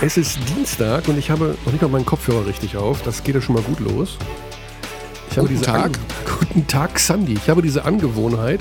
Es 0.00 0.16
ist 0.16 0.38
Dienstag 0.48 1.08
und 1.08 1.18
ich 1.18 1.28
habe 1.28 1.56
noch 1.64 1.72
nicht 1.72 1.82
mal 1.82 1.88
meinen 1.88 2.06
Kopfhörer 2.06 2.46
richtig 2.46 2.76
auf. 2.76 3.02
Das 3.02 3.24
geht 3.24 3.34
ja 3.34 3.40
schon 3.40 3.56
mal 3.56 3.64
gut 3.64 3.80
los. 3.80 4.16
Ich 5.28 5.36
habe 5.36 5.48
Guten 5.48 5.60
diese 5.60 5.64
Tag. 5.64 5.86
An 5.86 5.92
Guten 6.38 6.66
Tag, 6.68 7.00
Sandy. 7.00 7.32
Ich 7.32 7.50
habe 7.50 7.62
diese 7.62 7.84
Angewohnheit, 7.84 8.60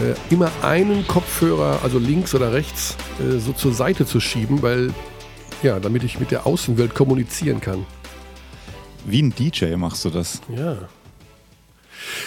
äh, 0.00 0.14
immer 0.32 0.50
einen 0.62 1.06
Kopfhörer, 1.06 1.80
also 1.82 1.98
links 1.98 2.34
oder 2.34 2.54
rechts, 2.54 2.96
äh, 3.20 3.38
so 3.38 3.52
zur 3.52 3.74
Seite 3.74 4.06
zu 4.06 4.18
schieben, 4.18 4.62
weil, 4.62 4.94
ja, 5.62 5.78
damit 5.78 6.04
ich 6.04 6.18
mit 6.20 6.30
der 6.30 6.46
Außenwelt 6.46 6.94
kommunizieren 6.94 7.60
kann. 7.60 7.84
Wie 9.04 9.20
ein 9.20 9.34
DJ 9.34 9.76
machst 9.76 10.06
du 10.06 10.10
das. 10.10 10.40
Ja. 10.48 10.78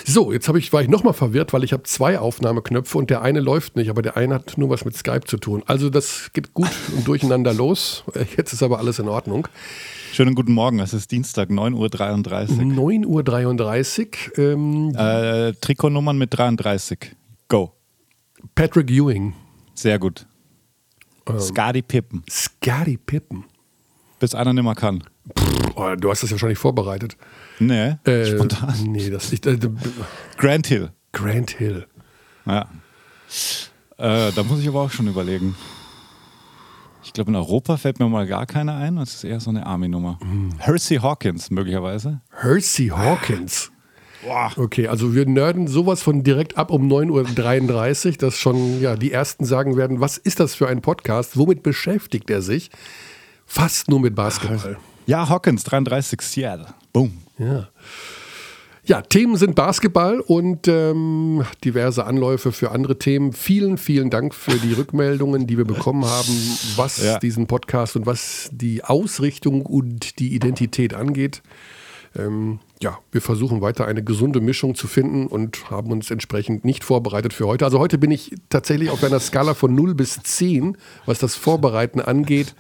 So, 0.05 0.31
jetzt 0.31 0.47
habe 0.47 0.59
ich, 0.59 0.71
war 0.73 0.81
ich 0.81 0.88
nochmal 0.88 1.13
verwirrt, 1.13 1.53
weil 1.53 1.63
ich 1.63 1.73
habe 1.73 1.83
zwei 1.83 2.19
Aufnahmeknöpfe 2.19 2.97
und 2.97 3.09
der 3.09 3.21
eine 3.21 3.39
läuft 3.39 3.75
nicht, 3.75 3.89
aber 3.89 4.02
der 4.02 4.17
eine 4.17 4.35
hat 4.35 4.57
nur 4.57 4.69
was 4.69 4.85
mit 4.85 4.95
Skype 4.95 5.21
zu 5.25 5.38
tun. 5.38 5.63
Also 5.67 5.89
das 5.89 6.31
geht 6.33 6.53
gut 6.53 6.69
und 6.95 7.07
durcheinander 7.07 7.53
los. 7.53 8.03
Äh, 8.13 8.25
Jetzt 8.38 8.53
ist 8.53 8.63
aber 8.63 8.79
alles 8.79 8.99
in 8.99 9.07
Ordnung. 9.07 9.47
Schönen 10.11 10.33
guten 10.35 10.53
Morgen, 10.53 10.79
es 10.79 10.93
ist 10.93 11.11
Dienstag, 11.11 11.49
9.33 11.49 11.75
Uhr. 11.75 13.23
9.33 13.23 14.07
Uhr. 14.38 14.38
Ähm, 14.39 14.95
Äh, 14.95 15.53
Trikotnummern 15.61 16.17
mit 16.17 16.35
33. 16.38 17.16
Go. 17.47 17.73
Patrick 18.55 18.89
Ewing. 18.89 19.33
Sehr 19.75 19.99
gut. 19.99 20.25
Ähm. 21.27 21.39
Skadi 21.39 21.81
Pippen. 21.81 22.23
Scotty 22.30 22.97
Pippen. 22.97 23.45
Bis 24.19 24.33
einer 24.35 24.53
nimmer 24.53 24.75
kann. 24.75 25.03
Oh, 25.75 25.95
du 25.97 26.09
hast 26.09 26.23
das 26.23 26.31
ja 26.31 26.33
wahrscheinlich 26.35 26.57
vorbereitet. 26.57 27.16
Nee, 27.59 27.95
Äh, 28.05 28.25
spontan. 28.25 28.73
Nee, 28.83 29.09
das 29.09 29.31
ist 29.33 29.45
äh, 29.45 29.57
Grant 30.37 30.67
Hill. 30.67 30.91
Grant 31.11 31.52
Hill. 31.52 31.85
Ja. 32.45 32.67
Äh, 33.97 34.31
da 34.31 34.43
muss 34.43 34.59
ich 34.61 34.67
aber 34.67 34.81
auch 34.81 34.91
schon 34.91 35.07
überlegen. 35.07 35.55
Ich 37.03 37.13
glaube, 37.13 37.31
in 37.31 37.35
Europa 37.35 37.77
fällt 37.77 37.99
mir 37.99 38.07
mal 38.07 38.27
gar 38.27 38.45
keiner 38.45 38.75
ein. 38.75 38.97
Das 38.97 39.16
ist 39.16 39.23
eher 39.23 39.39
so 39.39 39.49
eine 39.49 39.66
Army-Nummer. 39.66 40.19
Hm. 40.21 40.51
Hersey 40.59 40.97
Hawkins 40.97 41.49
möglicherweise. 41.49 42.21
Hersey 42.39 42.88
Hawkins. 42.89 43.71
Boah. 44.23 44.51
Okay, 44.57 44.88
also 44.88 45.16
wir 45.16 45.25
nerden 45.25 45.67
sowas 45.67 46.01
von 46.01 46.23
direkt 46.23 46.57
ab 46.57 46.71
um 46.71 46.88
9.33 46.91 48.05
Uhr, 48.07 48.17
dass 48.17 48.38
schon 48.38 48.81
ja, 48.81 48.95
die 48.95 49.11
Ersten 49.11 49.45
sagen 49.45 49.77
werden, 49.77 50.01
was 50.01 50.17
ist 50.17 50.39
das 50.39 50.55
für 50.55 50.67
ein 50.67 50.81
Podcast? 50.81 51.38
Womit 51.38 51.63
beschäftigt 51.63 52.29
er 52.29 52.41
sich? 52.41 52.69
Fast 53.45 53.88
nur 53.89 53.99
mit 54.01 54.16
Basketball. 54.16 54.77
Ja, 55.07 55.27
Hawkins, 55.29 55.63
33, 55.63 56.21
Seattle. 56.21 56.67
Boom. 56.94 57.17
Ja. 57.39 57.69
Ja, 58.85 59.01
Themen 59.01 59.35
sind 59.35 59.53
Basketball 59.53 60.19
und 60.19 60.67
ähm, 60.67 61.43
diverse 61.63 62.05
Anläufe 62.05 62.51
für 62.51 62.71
andere 62.71 62.97
Themen. 62.97 63.33
Vielen, 63.33 63.77
vielen 63.77 64.09
Dank 64.09 64.33
für 64.33 64.57
die 64.57 64.73
Rückmeldungen, 64.73 65.45
die 65.45 65.57
wir 65.57 65.65
bekommen 65.65 66.05
haben, 66.05 66.57
was 66.75 67.03
Ja. 67.03 67.19
diesen 67.19 67.45
Podcast 67.45 67.95
und 67.95 68.07
was 68.07 68.49
die 68.51 68.83
Ausrichtung 68.83 69.65
und 69.67 70.17
die 70.17 70.33
Identität 70.33 70.95
angeht. 70.95 71.43
Ähm, 72.17 72.59
ja, 72.81 72.97
wir 73.11 73.21
versuchen 73.21 73.61
weiter 73.61 73.85
eine 73.85 74.03
gesunde 74.03 74.41
Mischung 74.41 74.73
zu 74.73 74.87
finden 74.87 75.27
und 75.27 75.69
haben 75.69 75.91
uns 75.91 76.09
entsprechend 76.09 76.65
nicht 76.65 76.83
vorbereitet 76.83 77.33
für 77.33 77.45
heute. 77.45 77.65
Also 77.65 77.77
heute 77.77 77.99
bin 77.99 78.09
ich 78.09 78.33
tatsächlich 78.49 78.89
auf 78.89 79.03
einer 79.03 79.19
Skala 79.19 79.53
von 79.53 79.75
0 79.75 79.93
bis 79.93 80.19
10, 80.23 80.75
was 81.05 81.19
das 81.19 81.35
Vorbereiten 81.35 82.01
angeht, 82.01 82.55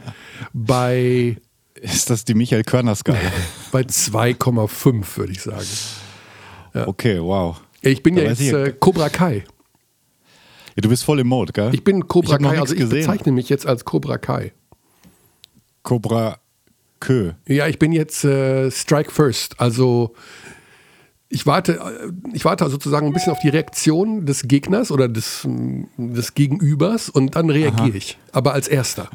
bei, 0.53 1.37
Ist 1.81 2.09
das 2.09 2.25
die 2.25 2.33
Michael 2.33 2.63
Körner-Skala? 2.63 3.17
bei 3.71 3.81
2,5, 3.81 5.17
würde 5.17 5.31
ich 5.31 5.41
sagen. 5.41 5.65
Okay, 6.73 7.19
wow. 7.21 7.59
Ich 7.81 8.03
bin 8.03 8.15
Da 8.15 8.23
ja 8.23 8.29
jetzt 8.29 8.41
ich- 8.41 8.51
äh, 8.53 8.73
Cobra 8.79 9.09
Kai. 9.09 9.43
Ja, 10.75 10.81
du 10.81 10.89
bist 10.89 11.03
voll 11.03 11.19
im 11.19 11.27
Mode, 11.27 11.51
gell? 11.53 11.73
Ich 11.73 11.83
bin 11.83 11.99
Ich 11.99 12.07
Cobra 12.07 12.37
noch 12.39 12.51
Kai, 12.51 12.59
also 12.59 12.73
ich 12.73 12.79
gesehen. 12.81 12.99
bezeichne 12.99 13.31
mich 13.31 13.49
jetzt 13.49 13.65
als 13.65 13.85
Cobra 13.85 14.17
Kai. 14.17 14.53
Cobra 15.83 16.37
Kö. 16.99 17.31
Ja, 17.47 17.67
ich 17.67 17.79
bin 17.79 17.91
jetzt 17.91 18.23
äh, 18.25 18.69
Strike 18.71 19.11
First. 19.11 19.59
Also 19.59 20.13
ich 21.29 21.45
warte, 21.45 21.73
äh, 21.79 22.11
ich 22.33 22.43
warte 22.45 22.69
sozusagen 22.69 23.07
ein 23.07 23.13
bisschen 23.13 23.31
auf 23.31 23.39
die 23.39 23.49
Reaktion 23.49 24.25
des 24.25 24.43
Gegners 24.47 24.91
oder 24.91 25.07
des, 25.07 25.47
des 25.97 26.33
Gegenübers 26.33 27.09
und 27.09 27.35
dann 27.35 27.49
reagiere 27.49 27.97
ich. 27.97 28.17
Aber 28.31 28.53
als 28.53 28.67
erster. 28.67 29.09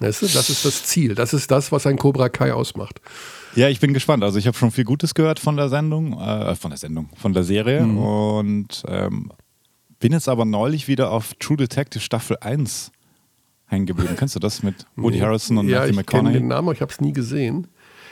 Weißt 0.00 0.22
du, 0.22 0.26
das 0.26 0.48
ist 0.48 0.64
das 0.64 0.84
Ziel. 0.84 1.14
Das 1.14 1.32
ist 1.34 1.50
das, 1.50 1.72
was 1.72 1.86
ein 1.86 1.96
Cobra 1.98 2.28
Kai 2.28 2.52
ausmacht. 2.52 3.00
Ja, 3.56 3.68
ich 3.68 3.80
bin 3.80 3.92
gespannt. 3.94 4.22
Also 4.22 4.38
ich 4.38 4.46
habe 4.46 4.56
schon 4.56 4.70
viel 4.70 4.84
Gutes 4.84 5.14
gehört 5.14 5.40
von 5.40 5.56
der 5.56 5.68
Sendung, 5.68 6.12
äh, 6.20 6.54
von 6.54 6.70
der 6.70 6.78
Sendung, 6.78 7.08
von 7.16 7.32
der 7.32 7.42
Serie 7.42 7.82
Mhm. 7.82 7.98
und 7.98 8.82
ähm, 8.86 9.32
bin 9.98 10.12
jetzt 10.12 10.28
aber 10.28 10.44
neulich 10.44 10.86
wieder 10.86 11.10
auf 11.10 11.34
True 11.40 11.56
Detective 11.56 12.00
Staffel 12.00 12.36
1 12.40 12.92
hängen 13.66 13.86
geblieben. 13.86 14.14
Kennst 14.16 14.36
du 14.36 14.38
das 14.40 14.62
mit 14.62 14.86
Woody 14.96 15.18
Harrison 15.18 15.58
und 15.58 15.68
ja, 15.68 15.80
Matthew 15.80 15.90
ich 16.00 16.06
kenne 16.06 16.22
McConaughey? 16.22 16.38
den 16.38 16.48
Namen, 16.48 16.68
aber 16.68 16.72
ich 16.74 16.80
habe 16.80 16.92
es 16.92 17.00
nie 17.00 17.12
gesehen. 17.12 17.66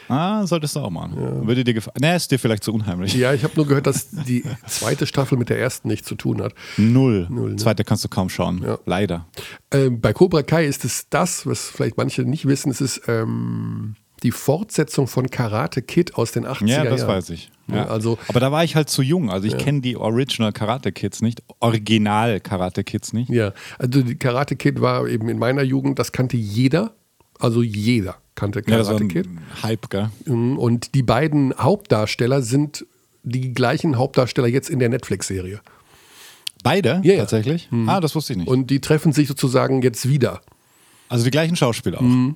Ah, 0.08 0.46
solltest 0.46 0.76
du 0.76 0.80
auch 0.80 0.90
machen. 0.90 1.46
Würde 1.46 1.64
dir 1.64 1.74
gefallen. 1.74 1.96
Nee, 2.00 2.16
ist 2.16 2.30
dir 2.30 2.38
vielleicht 2.38 2.64
zu 2.64 2.72
unheimlich. 2.72 3.14
Ja, 3.14 3.32
ich 3.34 3.44
habe 3.44 3.54
nur 3.56 3.66
gehört, 3.66 3.86
dass 3.86 4.10
die 4.10 4.44
zweite 4.66 5.06
Staffel 5.06 5.36
mit 5.38 5.48
der 5.48 5.58
ersten 5.58 5.88
nichts 5.88 6.06
zu 6.08 6.14
tun 6.14 6.42
hat. 6.42 6.54
Null. 6.76 7.26
Null, 7.30 7.50
ne? 7.50 7.56
Zweite 7.56 7.84
kannst 7.84 8.04
du 8.04 8.08
kaum 8.08 8.28
schauen. 8.28 8.62
Ja. 8.62 8.78
Leider. 8.86 9.26
Ähm, 9.72 10.00
bei 10.00 10.12
Cobra 10.12 10.42
Kai 10.42 10.66
ist 10.66 10.84
es 10.84 11.08
das, 11.10 11.46
was 11.46 11.68
vielleicht 11.68 11.96
manche 11.96 12.22
nicht 12.22 12.46
wissen, 12.46 12.70
es 12.70 12.80
ist 12.80 13.02
ähm, 13.08 13.96
die 14.22 14.30
Fortsetzung 14.30 15.06
von 15.08 15.28
Karate 15.28 15.82
Kid 15.82 16.14
aus 16.14 16.32
den 16.32 16.46
80er 16.46 16.66
Ja, 16.66 16.84
das 16.84 17.00
Jahren. 17.00 17.08
weiß 17.10 17.30
ich. 17.30 17.50
Ja, 17.68 17.76
Ja. 17.76 17.86
also 17.86 18.16
aber 18.28 18.40
da 18.40 18.50
war 18.52 18.64
ich 18.64 18.76
halt 18.76 18.88
zu 18.88 19.02
jung. 19.02 19.30
Also 19.30 19.46
ich 19.48 19.58
kenne 19.58 19.80
die 19.80 19.96
Original 19.96 20.52
Karate 20.52 20.92
Kids 20.92 21.20
nicht, 21.20 21.42
Original 21.60 22.40
Karate 22.40 22.84
Kids 22.84 23.12
nicht. 23.12 23.28
Ja, 23.28 23.52
also 23.78 24.02
die 24.02 24.14
Karate 24.16 24.56
Kid 24.56 24.80
war 24.80 25.06
eben 25.08 25.28
in 25.28 25.38
meiner 25.38 25.62
Jugend, 25.62 25.98
das 25.98 26.12
kannte 26.12 26.36
jeder, 26.36 26.94
also 27.38 27.62
jeder 27.62 28.16
kannte 28.36 28.62
Ja, 28.66 28.78
das 28.78 28.86
war 28.86 28.94
Karate 28.98 29.08
Kid. 29.08 29.28
Hype, 29.64 29.90
gell? 29.90 30.10
Mhm, 30.26 30.56
Und 30.58 30.94
die 30.94 31.02
beiden 31.02 31.52
Hauptdarsteller 31.58 32.42
sind 32.42 32.86
die 33.24 33.52
gleichen 33.52 33.98
Hauptdarsteller 33.98 34.46
jetzt 34.46 34.70
in 34.70 34.78
der 34.78 34.88
Netflix-Serie. 34.88 35.60
Beide 36.62 37.00
Ja, 37.04 37.14
ja. 37.14 37.18
tatsächlich? 37.20 37.68
Ah, 37.86 38.00
das 38.00 38.14
wusste 38.14 38.32
ich 38.34 38.38
nicht. 38.38 38.48
Und 38.48 38.70
die 38.70 38.80
treffen 38.80 39.12
sich 39.12 39.28
sozusagen 39.28 39.82
jetzt 39.82 40.08
wieder. 40.08 40.40
also 41.08 41.24
die 41.24 41.30
gleichen 41.30 41.56
Schauspieler 41.56 41.98
auch. 42.00 42.34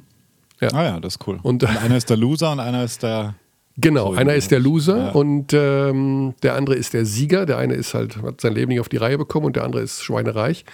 Ja. 0.61 0.69
Ah 0.73 0.85
ja, 0.85 1.01
das 1.01 1.15
ist 1.17 1.27
cool. 1.27 1.39
Und- 1.43 1.63
Und, 1.65 1.77
einer 1.83 1.97
ist 1.97 2.11
der 2.11 2.17
Loser 2.17 2.53
und 2.53 2.61
einer 2.61 2.85
ist 2.85 3.03
der. 3.03 3.35
Genau, 3.77 4.13
So, 4.13 4.19
einer 4.19 4.35
ist 4.35 4.51
der 4.51 4.61
Loser 4.61 4.99
ja. 4.99 5.11
und 5.13 5.53
ähm, 5.55 6.35
der 6.43 6.55
andere 6.57 6.75
ist 6.77 6.93
der 6.93 7.07
Sieger. 7.07 7.47
Der 7.47 7.57
eine 7.57 7.75
ist 7.75 7.95
halt, 7.95 8.17
hat 8.19 8.41
sein 8.41 8.53
Leben 8.53 8.69
nicht 8.69 8.81
auf 8.81 8.91
die 8.91 8.99
Reihe 8.99 9.17
bekommen 9.17 9.47
und 9.47 9.57
der 9.57 9.65
andere 9.65 9.81
ist 9.81 10.03
schweinereich. 10.03 10.65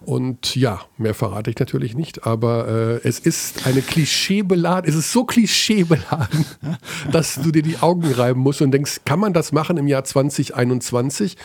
Und 0.00 0.54
ja, 0.56 0.80
mehr 0.96 1.14
verrate 1.14 1.50
ich 1.50 1.58
natürlich 1.58 1.94
nicht, 1.94 2.26
aber 2.26 2.68
äh, 2.68 3.08
es 3.08 3.18
ist 3.18 3.66
eine 3.66 3.82
klischeebeladen, 3.82 4.88
es 4.88 4.96
ist 4.96 5.12
so 5.12 5.24
klischeebeladen, 5.24 6.44
dass 7.12 7.34
du 7.36 7.50
dir 7.50 7.62
die 7.62 7.78
Augen 7.78 8.10
reiben 8.12 8.40
musst 8.40 8.62
und 8.62 8.70
denkst, 8.70 9.00
kann 9.04 9.18
man 9.18 9.32
das 9.32 9.52
machen 9.52 9.76
im 9.76 9.86
Jahr 9.88 10.04
2021? 10.04 11.36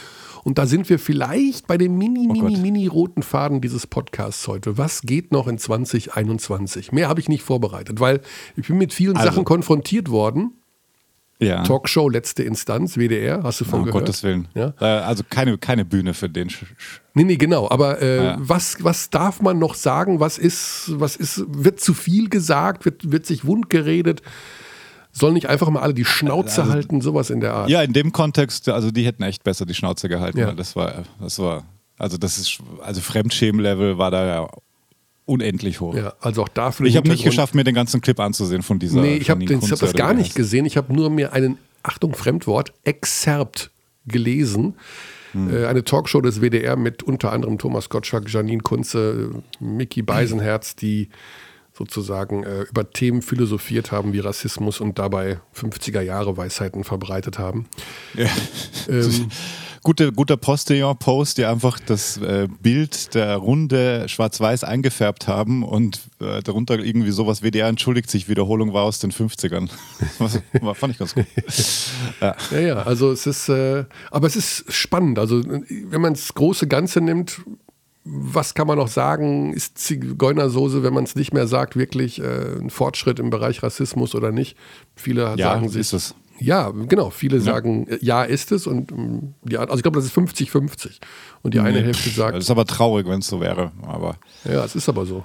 Und 0.43 0.57
da 0.57 0.65
sind 0.65 0.89
wir 0.89 0.99
vielleicht 0.99 1.67
bei 1.67 1.77
dem 1.77 1.97
mini, 1.97 2.27
mini, 2.27 2.55
Gott. 2.55 2.61
mini 2.61 2.87
roten 2.87 3.23
Faden 3.23 3.61
dieses 3.61 3.87
Podcasts 3.87 4.47
heute. 4.47 4.77
Was 4.77 5.01
geht 5.01 5.31
noch 5.31 5.47
in 5.47 5.57
2021? 5.57 6.91
Mehr 6.91 7.07
habe 7.07 7.21
ich 7.21 7.29
nicht 7.29 7.43
vorbereitet, 7.43 7.99
weil 8.01 8.21
ich 8.57 8.67
bin 8.67 8.77
mit 8.77 8.93
vielen 8.93 9.15
Also. 9.15 9.29
Sachen 9.29 9.45
konfrontiert 9.45 10.09
worden. 10.09 10.51
Ja. 11.43 11.63
Talkshow 11.63 12.09
letzte 12.09 12.43
Instanz, 12.43 12.97
WDR, 12.97 13.43
hast 13.43 13.61
du 13.61 13.65
von 13.65 13.79
um 13.81 13.85
gehört? 13.85 14.05
Gottes 14.05 14.23
Willen. 14.23 14.47
Ja? 14.55 14.73
Äh, 14.79 14.85
also 14.85 15.23
keine, 15.29 15.57
keine 15.57 15.85
Bühne 15.85 16.13
für 16.13 16.29
den. 16.29 16.49
Nee, 17.13 17.23
nee, 17.23 17.35
genau. 17.37 17.69
Aber 17.69 18.01
äh, 18.01 18.23
Ja. 18.25 18.35
was, 18.39 18.77
was 18.83 19.09
darf 19.09 19.41
man 19.41 19.59
noch 19.59 19.75
sagen? 19.75 20.19
Was 20.19 20.37
ist, 20.37 20.91
was 20.95 21.15
ist, 21.15 21.43
wird 21.47 21.79
zu 21.79 21.93
viel 21.93 22.29
gesagt? 22.29 22.85
Wird, 22.85 23.11
wird 23.11 23.25
sich 23.25 23.45
wund 23.45 23.69
geredet? 23.69 24.21
Sollen 25.11 25.35
nicht 25.35 25.47
einfach 25.47 25.69
mal 25.69 25.81
alle 25.81 25.93
die 25.93 26.05
Schnauze 26.05 26.61
Also- 26.61 26.73
halten? 26.73 27.01
Sowas 27.01 27.29
in 27.29 27.39
der 27.39 27.53
Art. 27.53 27.69
Ja, 27.69 27.83
in 27.83 27.93
dem 27.93 28.11
Kontext, 28.11 28.67
also 28.69 28.89
die 28.89 29.05
hätten 29.05 29.21
echt 29.23 29.43
besser 29.43 29.65
die 29.65 29.75
Schnauze 29.75 30.09
gehalten. 30.09 30.39
Ja. 30.39 30.53
Das 30.53 30.75
war, 30.75 31.03
das 31.21 31.37
war, 31.37 31.63
also 31.99 32.17
das 32.17 32.37
ist, 32.39 32.57
also 32.81 32.99
Fremdschämen-Level 33.01 33.97
war 33.99 34.09
da 34.09 34.25
ja 34.25 34.49
unendlich 35.25 35.79
hoch. 35.81 35.95
Ja, 35.95 36.13
also 36.19 36.43
auch 36.43 36.49
dafür. 36.49 36.85
Ich 36.85 36.97
habe 36.97 37.09
nicht 37.09 37.23
geschafft, 37.23 37.55
mir 37.55 37.63
den 37.63 37.75
ganzen 37.75 38.01
Clip 38.01 38.19
anzusehen 38.19 38.61
von 38.61 38.79
dieser. 38.79 39.01
Nee, 39.01 39.15
ich 39.15 39.29
habe 39.29 39.45
hab 39.45 39.79
das 39.79 39.93
gar 39.93 40.13
nicht 40.13 40.35
gesehen. 40.35 40.65
Ich 40.65 40.77
habe 40.77 40.93
nur 40.93 41.09
mir 41.09 41.33
einen, 41.33 41.57
Achtung, 41.83 42.13
Fremdwort, 42.13 42.73
Excerpt 42.83 43.71
gelesen. 44.05 44.75
Hm. 45.31 45.53
Äh, 45.53 45.65
Eine 45.65 45.83
Talkshow 45.83 46.21
des 46.21 46.41
WDR 46.41 46.75
mit 46.75 47.03
unter 47.03 47.31
anderem 47.31 47.57
Thomas 47.57 47.89
Gottschalk, 47.89 48.29
Janine 48.29 48.61
Kunze, 48.61 49.31
Mickey 49.59 50.01
Beisenherz, 50.01 50.75
die 50.75 51.09
sozusagen 51.73 52.43
äh, 52.43 52.61
über 52.63 52.91
Themen 52.91 53.21
philosophiert 53.21 53.91
haben 53.91 54.13
wie 54.13 54.19
Rassismus 54.19 54.79
und 54.79 54.99
dabei 54.99 55.39
50er 55.55 56.01
Jahre 56.01 56.37
Weisheiten 56.37 56.83
verbreitet 56.83 57.39
haben. 57.39 57.65
Ja. 58.13 58.29
Ähm, 58.87 59.29
Gute, 59.83 60.13
guter 60.13 60.37
Postillon-Post, 60.37 61.37
die 61.37 61.45
einfach 61.45 61.77
das 61.77 62.15
äh, 62.17 62.47
Bild 62.61 63.13
der 63.15 63.35
Runde 63.35 64.07
schwarz-weiß 64.07 64.63
eingefärbt 64.63 65.27
haben 65.27 65.61
und 65.63 65.99
äh, 66.21 66.41
darunter 66.41 66.79
irgendwie 66.79 67.11
sowas 67.11 67.41
WDR 67.41 67.67
entschuldigt 67.67 68.09
sich, 68.09 68.29
Wiederholung 68.29 68.73
war 68.73 68.83
aus 68.83 68.99
den 68.99 69.11
50ern. 69.11 69.69
Was, 70.19 70.39
war, 70.61 70.73
fand 70.73 70.93
ich 70.93 70.99
ganz 70.99 71.13
gut. 71.13 71.25
Ja. 72.21 72.35
Ja, 72.51 72.59
ja, 72.59 72.75
also 72.83 73.11
es 73.11 73.27
ist, 73.27 73.49
äh, 73.49 73.83
aber 74.09 74.27
es 74.27 74.37
ist 74.37 74.71
spannend. 74.71 75.19
Also 75.19 75.43
wenn 75.45 76.01
man 76.01 76.13
das 76.13 76.33
große 76.33 76.67
Ganze 76.67 77.01
nimmt, 77.01 77.41
was 78.05 78.53
kann 78.53 78.67
man 78.67 78.77
noch 78.77 78.89
sagen? 78.89 79.53
Ist 79.53 79.77
Zigeunersoße, 79.77 80.83
wenn 80.83 80.93
man 80.93 81.05
es 81.05 81.15
nicht 81.15 81.33
mehr 81.33 81.47
sagt, 81.47 81.75
wirklich 81.77 82.19
äh, 82.21 82.57
ein 82.59 82.69
Fortschritt 82.69 83.17
im 83.19 83.29
Bereich 83.29 83.63
Rassismus 83.63 84.13
oder 84.13 84.31
nicht? 84.31 84.57
Viele 84.95 85.23
Ja, 85.37 85.37
sagen 85.37 85.65
ist 85.67 85.73
sich. 85.73 85.93
es. 85.93 86.15
Ja, 86.39 86.71
genau. 86.71 87.09
Viele 87.09 87.39
sagen, 87.39 87.87
äh, 87.87 87.97
ja, 88.01 88.23
ist 88.23 88.51
es. 88.51 88.67
Und 88.67 88.91
ähm, 88.91 89.33
die, 89.43 89.57
also 89.57 89.75
ich 89.75 89.81
glaube, 89.83 89.97
das 89.99 90.05
ist 90.05 90.17
50-50. 90.17 90.99
Und 91.41 91.53
die 91.53 91.59
eine 91.59 91.81
Hälfte 91.81 92.09
sagt, 92.09 92.35
Das 92.35 92.45
ist 92.45 92.49
aber 92.51 92.65
traurig, 92.65 93.07
wenn 93.07 93.19
es 93.19 93.27
so 93.27 93.39
wäre. 93.39 93.71
Aber 93.85 94.17
ja, 94.45 94.63
es 94.65 94.75
ist 94.75 94.89
aber 94.89 95.05
so. 95.05 95.23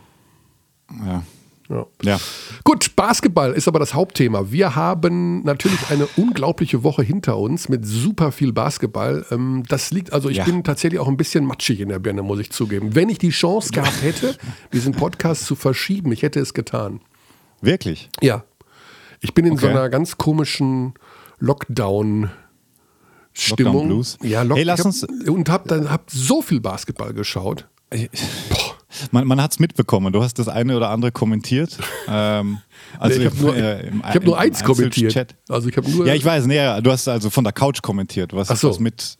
ja. 1.07 1.23
Ja. 1.71 1.85
Ja. 2.03 2.19
Gut, 2.65 2.97
Basketball 2.97 3.53
ist 3.53 3.69
aber 3.69 3.79
das 3.79 3.93
Hauptthema. 3.93 4.51
Wir 4.51 4.75
haben 4.75 5.43
natürlich 5.43 5.91
eine 5.91 6.07
unglaubliche 6.17 6.83
Woche 6.83 7.03
hinter 7.03 7.37
uns 7.37 7.69
mit 7.69 7.85
super 7.85 8.33
viel 8.33 8.55
Basketball. 8.55 9.27
Ähm, 9.31 9.65
Das 9.69 9.91
liegt, 9.91 10.15
also 10.15 10.31
ich 10.31 10.39
Ja. 10.39 10.45
bin 10.45 10.65
tatsächlich 10.65 10.99
auch 10.99 11.09
ein 11.09 11.19
bisschen 11.19 11.45
matschig 11.45 11.81
in 11.81 11.91
der 11.91 11.99
Birne, 11.99 12.23
muss 12.23 12.39
ich 12.39 12.53
zugeben. 12.53 12.95
Wenn 12.95 13.11
ich 13.11 13.19
die 13.19 13.29
Chance 13.29 13.71
gehabt 13.73 14.01
hätte, 14.03 14.35
diesen 14.73 14.95
Podcast 14.95 15.45
zu 15.45 15.57
verschieben, 15.57 16.11
ich 16.11 16.23
hätte 16.23 16.41
es 16.41 16.55
getan. 16.55 17.01
Wirklich? 17.61 18.09
Ja. 18.23 18.45
Ich 19.21 19.35
bin 19.35 19.45
in 19.47 19.57
so 19.57 19.67
Okay. 19.67 19.77
einer 19.77 19.89
ganz 19.89 20.17
komischen 20.17 20.95
Lockdown. 21.39 22.31
Stimmung. 23.33 23.73
Lockdown 23.75 23.89
Blues. 23.89 24.19
Ja, 24.23 24.43
Lock 24.43 24.59
Hey, 24.59 24.65
lass 24.65 24.81
ich 24.81 24.85
hab, 24.85 24.87
uns- 24.87 25.29
und 25.29 25.49
hab 25.49 25.69
dann 25.69 25.91
hab 25.91 26.11
so 26.11 26.43
viel 26.43 26.61
Basketball 26.61 27.13
geschaut. 27.15 27.69
Man, 29.13 29.27
man 29.27 29.41
hat 29.41 29.53
es 29.53 29.59
mitbekommen. 29.61 30.13
Du 30.13 30.23
hast 30.23 30.39
das 30.39 30.49
eine 30.49 30.77
oder 30.77 30.91
andere 30.91 31.13
kommentiert. 31.13 31.79
ähm, 32.09 32.59
also 32.99 33.19
Nee, 33.21 33.27
ich 33.27 33.31
habe 33.33 33.41
nur, 33.43 33.57
äh, 33.57 33.87
im- 33.89 33.99
ich 34.01 34.15
hab 34.15 34.25
nur 34.25 34.35
im 34.37 34.41
eins 34.43 34.65
kommentiert. 34.65 35.17
Einzelchat. 35.17 35.37
Also 35.49 35.69
ich 35.69 35.77
habe 35.77 35.89
nur 35.91 36.07
Ja, 36.07 36.15
ich 36.15 36.25
weiß, 36.25 36.47
nee, 36.47 36.81
du 36.83 36.91
hast 36.91 37.07
also 37.07 37.31
von 37.31 37.45
der 37.45 37.53
Couch 37.53 37.81
kommentiert. 37.83 38.33
Ach 38.35 38.57
so. 38.57 38.71
was 38.71 38.81
mit, 38.81 39.19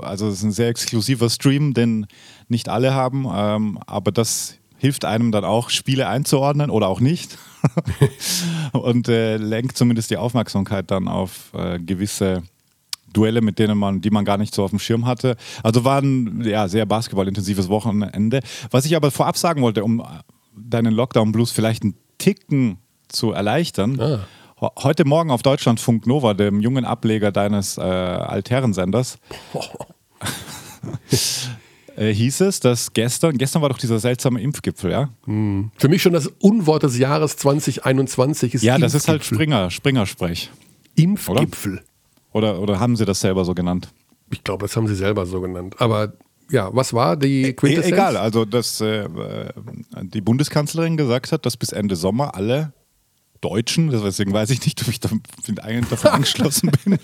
also 0.00 0.28
es 0.28 0.34
ist 0.36 0.42
ein 0.44 0.52
sehr 0.52 0.68
exklusiver 0.68 1.28
Stream, 1.28 1.74
den 1.74 2.06
nicht 2.48 2.68
alle 2.68 2.94
haben, 2.94 3.26
ähm, 3.32 3.78
aber 3.86 4.10
das 4.10 4.54
hilft 4.78 5.04
einem 5.04 5.32
dann 5.32 5.44
auch, 5.44 5.68
Spiele 5.70 6.08
einzuordnen 6.08 6.70
oder 6.70 6.88
auch 6.88 7.00
nicht 7.00 7.36
und 8.72 9.08
äh, 9.08 9.36
lenkt 9.36 9.76
zumindest 9.76 10.10
die 10.10 10.16
Aufmerksamkeit 10.16 10.90
dann 10.90 11.08
auf 11.08 11.52
äh, 11.54 11.78
gewisse 11.78 12.42
Duelle, 13.12 13.40
mit 13.40 13.58
denen 13.58 13.76
man, 13.76 14.00
die 14.00 14.10
man 14.10 14.24
gar 14.24 14.38
nicht 14.38 14.54
so 14.54 14.64
auf 14.64 14.70
dem 14.70 14.78
Schirm 14.78 15.06
hatte. 15.06 15.36
Also 15.62 15.84
war 15.84 16.00
ein 16.00 16.42
ja, 16.44 16.68
sehr 16.68 16.86
basketballintensives 16.86 17.68
Wochenende. 17.68 18.40
Was 18.70 18.84
ich 18.84 18.96
aber 18.96 19.10
vorab 19.10 19.36
sagen 19.36 19.62
wollte, 19.62 19.84
um 19.84 20.04
deinen 20.56 20.94
Lockdown-Blues 20.94 21.50
vielleicht 21.50 21.82
einen 21.82 21.94
Ticken 22.18 22.78
zu 23.08 23.32
erleichtern. 23.32 24.00
Ah. 24.00 24.20
Heute 24.82 25.06
Morgen 25.06 25.30
auf 25.30 25.42
Deutschlandfunk 25.42 26.06
Nova, 26.06 26.34
dem 26.34 26.60
jungen 26.60 26.84
Ableger 26.84 27.32
deines 27.32 27.78
äh, 27.78 27.80
Altherrensenders, 27.80 29.18
äh, 32.00 32.14
hieß 32.14 32.40
es, 32.40 32.60
dass 32.60 32.92
gestern, 32.94 33.36
gestern 33.36 33.60
war 33.60 33.68
doch 33.68 33.76
dieser 33.78 33.98
seltsame 33.98 34.40
Impfgipfel, 34.40 34.90
ja? 34.90 35.10
Für 35.26 35.88
mich 35.88 36.00
schon 36.00 36.14
das 36.14 36.28
Unwort 36.38 36.82
des 36.82 36.96
Jahres 36.98 37.36
2021 37.36 38.54
ist 38.54 38.62
Ja, 38.62 38.78
das 38.78 38.94
ist 38.94 39.06
halt. 39.06 39.22
Springer, 39.22 39.70
Springersprech. 39.70 40.50
Impfgipfel. 40.96 41.82
Oder, 42.32 42.60
oder 42.60 42.80
haben 42.80 42.96
sie 42.96 43.04
das 43.04 43.20
selber 43.20 43.44
so 43.44 43.54
genannt? 43.54 43.92
Ich 44.30 44.42
glaube, 44.42 44.64
das 44.64 44.76
haben 44.76 44.86
sie 44.86 44.94
selber 44.94 45.26
so 45.26 45.40
genannt. 45.40 45.74
Aber 45.78 46.14
ja, 46.50 46.70
was 46.72 46.92
war 46.94 47.16
die 47.16 47.42
E 47.42 47.52
Quintessenz? 47.52 47.92
egal, 47.92 48.16
also 48.16 48.44
dass 48.44 48.80
äh, 48.80 49.06
die 50.02 50.20
Bundeskanzlerin 50.20 50.96
gesagt 50.96 51.32
hat, 51.32 51.44
dass 51.44 51.56
bis 51.56 51.70
Ende 51.70 51.96
Sommer 51.96 52.34
alle 52.34 52.72
Deutschen, 53.40 53.90
deswegen 53.90 54.32
weiß 54.32 54.50
ich 54.50 54.64
nicht, 54.64 54.82
ob 54.82 54.88
ich 54.88 55.00
da, 55.00 55.08
davon 55.88 56.10
angeschlossen 56.10 56.70
bin, 56.84 56.98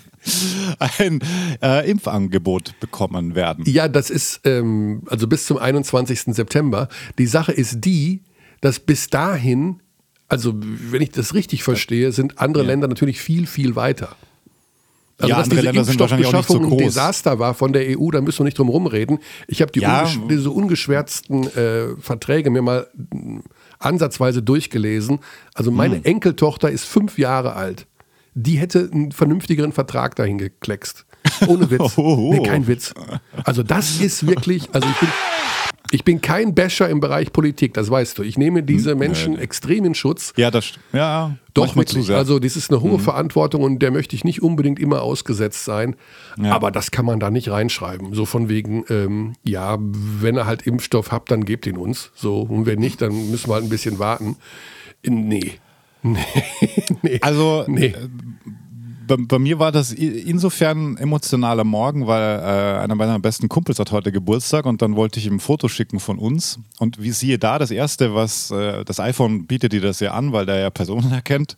ein 0.99 1.19
äh, 1.63 1.89
Impfangebot 1.89 2.79
bekommen 2.79 3.33
werden. 3.33 3.63
Ja, 3.67 3.87
das 3.87 4.09
ist 4.09 4.41
ähm, 4.43 5.01
also 5.07 5.27
bis 5.27 5.45
zum 5.45 5.57
21. 5.57 6.35
September. 6.35 6.89
Die 7.17 7.25
Sache 7.25 7.51
ist 7.51 7.77
die, 7.85 8.21
dass 8.61 8.79
bis 8.79 9.09
dahin, 9.09 9.81
also 10.27 10.53
wenn 10.55 11.01
ich 11.01 11.11
das 11.11 11.33
richtig 11.33 11.63
verstehe, 11.63 12.11
sind 12.11 12.39
andere 12.39 12.63
Länder 12.63 12.87
natürlich 12.87 13.19
viel, 13.19 13.47
viel 13.47 13.75
weiter. 13.75 14.15
Also, 15.19 15.29
Ja, 15.31 15.37
dass 15.37 15.45
andere 15.45 15.61
diese 15.61 15.71
Länder 15.71 15.81
nicht 15.81 15.97
so 15.97 16.03
Impfstoffbeschaffung 16.03 16.71
ein. 16.71 16.77
Desaster 16.77 17.39
war 17.39 17.55
von 17.55 17.73
der 17.73 17.97
EU, 17.99 18.11
da 18.11 18.21
müssen 18.21 18.39
wir 18.39 18.43
nicht 18.45 18.59
drum 18.59 18.69
rumreden. 18.69 19.17
Ich 19.47 19.61
habe 19.63 19.71
die 19.71 19.79
Ja. 19.79 20.01
ungesch 20.01 20.19
diese 20.29 20.51
ungeschwärzten 20.51 21.47
äh, 21.55 21.95
Verträge 21.99 22.51
mir 22.51 22.61
mal 22.61 22.87
ansatzweise 23.79 24.41
durchgelesen. 24.41 25.19
Also 25.53 25.71
meine 25.71 25.95
Hm. 25.97 26.03
Enkeltochter 26.03 26.69
ist 26.69 26.85
fünf 26.85 27.17
Jahre 27.17 27.55
alt. 27.55 27.87
Die 28.33 28.57
hätte 28.57 28.89
einen 28.91 29.11
vernünftigeren 29.11 29.71
Vertrag 29.71 30.15
dahin 30.15 30.37
gekleckst. 30.37 31.05
Ohne 31.47 31.69
Witz. 31.71 31.93
Oh. 31.97 32.31
Nee, 32.33 32.43
kein 32.43 32.67
Witz. 32.67 32.93
Also 33.43 33.63
das 33.63 33.99
ist 33.99 34.27
wirklich, 34.27 34.69
also 34.73 34.87
ich 34.87 34.99
bin, 34.99 35.09
ich 35.91 36.03
bin 36.03 36.21
kein 36.21 36.53
Basher 36.53 36.89
im 36.89 36.99
Bereich 36.99 37.31
Politik, 37.31 37.73
das 37.73 37.89
weißt 37.89 38.17
du. 38.17 38.23
Ich 38.23 38.37
nehme 38.37 38.63
diese 38.63 38.95
Menschen 38.95 39.37
extrem 39.37 39.85
in 39.85 39.95
Schutz. 39.95 40.33
Ja, 40.37 40.51
das 40.51 40.73
ja, 40.93 41.37
Doch, 41.53 41.65
manchmal 41.65 41.85
zu 41.85 41.95
wirklich. 41.95 42.07
sehr. 42.07 42.15
Mhm. 42.15 42.19
Also, 42.19 42.39
das 42.39 42.55
ist 42.55 42.71
eine 42.71 42.81
hohe 42.81 42.99
Verantwortung 42.99 43.63
und 43.63 43.79
der 43.79 43.91
möchte 43.91 44.15
ich 44.15 44.23
nicht 44.23 44.41
unbedingt 44.41 44.79
immer 44.79 45.01
ausgesetzt 45.01 45.65
sein. 45.65 45.95
Ja. 46.41 46.53
Aber 46.53 46.71
das 46.71 46.91
kann 46.91 47.05
man 47.05 47.19
da 47.19 47.29
nicht 47.29 47.49
reinschreiben. 47.49 48.13
So 48.13 48.25
von 48.25 48.49
wegen, 48.49 48.85
ähm, 48.89 49.33
ja, 49.43 49.77
wenn 49.79 50.35
ihr 50.35 50.45
halt 50.45 50.63
Impfstoff 50.63 51.11
habt, 51.11 51.31
dann 51.31 51.45
gebt 51.45 51.65
ihn 51.67 51.77
uns. 51.77 52.11
So, 52.15 52.41
und 52.41 52.65
wenn 52.65 52.79
nicht, 52.79 53.01
dann 53.01 53.31
müssen 53.31 53.49
wir 53.49 53.55
halt 53.55 53.63
ein 53.63 53.69
bisschen 53.69 53.99
warten. 53.99 54.37
Nee. 55.05 55.53
Nee. 56.03 56.19
nee. 57.01 57.19
Also 57.21 57.65
nee. 57.67 57.93
Bei, 59.07 59.15
bei 59.17 59.39
mir 59.39 59.59
war 59.59 59.71
das 59.71 59.91
insofern 59.91 60.93
ein 60.93 60.97
emotionaler 60.97 61.63
Morgen, 61.63 62.07
weil 62.07 62.39
äh, 62.39 62.79
einer 62.79 62.95
meiner 62.95 63.19
besten 63.19 63.49
Kumpels 63.49 63.79
hat 63.79 63.91
heute 63.91 64.11
Geburtstag 64.11 64.65
und 64.65 64.81
dann 64.81 64.95
wollte 64.95 65.19
ich 65.19 65.25
ihm 65.25 65.35
ein 65.35 65.39
Foto 65.39 65.67
schicken 65.67 65.99
von 65.99 66.19
uns. 66.19 66.59
Und 66.79 67.01
wie 67.01 67.11
siehe 67.11 67.39
da, 67.39 67.57
das 67.57 67.71
erste, 67.71 68.13
was 68.13 68.51
äh, 68.51 68.83
das 68.85 68.99
iPhone 68.99 69.47
bietet 69.47 69.73
dir 69.73 69.81
das 69.81 69.99
ja 69.99 70.11
an, 70.11 70.33
weil 70.33 70.45
der 70.45 70.59
ja 70.59 70.69
Personen 70.69 71.11
erkennt. 71.13 71.55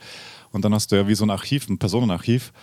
Und 0.51 0.65
dann 0.65 0.73
hast 0.73 0.91
du 0.91 0.95
ja 0.95 1.07
wie 1.07 1.15
so 1.15 1.25
ein 1.25 1.29
Archiv, 1.29 1.67
ein 1.67 1.77
Personenarchiv. 1.77 2.53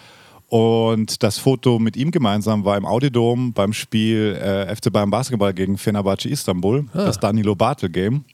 Und 0.49 1.23
das 1.23 1.39
Foto 1.39 1.79
mit 1.79 1.97
ihm 1.97 2.13
gemeinsam 2.13 2.65
war 2.65 2.77
im 2.77 2.87
Audidom 2.87 3.53
beim 3.53 3.73
Spiel 3.73 4.39
äh, 4.41 4.75
FC 4.75 4.93
Bayern 4.93 5.11
Basketball 5.11 5.53
gegen 5.53 5.77
Fenerbahce 5.77 6.29
Istanbul, 6.29 6.87
das 6.93 7.19
Danilo 7.19 7.57
Bartel 7.57 7.91
Game. 7.91 8.25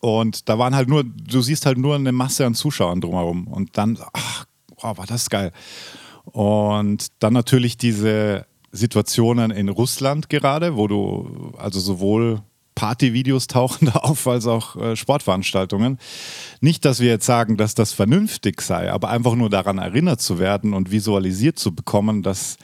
Und 0.00 0.48
da 0.48 0.58
waren 0.58 0.74
halt 0.74 0.88
nur, 0.88 1.04
du 1.04 1.42
siehst 1.42 1.66
halt 1.66 1.76
nur 1.76 1.94
eine 1.94 2.12
Masse 2.12 2.46
an 2.46 2.54
Zuschauern 2.54 3.02
drumherum. 3.02 3.46
Und 3.48 3.76
dann, 3.76 3.98
ach, 4.14 4.46
wow, 4.80 4.96
war 4.98 5.06
das 5.06 5.30
geil. 5.30 5.52
Und 6.24 7.08
dann 7.18 7.32
natürlich 7.32 7.76
diese 7.76 8.46
Situationen 8.72 9.50
in 9.50 9.68
Russland 9.68 10.28
gerade, 10.28 10.76
wo 10.76 10.86
du 10.86 11.52
also 11.58 11.80
sowohl 11.80 12.42
Partyvideos 12.74 13.46
tauchen 13.48 13.86
da 13.86 14.00
auf 14.00 14.26
als 14.26 14.46
auch 14.46 14.76
äh, 14.76 14.96
Sportveranstaltungen. 14.96 15.98
Nicht, 16.60 16.84
dass 16.84 17.00
wir 17.00 17.08
jetzt 17.08 17.26
sagen, 17.26 17.56
dass 17.56 17.74
das 17.74 17.92
vernünftig 17.92 18.60
sei, 18.60 18.90
aber 18.90 19.10
einfach 19.10 19.34
nur 19.34 19.50
daran 19.50 19.78
erinnert 19.78 20.20
zu 20.20 20.38
werden 20.38 20.72
und 20.72 20.90
visualisiert 20.90 21.58
zu 21.58 21.74
bekommen, 21.74 22.22
dass 22.22 22.56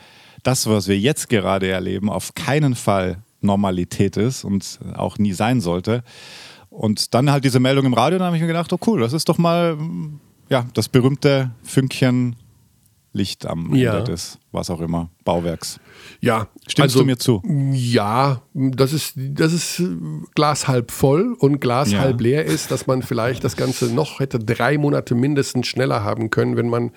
das, 0.42 0.66
was 0.68 0.86
wir 0.86 0.98
jetzt 0.98 1.28
gerade 1.28 1.68
erleben, 1.68 2.08
auf 2.08 2.34
keinen 2.34 2.74
Fall 2.76 3.22
Normalität 3.40 4.16
ist 4.16 4.44
und 4.44 4.78
auch 4.94 5.18
nie 5.18 5.32
sein 5.32 5.60
sollte. 5.60 6.02
Und 6.70 7.14
dann 7.14 7.30
halt 7.30 7.44
diese 7.44 7.60
Meldung 7.60 7.86
im 7.86 7.94
Radio, 7.94 8.18
dann 8.18 8.26
habe 8.26 8.36
ich 8.36 8.42
mir 8.42 8.48
gedacht, 8.48 8.72
oh 8.72 8.78
cool, 8.86 9.00
das 9.00 9.12
ist 9.12 9.28
doch 9.28 9.38
mal 9.38 9.76
mm, 9.76 10.20
ja, 10.48 10.66
das 10.74 10.88
berühmte 10.88 11.50
Fünkchen 11.62 12.36
Licht 13.12 13.46
am 13.46 13.74
Ja. 13.74 13.96
Ende 13.98 14.12
des, 14.12 14.38
was 14.52 14.68
auch 14.68 14.80
immer, 14.80 15.08
Bauwerks. 15.24 15.80
Ja. 16.20 16.48
Stimmst 16.68 16.80
also, 16.80 16.98
du 16.98 17.04
mir 17.06 17.16
zu? 17.16 17.42
Ja, 17.72 18.42
das 18.52 18.92
ist, 18.92 19.14
das 19.16 19.54
ist 19.54 19.80
äh, 19.80 19.88
Glas 20.34 20.68
halb 20.68 20.90
voll 20.90 21.34
und 21.38 21.60
Glas 21.60 21.92
Ja. 21.92 22.00
halb 22.00 22.20
leer 22.20 22.44
ist, 22.44 22.70
dass 22.70 22.86
man 22.86 23.02
vielleicht 23.02 23.42
das 23.42 23.56
Ganze 23.56 23.86
noch 23.86 24.20
hätte 24.20 24.38
drei 24.38 24.76
Monate 24.76 25.14
mindestens 25.14 25.66
schneller 25.66 26.04
haben 26.04 26.28
können, 26.28 26.56
wenn 26.58 26.68
man 26.68 26.90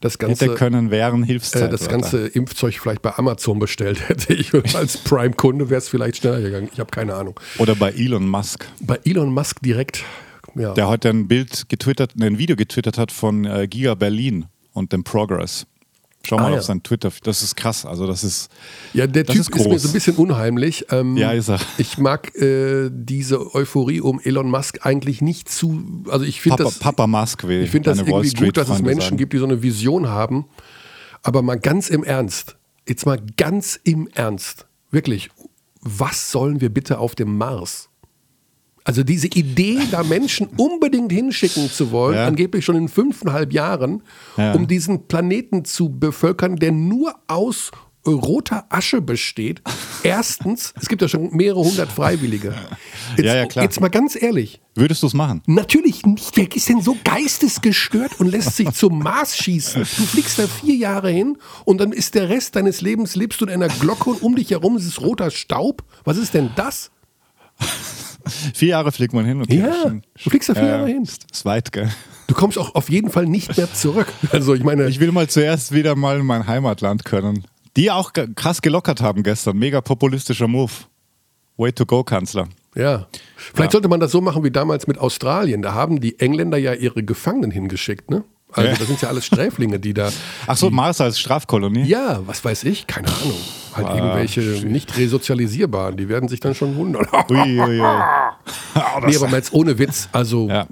das 0.00 0.18
Ganze, 0.18 0.46
Hätte 0.46 0.56
können, 0.56 0.90
wären 0.90 1.22
Hilfszeit. 1.22 1.62
äh, 1.62 1.68
das 1.68 1.88
ganze 1.88 2.26
Impfzeug 2.26 2.74
vielleicht 2.80 3.02
bei 3.02 3.14
Amazon 3.16 3.60
bestellt 3.60 4.00
hätte. 4.08 4.34
Ich 4.34 4.52
als 4.74 4.96
Prime-Kunde 4.98 5.70
wäre 5.70 5.78
es 5.78 5.88
vielleicht 5.88 6.16
schneller 6.16 6.40
gegangen. 6.40 6.68
Ich 6.72 6.80
habe 6.80 6.90
keine 6.90 7.14
Ahnung. 7.14 7.38
Oder 7.58 7.76
bei 7.76 7.92
Elon 7.92 8.28
Musk, 8.28 8.66
Bei 8.80 8.98
Elon 9.04 9.32
Musk 9.32 9.62
direkt, 9.62 10.02
ja. 10.54 10.74
der 10.74 10.88
heute 10.88 11.10
ein 11.10 11.28
Bild 11.28 11.68
getwittert, 11.68 12.12
ein 12.20 12.38
Video 12.38 12.56
getwittert 12.56 12.98
hat 12.98 13.12
von 13.12 13.44
äh, 13.44 13.66
Giga 13.68 13.94
Berlin 13.94 14.46
und 14.72 14.92
dem 14.92 15.04
Progress. 15.04 15.66
Schau 16.24 16.36
mal 16.36 16.44
Ah, 16.44 16.48
auf 16.50 16.54
ja. 16.54 16.62
sein 16.62 16.82
Twitter. 16.84 17.10
Das 17.24 17.42
ist 17.42 17.56
krass. 17.56 17.84
Also 17.84 18.06
das 18.06 18.22
ist 18.22 18.48
Ja, 18.94 19.08
der 19.08 19.26
Typ 19.26 19.40
ist 19.40 19.50
ist, 19.50 19.66
mir 19.68 19.78
so 19.78 19.88
ein 19.88 19.92
bisschen 19.92 20.14
unheimlich. 20.16 20.86
Ähm, 20.90 21.16
Ja, 21.16 21.32
ist 21.32 21.48
er. 21.48 21.58
Ich 21.78 21.98
mag 21.98 22.34
äh, 22.36 22.90
diese 22.92 23.54
Euphorie 23.56 24.00
um 24.00 24.20
Elon 24.20 24.48
Musk 24.48 24.86
eigentlich 24.86 25.20
nicht 25.20 25.48
zu. 25.48 26.04
Also 26.08 26.24
ich 26.24 26.40
finde 26.40 26.58
Papa, 26.58 26.70
das, 26.70 26.78
Papa 26.78 27.06
Musk, 27.08 27.48
wie 27.48 27.60
ich 27.62 27.70
finde 27.70 27.90
das 27.90 27.98
irgendwie 27.98 28.32
gut, 28.34 28.56
dass 28.56 28.68
es 28.68 28.82
Menschen 28.82 29.00
sagen. 29.00 29.16
gibt, 29.16 29.32
die 29.32 29.38
so 29.38 29.46
eine 29.46 29.62
Vision 29.62 30.08
haben. 30.08 30.46
Aber 31.24 31.42
mal 31.42 31.58
ganz 31.58 31.88
im 31.88 32.04
Ernst, 32.04 32.56
jetzt 32.88 33.04
mal 33.04 33.20
ganz 33.36 33.78
im 33.82 34.08
Ernst, 34.14 34.66
wirklich, 34.92 35.28
was 35.80 36.30
sollen 36.30 36.60
wir 36.60 36.68
bitte 36.70 36.98
auf 36.98 37.14
dem 37.16 37.36
Mars? 37.36 37.88
Also 38.84 39.04
diese 39.04 39.28
Idee, 39.28 39.78
da 39.90 40.02
Menschen 40.02 40.48
unbedingt 40.56 41.12
hinschicken 41.12 41.70
zu 41.70 41.90
wollen, 41.92 42.16
Ja. 42.16 42.26
angeblich 42.26 42.64
schon 42.64 42.76
in 42.76 42.88
fünfeinhalb 42.88 43.52
Jahren, 43.52 44.02
Ja. 44.36 44.52
um 44.54 44.66
diesen 44.66 45.06
Planeten 45.06 45.64
zu 45.64 45.88
bevölkern, 45.88 46.56
der 46.56 46.72
nur 46.72 47.14
aus 47.28 47.70
roter 48.04 48.66
Asche 48.68 49.00
besteht. 49.00 49.62
Erstens, 50.02 50.74
es 50.80 50.88
gibt 50.88 51.02
ja 51.02 51.06
schon 51.08 51.30
mehrere 51.36 51.60
hundert 51.60 51.92
Freiwillige. 51.92 52.52
Jetzt, 53.16 53.24
Ja, 53.26 53.36
ja, 53.36 53.46
klar. 53.46 53.64
Jetzt 53.64 53.80
mal 53.80 53.90
ganz 53.90 54.20
ehrlich. 54.20 54.60
Würdest 54.74 55.04
du 55.04 55.06
es 55.06 55.14
machen? 55.14 55.40
Natürlich 55.46 56.04
nicht. 56.04 56.36
Wer 56.36 56.50
ist 56.52 56.68
denn 56.68 56.80
so 56.80 56.96
geistesgestört 57.04 58.18
und 58.18 58.26
lässt 58.26 58.56
sich 58.56 58.72
zum 58.72 58.98
Mars 58.98 59.36
schießen? 59.36 59.82
Du 59.82 59.86
fliegst 59.86 60.36
da 60.40 60.48
vier 60.48 60.74
Jahre 60.74 61.10
hin 61.12 61.38
und 61.64 61.78
dann 61.80 61.92
ist 61.92 62.16
der 62.16 62.28
Rest 62.28 62.56
deines 62.56 62.80
Lebens, 62.80 63.14
lebst 63.14 63.40
du 63.40 63.44
in 63.44 63.52
einer 63.52 63.68
Glocke 63.68 64.10
und 64.10 64.22
um 64.22 64.34
dich 64.34 64.50
herum 64.50 64.76
ist 64.76 64.86
es 64.86 65.00
roter 65.00 65.30
Staub. 65.30 65.84
Was 66.02 66.16
ist 66.16 66.34
denn 66.34 66.50
das? 66.56 66.90
Vier 68.54 68.68
Jahre 68.68 68.92
fliegt 68.92 69.12
man 69.14 69.24
hin. 69.24 69.42
Okay, 69.42 69.58
Ja, 69.58 69.74
schon- 69.82 70.02
du 70.22 70.30
fliegst 70.30 70.48
da 70.48 70.54
vier 70.54 70.62
Ja, 70.64 70.68
Jahre 70.76 70.86
hin. 70.88 71.02
Ist, 71.02 71.26
ist 71.32 71.44
weit, 71.44 71.72
gell? 71.72 71.90
Du 72.28 72.34
kommst 72.34 72.56
auch 72.58 72.74
auf 72.74 72.88
jeden 72.90 73.10
Fall 73.10 73.26
nicht 73.26 73.56
mehr 73.56 73.72
zurück. 73.72 74.06
Also 74.30 74.54
ich 74.54 74.64
meine, 74.64 74.86
Ich 74.88 75.00
will 75.00 75.12
mal 75.12 75.28
zuerst 75.28 75.72
wieder 75.72 75.94
mal 75.96 76.20
in 76.20 76.26
mein 76.26 76.46
Heimatland 76.46 77.04
können. 77.04 77.44
Die 77.76 77.90
auch 77.90 78.12
krass 78.36 78.62
gelockert 78.62 79.00
haben 79.00 79.22
gestern. 79.22 79.56
Mega 79.58 79.80
populistischer 79.80 80.48
Move. 80.48 80.72
Way 81.56 81.72
to 81.72 81.84
go, 81.86 82.02
Kanzler. 82.04 82.48
ja. 82.74 83.06
Vielleicht 83.36 83.72
sollte 83.72 83.88
man 83.88 83.98
das 84.00 84.10
so 84.12 84.20
machen 84.20 84.42
wie 84.44 84.50
damals 84.50 84.86
mit 84.86 84.98
Australien. 84.98 85.62
Da 85.62 85.74
haben 85.74 86.00
die 86.00 86.18
Engländer 86.20 86.56
ja 86.58 86.72
ihre 86.74 87.02
Gefangenen 87.02 87.50
hingeschickt, 87.50 88.10
ne? 88.10 88.24
Also 88.52 88.68
Ja. 88.70 88.76
das 88.76 88.86
sind 88.86 89.00
ja 89.02 89.08
alles 89.08 89.26
Sträflinge, 89.26 89.80
die 89.80 89.94
da. 89.94 90.10
Ach 90.46 90.56
so, 90.56 90.70
Mars 90.70 91.00
als 91.00 91.18
Strafkolonie? 91.18 91.82
Ja, 91.84 92.20
was 92.26 92.44
weiß 92.44 92.64
ich, 92.64 92.86
keine 92.86 93.08
Ahnung. 93.08 93.36
Halt 93.74 93.86
Ah, 93.86 93.94
irgendwelche 93.96 94.40
nicht 94.66 94.96
resozialisierbaren, 94.96 95.96
die 95.96 96.08
werden 96.08 96.28
sich 96.28 96.40
dann 96.40 96.54
schon 96.54 96.76
wundern. 96.76 97.06
Ui, 97.30 97.60
ui, 97.60 97.60
ui. 97.60 97.76
nee, 99.06 99.16
aber 99.16 99.28
mal 99.28 99.36
jetzt 99.36 99.52
ohne 99.52 99.78
Witz. 99.78 100.08
Also 100.12 100.48
Ja. 100.48 100.66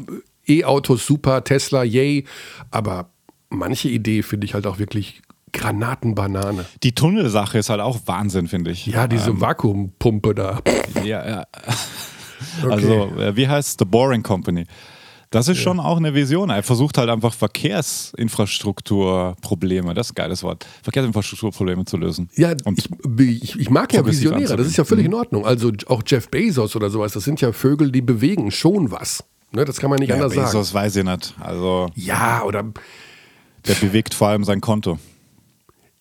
E-Autos 0.46 1.06
super, 1.06 1.44
Tesla, 1.44 1.84
yay. 1.84 2.24
Aber 2.70 3.10
manche 3.50 3.88
Idee 3.88 4.22
finde 4.22 4.46
ich 4.46 4.54
halt 4.54 4.66
auch 4.66 4.78
wirklich 4.78 5.22
Granatenbanane. 5.52 6.64
Die 6.82 6.94
Tunnelsache 6.94 7.58
ist 7.58 7.70
halt 7.70 7.80
auch 7.80 8.00
Wahnsinn, 8.06 8.46
finde 8.46 8.70
ich. 8.70 8.86
Ja, 8.86 9.06
diese 9.06 9.40
Vakuumpumpe 9.40 10.34
da. 10.34 10.60
Ja, 11.04 11.28
ja. 11.28 11.44
Okay. 12.62 12.72
Also, 12.72 13.12
äh, 13.20 13.36
wie 13.36 13.46
heißt 13.46 13.78
The 13.78 13.84
Boring 13.84 14.22
Company? 14.22 14.64
Das 15.32 15.46
ist 15.46 15.58
schon 15.58 15.78
auch 15.78 15.98
eine 15.98 16.12
Vision. 16.12 16.50
Er 16.50 16.64
versucht 16.64 16.98
halt 16.98 17.08
einfach 17.08 17.32
Verkehrsinfrastrukturprobleme, 17.34 19.94
das 19.94 20.08
ist 20.08 20.12
ein 20.12 20.14
geiles 20.16 20.42
Wort, 20.42 20.66
Verkehrsinfrastrukturprobleme 20.82 21.84
zu 21.84 21.96
lösen. 21.96 22.28
Ja, 22.34 22.52
Und 22.64 22.78
ich, 22.78 22.88
ich, 23.42 23.58
ich 23.60 23.70
mag 23.70 23.92
ja 23.92 24.04
Visionäre, 24.04 24.56
das 24.56 24.66
ist 24.66 24.76
ja 24.76 24.84
völlig 24.84 25.06
Mhm. 25.06 25.12
in 25.12 25.18
Ordnung. 25.18 25.46
Also 25.46 25.70
auch 25.86 26.02
Jeff 26.06 26.28
Bezos 26.28 26.74
oder 26.76 26.90
sowas, 26.90 27.12
das 27.12 27.24
sind 27.24 27.40
ja 27.40 27.52
Vögel, 27.52 27.90
die 27.92 28.02
bewegen 28.02 28.50
schon 28.50 28.90
was. 28.90 29.24
Ne, 29.52 29.64
das 29.64 29.78
kann 29.78 29.90
man 29.90 29.98
nicht 30.00 30.08
ja, 30.10 30.16
anders 30.16 30.34
sagen. 30.34 30.46
Bezos 30.46 30.74
weiß 30.74 30.96
ich 30.96 31.04
nicht. 31.04 31.34
Also, 31.40 31.88
Ja, 31.94 32.42
oder 32.44 32.64
der 33.66 33.74
bewegt 33.74 34.14
vor 34.14 34.28
allem 34.28 34.44
sein 34.44 34.60
Konto. 34.60 34.98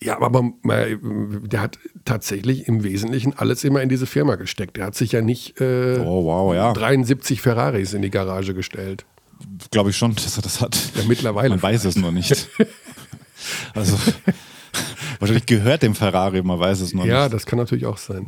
ja, 0.02 0.20
aber 0.20 0.52
der 0.64 1.60
hat 1.60 1.78
tatsächlich 2.04 2.66
im 2.68 2.82
Wesentlichen 2.84 3.36
alles 3.36 3.64
immer 3.64 3.82
in 3.82 3.88
diese 3.88 4.06
Firma 4.06 4.36
gesteckt. 4.36 4.76
Der 4.76 4.86
hat 4.86 4.94
sich 4.94 5.10
ja 5.12 5.20
nicht 5.22 5.60
äh, 5.60 5.98
Oh, 5.98 6.24
wow, 6.24 6.54
ja. 6.54 6.72
73 6.72 7.40
Ferraris 7.42 7.92
in 7.92 8.02
die 8.02 8.10
Garage 8.10 8.54
gestellt. 8.54 9.04
Glaube 9.70 9.90
ich 9.90 9.96
schon, 9.96 10.14
dass 10.14 10.36
er 10.36 10.42
das 10.42 10.60
hat. 10.60 10.76
Ja, 10.96 11.02
mittlerweile 11.06 11.50
Man 11.50 11.62
weiß 11.62 11.84
es 11.84 11.96
nur 11.96 12.12
nicht. 12.12 12.48
Also, 13.74 13.96
wahrscheinlich 15.18 15.46
gehört 15.46 15.82
dem 15.82 15.94
Ferrari, 15.94 16.42
man 16.42 16.58
weiß 16.58 16.80
es 16.80 16.92
nur 16.92 17.06
Ja, 17.06 17.22
nicht. 17.24 17.32
das 17.34 17.46
kann 17.46 17.58
natürlich 17.58 17.86
auch 17.86 17.96
sein. 17.96 18.26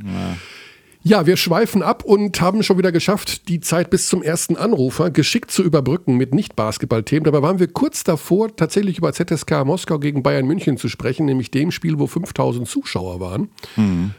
Ja. 1.05 1.27
wir 1.27 1.37
schweifen 1.37 1.83
ab 1.83 2.03
und 2.03 2.41
haben 2.41 2.63
schon 2.63 2.79
wieder 2.79 2.93
geschafft, 2.93 3.49
die 3.49 3.61
Zeit 3.61 3.91
bis 3.91 4.09
zum 4.09 4.23
ersten 4.23 4.57
Anrufer 4.57 5.11
geschickt 5.11 5.51
zu 5.51 5.63
überbrücken 5.63 6.17
mit 6.17 6.33
Nicht-Basketball-Themen. 6.35 7.25
Dabei 7.25 7.43
waren 7.43 7.59
wir 7.59 7.67
kurz 7.69 8.05
davor, 8.05 8.57
tatsächlich 8.57 8.97
über 8.97 9.13
ZSK 9.13 9.65
Moskau 9.67 9.99
gegen 9.99 10.23
Bayern 10.23 10.47
München 10.47 10.79
zu 10.79 10.89
sprechen, 10.89 11.27
nämlich 11.27 11.51
dem 11.51 11.73
Spiel, 11.73 11.99
wo 11.99 12.07
5000 12.07 12.67
Zuschauer 12.67 13.21
waren. 13.21 13.51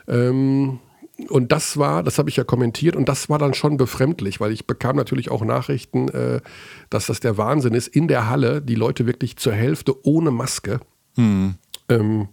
Ähm, 0.07 0.79
und 1.29 1.51
das 1.51 1.77
war, 1.77 2.01
das 2.03 2.17
habe 2.17 2.29
ich 2.29 2.35
ja 2.37 2.43
kommentiert, 2.43 2.95
und 2.95 3.07
das 3.07 3.29
war 3.29 3.37
dann 3.39 3.53
schon 3.53 3.77
befremdlich, 3.77 4.39
weil 4.39 4.51
ich 4.51 4.65
bekam 4.65 4.95
natürlich 4.95 5.29
auch 5.31 5.43
Nachrichten, 5.45 6.09
äh, 6.09 6.41
dass 6.89 7.05
das 7.07 7.19
der 7.19 7.37
Wahnsinn 7.37 7.73
ist. 7.73 7.87
In 7.87 8.07
der 8.07 8.29
Halle 8.29 8.61
die 8.61 8.75
Leute 8.75 9.05
wirklich 9.05 9.37
zur 9.37 9.53
Hälfte 9.53 9.95
ohne 10.05 10.31
Maske. 10.31 10.79
Ähm, 11.17 12.27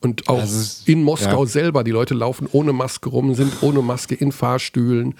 und 0.00 0.28
auch 0.28 0.40
Also 0.40 0.58
es- 0.60 0.82
in 0.86 1.02
Moskau 1.04 1.44
ja. 1.44 1.50
selber, 1.50 1.84
die 1.84 1.90
Leute 1.90 2.14
laufen 2.14 2.48
ohne 2.50 2.72
Maske 2.72 3.08
rum, 3.10 3.34
sind 3.34 3.62
ohne 3.62 3.82
Maske 3.82 4.14
in 4.14 4.32
Fahrstühlen. 4.32 5.14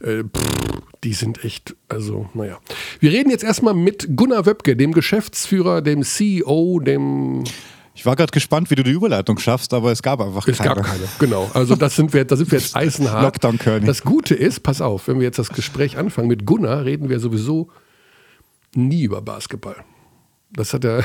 Äh, 0.00 0.24
pff, 0.24 0.80
die 1.04 1.12
sind 1.12 1.44
echt, 1.44 1.76
also, 1.88 2.28
naja. 2.34 2.58
Wir 3.00 3.12
reden 3.12 3.30
jetzt 3.30 3.44
erstmal 3.44 3.74
mit 3.74 4.16
Gunnar 4.16 4.44
Wöbke, 4.46 4.76
dem 4.76 4.92
Geschäftsführer, 4.92 5.80
dem 5.82 6.02
CEO, 6.02 6.80
dem. 6.80 7.44
Ich 7.96 8.04
war 8.04 8.14
gerade 8.14 8.30
gespannt, 8.30 8.70
wie 8.70 8.74
du 8.74 8.82
die 8.84 8.90
Überleitung 8.90 9.38
schaffst, 9.38 9.72
aber 9.72 9.90
es 9.90 10.02
gab 10.02 10.20
einfach 10.20 10.46
Es 10.46 10.58
keine. 10.58 10.74
gab 10.74 10.84
keine, 10.84 11.04
genau. 11.18 11.50
Also 11.54 11.74
das 11.76 11.96
sind 11.96 12.12
wir, 12.12 12.26
da 12.26 12.36
sind 12.36 12.52
wir 12.52 12.58
jetzt 12.58 12.76
eisenhart. 12.76 13.22
Lockdown 13.22 13.58
König. 13.58 13.86
Das 13.86 14.02
Gute 14.02 14.34
ist, 14.34 14.60
pass 14.62 14.82
auf, 14.82 15.08
wenn 15.08 15.16
wir 15.18 15.24
jetzt 15.24 15.38
das 15.38 15.48
Gespräch 15.48 15.96
anfangen 15.96 16.28
mit 16.28 16.44
Gunnar, 16.44 16.84
reden 16.84 17.08
wir 17.08 17.18
sowieso 17.20 17.70
nie 18.74 19.02
über 19.02 19.22
Basketball. 19.22 19.76
Das 20.52 20.74
hat 20.74 20.84
er. 20.84 21.04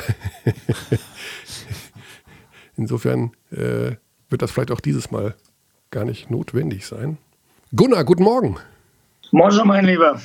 Insofern 2.76 3.32
äh, 3.50 3.96
wird 4.28 4.42
das 4.42 4.50
vielleicht 4.50 4.70
auch 4.70 4.80
dieses 4.80 5.10
Mal 5.10 5.34
gar 5.90 6.04
nicht 6.04 6.30
notwendig 6.30 6.86
sein. 6.86 7.16
Gunnar, 7.74 8.04
guten 8.04 8.22
Morgen. 8.22 8.56
Moin, 9.30 9.54
mein 9.64 9.86
Lieber. 9.86 10.20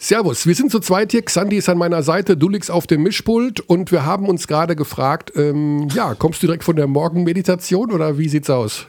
Servus, 0.00 0.46
wir 0.46 0.54
sind 0.54 0.70
zu 0.70 0.78
zweit 0.78 1.10
hier. 1.10 1.22
Xandi 1.24 1.56
ist 1.56 1.68
an 1.68 1.76
meiner 1.78 2.02
Seite, 2.02 2.36
du 2.36 2.48
liegst 2.48 2.70
auf 2.70 2.86
dem 2.86 3.02
Mischpult 3.02 3.60
und 3.60 3.90
wir 3.90 4.06
haben 4.06 4.28
uns 4.28 4.46
gerade 4.46 4.76
gefragt, 4.76 5.32
ähm, 5.34 5.88
ja, 5.92 6.14
kommst 6.14 6.40
du 6.42 6.46
direkt 6.46 6.62
von 6.62 6.76
der 6.76 6.86
Morgenmeditation 6.86 7.90
oder 7.90 8.16
wie 8.16 8.28
sieht's 8.28 8.48
aus? 8.48 8.86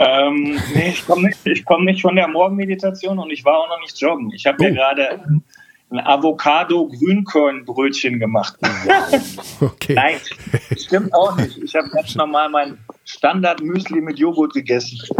Ähm, 0.00 0.58
nee, 0.74 0.88
ich 0.88 1.06
komme 1.06 1.28
nicht, 1.28 1.38
ich 1.44 1.64
komm 1.64 1.84
nicht 1.84 2.00
von 2.02 2.16
der 2.16 2.26
Morgenmeditation 2.26 3.18
und 3.18 3.30
ich 3.30 3.44
war 3.44 3.58
auch 3.58 3.68
noch 3.68 3.80
nicht 3.80 4.00
joggen. 4.00 4.32
Ich 4.34 4.46
habe 4.46 4.56
Oh. 4.60 4.64
mir 4.64 4.72
gerade 4.72 5.20
ein 5.92 5.98
Avocado-Grünkornbrötchen 6.00 8.18
gemacht. 8.20 8.56
Okay. 9.60 9.94
Nein, 9.94 10.14
stimmt 10.78 11.12
auch 11.12 11.36
nicht. 11.36 11.58
Ich 11.58 11.74
habe 11.74 11.88
ganz 11.90 12.14
normal 12.14 12.48
mein 12.48 12.78
Standard-Müsli 13.04 14.00
mit 14.00 14.18
Joghurt 14.18 14.54
gegessen. 14.54 14.98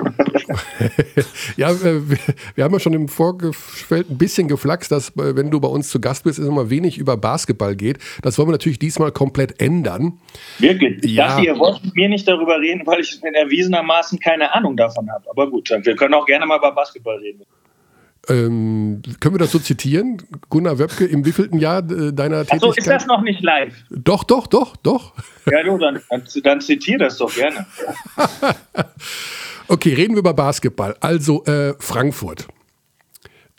Ja, 1.57 1.71
äh, 1.71 2.09
wir, 2.09 2.19
wir 2.55 2.65
haben 2.65 2.73
ja 2.73 2.81
schon 2.81 2.93
im 2.95 3.09
Vorgefeld 3.09 4.11
ein 4.11 4.19
bisschen 4.19 4.49
geflaxt, 4.49 4.91
dass, 4.91 5.11
äh, 5.11 5.37
wenn 5.37 5.51
du 5.51 5.61
bei 5.61 5.69
uns 5.69 5.91
zu 5.91 6.01
Gast 6.01 6.25
bist, 6.25 6.39
es 6.39 6.47
immer 6.47 6.71
wenig 6.71 6.99
über 6.99 7.17
Basketball 7.17 7.77
geht. 7.77 7.99
Das 8.23 8.39
wollen 8.39 8.49
wir 8.49 8.53
natürlich 8.53 8.79
diesmal 8.79 9.13
komplett 9.13 9.61
ändern. 9.61 10.19
Wirklich. 10.59 11.05
Ich 11.05 11.13
Ja. 11.13 11.29
dachte, 11.29 11.45
ihr 11.47 11.59
wollt 11.59 11.85
mit 11.85 11.95
mir 11.95 12.09
nicht 12.09 12.27
darüber 12.27 12.59
reden, 12.61 12.87
weil 12.87 13.01
ich 13.01 13.21
erwiesenermaßen 13.23 14.19
keine 14.19 14.55
Ahnung 14.55 14.77
davon 14.77 15.11
habe. 15.11 15.25
Aber 15.31 15.51
gut, 15.51 15.71
wir 15.71 15.97
können 15.97 16.15
auch 16.15 16.27
gerne 16.27 16.47
mal 16.47 16.59
über 16.59 16.73
Basketball 16.73 17.17
reden. 17.19 17.43
Ähm, 18.29 19.03
können 19.19 19.35
wir 19.35 19.39
das 19.39 19.53
so 19.53 19.59
zitieren? 19.59 20.23
Gunnar 20.51 20.79
Wöbke, 20.79 21.07
im 21.07 21.25
wievielten 21.25 21.59
Jahr 21.59 21.79
äh, 21.91 22.13
deiner 22.13 22.41
Achso, 22.41 22.55
ist 22.55 22.61
Tätigkeit? 22.61 23.01
das 23.01 23.07
noch 23.07 23.23
nicht 23.23 23.43
live? 23.43 23.75
Doch, 23.91 24.25
doch, 24.25 24.47
doch, 24.47 24.77
doch. 24.77 25.15
Ja, 25.51 25.63
du, 25.63 25.79
dann, 25.79 26.01
dann, 26.11 26.23
dann 26.45 26.61
zitier 26.61 26.99
das 26.99 27.17
doch 27.19 27.35
gerne. 27.35 27.67
Okay, 29.71 29.95
reden 29.95 30.15
wir 30.15 30.19
über 30.19 30.35
Basketball. 30.35 30.97
Also 30.99 31.45
äh, 31.45 31.75
Frankfurt. 31.79 32.49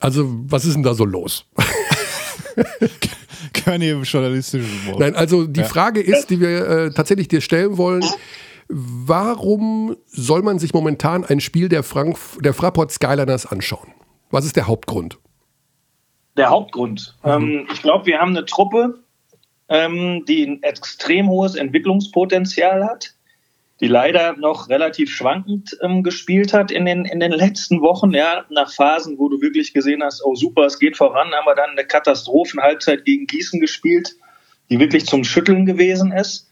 Also, 0.01 0.27
was 0.47 0.65
ist 0.65 0.73
denn 0.73 0.83
da 0.83 0.93
so 0.93 1.05
los? 1.05 1.45
Keine 3.53 3.93
journalistischen 4.01 4.87
Worte. 4.87 4.99
Nein, 4.99 5.15
also 5.15 5.47
die 5.47 5.63
Frage 5.63 6.01
ist, 6.01 6.29
die 6.29 6.41
wir 6.41 6.67
äh, 6.67 6.91
tatsächlich 6.91 7.29
dir 7.29 7.39
stellen 7.39 7.77
wollen, 7.77 8.03
warum 8.67 9.95
soll 10.05 10.41
man 10.41 10.59
sich 10.59 10.73
momentan 10.73 11.23
ein 11.23 11.39
Spiel 11.39 11.69
der, 11.69 11.81
Frank 11.81 12.17
der 12.41 12.53
Fraport 12.53 12.91
Skyliners 12.91 13.45
anschauen? 13.45 13.93
Was 14.31 14.45
ist 14.45 14.55
der 14.55 14.67
Hauptgrund? 14.67 15.19
der 16.37 16.49
Hauptgrund. 16.49 17.15
Mhm. 17.23 17.31
Ähm, 17.31 17.67
ich 17.71 17.81
glaube, 17.81 18.05
wir 18.05 18.19
haben 18.19 18.35
eine 18.35 18.45
Truppe, 18.45 19.03
ähm, 19.69 20.25
die 20.27 20.43
ein 20.43 20.63
extrem 20.63 21.29
hohes 21.29 21.55
Entwicklungspotenzial 21.55 22.83
hat, 22.83 23.13
die 23.79 23.87
leider 23.87 24.37
noch 24.37 24.69
relativ 24.69 25.11
schwankend 25.11 25.77
ähm, 25.81 26.03
gespielt 26.03 26.53
hat 26.53 26.71
in 26.71 26.85
den, 26.85 27.05
in 27.05 27.19
den 27.19 27.31
letzten 27.31 27.81
Wochen, 27.81 28.11
ja, 28.11 28.45
nach 28.49 28.71
Phasen, 28.71 29.17
wo 29.17 29.29
du 29.29 29.41
wirklich 29.41 29.73
gesehen 29.73 30.03
hast, 30.03 30.23
oh 30.23 30.35
super, 30.35 30.65
es 30.65 30.79
geht 30.79 30.97
voran, 30.97 31.31
haben 31.31 31.45
wir 31.45 31.55
dann 31.55 31.71
eine 31.71 31.85
Katastrophenhalbzeit 31.85 33.05
gegen 33.05 33.27
Gießen 33.27 33.59
gespielt, 33.59 34.15
die 34.69 34.79
wirklich 34.79 35.05
zum 35.05 35.23
Schütteln 35.23 35.65
gewesen 35.65 36.11
ist. 36.11 36.50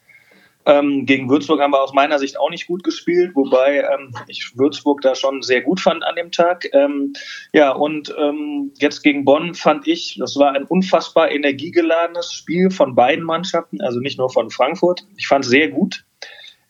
Ähm, 0.70 1.08
gegen 1.08 1.32
Würzburg 1.32 1.60
haben 1.62 1.74
wir 1.74 1.82
aus 1.82 1.94
meiner 1.94 2.20
Sicht 2.20 2.40
auch 2.40 2.52
nicht 2.52 2.68
gut 2.68 2.84
gespielt, 2.84 3.32
wobei 3.34 3.80
ähm, 3.92 4.14
ich 4.28 4.52
Würzburg 4.56 5.02
da 5.02 5.16
schon 5.16 5.42
sehr 5.42 5.62
gut 5.62 5.80
fand 5.80 6.04
an 6.04 6.16
dem 6.16 6.32
Tag. 6.32 6.70
Ähm, 6.74 7.14
ja, 7.54 7.72
und 7.72 8.14
ähm, 8.20 8.72
jetzt 8.78 9.02
gegen 9.02 9.26
Bonn 9.26 9.56
fand 9.56 9.88
ich, 9.88 10.18
das 10.20 10.38
war 10.38 10.52
ein 10.52 10.66
unfassbar 10.66 11.32
energiegeladenes 11.32 12.32
Spiel 12.34 12.70
von 12.70 12.94
beiden 12.94 13.24
Mannschaften, 13.24 13.82
also 13.82 14.00
nicht 14.00 14.20
nur 14.20 14.30
von 14.30 14.52
Frankfurt. 14.52 15.08
Ich 15.18 15.26
fand 15.26 15.44
es 15.44 15.50
sehr 15.50 15.70
gut, 15.70 16.06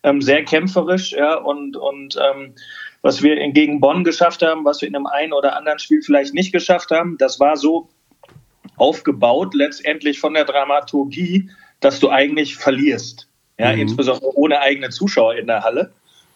ähm, 0.03 0.21
sehr 0.21 0.45
kämpferisch, 0.45 1.11
ja, 1.11 1.35
und, 1.35 1.75
und 1.75 2.15
ähm, 2.15 2.55
was 3.01 3.21
wir 3.21 3.35
gegen 3.51 3.81
Bonn 3.81 4.05
geschafft 4.05 4.41
haben, 4.41 4.63
was 4.63 4.79
wir 4.79 4.87
in 4.87 4.95
einem 4.95 5.07
einen 5.07 5.33
oder 5.33 5.57
anderen 5.57 5.79
Spiel 5.79 6.01
vielleicht 6.01 6.33
nicht 6.33 6.53
geschafft 6.53 6.91
haben, 6.91 7.17
das 7.17 7.41
war 7.41 7.57
so 7.57 7.89
aufgebaut 8.77 9.53
letztendlich 9.53 10.21
von 10.21 10.35
der 10.35 10.45
Dramaturgie, 10.45 11.49
dass 11.81 11.99
du 11.99 12.09
eigentlich 12.09 12.55
verlierst. 12.55 13.28
Ja, 13.59 13.73
mhm. 13.73 13.81
insbesondere 13.81 14.35
ohne 14.35 14.61
eigene 14.61 14.89
Zuschauer 14.89 15.35
in 15.35 15.47
der 15.47 15.63
Halle. 15.63 15.91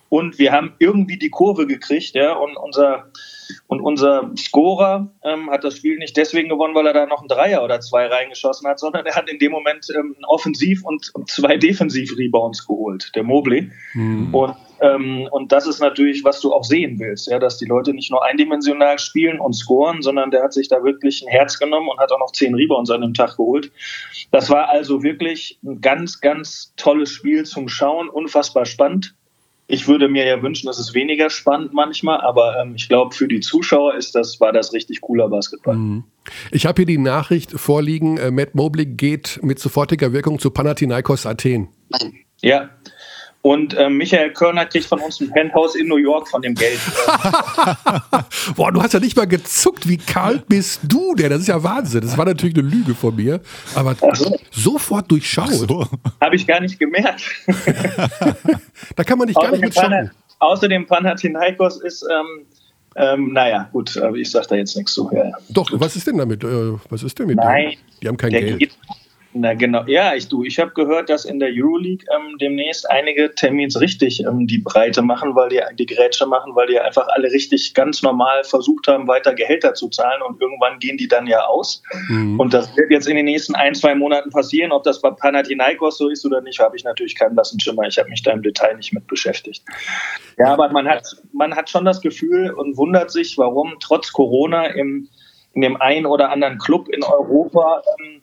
Und 0.09 0.37
wir 0.37 0.51
haben 0.51 0.73
irgendwie 0.77 1.17
die 1.17 1.31
Kurve 1.31 1.65
gekriegt, 1.65 2.13
ja, 2.13 2.33
und 2.33 2.55
unser, 2.55 3.07
und 3.65 3.81
unser 3.81 4.29
Scorer 4.37 5.09
ähm, 5.23 5.49
hat 5.49 5.63
das 5.63 5.77
Spiel 5.77 5.97
nicht 5.97 6.15
deswegen 6.17 6.49
gewonnen, 6.49 6.75
weil 6.75 6.85
er 6.85 6.93
da 6.93 7.07
noch 7.07 7.21
einen 7.21 7.29
Dreier 7.29 7.63
oder 7.63 7.79
zwei 7.79 8.05
reingeschossen 8.05 8.67
hat, 8.67 8.79
sondern 8.79 9.07
er 9.07 9.15
hat 9.15 9.27
in 9.27 9.39
dem 9.39 9.51
Moment 9.51 9.87
ähm, 9.97 10.15
Offensiv- 10.27 10.83
und, 10.83 11.09
und 11.15 11.31
zwei 11.31 11.57
Defensiv-Rebounds 11.57 12.67
geholt, 12.67 13.11
der 13.15 13.23
Mobley. 13.23 13.71
Mhm. 13.95 14.35
Und, 14.35 14.55
ähm, 14.83 15.29
und 15.31 15.53
das 15.53 15.65
ist 15.65 15.79
natürlich, 15.79 16.25
was 16.25 16.41
du 16.41 16.51
auch 16.51 16.65
sehen 16.65 16.99
willst, 16.99 17.27
ja, 17.27 17.39
dass 17.39 17.57
die 17.57 17.65
Leute 17.65 17.93
nicht 17.93 18.11
nur 18.11 18.23
eindimensional 18.25 18.99
spielen 18.99 19.39
und 19.39 19.53
scoren, 19.53 20.01
sondern 20.01 20.29
der 20.29 20.43
hat 20.43 20.51
sich 20.51 20.67
da 20.67 20.83
wirklich 20.83 21.23
ein 21.23 21.29
Herz 21.29 21.57
genommen 21.57 21.87
und 21.87 21.99
hat 21.99 22.11
auch 22.11 22.19
noch 22.19 22.33
zehn 22.33 22.53
Rebounds 22.53 22.91
an 22.91 22.99
dem 22.99 23.13
Tag 23.13 23.37
geholt. 23.37 23.71
Das 24.31 24.49
war 24.49 24.67
also 24.67 25.01
wirklich 25.01 25.57
ein 25.63 25.79
ganz, 25.79 26.19
ganz 26.19 26.73
tolles 26.75 27.11
Spiel 27.11 27.45
zum 27.45 27.69
Schauen, 27.69 28.09
unfassbar 28.09 28.65
spannend. 28.65 29.15
Ich 29.67 29.87
würde 29.87 30.09
mir 30.09 30.27
ja 30.27 30.41
wünschen, 30.43 30.67
dass 30.67 30.77
es 30.77 30.93
weniger 30.93 31.29
spannend 31.29 31.73
manchmal, 31.73 32.19
aber 32.19 32.57
ähm, 32.61 32.73
ich 32.75 32.89
glaube, 32.89 33.15
für 33.15 33.29
die 33.29 33.39
Zuschauer 33.39 33.95
ist 33.95 34.13
das, 34.15 34.41
war 34.41 34.51
das 34.51 34.73
richtig 34.73 34.99
cooler 34.99 35.29
Basketball. 35.29 35.77
Mhm. 35.77 36.03
Ich 36.51 36.65
habe 36.65 36.81
hier 36.81 36.85
die 36.85 36.97
Nachricht 36.97 37.51
vorliegen, 37.51 38.17
äh, 38.17 38.31
Matt 38.31 38.53
Mobley 38.53 38.85
geht 38.85 39.39
mit 39.41 39.59
sofortiger 39.59 40.11
Wirkung 40.11 40.39
zu 40.39 40.51
Panathinaikos 40.51 41.25
Athen. 41.25 41.69
Ja, 42.41 42.69
und 43.43 43.73
äh, 43.73 43.89
Michael 43.89 44.31
Körner 44.31 44.65
kriegt 44.65 44.85
von 44.85 45.01
uns 45.01 45.19
ein 45.19 45.29
Penthouse 45.29 45.75
in 45.75 45.89
New 45.89 45.97
York 45.97 46.29
von 46.29 46.41
dem 46.41 46.55
Geld. 46.55 46.79
Boah, 48.55 48.71
du 48.71 48.81
hast 48.81 48.93
ja 48.93 49.01
nicht 49.01 49.17
mal 49.17 49.27
gezuckt. 49.27 49.85
Wie 49.85 49.97
kalt 49.97 50.47
bist 50.47 50.79
du 50.83 51.13
denn? 51.13 51.29
Das 51.29 51.41
ist 51.41 51.47
ja 51.47 51.61
Wahnsinn. 51.61 52.01
Das 52.01 52.17
war 52.17 52.23
natürlich 52.23 52.57
eine 52.57 52.65
Lüge 52.65 52.95
von 52.95 53.13
mir. 53.13 53.41
Aber 53.75 53.95
so. 54.13 54.37
sofort 54.49 55.11
durchschaut. 55.11 55.49
So. 55.49 55.85
Habe 56.21 56.37
ich 56.37 56.47
gar 56.47 56.61
nicht 56.61 56.79
gemerkt. 56.79 57.21
da 58.95 59.03
kann 59.03 59.17
man 59.17 59.27
nicht 59.27 59.37
gar 59.37 59.51
nicht 59.51 59.61
mit 59.61 59.73
schauen. 59.73 60.09
Außerdem 60.39 60.87
Panathinaikos 60.87 61.81
ist, 61.81 62.05
ähm, 62.09 62.45
ähm, 62.95 63.33
naja, 63.33 63.67
gut, 63.73 63.97
aber 63.97 64.15
ich 64.15 64.31
sage 64.31 64.47
da 64.51 64.55
jetzt 64.55 64.77
nichts 64.77 64.93
zu. 64.93 65.09
Ja. 65.13 65.33
Doch, 65.49 65.69
was 65.73 65.97
ist 65.97 66.07
denn 66.07 66.17
damit? 66.17 66.45
Äh, 66.45 66.73
was 66.89 67.03
ist 67.03 67.19
denn 67.19 67.27
mit 67.27 67.35
Nein, 67.35 67.71
denen? 67.71 67.81
Die 68.01 68.07
haben 68.07 68.17
kein 68.17 68.29
Geld. 68.29 68.59
Geht, 68.59 68.77
na 69.33 69.53
genau, 69.53 69.83
ja, 69.87 70.13
ich 70.13 70.27
du, 70.27 70.43
ich 70.43 70.59
habe 70.59 70.71
gehört, 70.71 71.09
dass 71.09 71.25
in 71.25 71.39
der 71.39 71.49
Euroleague 71.51 72.05
ähm, 72.15 72.37
demnächst 72.39 72.89
einige 72.89 73.33
Termins 73.33 73.79
richtig 73.79 74.21
ähm, 74.21 74.47
die 74.47 74.59
Breite 74.59 75.01
machen, 75.01 75.35
weil 75.35 75.49
die 75.49 75.61
die 75.79 75.85
Grätsche 75.85 76.25
machen, 76.25 76.55
weil 76.55 76.67
die 76.67 76.79
einfach 76.79 77.07
alle 77.09 77.31
richtig 77.31 77.73
ganz 77.73 78.03
normal 78.03 78.43
versucht 78.43 78.87
haben, 78.87 79.07
weiter 79.07 79.33
Gehälter 79.33 79.73
zu 79.73 79.89
zahlen 79.89 80.21
und 80.21 80.41
irgendwann 80.41 80.79
gehen 80.79 80.97
die 80.97 81.07
dann 81.07 81.27
ja 81.27 81.45
aus. 81.45 81.81
Mhm. 82.09 82.39
Und 82.39 82.53
das 82.53 82.75
wird 82.77 82.91
jetzt 82.91 83.07
in 83.07 83.15
den 83.15 83.25
nächsten 83.25 83.55
ein, 83.55 83.73
zwei 83.75 83.95
Monaten 83.95 84.29
passieren. 84.29 84.71
Ob 84.71 84.83
das 84.83 85.01
bei 85.01 85.11
Panathinaikos 85.11 85.97
so 85.97 86.09
ist 86.09 86.25
oder 86.25 86.41
nicht, 86.41 86.59
habe 86.59 86.75
ich 86.75 86.83
natürlich 86.83 87.15
keinen 87.15 87.35
blassen 87.35 87.59
Schimmer. 87.59 87.83
Ich 87.87 87.97
habe 87.97 88.09
mich 88.09 88.23
da 88.23 88.31
im 88.31 88.43
Detail 88.43 88.75
nicht 88.75 88.93
mit 88.93 89.07
beschäftigt. 89.07 89.63
Ja, 90.37 90.53
aber 90.53 90.69
man 90.69 90.87
hat, 90.87 91.05
man 91.31 91.55
hat 91.55 91.69
schon 91.69 91.85
das 91.85 92.01
Gefühl 92.01 92.51
und 92.51 92.77
wundert 92.77 93.11
sich, 93.11 93.37
warum 93.37 93.75
trotz 93.79 94.11
Corona 94.11 94.67
im, 94.67 95.09
in 95.53 95.61
dem 95.61 95.79
einen 95.79 96.05
oder 96.05 96.31
anderen 96.31 96.57
Club 96.57 96.89
in 96.89 97.03
Europa 97.03 97.83
ähm, 97.99 98.22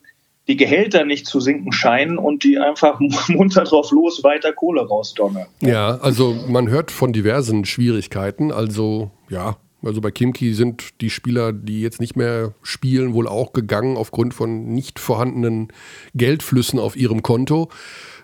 die 0.51 0.57
Gehälter 0.57 1.05
nicht 1.05 1.29
zu 1.29 1.39
sinken 1.39 1.73
scheinen 1.73 2.19
und 2.19 2.43
die 2.43 2.59
einfach 2.59 2.99
munter 3.29 3.63
drauf 3.63 3.93
los 3.93 4.25
weiter 4.25 4.53
Kohle 4.53 4.83
rausdonnern. 4.83 5.47
Ja, 5.63 5.99
also 5.99 6.37
man 6.49 6.69
hört 6.69 6.91
von 6.91 7.13
diversen 7.13 7.65
Schwierigkeiten. 7.65 8.51
Also 8.51 9.13
ja, 9.29 9.59
also 9.81 10.01
bei 10.01 10.11
Kimki 10.11 10.53
sind 10.53 11.01
die 11.01 11.09
Spieler, 11.09 11.53
die 11.53 11.83
jetzt 11.83 12.01
nicht 12.01 12.17
mehr 12.17 12.53
spielen, 12.65 13.15
wohl 13.15 13.29
auch 13.29 13.53
gegangen 13.53 13.97
aufgrund 13.97 14.35
von 14.35 14.75
nicht 14.75 14.99
vorhandenen 14.99 15.69
Geldflüssen 16.17 16.81
auf 16.81 16.97
ihrem 16.97 17.23
Konto. 17.23 17.69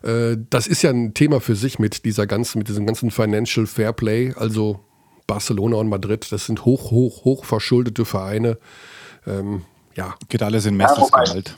Äh, 0.02 0.37
das 0.50 0.66
ist 0.66 0.83
ja 0.83 0.90
ein 0.90 1.14
Thema 1.14 1.40
für 1.40 1.54
sich 1.54 1.78
mit 1.78 2.04
dieser 2.04 2.26
ganzen, 2.26 2.59
mit 2.59 2.68
diesem 2.68 2.87
ganzen 2.87 3.12
Financial 3.12 3.66
Fairplay. 3.66 4.35
Also 4.37 4.81
Barcelona 5.29 5.77
und 5.77 5.88
Madrid, 5.88 6.27
das 6.33 6.46
sind 6.46 6.64
hoch, 6.64 6.90
hoch, 6.90 7.24
hoch 7.24 7.44
verschuldete 7.44 8.05
Vereine. 8.05 8.59
Ähm, 9.29 9.62
ja. 9.94 10.16
Geht 10.29 10.42
alles 10.42 10.66
in 10.66 10.77
Messes 10.77 11.11
Gehalt. 11.12 11.57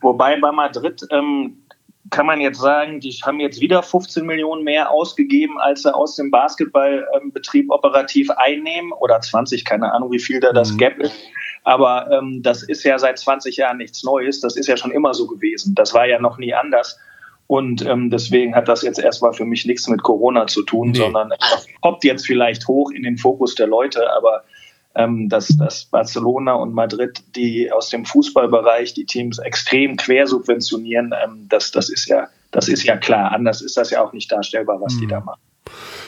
Wobei 0.00 0.38
bei 0.40 0.52
Madrid 0.52 1.06
ähm, 1.10 1.64
kann 2.10 2.26
man 2.26 2.40
jetzt 2.40 2.60
sagen, 2.60 3.00
die 3.00 3.12
haben 3.24 3.40
jetzt 3.40 3.60
wieder 3.60 3.82
15 3.82 4.24
Millionen 4.24 4.64
mehr 4.64 4.90
ausgegeben, 4.90 5.58
als 5.58 5.82
sie 5.82 5.94
aus 5.94 6.16
dem 6.16 6.30
Basketballbetrieb 6.30 7.64
ähm, 7.64 7.70
operativ 7.70 8.30
einnehmen. 8.30 8.92
Oder 8.92 9.20
20, 9.20 9.64
keine 9.64 9.92
Ahnung, 9.92 10.10
wie 10.10 10.18
viel 10.18 10.40
da 10.40 10.52
das 10.52 10.72
mhm. 10.72 10.78
Gap 10.78 10.98
ist. 10.98 11.14
Aber 11.62 12.10
ähm, 12.10 12.42
das 12.42 12.62
ist 12.62 12.84
ja 12.84 12.98
seit 12.98 13.18
20 13.18 13.56
Jahren 13.56 13.76
nichts 13.76 14.02
Neues. 14.02 14.40
Das 14.40 14.56
ist 14.56 14.66
ja 14.66 14.76
schon 14.76 14.90
immer 14.90 15.14
so 15.14 15.26
gewesen. 15.26 15.74
Das 15.74 15.94
war 15.94 16.06
ja 16.06 16.18
noch 16.18 16.38
nie 16.38 16.54
anders. 16.54 16.98
Und 17.46 17.84
ähm, 17.84 18.10
deswegen 18.10 18.54
hat 18.54 18.68
das 18.68 18.82
jetzt 18.82 18.98
erstmal 18.98 19.32
für 19.32 19.44
mich 19.44 19.66
nichts 19.66 19.88
mit 19.88 20.02
Corona 20.02 20.46
zu 20.46 20.62
tun, 20.62 20.90
nee. 20.90 20.98
sondern 20.98 21.32
es 21.32 21.66
poppt 21.82 22.04
jetzt 22.04 22.24
vielleicht 22.24 22.66
hoch 22.68 22.92
in 22.92 23.02
den 23.02 23.18
Fokus 23.18 23.56
der 23.56 23.66
Leute. 23.66 24.10
Aber 24.12 24.44
ähm, 24.94 25.28
dass, 25.28 25.48
dass 25.48 25.84
Barcelona 25.84 26.54
und 26.54 26.74
Madrid, 26.74 27.22
die 27.36 27.70
aus 27.70 27.90
dem 27.90 28.04
Fußballbereich 28.04 28.94
die 28.94 29.06
Teams 29.06 29.38
extrem 29.38 29.96
quersubventionieren, 29.96 31.14
ähm, 31.24 31.46
das, 31.48 31.70
das, 31.70 31.88
ist 31.88 32.06
ja, 32.06 32.28
das 32.50 32.68
ist 32.68 32.84
ja 32.84 32.96
klar. 32.96 33.32
Anders 33.32 33.62
ist 33.62 33.76
das 33.76 33.90
ja 33.90 34.02
auch 34.04 34.12
nicht 34.12 34.30
darstellbar, 34.30 34.80
was 34.80 34.94
mhm. 34.94 35.00
die 35.00 35.06
da 35.06 35.20
machen. 35.20 35.40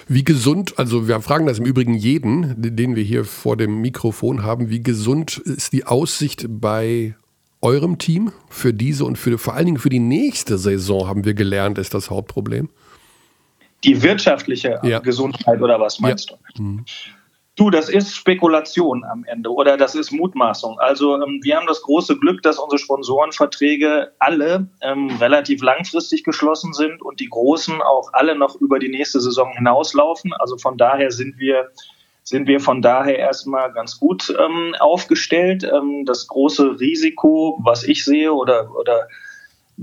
Wie 0.08 0.24
gesund, 0.24 0.78
also 0.78 1.06
wir 1.06 1.20
fragen 1.20 1.46
das 1.46 1.60
im 1.60 1.66
Übrigen 1.66 1.94
jeden, 1.94 2.54
den 2.58 2.96
wir 2.96 3.04
hier 3.04 3.24
vor 3.24 3.56
dem 3.56 3.80
Mikrofon 3.80 4.42
haben, 4.42 4.68
wie 4.68 4.82
gesund 4.82 5.38
ist 5.38 5.72
die 5.72 5.84
Aussicht 5.84 6.46
bei 6.48 7.14
eurem 7.60 7.98
Team 7.98 8.32
für 8.50 8.74
diese 8.74 9.04
und 9.04 9.16
für, 9.16 9.38
vor 9.38 9.54
allen 9.54 9.66
Dingen 9.66 9.78
für 9.78 9.88
die 9.88 10.00
nächste 10.00 10.58
Saison, 10.58 11.06
haben 11.06 11.24
wir 11.24 11.34
gelernt, 11.34 11.78
ist 11.78 11.94
das 11.94 12.10
Hauptproblem? 12.10 12.68
Die 13.84 14.02
wirtschaftliche 14.02 14.80
ja. 14.82 14.98
Gesundheit 14.98 15.60
oder 15.60 15.80
was 15.80 16.00
meinst 16.00 16.30
ja. 16.30 16.36
du? 16.56 16.62
Mhm. 16.62 16.84
Du, 17.54 17.68
das 17.68 17.90
ist 17.90 18.14
Spekulation 18.14 19.04
am 19.04 19.24
Ende 19.24 19.50
oder 19.50 19.76
das 19.76 19.94
ist 19.94 20.10
Mutmaßung. 20.10 20.78
Also 20.78 21.16
ähm, 21.16 21.40
wir 21.42 21.56
haben 21.56 21.66
das 21.66 21.82
große 21.82 22.16
Glück, 22.16 22.42
dass 22.42 22.58
unsere 22.58 22.78
Sponsorenverträge 22.78 24.12
alle 24.18 24.68
ähm, 24.80 25.10
relativ 25.20 25.62
langfristig 25.62 26.24
geschlossen 26.24 26.72
sind 26.72 27.02
und 27.02 27.20
die 27.20 27.28
großen 27.28 27.82
auch 27.82 28.10
alle 28.14 28.36
noch 28.36 28.56
über 28.56 28.78
die 28.78 28.88
nächste 28.88 29.20
Saison 29.20 29.52
hinauslaufen. 29.52 30.32
Also 30.38 30.56
von 30.56 30.78
daher 30.78 31.10
sind 31.10 31.38
wir 31.38 31.70
sind 32.24 32.46
wir 32.46 32.60
von 32.60 32.80
daher 32.80 33.18
erstmal 33.18 33.70
ganz 33.72 33.98
gut 33.98 34.34
ähm, 34.38 34.74
aufgestellt. 34.78 35.62
Ähm, 35.64 36.04
das 36.06 36.28
große 36.28 36.80
Risiko, 36.80 37.60
was 37.62 37.82
ich 37.84 38.02
sehe 38.02 38.32
oder 38.32 38.74
oder 38.74 39.08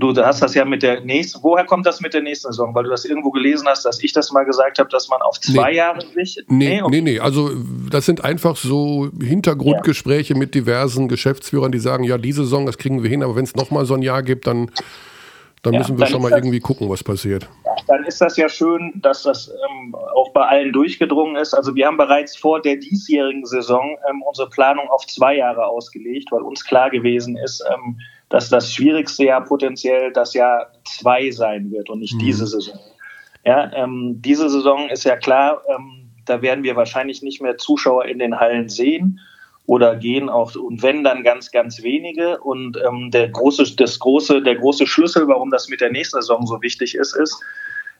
Du 0.00 0.16
hast 0.16 0.40
das 0.40 0.54
ja 0.54 0.64
mit 0.64 0.82
der 0.82 1.02
nächsten. 1.02 1.42
Woher 1.42 1.66
kommt 1.66 1.84
das 1.84 2.00
mit 2.00 2.14
der 2.14 2.22
nächsten 2.22 2.48
Saison? 2.48 2.74
Weil 2.74 2.84
du 2.84 2.90
das 2.90 3.04
irgendwo 3.04 3.30
gelesen 3.30 3.68
hast, 3.68 3.84
dass 3.84 4.02
ich 4.02 4.14
das 4.14 4.32
mal 4.32 4.44
gesagt 4.44 4.78
habe, 4.78 4.88
dass 4.88 5.10
man 5.10 5.20
auf 5.20 5.38
zwei 5.38 5.70
nee. 5.70 5.76
Jahre 5.76 6.00
sich. 6.14 6.42
Nee, 6.48 6.82
nee, 6.88 7.02
nee, 7.02 7.20
Also, 7.20 7.50
das 7.90 8.06
sind 8.06 8.24
einfach 8.24 8.56
so 8.56 9.10
Hintergrundgespräche 9.20 10.32
ja. 10.32 10.38
mit 10.38 10.54
diversen 10.54 11.08
Geschäftsführern, 11.08 11.70
die 11.70 11.78
sagen: 11.78 12.04
Ja, 12.04 12.16
diese 12.16 12.44
Saison, 12.44 12.64
das 12.64 12.78
kriegen 12.78 13.02
wir 13.02 13.10
hin, 13.10 13.22
aber 13.22 13.36
wenn 13.36 13.44
es 13.44 13.54
nochmal 13.54 13.84
so 13.84 13.92
ein 13.92 14.00
Jahr 14.00 14.22
gibt, 14.22 14.46
dann, 14.46 14.70
dann 15.62 15.74
ja, 15.74 15.80
müssen 15.80 15.98
wir 15.98 16.04
dann 16.04 16.12
schon 16.12 16.22
mal 16.22 16.30
das, 16.30 16.38
irgendwie 16.38 16.60
gucken, 16.60 16.88
was 16.88 17.04
passiert. 17.04 17.46
Dann 17.86 18.04
ist 18.04 18.22
das 18.22 18.38
ja 18.38 18.48
schön, 18.48 18.92
dass 19.02 19.24
das 19.24 19.50
ähm, 19.50 19.94
auch 19.94 20.32
bei 20.32 20.46
allen 20.46 20.72
durchgedrungen 20.72 21.36
ist. 21.36 21.52
Also, 21.52 21.74
wir 21.74 21.86
haben 21.86 21.98
bereits 21.98 22.38
vor 22.38 22.62
der 22.62 22.76
diesjährigen 22.76 23.44
Saison 23.44 23.98
ähm, 24.08 24.22
unsere 24.22 24.48
Planung 24.48 24.88
auf 24.88 25.06
zwei 25.06 25.36
Jahre 25.36 25.66
ausgelegt, 25.66 26.32
weil 26.32 26.40
uns 26.40 26.64
klar 26.64 26.88
gewesen 26.88 27.36
ist, 27.36 27.62
ähm, 27.70 27.98
dass 28.30 28.48
das 28.48 28.72
schwierigste 28.72 29.24
Jahr 29.24 29.44
potenziell 29.44 30.12
das 30.12 30.32
Jahr 30.32 30.72
zwei 30.84 31.30
sein 31.30 31.70
wird 31.70 31.90
und 31.90 31.98
nicht 31.98 32.14
mhm. 32.14 32.20
diese 32.20 32.46
Saison. 32.46 32.78
Ja, 33.44 33.70
ähm, 33.74 34.20
diese 34.24 34.48
Saison 34.48 34.88
ist 34.88 35.04
ja 35.04 35.16
klar, 35.16 35.62
ähm, 35.68 36.10
da 36.24 36.40
werden 36.40 36.64
wir 36.64 36.76
wahrscheinlich 36.76 37.22
nicht 37.22 37.42
mehr 37.42 37.58
Zuschauer 37.58 38.06
in 38.06 38.18
den 38.18 38.38
Hallen 38.38 38.68
sehen 38.68 39.20
oder 39.66 39.96
gehen 39.96 40.28
auch 40.28 40.54
und 40.54 40.82
wenn 40.82 41.04
dann 41.04 41.22
ganz 41.22 41.50
ganz 41.50 41.82
wenige 41.82 42.40
und 42.40 42.78
ähm, 42.86 43.10
der 43.10 43.28
große 43.28 43.76
das 43.76 43.98
große 43.98 44.42
der 44.42 44.56
große 44.56 44.86
Schlüssel 44.86 45.28
warum 45.28 45.50
das 45.50 45.68
mit 45.68 45.80
der 45.80 45.90
nächsten 45.90 46.20
Saison 46.20 46.46
so 46.46 46.60
wichtig 46.62 46.94
ist 46.94 47.14
ist 47.16 47.40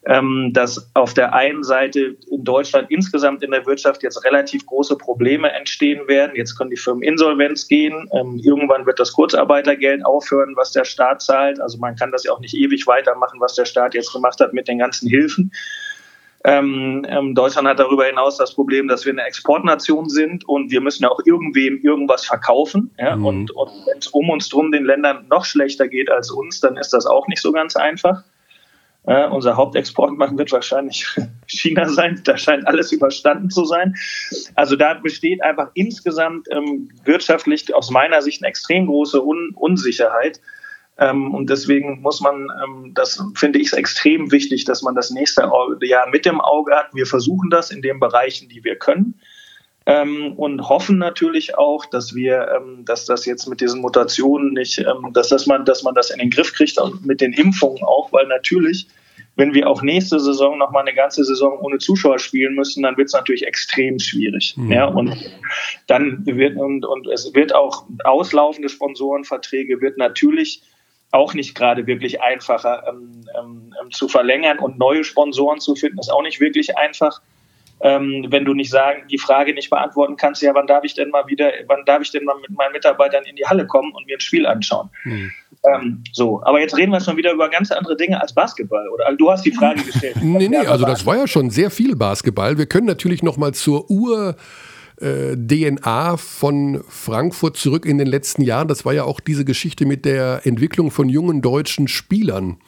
dass 0.02 0.90
auf 0.94 1.12
der 1.12 1.34
einen 1.34 1.62
Seite 1.62 2.16
in 2.30 2.42
Deutschland 2.42 2.90
insgesamt 2.90 3.42
in 3.42 3.50
der 3.50 3.66
Wirtschaft 3.66 4.02
jetzt 4.02 4.24
relativ 4.24 4.64
große 4.64 4.96
Probleme 4.96 5.52
entstehen 5.52 6.08
werden. 6.08 6.34
Jetzt 6.34 6.56
können 6.56 6.70
die 6.70 6.78
Firmen 6.78 7.02
Insolvenz 7.02 7.68
gehen. 7.68 8.08
Ähm, 8.12 8.40
irgendwann 8.42 8.86
wird 8.86 8.98
das 8.98 9.12
Kurzarbeitergeld 9.12 10.04
aufhören, 10.06 10.54
was 10.56 10.72
der 10.72 10.86
Staat 10.86 11.20
zahlt. 11.20 11.60
Also 11.60 11.76
man 11.76 11.96
kann 11.96 12.12
das 12.12 12.24
ja 12.24 12.32
auch 12.32 12.40
nicht 12.40 12.54
ewig 12.54 12.86
weitermachen, 12.86 13.40
was 13.40 13.54
der 13.56 13.66
Staat 13.66 13.92
jetzt 13.92 14.12
gemacht 14.12 14.40
hat 14.40 14.54
mit 14.54 14.68
den 14.68 14.78
ganzen 14.78 15.06
Hilfen. 15.06 15.52
Ähm, 16.44 17.04
ähm, 17.06 17.34
Deutschland 17.34 17.68
hat 17.68 17.78
darüber 17.78 18.06
hinaus 18.06 18.38
das 18.38 18.54
Problem, 18.54 18.88
dass 18.88 19.04
wir 19.04 19.12
eine 19.12 19.24
Exportnation 19.24 20.08
sind 20.08 20.48
und 20.48 20.70
wir 20.70 20.80
müssen 20.80 21.02
ja 21.02 21.10
auch 21.10 21.20
irgendwem 21.26 21.78
irgendwas 21.82 22.24
verkaufen. 22.24 22.90
Ja? 22.98 23.16
Mhm. 23.16 23.26
Und, 23.26 23.50
und 23.50 23.70
wenn 23.86 23.98
es 23.98 24.06
um 24.06 24.30
uns 24.30 24.48
drum 24.48 24.72
den 24.72 24.86
Ländern 24.86 25.26
noch 25.28 25.44
schlechter 25.44 25.88
geht 25.88 26.10
als 26.10 26.30
uns, 26.30 26.60
dann 26.60 26.78
ist 26.78 26.94
das 26.94 27.04
auch 27.04 27.28
nicht 27.28 27.42
so 27.42 27.52
ganz 27.52 27.76
einfach. 27.76 28.24
Äh, 29.04 29.28
unser 29.28 29.56
Hauptexportmarkt 29.56 30.36
wird 30.36 30.52
wahrscheinlich 30.52 31.06
China 31.46 31.88
sein. 31.88 32.20
Da 32.24 32.36
scheint 32.36 32.66
alles 32.66 32.92
überstanden 32.92 33.50
zu 33.50 33.64
sein. 33.64 33.94
Also 34.54 34.76
da 34.76 34.94
besteht 34.94 35.42
einfach 35.42 35.70
insgesamt 35.74 36.48
ähm, 36.50 36.90
wirtschaftlich 37.04 37.74
aus 37.74 37.90
meiner 37.90 38.20
Sicht 38.20 38.42
eine 38.42 38.48
extrem 38.50 38.86
große 38.86 39.22
Un 39.22 39.52
Unsicherheit. 39.54 40.40
Ähm, 40.98 41.34
und 41.34 41.48
deswegen 41.48 42.02
muss 42.02 42.20
man, 42.20 42.48
ähm, 42.62 42.92
das 42.94 43.24
finde 43.34 43.58
ich 43.58 43.72
extrem 43.72 44.32
wichtig, 44.32 44.66
dass 44.66 44.82
man 44.82 44.94
das 44.94 45.10
nächste 45.10 45.50
Jahr 45.80 46.08
mit 46.10 46.26
dem 46.26 46.40
Auge 46.40 46.76
hat. 46.76 46.94
Wir 46.94 47.06
versuchen 47.06 47.48
das 47.48 47.70
in 47.70 47.80
den 47.80 48.00
Bereichen, 48.00 48.50
die 48.50 48.62
wir 48.64 48.76
können. 48.76 49.18
Ähm, 49.86 50.34
und 50.34 50.68
hoffen 50.68 50.98
natürlich 50.98 51.56
auch, 51.56 51.86
dass 51.86 52.14
wir, 52.14 52.48
ähm, 52.54 52.84
dass 52.84 53.06
das 53.06 53.24
jetzt 53.24 53.48
mit 53.48 53.60
diesen 53.60 53.80
Mutationen 53.80 54.52
nicht, 54.52 54.78
ähm, 54.78 55.12
dass, 55.12 55.28
dass, 55.28 55.46
man, 55.46 55.64
dass 55.64 55.82
man 55.82 55.94
das 55.94 56.10
in 56.10 56.18
den 56.18 56.30
Griff 56.30 56.52
kriegt 56.52 56.78
und 56.78 57.06
mit 57.06 57.20
den 57.20 57.32
Impfungen 57.32 57.82
auch, 57.82 58.12
weil 58.12 58.26
natürlich 58.26 58.88
wenn 59.36 59.54
wir 59.54 59.68
auch 59.68 59.82
nächste 59.82 60.20
Saison 60.20 60.58
noch 60.58 60.70
mal 60.70 60.80
eine 60.80 60.94
ganze 60.94 61.24
Saison 61.24 61.58
ohne 61.60 61.78
Zuschauer 61.78 62.18
spielen 62.18 62.54
müssen, 62.54 62.82
dann 62.82 62.96
wird 62.96 63.06
es 63.06 63.14
natürlich 63.14 63.46
extrem 63.46 63.98
schwierig. 63.98 64.54
Mhm. 64.56 64.72
Ja, 64.72 64.86
und 64.86 65.16
dann 65.86 66.26
wird 66.26 66.56
und, 66.58 66.84
und 66.84 67.06
es 67.08 67.34
wird 67.34 67.54
auch 67.54 67.84
auslaufende 68.04 68.68
Sponsorenverträge 68.68 69.80
wird 69.80 69.96
natürlich 69.96 70.62
auch 71.12 71.34
nicht 71.34 71.54
gerade 71.54 71.86
wirklich 71.86 72.22
einfacher 72.22 72.84
ähm, 72.88 73.24
ähm, 73.36 73.74
ähm, 73.80 73.90
zu 73.90 74.08
verlängern 74.08 74.58
und 74.58 74.78
neue 74.78 75.02
Sponsoren 75.04 75.58
zu 75.58 75.74
finden, 75.74 75.98
ist 75.98 76.12
auch 76.12 76.22
nicht 76.22 76.40
wirklich 76.40 76.76
einfach. 76.76 77.20
Ähm, 77.82 78.26
wenn 78.28 78.44
du 78.44 78.52
nicht 78.52 78.70
sagen, 78.70 79.04
die 79.10 79.18
Frage 79.18 79.54
nicht 79.54 79.70
beantworten 79.70 80.16
kannst, 80.16 80.42
ja, 80.42 80.54
wann 80.54 80.66
darf 80.66 80.84
ich 80.84 80.94
denn 80.94 81.08
mal 81.10 81.26
wieder, 81.26 81.50
wann 81.66 81.84
darf 81.86 82.02
ich 82.02 82.10
denn 82.10 82.24
mal 82.24 82.36
mit 82.40 82.50
meinen 82.50 82.72
Mitarbeitern 82.72 83.24
in 83.24 83.36
die 83.36 83.46
Halle 83.46 83.66
kommen 83.66 83.92
und 83.94 84.06
mir 84.06 84.16
ein 84.16 84.20
Spiel 84.20 84.46
anschauen? 84.46 84.90
Mhm. 85.04 85.32
Ähm, 85.64 86.04
so, 86.12 86.42
aber 86.44 86.60
jetzt 86.60 86.76
reden 86.76 86.90
wir 86.90 87.00
schon 87.00 87.16
wieder 87.16 87.32
über 87.32 87.48
ganz 87.48 87.70
andere 87.70 87.96
Dinge 87.96 88.20
als 88.20 88.34
Basketball. 88.34 88.88
Oder 88.88 89.06
also 89.06 89.16
du 89.16 89.30
hast 89.30 89.44
die 89.44 89.52
Frage 89.52 89.82
gestellt. 89.82 90.16
nee, 90.22 90.48
nee, 90.48 90.56
also 90.58 90.84
das 90.84 91.04
war 91.06 91.16
ja 91.16 91.26
schon 91.26 91.50
sehr 91.50 91.70
viel 91.70 91.96
Basketball. 91.96 92.58
Wir 92.58 92.66
können 92.66 92.86
natürlich 92.86 93.22
noch 93.22 93.36
mal 93.36 93.52
zur 93.52 93.90
Ur 93.90 94.36
äh, 95.00 95.36
DNA 95.36 96.16
von 96.16 96.82
Frankfurt 96.88 97.56
zurück 97.56 97.86
in 97.86 97.98
den 97.98 98.06
letzten 98.06 98.42
Jahren. 98.42 98.68
Das 98.68 98.84
war 98.84 98.92
ja 98.92 99.04
auch 99.04 99.20
diese 99.20 99.44
Geschichte 99.44 99.86
mit 99.86 100.04
der 100.04 100.42
Entwicklung 100.44 100.90
von 100.90 101.08
jungen 101.08 101.42
deutschen 101.42 101.88
Spielern. 101.88 102.58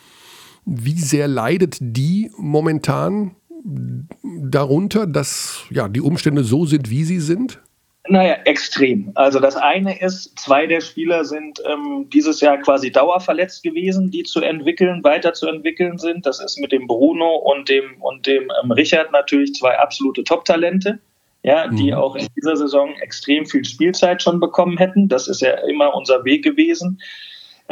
Wie 0.65 0.99
sehr 0.99 1.29
leidet 1.29 1.77
die 1.81 2.31
momentan 2.37 3.37
darunter, 3.65 5.07
dass 5.07 5.65
ja, 5.71 5.89
die 5.89 6.01
Umstände 6.01 6.45
so 6.45 6.67
sind, 6.67 6.91
wie 6.91 7.05
sie 7.05 7.21
sind? 7.21 7.61
Naja, 8.09 8.35
extrem. 8.45 9.13
Also 9.15 9.39
das 9.39 9.55
eine 9.57 10.01
ist, 10.01 10.37
zwei 10.37 10.67
der 10.67 10.81
Spieler 10.81 11.25
sind 11.25 11.63
ähm, 11.65 12.09
dieses 12.13 12.41
Jahr 12.41 12.59
quasi 12.59 12.91
dauerverletzt 12.91 13.63
gewesen, 13.63 14.11
die 14.11 14.25
zu 14.25 14.41
entwickeln, 14.41 15.05
weiterzuentwickeln 15.05 15.99
sind. 15.99 16.27
Das 16.27 16.41
ist 16.41 16.59
mit 16.59 16.73
dem 16.73 16.89
Bruno 16.89 17.37
und 17.37 17.69
dem 17.69 18.01
und 18.01 18.27
dem 18.27 18.51
ähm, 18.63 18.73
Richard 18.73 19.13
natürlich 19.13 19.55
zwei 19.55 19.79
absolute 19.79 20.25
Top-Talente, 20.25 20.99
ja, 21.45 21.69
mhm. 21.69 21.77
die 21.77 21.95
auch 21.95 22.17
in 22.17 22.27
dieser 22.37 22.57
Saison 22.57 22.93
extrem 23.01 23.47
viel 23.47 23.65
Spielzeit 23.65 24.21
schon 24.21 24.41
bekommen 24.41 24.79
hätten. 24.79 25.09
Das 25.09 25.29
ist 25.29 25.41
ja 25.41 25.53
immer 25.69 25.95
unser 25.95 26.25
Weg 26.25 26.43
gewesen. 26.43 27.01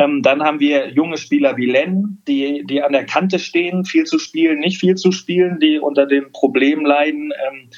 Ähm, 0.00 0.22
dann 0.22 0.42
haben 0.42 0.60
wir 0.60 0.88
junge 0.88 1.18
Spieler 1.18 1.58
wie 1.58 1.66
Len, 1.66 2.22
die, 2.26 2.64
die 2.64 2.82
an 2.82 2.92
der 2.92 3.04
Kante 3.04 3.38
stehen, 3.38 3.84
viel 3.84 4.04
zu 4.04 4.18
spielen, 4.18 4.58
nicht 4.58 4.80
viel 4.80 4.94
zu 4.94 5.12
spielen, 5.12 5.60
die 5.60 5.78
unter 5.78 6.06
dem 6.06 6.32
Problem 6.32 6.86
leiden. 6.86 7.32
Ähm, 7.46 7.68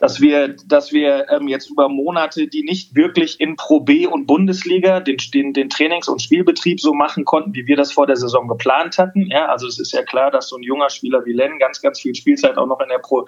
dass 0.00 0.20
wir, 0.20 0.56
dass 0.66 0.92
wir 0.92 1.26
ähm, 1.28 1.46
jetzt 1.46 1.70
über 1.70 1.88
Monate, 1.88 2.48
die 2.48 2.62
nicht 2.62 2.96
wirklich 2.96 3.40
in 3.40 3.56
Pro 3.56 3.80
B 3.80 4.06
und 4.06 4.26
Bundesliga 4.26 4.98
den, 5.00 5.18
den, 5.32 5.52
den 5.52 5.68
Trainings- 5.68 6.08
und 6.08 6.22
Spielbetrieb 6.22 6.80
so 6.80 6.94
machen 6.94 7.26
konnten, 7.26 7.54
wie 7.54 7.66
wir 7.66 7.76
das 7.76 7.92
vor 7.92 8.06
der 8.06 8.16
Saison 8.16 8.48
geplant 8.48 8.96
hatten. 8.96 9.26
Ja, 9.26 9.46
also 9.46 9.66
es 9.66 9.78
ist 9.78 9.92
ja 9.92 10.02
klar, 10.02 10.30
dass 10.30 10.48
so 10.48 10.56
ein 10.56 10.62
junger 10.62 10.88
Spieler 10.88 11.24
wie 11.26 11.32
Len 11.32 11.58
ganz, 11.58 11.82
ganz 11.82 12.00
viel 12.00 12.14
Spielzeit 12.14 12.56
auch 12.56 12.66
noch 12.66 12.80
in 12.80 12.88
der 12.88 12.98
Pro, 12.98 13.26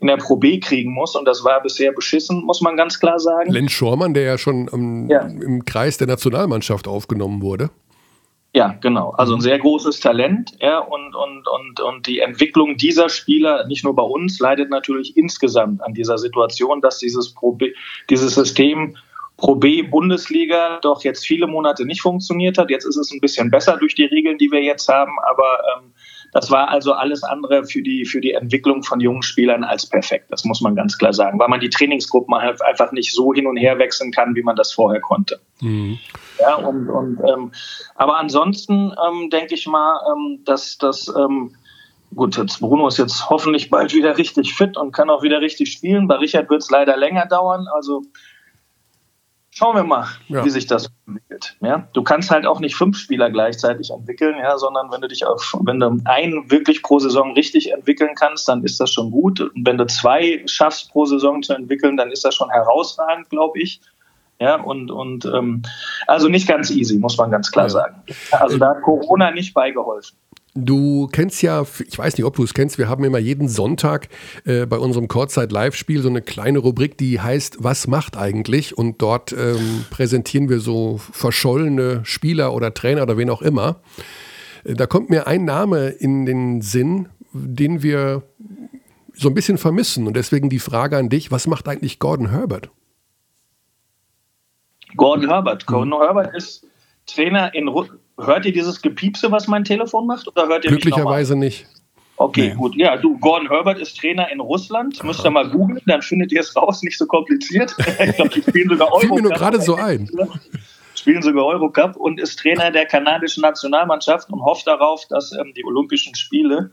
in 0.00 0.06
der 0.06 0.16
Pro 0.16 0.36
B 0.36 0.58
kriegen 0.58 0.92
muss. 0.92 1.14
Und 1.14 1.26
das 1.26 1.44
war 1.44 1.62
bisher 1.62 1.92
beschissen, 1.92 2.42
muss 2.44 2.62
man 2.62 2.76
ganz 2.78 2.98
klar 2.98 3.18
sagen. 3.18 3.52
Len 3.52 3.68
Schormann, 3.68 4.14
der 4.14 4.22
ja 4.22 4.38
schon 4.38 4.70
ähm, 4.72 5.08
ja. 5.10 5.20
im 5.20 5.66
Kreis 5.66 5.98
der 5.98 6.06
Nationalmannschaft 6.06 6.88
aufgenommen 6.88 7.42
wurde. 7.42 7.70
Ja, 8.56 8.74
genau. 8.80 9.10
Also 9.18 9.34
ein 9.34 9.42
sehr 9.42 9.58
großes 9.58 10.00
Talent. 10.00 10.56
Ja, 10.62 10.78
und, 10.78 11.14
und, 11.14 11.46
und, 11.46 11.78
und 11.78 12.06
die 12.06 12.20
Entwicklung 12.20 12.78
dieser 12.78 13.10
Spieler, 13.10 13.66
nicht 13.66 13.84
nur 13.84 13.94
bei 13.94 14.02
uns, 14.02 14.40
leidet 14.40 14.70
natürlich 14.70 15.14
insgesamt 15.14 15.82
an 15.82 15.92
dieser 15.92 16.16
Situation, 16.16 16.80
dass 16.80 16.98
dieses, 16.98 17.34
Pro 17.34 17.52
B, 17.52 17.74
dieses 18.08 18.34
System 18.34 18.96
Pro 19.36 19.56
B 19.56 19.82
Bundesliga 19.82 20.78
doch 20.80 21.04
jetzt 21.04 21.26
viele 21.26 21.46
Monate 21.46 21.84
nicht 21.84 22.00
funktioniert 22.00 22.56
hat. 22.56 22.70
Jetzt 22.70 22.86
ist 22.86 22.96
es 22.96 23.12
ein 23.12 23.20
bisschen 23.20 23.50
besser 23.50 23.76
durch 23.76 23.94
die 23.94 24.06
Regeln, 24.06 24.38
die 24.38 24.50
wir 24.50 24.62
jetzt 24.62 24.88
haben, 24.88 25.18
aber 25.30 25.58
ähm, 25.76 25.92
das 26.36 26.50
war 26.50 26.68
also 26.68 26.92
alles 26.92 27.22
andere 27.22 27.64
für 27.64 27.80
die, 27.80 28.04
für 28.04 28.20
die 28.20 28.34
Entwicklung 28.34 28.82
von 28.82 29.00
jungen 29.00 29.22
Spielern 29.22 29.64
als 29.64 29.86
perfekt. 29.86 30.26
Das 30.28 30.44
muss 30.44 30.60
man 30.60 30.76
ganz 30.76 30.98
klar 30.98 31.14
sagen, 31.14 31.38
weil 31.38 31.48
man 31.48 31.60
die 31.60 31.70
Trainingsgruppen 31.70 32.34
halt 32.34 32.60
einfach 32.60 32.92
nicht 32.92 33.14
so 33.14 33.32
hin 33.32 33.46
und 33.46 33.56
her 33.56 33.78
wechseln 33.78 34.12
kann, 34.12 34.34
wie 34.34 34.42
man 34.42 34.54
das 34.54 34.70
vorher 34.70 35.00
konnte. 35.00 35.40
Mhm. 35.62 35.98
Ja, 36.38 36.56
und, 36.56 36.90
und, 36.90 37.20
ähm, 37.26 37.52
aber 37.94 38.18
ansonsten 38.18 38.92
ähm, 39.08 39.30
denke 39.30 39.54
ich 39.54 39.66
mal, 39.66 39.98
ähm, 40.12 40.42
dass 40.44 40.76
das, 40.76 41.10
ähm, 41.16 41.54
gut, 42.14 42.36
jetzt 42.36 42.60
Bruno 42.60 42.86
ist 42.86 42.98
jetzt 42.98 43.30
hoffentlich 43.30 43.70
bald 43.70 43.94
wieder 43.94 44.18
richtig 44.18 44.52
fit 44.52 44.76
und 44.76 44.92
kann 44.92 45.08
auch 45.08 45.22
wieder 45.22 45.40
richtig 45.40 45.72
spielen. 45.72 46.06
Bei 46.06 46.16
Richard 46.16 46.50
wird 46.50 46.60
es 46.60 46.70
leider 46.70 46.98
länger 46.98 47.24
dauern. 47.24 47.66
Also 47.74 48.02
Schauen 49.58 49.74
wir 49.74 49.84
mal, 49.84 50.06
ja. 50.28 50.44
wie 50.44 50.50
sich 50.50 50.66
das 50.66 50.90
entwickelt. 51.06 51.56
Ja, 51.62 51.88
du 51.94 52.02
kannst 52.02 52.30
halt 52.30 52.44
auch 52.44 52.60
nicht 52.60 52.76
fünf 52.76 52.98
Spieler 52.98 53.30
gleichzeitig 53.30 53.88
entwickeln, 53.90 54.36
ja, 54.38 54.58
sondern 54.58 54.92
wenn 54.92 55.00
du 55.00 55.08
dich 55.08 55.24
auf, 55.24 55.54
wenn 55.60 55.80
du 55.80 55.98
einen 56.04 56.50
wirklich 56.50 56.82
pro 56.82 56.98
Saison 56.98 57.32
richtig 57.32 57.72
entwickeln 57.72 58.14
kannst, 58.14 58.46
dann 58.50 58.64
ist 58.64 58.78
das 58.80 58.90
schon 58.90 59.10
gut. 59.10 59.40
Und 59.40 59.66
wenn 59.66 59.78
du 59.78 59.86
zwei 59.86 60.42
schaffst 60.44 60.90
pro 60.92 61.06
Saison 61.06 61.42
zu 61.42 61.54
entwickeln, 61.54 61.96
dann 61.96 62.10
ist 62.10 62.22
das 62.22 62.34
schon 62.34 62.50
herausragend, 62.50 63.30
glaube 63.30 63.58
ich. 63.58 63.80
Ja, 64.38 64.56
und, 64.60 64.90
und 64.90 65.24
ähm, 65.24 65.62
also 66.06 66.28
nicht 66.28 66.46
ganz 66.46 66.70
easy, 66.70 66.98
muss 66.98 67.16
man 67.16 67.30
ganz 67.30 67.50
klar 67.50 67.64
ja. 67.64 67.70
sagen. 67.70 68.02
Also 68.32 68.58
da 68.58 68.74
hat 68.74 68.82
Corona 68.82 69.30
nicht 69.30 69.54
beigeholfen. 69.54 70.18
Du 70.58 71.06
kennst 71.12 71.42
ja, 71.42 71.66
ich 71.86 71.98
weiß 71.98 72.16
nicht, 72.16 72.24
ob 72.24 72.34
du 72.34 72.42
es 72.42 72.54
kennst, 72.54 72.78
wir 72.78 72.88
haben 72.88 73.04
immer 73.04 73.18
jeden 73.18 73.46
Sonntag 73.46 74.08
äh, 74.46 74.64
bei 74.64 74.78
unserem 74.78 75.06
Kurzzeit-Live-Spiel 75.06 76.00
so 76.00 76.08
eine 76.08 76.22
kleine 76.22 76.60
Rubrik, 76.60 76.96
die 76.96 77.20
heißt 77.20 77.58
Was 77.62 77.86
macht 77.86 78.16
eigentlich? 78.16 78.76
Und 78.76 79.02
dort 79.02 79.32
ähm, 79.32 79.84
präsentieren 79.90 80.48
wir 80.48 80.60
so 80.60 80.98
verschollene 81.12 82.00
Spieler 82.04 82.54
oder 82.54 82.72
Trainer 82.72 83.02
oder 83.02 83.18
wen 83.18 83.28
auch 83.28 83.42
immer. 83.42 83.80
Äh, 84.64 84.74
da 84.74 84.86
kommt 84.86 85.10
mir 85.10 85.26
ein 85.26 85.44
Name 85.44 85.88
in 85.88 86.24
den 86.24 86.62
Sinn, 86.62 87.10
den 87.34 87.82
wir 87.82 88.22
so 89.12 89.28
ein 89.28 89.34
bisschen 89.34 89.58
vermissen. 89.58 90.06
Und 90.06 90.16
deswegen 90.16 90.48
die 90.48 90.58
Frage 90.58 90.96
an 90.96 91.10
dich, 91.10 91.30
was 91.30 91.46
macht 91.46 91.68
eigentlich 91.68 91.98
Gordon 91.98 92.30
Herbert? 92.30 92.70
Gordon 94.96 95.28
Herbert. 95.28 95.66
Gordon 95.66 95.92
hm. 95.92 96.00
Herbert 96.00 96.34
ist 96.34 96.66
Trainer 97.04 97.52
in 97.54 97.68
Russland 97.68 98.00
Hört 98.18 98.46
ihr 98.46 98.52
dieses 98.52 98.80
Gepiepse, 98.80 99.30
was 99.30 99.46
mein 99.46 99.64
Telefon 99.64 100.06
macht? 100.06 100.26
Oder 100.28 100.48
hört 100.48 100.64
ihr 100.64 100.70
Glücklicherweise 100.70 101.36
nicht. 101.36 101.66
Okay, 102.16 102.48
nee. 102.48 102.54
gut. 102.54 102.74
Ja, 102.76 102.96
du, 102.96 103.18
Gordon 103.18 103.48
Herbert 103.48 103.78
ist 103.78 103.98
Trainer 103.98 104.30
in 104.32 104.40
Russland. 104.40 105.02
Müsst 105.04 105.24
ihr 105.24 105.30
mal 105.30 105.48
googeln, 105.50 105.82
dann 105.86 106.00
findet 106.00 106.32
ihr 106.32 106.40
es 106.40 106.56
raus. 106.56 106.82
Nicht 106.82 106.96
so 106.96 107.06
kompliziert. 107.06 107.74
ich 107.98 108.16
glaube, 108.16 108.30
die 108.30 108.42
spielen 108.42 108.70
sogar 108.70 108.88
Euro. 108.88 109.00
Fiel 109.00 109.10
mir 109.10 109.22
nur 109.22 109.32
gerade 109.32 109.60
so 109.60 109.74
ein. 109.74 110.08
Spielen 110.94 111.20
sogar 111.20 111.44
Eurocup 111.44 111.96
und 111.96 112.18
ist 112.18 112.38
Trainer 112.38 112.70
der 112.70 112.86
kanadischen 112.86 113.42
Nationalmannschaft 113.42 114.30
und 114.30 114.42
hofft 114.42 114.66
darauf, 114.66 115.04
dass 115.08 115.32
ähm, 115.32 115.52
die 115.54 115.64
Olympischen 115.66 116.14
Spiele 116.14 116.70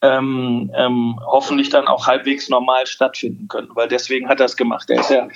ähm, 0.00 0.70
ähm, 0.74 1.20
hoffentlich 1.26 1.68
dann 1.68 1.86
auch 1.86 2.06
halbwegs 2.06 2.48
normal 2.48 2.86
stattfinden 2.86 3.48
können. 3.48 3.68
Weil 3.74 3.88
deswegen 3.88 4.28
hat 4.28 4.40
er 4.40 4.46
es 4.46 4.56
gemacht. 4.56 4.88
Er 4.88 5.00
ist 5.00 5.10
ja 5.10 5.28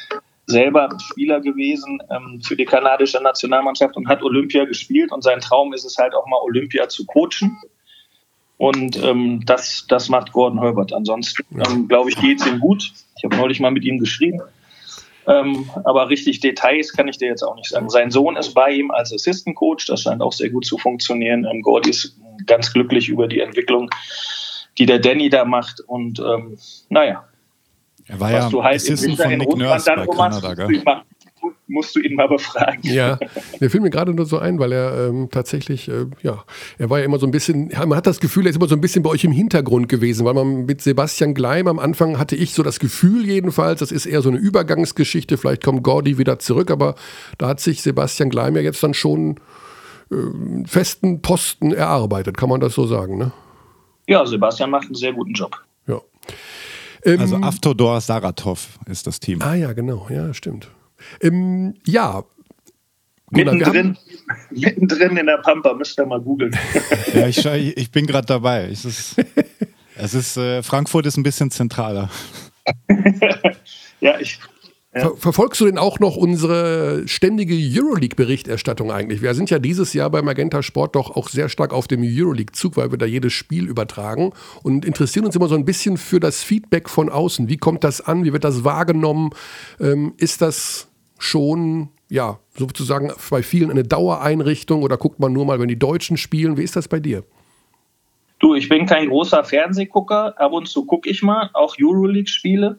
selber 0.47 0.89
Spieler 0.99 1.41
gewesen 1.41 2.01
ähm, 2.11 2.41
für 2.43 2.57
die 2.57 2.65
kanadische 2.65 3.21
Nationalmannschaft 3.21 3.97
und 3.97 4.09
hat 4.09 4.23
Olympia 4.23 4.65
gespielt. 4.65 5.13
Und 5.13 5.23
sein 5.23 5.41
Traum 5.41 5.73
ist 5.73 5.85
es 5.85 5.99
halt 5.99 6.15
auch 6.15 6.27
mal 6.27 6.39
Olympia 6.43 6.89
zu 6.89 7.05
coachen. 7.05 7.59
Und 8.59 9.03
ähm, 9.03 9.43
das, 9.45 9.87
das 9.89 10.09
macht 10.09 10.33
Gordon 10.33 10.61
Herbert. 10.61 10.93
Ansonsten, 10.93 11.45
ähm, 11.53 11.89
glaube 11.89 12.11
ich, 12.11 12.17
geht 12.17 12.41
es 12.41 12.47
ihm 12.47 12.61
gut. 12.61 12.93
Ich 13.17 13.25
habe 13.25 13.37
neulich 13.37 13.61
mal 13.61 13.71
mit 13.71 13.85
ihm 13.85 13.99
geschrieben. 13.99 14.41
Ähm, 15.27 15.69
aber 15.85 16.09
richtig 16.09 16.41
Details 16.41 16.93
kann 16.93 17.09
ich 17.09 17.19
dir 17.19 17.29
jetzt 17.29 17.43
auch 17.43 17.57
nicht 17.57 17.69
sagen. 17.69 17.91
Sein 17.91 18.13
Sohn 18.13 18.37
ist 18.37 18.55
bei 18.55 18.71
ihm 18.71 18.93
als 18.93 19.13
Assistant 19.13 19.57
Coach. 19.57 19.87
Das 19.87 20.03
scheint 20.03 20.23
auch 20.23 20.33
sehr 20.33 20.51
gut 20.51 20.65
zu 20.65 20.79
funktionieren. 20.79 21.45
Ähm, 21.45 21.63
Gordy 21.63 21.91
ist 21.91 22.17
ganz 22.47 22.73
glücklich 22.73 23.09
über 23.09 23.27
die 23.27 23.41
Entwicklung, 23.41 23.91
die 24.79 24.87
der 24.87 25.01
Danny 25.01 25.29
da 25.29 25.45
macht. 25.45 25.81
Und 25.81 26.21
ähm, 26.21 26.57
naja, 26.89 27.25
er 28.09 28.21
war 28.21 28.31
ja 28.31 28.49
du 28.49 28.63
halt 28.63 28.77
Assistant 28.77 29.21
von 29.21 29.37
Nick 29.37 29.57
Nurse 29.57 29.93
bei 29.95 30.07
Kanada, 30.07 30.55
gell? 30.55 30.83
musst 31.69 31.95
du 31.97 32.01
ihn 32.01 32.15
mal 32.15 32.29
befragen. 32.29 32.81
Ja, 32.83 33.19
der 33.61 33.71
fiel 33.71 33.81
mir 33.81 33.91
gerade 33.91 34.15
nur 34.15 34.27
so 34.27 34.39
ein, 34.39 34.59
weil 34.59 34.73
er 34.73 35.09
ähm, 35.09 35.29
tatsächlich, 35.31 35.89
äh, 35.89 36.07
ja, 36.23 36.45
er 36.79 36.91
war 36.91 36.99
ja 36.99 37.05
immer 37.05 37.19
so 37.19 37.27
ein 37.27 37.31
bisschen, 37.31 37.71
man 37.87 37.97
hat 37.97 38.07
das 38.07 38.21
Gefühl, 38.21 38.47
er 38.47 38.51
ist 38.51 38.57
immer 38.57 38.69
so 38.69 38.75
ein 38.75 38.81
bisschen 38.81 39.03
bei 39.03 39.11
euch 39.11 39.25
im 39.25 39.33
Hintergrund 39.33 39.89
gewesen, 39.89 40.25
weil 40.25 40.35
man 40.35 40.67
mit 40.67 40.81
Sebastian 40.81 41.35
Gleim 41.35 41.69
am 41.69 41.79
Anfang 41.79 42.19
hatte 42.19 42.37
ich 42.37 42.55
so 42.55 42.63
das 42.63 42.79
Gefühl 42.79 43.27
jedenfalls, 43.27 43.81
das 43.81 43.93
ist 43.93 44.07
eher 44.07 44.23
so 44.23 44.29
eine 44.29 44.39
Übergangsgeschichte, 44.39 45.37
vielleicht 45.37 45.65
kommt 45.65 45.83
Gordy 45.83 46.19
wieder 46.19 46.39
zurück, 46.39 46.71
aber 46.71 46.95
da 47.39 47.49
hat 47.49 47.61
sich 47.61 47.83
Sebastian 47.83 48.31
Gleim 48.31 48.57
ja 48.57 48.63
jetzt 48.63 48.83
dann 48.83 48.95
schon 48.95 49.37
äh, 50.11 50.17
festen 50.67 51.23
Posten 51.23 51.73
erarbeitet, 51.73 52.37
kann 52.37 52.49
man 52.49 52.61
das 52.61 52.75
so 52.75 52.87
sagen, 52.87 53.19
ne? 53.19 53.33
Ja, 54.09 54.25
Sebastian 54.25 54.71
macht 54.71 54.87
einen 54.87 54.95
sehr 54.95 55.13
guten 55.13 55.33
Job. 55.33 55.57
Ja. 55.89 56.01
Ähm, 57.07 57.21
also 57.21 57.37
Avtodor 57.37 58.01
Saratov 58.01 58.79
ist 58.87 59.07
das 59.07 59.21
Team. 59.21 59.41
Ah 59.41 59.55
ja, 59.55 59.73
genau, 59.73 60.09
ja, 60.11 60.35
stimmt. 60.35 60.69
Ähm, 61.23 61.75
ja, 61.87 62.25
mittendrin, 63.31 63.97
mittendrin 64.51 65.17
in 65.17 65.27
der 65.27 65.39
Pampa, 65.39 65.73
müsst 65.75 65.99
ihr 65.99 66.07
mal 66.07 66.21
googeln. 66.21 66.57
ja, 67.15 67.29
ich, 67.29 67.47
ich 67.77 67.91
bin 67.93 68.07
gerade 68.07 68.27
dabei. 68.27 68.65
Es 68.65 68.85
ist, 68.85 69.17
es 69.97 70.15
ist 70.15 70.37
äh, 70.37 70.63
Frankfurt 70.65 71.07
ist 71.07 71.17
ein 71.17 71.23
bisschen 71.23 71.51
zentraler. 71.53 72.11
ja, 74.01 74.19
ich 74.19 74.41
Ver 74.99 75.15
verfolgst 75.17 75.61
du 75.61 75.67
denn 75.67 75.77
auch 75.77 75.99
noch 76.01 76.17
unsere 76.17 77.07
ständige 77.07 77.55
Euroleague-Berichterstattung 77.55 78.91
eigentlich? 78.91 79.21
Wir 79.21 79.35
sind 79.35 79.51
ja 79.51 79.59
dieses 79.59 79.93
Jahr 79.93 80.09
bei 80.09 80.23
Magenta 80.23 80.63
Sport 80.63 80.97
doch 80.97 81.15
auch 81.15 81.29
sehr 81.29 81.51
stark 81.51 81.75
auf 81.75 81.87
dem 81.87 82.03
Euroleague-Zug, 82.03 82.79
weil 82.79 82.91
wir 82.91 82.97
da 82.97 83.05
jedes 83.05 83.35
Spiel 83.35 83.69
übertragen 83.69 84.33
und 84.63 84.87
interessieren 84.87 85.27
uns 85.27 85.37
immer 85.37 85.49
so 85.49 85.55
ein 85.55 85.67
bisschen 85.67 85.99
für 85.99 86.19
das 86.19 86.43
Feedback 86.43 86.89
von 86.89 87.11
außen. 87.11 87.51
Wie 87.51 87.59
kommt 87.59 87.85
das 87.85 88.01
an? 88.01 88.25
Wie 88.25 88.33
wird 88.33 88.45
das 88.45 88.65
wahrgenommen? 88.65 89.31
Ähm, 89.79 90.15
ist 90.17 90.41
das 90.41 90.89
schon, 91.19 91.91
ja, 92.09 92.39
sozusagen 92.57 93.13
bei 93.29 93.43
vielen 93.43 93.71
eine 93.71 93.83
Dauereinrichtung 93.83 94.83
oder 94.83 94.97
guckt 94.97 95.21
man 95.21 95.33
nur 95.35 95.45
mal, 95.45 95.61
wenn 95.61 95.69
die 95.69 95.79
Deutschen 95.79 96.17
spielen? 96.17 96.57
Wie 96.57 96.63
ist 96.63 96.75
das 96.75 96.89
bei 96.89 97.01
dir? 97.01 97.23
Du, 98.39 98.55
ich 98.55 98.69
bin 98.71 98.87
kein 98.87 99.09
großer 99.09 99.45
Fernsehgucker. 99.45 100.41
Ab 100.41 100.53
und 100.53 100.69
zu 100.69 100.87
gucke 100.87 101.09
ich 101.11 101.23
mal, 101.23 101.51
auch 101.53 101.77
Euroleague-Spiele 101.79 102.79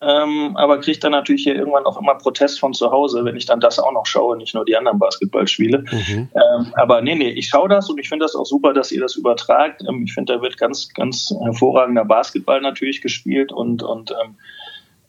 ähm, 0.00 0.56
aber 0.56 0.78
kriege 0.80 0.98
dann 0.98 1.12
natürlich 1.12 1.44
hier 1.44 1.54
irgendwann 1.54 1.86
auch 1.86 1.98
immer 1.98 2.14
Protest 2.16 2.60
von 2.60 2.74
zu 2.74 2.90
Hause, 2.90 3.24
wenn 3.24 3.36
ich 3.36 3.46
dann 3.46 3.60
das 3.60 3.78
auch 3.78 3.92
noch 3.92 4.04
schaue, 4.04 4.36
nicht 4.36 4.54
nur 4.54 4.64
die 4.64 4.76
anderen 4.76 4.98
Basketballspiele. 4.98 5.84
Mhm. 5.90 6.28
Ähm, 6.34 6.74
aber 6.74 7.00
nee, 7.00 7.14
nee, 7.14 7.30
ich 7.30 7.48
schaue 7.48 7.70
das 7.70 7.88
und 7.88 7.98
ich 7.98 8.08
finde 8.08 8.24
das 8.24 8.34
auch 8.34 8.44
super, 8.44 8.74
dass 8.74 8.92
ihr 8.92 9.00
das 9.00 9.16
übertragt. 9.16 9.82
Ähm, 9.88 10.04
ich 10.04 10.12
finde, 10.12 10.34
da 10.34 10.42
wird 10.42 10.58
ganz, 10.58 10.92
ganz 10.92 11.34
hervorragender 11.42 12.04
Basketball 12.04 12.60
natürlich 12.60 13.00
gespielt 13.00 13.52
und, 13.52 13.82
und 13.82 14.10
ähm, 14.10 14.34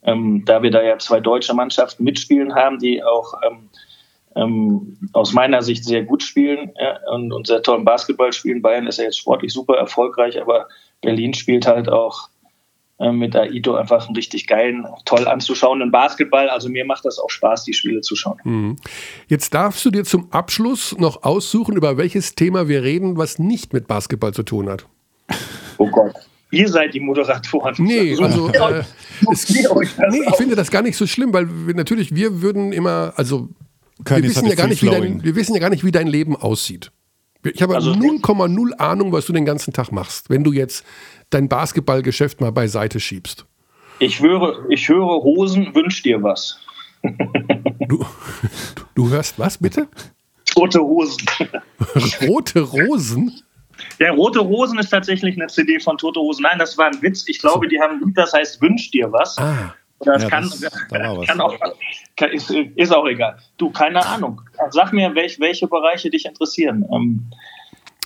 ähm, 0.03 0.43
da 0.45 0.63
wir 0.63 0.71
da 0.71 0.81
ja 0.81 0.97
zwei 0.99 1.19
deutsche 1.19 1.53
Mannschaften 1.53 2.05
mitspielen 2.05 2.55
haben, 2.55 2.79
die 2.79 3.03
auch 3.03 3.33
ähm, 3.43 4.97
aus 5.13 5.33
meiner 5.33 5.63
Sicht 5.63 5.83
sehr 5.83 6.03
gut 6.03 6.23
spielen 6.23 6.71
ja, 6.79 6.99
und, 7.11 7.33
und 7.33 7.47
sehr 7.47 7.61
tollen 7.61 7.83
Basketball 7.83 8.31
spielen. 8.31 8.61
Bayern 8.61 8.87
ist 8.87 8.99
ja 8.99 9.05
jetzt 9.05 9.17
sportlich 9.17 9.51
super 9.51 9.75
erfolgreich, 9.75 10.39
aber 10.39 10.67
Berlin 11.01 11.33
spielt 11.33 11.67
halt 11.67 11.89
auch 11.89 12.29
mit 12.99 13.35
Aito 13.35 13.75
einfach 13.75 14.07
einen 14.07 14.15
richtig 14.15 14.47
geilen, 14.47 14.85
toll 15.05 15.27
anzuschauenden 15.27 15.91
Basketball. 15.91 16.49
Also 16.49 16.67
mir 16.69 16.83
macht 16.85 17.05
das 17.05 17.19
auch 17.19 17.29
Spaß, 17.29 17.63
die 17.63 17.73
Spiele 17.73 18.01
zu 18.01 18.15
schauen. 18.15 18.37
Mhm. 18.43 18.75
Jetzt 19.27 19.53
darfst 19.53 19.85
du 19.85 19.91
dir 19.91 20.03
zum 20.03 20.31
Abschluss 20.31 20.97
noch 20.97 21.23
aussuchen, 21.23 21.75
über 21.75 21.97
welches 21.97 22.33
Thema 22.33 22.67
wir 22.67 22.83
reden, 22.83 23.17
was 23.17 23.37
nicht 23.37 23.71
mit 23.71 23.87
Basketball 23.87 24.33
zu 24.33 24.43
tun 24.43 24.69
hat. 24.69 24.87
Oh 25.77 25.87
Gott. 25.87 26.13
Ihr 26.49 26.69
seid 26.69 26.93
die 26.93 26.99
Moderatoren. 26.99 27.75
Nee, 27.77 28.17
also 28.19 28.49
äh, 28.53 28.83
es, 29.31 29.49
nee, 29.49 29.65
ich 30.27 30.35
finde 30.37 30.55
das 30.55 30.71
gar 30.71 30.81
nicht 30.81 30.95
so 30.95 31.05
schlimm, 31.05 31.33
weil 31.33 31.47
wir, 31.67 31.75
natürlich 31.75 32.15
wir 32.15 32.41
würden 32.41 32.71
immer, 32.71 33.13
also 33.17 33.49
wir 34.05 34.23
wissen, 34.23 34.47
ja 34.47 34.55
gar 34.55 34.67
nicht, 34.67 34.81
wie 34.81 34.89
dein, 34.89 35.23
wir 35.23 35.35
wissen 35.35 35.53
ja 35.53 35.59
gar 35.59 35.69
nicht, 35.69 35.83
wie 35.83 35.91
dein 35.91 36.07
Leben 36.07 36.35
aussieht. 36.35 36.91
Ich 37.43 37.61
habe 37.61 37.77
0,0 37.77 38.39
also, 38.39 38.77
Ahnung, 38.77 39.11
was 39.11 39.25
du 39.25 39.33
den 39.33 39.45
ganzen 39.45 39.73
Tag 39.73 39.91
machst. 39.91 40.29
Wenn 40.29 40.43
du 40.43 40.53
jetzt 40.53 40.83
dein 41.29 41.49
Basketballgeschäft 41.49 42.41
mal 42.41 42.51
beiseite 42.51 42.99
schiebst? 42.99 43.45
Ich 43.99 44.21
höre, 44.21 44.69
ich 44.69 44.87
höre 44.87 45.23
Hosen, 45.23 45.73
wünsch 45.73 46.03
dir 46.03 46.21
was. 46.21 46.59
Du, 47.87 48.05
du 48.95 49.09
hörst 49.09 49.39
was 49.39 49.57
bitte? 49.57 49.87
Rote 50.55 50.79
Hosen. 50.79 51.25
Rote 52.27 52.61
Rosen? 52.61 53.41
Ja, 53.99 54.11
Rote 54.11 54.39
Rosen 54.39 54.79
ist 54.79 54.89
tatsächlich 54.89 55.35
eine 55.35 55.47
CD 55.47 55.79
von 55.79 55.97
Tote 55.97 56.19
Hosen. 56.19 56.43
Nein, 56.43 56.59
das 56.59 56.77
war 56.77 56.87
ein 56.87 57.01
Witz. 57.01 57.25
Ich 57.27 57.39
glaube, 57.39 57.67
die 57.67 57.79
haben 57.79 57.97
ein 57.97 58.07
Lied, 58.07 58.17
das 58.17 58.33
heißt 58.33 58.61
Wünsch 58.61 58.91
dir 58.91 59.11
was. 59.11 59.37
Ah. 59.37 59.73
Das 59.99 60.23
ja, 60.23 60.29
kann, 60.29 60.43
das, 60.43 60.59
da 60.59 61.23
kann 61.25 61.41
auch, 61.41 61.55
kann, 62.15 62.31
ist, 62.31 62.51
ist, 62.51 62.93
auch 62.93 63.07
egal. 63.07 63.37
Du, 63.57 63.71
keine 63.71 64.05
Ahnung. 64.05 64.41
Sag 64.69 64.93
mir, 64.93 65.15
welch, 65.15 65.39
welche 65.39 65.67
Bereiche 65.67 66.11
dich 66.11 66.25
interessieren. 66.25 66.85
Ähm, 66.93 67.31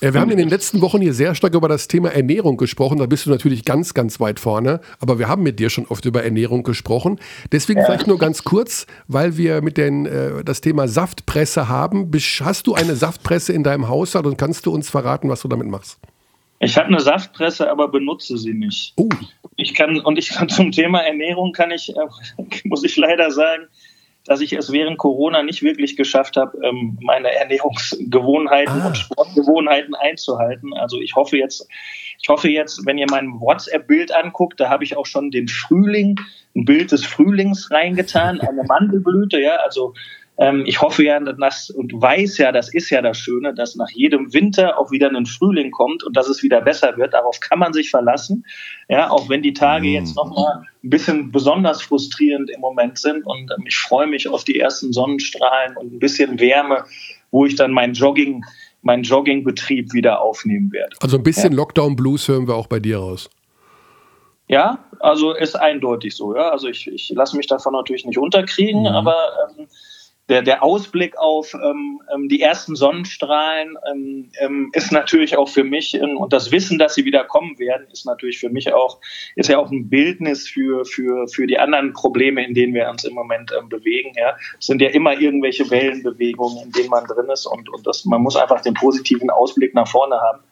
wir 0.02 0.20
haben 0.20 0.30
in 0.32 0.38
den 0.38 0.48
letzten 0.48 0.80
Wochen 0.80 1.00
hier 1.00 1.14
sehr 1.14 1.34
stark 1.36 1.54
über 1.54 1.68
das 1.68 1.86
Thema 1.86 2.10
Ernährung 2.10 2.56
gesprochen. 2.56 2.98
Da 2.98 3.06
bist 3.06 3.26
du 3.26 3.30
natürlich 3.30 3.64
ganz, 3.64 3.94
ganz 3.94 4.18
weit 4.18 4.40
vorne. 4.40 4.80
Aber 4.98 5.20
wir 5.20 5.28
haben 5.28 5.44
mit 5.44 5.60
dir 5.60 5.70
schon 5.70 5.86
oft 5.86 6.04
über 6.04 6.24
Ernährung 6.24 6.64
gesprochen. 6.64 7.20
Deswegen 7.52 7.78
ja. 7.80 7.86
vielleicht 7.86 8.08
nur 8.08 8.18
ganz 8.18 8.42
kurz, 8.42 8.88
weil 9.06 9.36
wir 9.36 9.62
mit 9.62 9.76
den, 9.76 10.06
äh, 10.06 10.42
das 10.42 10.60
Thema 10.60 10.88
Saftpresse 10.88 11.68
haben. 11.68 12.10
Hast 12.40 12.66
du 12.66 12.74
eine 12.74 12.96
Saftpresse 12.96 13.52
in 13.52 13.62
deinem 13.62 13.88
Haushalt 13.88 14.26
und 14.26 14.36
kannst 14.36 14.66
du 14.66 14.72
uns 14.72 14.90
verraten, 14.90 15.28
was 15.28 15.42
du 15.42 15.48
damit 15.48 15.68
machst? 15.68 16.00
Ich 16.58 16.76
habe 16.76 16.88
eine 16.88 17.00
Saftpresse, 17.00 17.70
aber 17.70 17.88
benutze 17.88 18.38
sie 18.38 18.54
nicht. 18.54 18.94
Oh. 18.96 19.08
Ich 19.56 19.74
kann, 19.74 20.00
und 20.00 20.18
ich 20.18 20.30
kann 20.30 20.48
zum 20.48 20.72
Thema 20.72 21.00
Ernährung 21.00 21.52
kann 21.52 21.70
ich, 21.70 21.90
äh, 21.90 22.64
muss 22.64 22.82
ich 22.82 22.96
leider 22.96 23.30
sagen, 23.30 23.68
dass 24.24 24.40
ich 24.40 24.52
es 24.52 24.70
während 24.70 24.98
Corona 24.98 25.42
nicht 25.42 25.62
wirklich 25.62 25.96
geschafft 25.96 26.36
habe, 26.36 26.58
ähm, 26.64 26.98
meine 27.00 27.32
Ernährungsgewohnheiten 27.32 28.82
ah. 28.82 28.86
und 28.88 28.96
Sportgewohnheiten 28.96 29.94
einzuhalten. 29.94 30.72
Also 30.74 31.00
ich 31.00 31.14
hoffe 31.16 31.36
jetzt, 31.36 31.68
ich 32.20 32.28
hoffe 32.28 32.48
jetzt, 32.48 32.86
wenn 32.86 32.98
ihr 32.98 33.06
mein 33.10 33.40
WhatsApp-Bild 33.40 34.14
anguckt, 34.14 34.60
da 34.60 34.68
habe 34.68 34.84
ich 34.84 34.96
auch 34.96 35.06
schon 35.06 35.30
den 35.30 35.48
Frühling, 35.48 36.20
ein 36.54 36.64
Bild 36.64 36.92
des 36.92 37.04
Frühlings 37.04 37.70
reingetan, 37.70 38.40
eine 38.40 38.62
Mandelblüte, 38.64 39.40
ja, 39.40 39.56
also 39.56 39.94
ich 40.64 40.80
hoffe 40.80 41.04
ja 41.04 41.20
dass, 41.20 41.70
und 41.70 41.92
weiß 41.94 42.38
ja, 42.38 42.52
das 42.52 42.72
ist 42.72 42.90
ja 42.90 43.02
das 43.02 43.18
Schöne, 43.18 43.54
dass 43.54 43.76
nach 43.76 43.90
jedem 43.90 44.32
Winter 44.32 44.78
auch 44.78 44.90
wieder 44.90 45.08
ein 45.08 45.26
Frühling 45.26 45.70
kommt 45.70 46.02
und 46.02 46.16
dass 46.16 46.28
es 46.28 46.42
wieder 46.42 46.60
besser 46.60 46.96
wird. 46.96 47.12
Darauf 47.12 47.38
kann 47.40 47.58
man 47.58 47.72
sich 47.72 47.90
verlassen. 47.90 48.44
Ja, 48.88 49.10
auch 49.10 49.28
wenn 49.28 49.42
die 49.42 49.52
Tage 49.52 49.88
mhm. 49.88 49.94
jetzt 49.94 50.16
nochmal 50.16 50.62
ein 50.82 50.90
bisschen 50.90 51.30
besonders 51.30 51.82
frustrierend 51.82 52.50
im 52.50 52.60
Moment 52.60 52.98
sind. 52.98 53.26
Und 53.26 53.50
ähm, 53.56 53.64
ich 53.66 53.76
freue 53.76 54.06
mich 54.06 54.28
auf 54.28 54.44
die 54.44 54.58
ersten 54.58 54.92
Sonnenstrahlen 54.92 55.76
und 55.76 55.92
ein 55.92 55.98
bisschen 55.98 56.40
Wärme, 56.40 56.84
wo 57.30 57.44
ich 57.44 57.54
dann 57.54 57.70
mein 57.70 57.92
Jogging, 57.92 58.42
meinen 58.80 59.02
Joggingbetrieb 59.02 59.92
wieder 59.92 60.22
aufnehmen 60.22 60.72
werde. 60.72 60.96
Also 61.00 61.18
ein 61.18 61.22
bisschen 61.22 61.52
ja. 61.52 61.58
Lockdown 61.58 61.94
Blues 61.94 62.26
hören 62.26 62.48
wir 62.48 62.54
auch 62.54 62.66
bei 62.66 62.80
dir 62.80 62.98
raus. 62.98 63.28
Ja, 64.48 64.84
also 64.98 65.32
ist 65.32 65.54
eindeutig 65.56 66.16
so. 66.16 66.34
Ja, 66.34 66.50
also 66.50 66.68
ich, 66.68 66.86
ich 66.88 67.10
lasse 67.14 67.36
mich 67.36 67.46
davon 67.46 67.72
natürlich 67.72 68.04
nicht 68.04 68.18
unterkriegen, 68.18 68.80
mhm. 68.80 68.86
aber 68.86 69.16
ähm, 69.58 69.66
der, 70.32 70.40
der 70.40 70.62
Ausblick 70.62 71.18
auf 71.18 71.52
ähm, 71.52 72.00
ähm, 72.12 72.28
die 72.30 72.40
ersten 72.40 72.74
Sonnenstrahlen 72.74 73.76
ähm, 73.90 74.30
ähm, 74.40 74.70
ist 74.72 74.90
natürlich 74.90 75.36
auch 75.36 75.50
für 75.50 75.62
mich 75.62 76.00
und 76.00 76.32
das 76.32 76.50
Wissen, 76.50 76.78
dass 76.78 76.94
sie 76.94 77.04
wieder 77.04 77.24
kommen 77.24 77.58
werden, 77.58 77.86
ist 77.92 78.06
natürlich 78.06 78.38
für 78.38 78.48
mich 78.48 78.72
auch 78.72 78.98
ist 79.36 79.50
ja 79.50 79.58
auch 79.58 79.70
ein 79.70 79.90
Bildnis 79.90 80.48
für 80.48 80.86
für 80.86 81.28
für 81.28 81.46
die 81.46 81.58
anderen 81.58 81.92
Probleme, 81.92 82.42
in 82.46 82.54
denen 82.54 82.72
wir 82.72 82.88
uns 82.88 83.04
im 83.04 83.12
Moment 83.12 83.52
ähm, 83.56 83.68
bewegen. 83.68 84.12
Ja, 84.16 84.34
es 84.58 84.66
sind 84.66 84.80
ja 84.80 84.88
immer 84.88 85.20
irgendwelche 85.20 85.70
Wellenbewegungen, 85.70 86.64
in 86.64 86.72
denen 86.72 86.88
man 86.88 87.04
drin 87.04 87.28
ist 87.30 87.44
und 87.44 87.68
und 87.68 87.86
das 87.86 88.06
man 88.06 88.22
muss 88.22 88.36
einfach 88.36 88.62
den 88.62 88.72
positiven 88.72 89.28
Ausblick 89.28 89.74
nach 89.74 89.88
vorne 89.88 90.16
haben 90.16 90.42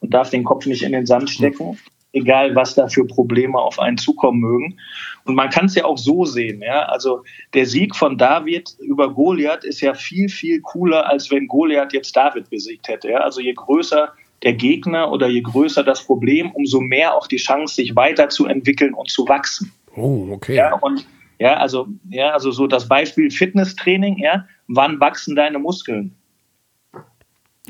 und 0.00 0.12
darf 0.12 0.28
den 0.28 0.44
Kopf 0.44 0.66
nicht 0.66 0.82
in 0.82 0.92
den 0.92 1.06
Sand 1.06 1.30
stecken 1.30 1.78
egal 2.12 2.54
was 2.54 2.74
da 2.74 2.88
für 2.88 3.06
Probleme 3.06 3.58
auf 3.58 3.78
einen 3.78 3.98
zukommen 3.98 4.40
mögen. 4.40 4.78
Und 5.24 5.34
man 5.34 5.50
kann 5.50 5.66
es 5.66 5.74
ja 5.74 5.84
auch 5.84 5.98
so 5.98 6.24
sehen, 6.24 6.62
ja. 6.62 6.82
Also 6.86 7.24
der 7.54 7.66
Sieg 7.66 7.94
von 7.94 8.18
David 8.18 8.76
über 8.80 9.12
Goliath 9.12 9.64
ist 9.64 9.80
ja 9.80 9.94
viel, 9.94 10.28
viel 10.28 10.60
cooler, 10.60 11.08
als 11.08 11.30
wenn 11.30 11.46
Goliath 11.46 11.92
jetzt 11.92 12.16
David 12.16 12.50
besiegt 12.50 12.88
hätte. 12.88 13.10
Ja? 13.10 13.18
Also 13.18 13.40
je 13.40 13.52
größer 13.52 14.12
der 14.42 14.54
Gegner 14.54 15.10
oder 15.12 15.28
je 15.28 15.42
größer 15.42 15.84
das 15.84 16.04
Problem, 16.04 16.50
umso 16.52 16.80
mehr 16.80 17.14
auch 17.14 17.26
die 17.26 17.36
Chance, 17.36 17.74
sich 17.74 17.94
weiterzuentwickeln 17.94 18.94
und 18.94 19.10
zu 19.10 19.28
wachsen. 19.28 19.72
Oh, 19.96 20.28
okay. 20.30 20.56
Ja, 20.56 20.74
und 20.74 21.06
ja, 21.38 21.56
also, 21.56 21.88
ja, 22.08 22.30
also 22.30 22.50
so 22.50 22.66
das 22.66 22.88
Beispiel 22.88 23.30
Fitnesstraining, 23.30 24.18
ja, 24.18 24.46
wann 24.68 25.00
wachsen 25.00 25.36
deine 25.36 25.58
Muskeln? 25.58 26.14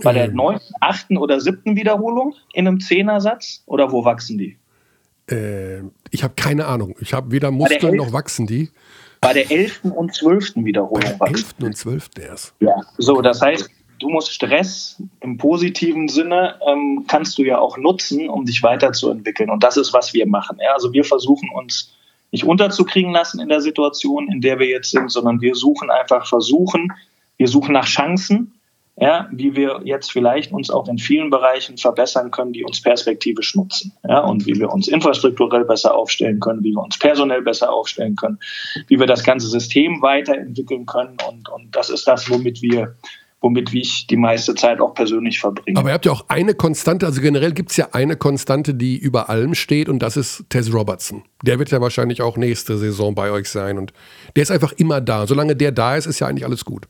Bei 0.02 0.12
der 0.12 0.26
ähm. 0.26 0.34
neunten, 0.34 0.74
achten 0.80 1.16
oder 1.16 1.40
siebten 1.40 1.76
Wiederholung 1.76 2.34
in 2.52 2.66
einem 2.66 2.80
Zehnersatz? 2.80 3.62
Oder 3.66 3.92
wo 3.92 4.04
wachsen 4.04 4.38
die? 4.38 4.58
Äh, 5.30 5.80
ich 6.10 6.22
habe 6.22 6.34
keine 6.36 6.66
Ahnung. 6.66 6.96
Ich 7.00 7.14
habe 7.14 7.30
weder 7.30 7.50
Muskeln 7.50 7.96
noch 7.96 8.12
wachsen 8.12 8.46
die. 8.46 8.70
Bei 9.20 9.32
der 9.32 9.50
elften 9.50 9.90
und 9.90 10.14
zwölften 10.14 10.64
Wiederholung 10.64 11.18
Bei 11.18 11.26
der 11.26 11.36
elften 11.36 11.64
und 11.64 11.76
zwölften 11.76 12.22
erst. 12.22 12.54
Ja, 12.60 12.74
so, 12.96 13.20
das 13.20 13.42
heißt, 13.42 13.68
du 13.98 14.08
musst 14.08 14.32
Stress 14.32 15.02
im 15.20 15.36
positiven 15.36 16.08
Sinne, 16.08 16.56
ähm, 16.66 17.04
kannst 17.06 17.38
du 17.38 17.42
ja 17.42 17.58
auch 17.58 17.76
nutzen, 17.76 18.28
um 18.28 18.44
dich 18.44 18.62
weiterzuentwickeln. 18.62 19.50
Und 19.50 19.62
das 19.62 19.76
ist, 19.76 19.92
was 19.92 20.12
wir 20.14 20.26
machen. 20.26 20.58
Ja? 20.60 20.72
Also 20.72 20.92
wir 20.92 21.04
versuchen 21.04 21.50
uns 21.50 21.94
nicht 22.32 22.44
unterzukriegen 22.44 23.12
lassen 23.12 23.40
in 23.40 23.48
der 23.48 23.60
Situation, 23.60 24.30
in 24.32 24.40
der 24.40 24.58
wir 24.58 24.66
jetzt 24.66 24.90
sind, 24.90 25.10
sondern 25.10 25.40
wir 25.40 25.54
suchen 25.54 25.90
einfach, 25.90 26.26
versuchen, 26.26 26.92
wir 27.36 27.48
suchen 27.48 27.72
nach 27.72 27.86
Chancen 27.86 28.59
ja, 29.00 29.28
wie 29.32 29.56
wir 29.56 29.80
jetzt 29.84 30.12
vielleicht 30.12 30.52
uns 30.52 30.70
auch 30.70 30.86
in 30.86 30.98
vielen 30.98 31.30
Bereichen 31.30 31.78
verbessern 31.78 32.30
können, 32.30 32.52
die 32.52 32.64
uns 32.64 32.82
perspektivisch 32.82 33.54
nutzen. 33.54 33.92
Ja, 34.06 34.20
und 34.20 34.46
wie 34.46 34.56
wir 34.56 34.70
uns 34.70 34.88
infrastrukturell 34.88 35.64
besser 35.64 35.94
aufstellen 35.94 36.38
können, 36.38 36.62
wie 36.62 36.72
wir 36.72 36.82
uns 36.82 36.98
personell 36.98 37.40
besser 37.40 37.72
aufstellen 37.72 38.14
können, 38.14 38.38
wie 38.88 39.00
wir 39.00 39.06
das 39.06 39.24
ganze 39.24 39.48
System 39.48 40.02
weiterentwickeln 40.02 40.84
können. 40.84 41.16
Und, 41.26 41.48
und 41.48 41.74
das 41.74 41.88
ist 41.88 42.06
das, 42.06 42.28
womit 42.30 42.60
wir 42.60 42.94
womit 43.42 43.72
ich 43.72 44.06
die 44.06 44.18
meiste 44.18 44.54
Zeit 44.54 44.82
auch 44.82 44.92
persönlich 44.92 45.40
verbringe. 45.40 45.78
Aber 45.78 45.88
ihr 45.88 45.94
habt 45.94 46.04
ja 46.04 46.12
auch 46.12 46.26
eine 46.28 46.52
Konstante, 46.52 47.06
also 47.06 47.22
generell 47.22 47.52
gibt 47.52 47.70
es 47.70 47.78
ja 47.78 47.88
eine 47.92 48.16
Konstante, 48.16 48.74
die 48.74 48.98
über 48.98 49.30
allem 49.30 49.54
steht 49.54 49.88
und 49.88 50.00
das 50.00 50.18
ist 50.18 50.44
Tess 50.50 50.74
Robertson. 50.74 51.22
Der 51.42 51.58
wird 51.58 51.70
ja 51.70 51.80
wahrscheinlich 51.80 52.20
auch 52.20 52.36
nächste 52.36 52.76
Saison 52.76 53.14
bei 53.14 53.30
euch 53.30 53.48
sein 53.48 53.78
und 53.78 53.94
der 54.36 54.42
ist 54.42 54.50
einfach 54.50 54.72
immer 54.72 55.00
da. 55.00 55.26
Solange 55.26 55.56
der 55.56 55.72
da 55.72 55.96
ist, 55.96 56.04
ist 56.04 56.20
ja 56.20 56.26
eigentlich 56.26 56.44
alles 56.44 56.66
gut. 56.66 56.86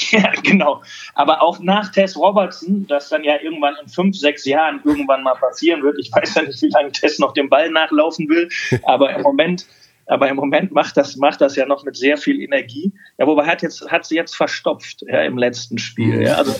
Ja, 0.10 0.32
genau. 0.42 0.82
Aber 1.14 1.42
auch 1.42 1.58
nach 1.60 1.92
Tess 1.92 2.16
Robertson, 2.16 2.86
das 2.86 3.10
dann 3.10 3.22
ja 3.22 3.40
irgendwann 3.40 3.74
in 3.82 3.88
fünf, 3.88 4.16
sechs 4.16 4.44
Jahren 4.44 4.80
irgendwann 4.84 5.22
mal 5.22 5.34
passieren 5.34 5.82
wird. 5.82 5.98
Ich 5.98 6.10
weiß 6.12 6.34
ja 6.34 6.42
nicht, 6.42 6.62
wie 6.62 6.68
lange 6.68 6.92
Tess 6.92 7.18
noch 7.18 7.32
den 7.32 7.48
Ball 7.48 7.70
nachlaufen 7.70 8.28
will, 8.28 8.48
aber 8.84 9.14
im 9.14 9.22
Moment 9.22 9.66
aber 10.06 10.28
im 10.28 10.34
Moment 10.34 10.72
macht 10.72 10.96
das, 10.96 11.16
macht 11.16 11.40
das 11.40 11.54
ja 11.54 11.66
noch 11.66 11.84
mit 11.84 11.96
sehr 11.96 12.16
viel 12.16 12.40
Energie. 12.40 12.92
Ja, 13.16 13.28
wobei 13.28 13.46
hat 13.46 13.62
jetzt, 13.62 13.88
hat 13.92 14.04
sie 14.04 14.16
jetzt 14.16 14.34
verstopft, 14.34 15.04
ja, 15.06 15.22
im 15.22 15.38
letzten 15.38 15.78
Spiel. 15.78 16.22
Ja. 16.22 16.34
Also, 16.34 16.52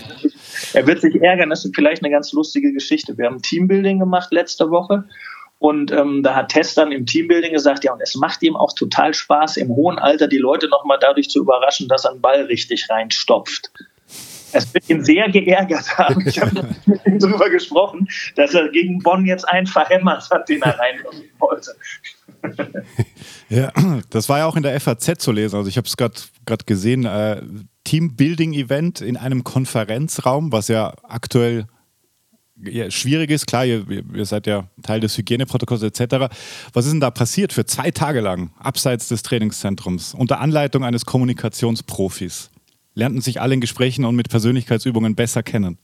er 0.72 0.86
wird 0.86 1.00
sich 1.00 1.20
ärgern, 1.20 1.50
das 1.50 1.64
ist 1.64 1.74
vielleicht 1.74 2.04
eine 2.04 2.12
ganz 2.12 2.32
lustige 2.32 2.72
Geschichte. 2.72 3.18
Wir 3.18 3.26
haben 3.26 3.42
Teambuilding 3.42 3.98
gemacht 3.98 4.28
letzte 4.30 4.70
Woche 4.70 5.02
und 5.60 5.92
ähm, 5.92 6.22
da 6.22 6.34
hat 6.34 6.48
Tess 6.48 6.74
dann 6.74 6.90
im 6.90 7.04
Teambuilding 7.04 7.52
gesagt, 7.52 7.84
ja, 7.84 7.92
und 7.92 8.00
es 8.00 8.14
macht 8.14 8.42
ihm 8.42 8.56
auch 8.56 8.72
total 8.72 9.12
Spaß, 9.12 9.58
im 9.58 9.68
hohen 9.68 9.98
Alter 9.98 10.26
die 10.26 10.38
Leute 10.38 10.68
nochmal 10.68 10.96
dadurch 10.98 11.28
zu 11.28 11.38
überraschen, 11.38 11.86
dass 11.86 12.06
er 12.06 12.12
einen 12.12 12.22
Ball 12.22 12.44
richtig 12.44 12.88
reinstopft. 12.88 13.70
Es 14.52 14.72
wird 14.72 14.88
ihn 14.88 15.04
sehr 15.04 15.28
geärgert 15.28 15.98
haben. 15.98 16.26
Ich 16.26 16.40
habe 16.40 16.66
mit 16.86 17.04
ihm 17.04 17.18
darüber 17.18 17.50
gesprochen, 17.50 18.08
dass 18.36 18.54
er 18.54 18.70
gegen 18.70 19.00
Bonn 19.00 19.26
jetzt 19.26 19.46
einen 19.46 19.66
verhämmert 19.66 20.30
hat, 20.30 20.48
den 20.48 20.62
er 20.62 20.78
reinlegen 20.78 21.30
wollte. 21.38 21.72
Ja, 23.50 23.72
das 24.10 24.28
war 24.28 24.38
ja 24.38 24.46
auch 24.46 24.54
in 24.54 24.62
der 24.62 24.80
FAZ 24.80 25.18
zu 25.18 25.32
lesen. 25.32 25.56
Also 25.56 25.68
ich 25.68 25.76
habe 25.76 25.88
es 25.88 25.96
gerade 25.96 26.64
gesehen. 26.66 27.04
Äh, 27.04 27.42
Teambuilding-Event 27.82 29.00
in 29.00 29.16
einem 29.16 29.42
Konferenzraum, 29.42 30.52
was 30.52 30.68
ja 30.68 30.94
aktuell 31.02 31.66
ja, 32.64 32.90
schwierig 32.90 33.30
ist. 33.30 33.46
Klar, 33.46 33.64
ihr, 33.64 33.84
ihr, 33.88 34.24
seid 34.24 34.46
ja 34.46 34.64
Teil 34.82 35.00
des 35.00 35.16
Hygieneprotokolls 35.16 35.82
etc. 35.82 36.32
Was 36.72 36.86
ist 36.86 36.92
denn 36.92 37.00
da 37.00 37.10
passiert 37.10 37.52
für 37.52 37.64
zwei 37.64 37.90
Tage 37.90 38.20
lang, 38.20 38.52
abseits 38.58 39.08
des 39.08 39.22
Trainingszentrums, 39.22 40.14
unter 40.14 40.40
Anleitung 40.40 40.84
eines 40.84 41.06
Kommunikationsprofis? 41.06 42.50
Lernten 42.94 43.20
sich 43.20 43.40
alle 43.40 43.54
in 43.54 43.60
Gesprächen 43.60 44.04
und 44.04 44.16
mit 44.16 44.28
Persönlichkeitsübungen 44.28 45.14
besser 45.14 45.42
kennen? 45.42 45.78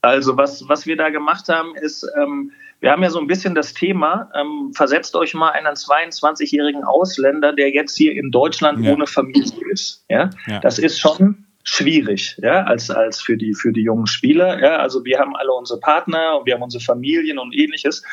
Also 0.00 0.36
was, 0.36 0.68
was 0.68 0.86
wir 0.86 0.96
da 0.96 1.10
gemacht 1.10 1.48
haben, 1.48 1.74
ist, 1.76 2.06
ähm, 2.20 2.52
wir 2.80 2.90
haben 2.90 3.02
ja 3.02 3.08
so 3.08 3.18
ein 3.18 3.26
bisschen 3.26 3.54
das 3.54 3.72
Thema, 3.72 4.30
ähm, 4.34 4.72
versetzt 4.74 5.16
euch 5.16 5.32
mal 5.32 5.50
einen 5.50 5.74
22-jährigen 5.74 6.84
Ausländer, 6.84 7.54
der 7.54 7.70
jetzt 7.70 7.96
hier 7.96 8.12
in 8.12 8.30
Deutschland 8.30 8.84
ja. 8.84 8.92
ohne 8.92 9.06
Familie 9.06 9.66
ist. 9.70 10.04
Ja? 10.10 10.28
ja? 10.46 10.60
Das 10.60 10.78
ist 10.78 11.00
schon 11.00 11.46
schwierig, 11.64 12.38
ja, 12.42 12.62
als, 12.64 12.90
als 12.90 13.20
für 13.20 13.38
die, 13.38 13.54
für 13.54 13.72
die 13.72 13.82
jungen 13.82 14.06
Spieler. 14.06 14.60
Ja, 14.62 14.76
also 14.76 15.04
wir 15.04 15.18
haben 15.18 15.34
alle 15.34 15.50
unsere 15.52 15.80
Partner 15.80 16.38
und 16.38 16.46
wir 16.46 16.54
haben 16.54 16.62
unsere 16.62 16.84
Familien 16.84 17.38
und 17.38 17.54
ähnliches. 17.54 18.04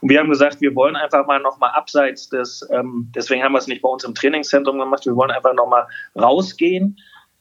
Und 0.00 0.08
wir 0.08 0.20
haben 0.20 0.30
gesagt, 0.30 0.60
wir 0.60 0.74
wollen 0.76 0.94
einfach 0.94 1.26
mal 1.26 1.40
nochmal 1.40 1.72
abseits 1.74 2.28
des, 2.28 2.66
ähm, 2.72 3.10
deswegen 3.14 3.42
haben 3.42 3.52
wir 3.52 3.58
es 3.58 3.66
nicht 3.66 3.82
bei 3.82 3.88
uns 3.88 4.04
im 4.04 4.14
Trainingszentrum 4.14 4.78
gemacht, 4.78 5.04
wir 5.04 5.16
wollen 5.16 5.32
einfach 5.32 5.54
nochmal 5.54 5.88
rausgehen 6.16 6.98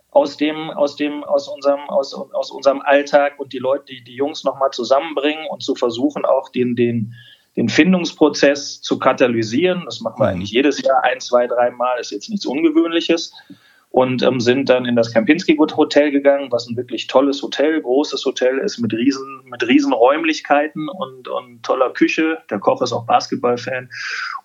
aus 0.09 0.37
dem, 0.37 0.71
aus 0.71 0.95
dem, 0.95 1.23
aus 1.23 1.47
unserem, 1.47 1.81
aus, 1.87 2.15
aus 2.15 2.49
unserem 2.49 2.81
Alltag 2.81 3.39
und 3.39 3.53
die 3.53 3.59
Leute, 3.59 3.85
die, 3.85 4.03
die 4.03 4.15
Jungs 4.15 4.43
nochmal 4.43 4.71
zusammenbringen 4.71 5.45
und 5.51 5.61
zu 5.61 5.75
versuchen, 5.75 6.25
auch 6.25 6.49
den, 6.49 6.75
den, 6.75 7.13
den 7.55 7.69
Findungsprozess 7.69 8.81
zu 8.81 8.97
katalysieren. 8.97 9.83
Das 9.85 10.01
machen 10.01 10.19
wir 10.19 10.29
mhm. 10.29 10.37
eigentlich 10.37 10.51
jedes 10.51 10.81
Jahr 10.81 11.03
ein, 11.03 11.19
zwei, 11.19 11.45
dreimal, 11.45 11.99
ist 11.99 12.09
jetzt 12.09 12.29
nichts 12.29 12.47
Ungewöhnliches. 12.47 13.33
Und 13.91 14.21
ähm, 14.21 14.39
sind 14.39 14.69
dann 14.69 14.85
in 14.85 14.95
das 14.95 15.11
Kempinski 15.11 15.57
Hotel 15.57 16.11
gegangen, 16.11 16.51
was 16.51 16.69
ein 16.69 16.77
wirklich 16.77 17.07
tolles 17.07 17.41
Hotel, 17.41 17.81
großes 17.81 18.23
Hotel 18.23 18.59
ist 18.59 18.77
mit 18.77 18.93
riesen, 18.93 19.41
mit 19.45 19.67
riesen 19.67 19.93
Räumlichkeiten 19.93 20.87
und, 20.89 21.27
und 21.27 21.63
toller 21.63 21.89
Küche. 21.91 22.37
Der 22.51 22.59
Koch 22.59 22.83
ist 22.83 22.93
auch 22.93 23.07
Basketballfan. 23.07 23.89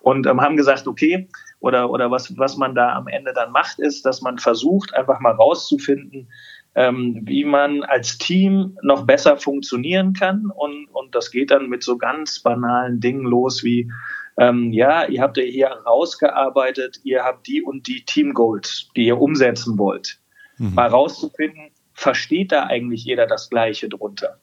Und 0.01 0.25
ähm, 0.25 0.41
haben 0.41 0.57
gesagt, 0.57 0.87
okay, 0.87 1.27
oder, 1.59 1.91
oder 1.91 2.09
was, 2.09 2.35
was 2.37 2.57
man 2.57 2.73
da 2.73 2.95
am 2.95 3.07
Ende 3.07 3.33
dann 3.33 3.51
macht, 3.51 3.79
ist, 3.79 4.05
dass 4.05 4.21
man 4.21 4.39
versucht, 4.39 4.93
einfach 4.95 5.19
mal 5.19 5.33
rauszufinden, 5.33 6.27
ähm, 6.73 7.21
wie 7.23 7.45
man 7.45 7.83
als 7.83 8.17
Team 8.17 8.77
noch 8.81 9.05
besser 9.05 9.37
funktionieren 9.37 10.13
kann. 10.13 10.51
Und, 10.53 10.87
und 10.91 11.15
das 11.15 11.31
geht 11.31 11.51
dann 11.51 11.69
mit 11.69 11.83
so 11.83 11.97
ganz 11.97 12.39
banalen 12.39 12.99
Dingen 12.99 13.25
los 13.25 13.63
wie, 13.63 13.89
ähm, 14.37 14.73
ja, 14.73 15.05
ihr 15.05 15.21
habt 15.21 15.37
ja 15.37 15.43
hier 15.43 15.67
rausgearbeitet, 15.67 16.99
ihr 17.03 17.23
habt 17.23 17.47
die 17.47 17.61
und 17.61 17.87
die 17.87 18.03
Team 18.03 18.33
Goals, 18.33 18.89
die 18.95 19.05
ihr 19.05 19.19
umsetzen 19.19 19.77
wollt. 19.77 20.19
Mhm. 20.57 20.73
Mal 20.73 20.87
rauszufinden, 20.87 21.71
versteht 21.93 22.51
da 22.51 22.65
eigentlich 22.65 23.05
jeder 23.05 23.27
das 23.27 23.49
Gleiche 23.49 23.89
drunter? 23.89 24.39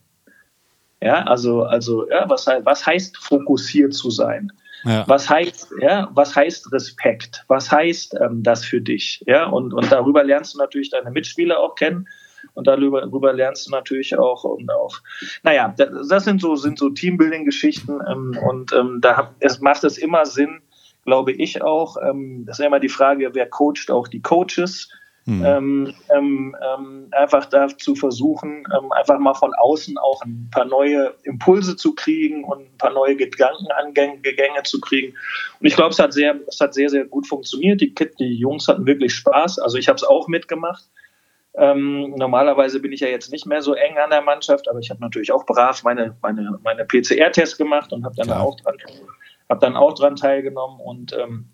Ja, 1.03 1.25
also, 1.25 1.65
also, 1.65 2.09
ja, 2.09 2.29
was, 2.29 2.47
was 2.47 2.87
heißt 2.87 3.17
fokussiert 3.17 3.93
zu 3.93 4.11
sein? 4.11 4.53
Ja. 4.85 5.05
Was 5.07 5.29
heißt, 5.29 5.75
ja, 5.81 6.09
was 6.13 6.35
heißt 6.35 6.73
Respekt? 6.73 7.45
Was 7.49 7.71
heißt 7.71 8.17
ähm, 8.21 8.43
das 8.43 8.65
für 8.65 8.81
dich? 8.81 9.23
Ja, 9.27 9.47
und, 9.47 9.73
und 9.75 9.91
darüber 9.93 10.25
lernst 10.25 10.55
du 10.55 10.59
natürlich 10.59 10.91
deine 10.91 11.11
Mitspieler 11.11 11.59
auch 11.59 11.75
kennen. 11.75 12.09
Und 12.55 12.67
darüber, 12.67 13.01
darüber 13.01 13.33
lernst 13.33 13.67
du 13.67 13.71
natürlich 13.71 14.19
auch 14.19 14.45
und 14.45 14.71
auch, 14.71 15.01
naja, 15.43 15.75
das, 15.77 16.09
das 16.09 16.25
sind 16.25 16.41
so, 16.41 16.57
sind 16.57 16.79
so 16.79 16.91
Teambuilding-Geschichten 16.91 18.01
ähm, 18.11 18.38
und 18.47 18.73
ähm, 18.73 18.99
da 19.01 19.35
es 19.41 19.61
macht 19.61 19.85
es 19.85 19.99
immer 19.99 20.27
Sinn, 20.27 20.61
glaube 21.05 21.33
ich 21.33 21.62
auch. 21.62 21.97
Ähm, 21.97 22.45
das 22.47 22.59
ist 22.59 22.67
immer 22.67 22.81
die 22.81 22.88
Frage, 22.88 23.31
wer 23.35 23.49
coacht 23.49 23.91
auch 23.91 24.09
die 24.09 24.23
Coaches. 24.23 24.88
Mhm. 25.25 25.45
Ähm, 25.45 25.95
ähm, 26.11 27.09
einfach 27.12 27.47
dazu 27.47 27.95
versuchen, 27.95 28.65
ähm, 28.77 28.91
einfach 28.91 29.21
mal 29.21 29.35
von 29.35 29.55
außen 29.55 29.97
auch 29.97 30.21
ein 30.23 30.49
paar 30.51 30.65
neue 30.65 31.15
Impulse 31.23 31.77
zu 31.77 31.95
kriegen 31.95 32.43
und 32.43 32.62
ein 32.62 32.77
paar 32.77 32.93
neue 32.93 33.15
Gedankenangänge 33.15 34.65
zu 34.65 34.81
kriegen. 34.81 35.15
Und 35.61 35.67
ich 35.67 35.77
glaube, 35.77 35.91
es 35.91 36.01
hat 36.01 36.12
sehr, 36.12 36.41
es 36.49 36.59
hat 36.59 36.75
sehr, 36.75 36.88
sehr 36.88 37.05
gut 37.05 37.29
funktioniert. 37.29 37.81
Die, 37.81 37.95
die 38.19 38.35
Jungs 38.35 38.67
hatten 38.67 38.85
wirklich 38.85 39.15
Spaß. 39.15 39.61
Also 39.61 39.79
ich 39.79 39.87
habe 39.87 39.97
es 39.97 40.03
auch 40.03 40.27
mitgemacht. 40.27 40.91
Ähm, 41.55 42.15
normalerweise 42.17 42.81
bin 42.81 42.93
ich 42.93 43.01
ja 43.01 43.09
jetzt 43.09 43.31
nicht 43.31 43.47
mehr 43.47 43.61
so 43.61 43.75
eng 43.75 43.99
an 43.99 44.11
der 44.11 44.23
Mannschaft, 44.23 44.69
aber 44.69 44.79
ich 44.79 44.88
habe 44.88 45.01
natürlich 45.01 45.33
auch 45.33 45.45
brav 45.45 45.83
meine, 45.83 46.17
meine, 46.23 46.59
meine 46.62 46.85
PCR-Tests 46.85 47.59
gemacht 47.59 47.93
und 47.93 48.05
habe 48.05 48.15
dann, 48.17 48.31
auch 48.31 48.57
dran, 48.61 48.77
hab 49.49 49.61
dann 49.61 49.77
auch 49.77 49.95
dran 49.95 50.17
teilgenommen. 50.17 50.81
Und 50.81 51.12
ähm, 51.12 51.51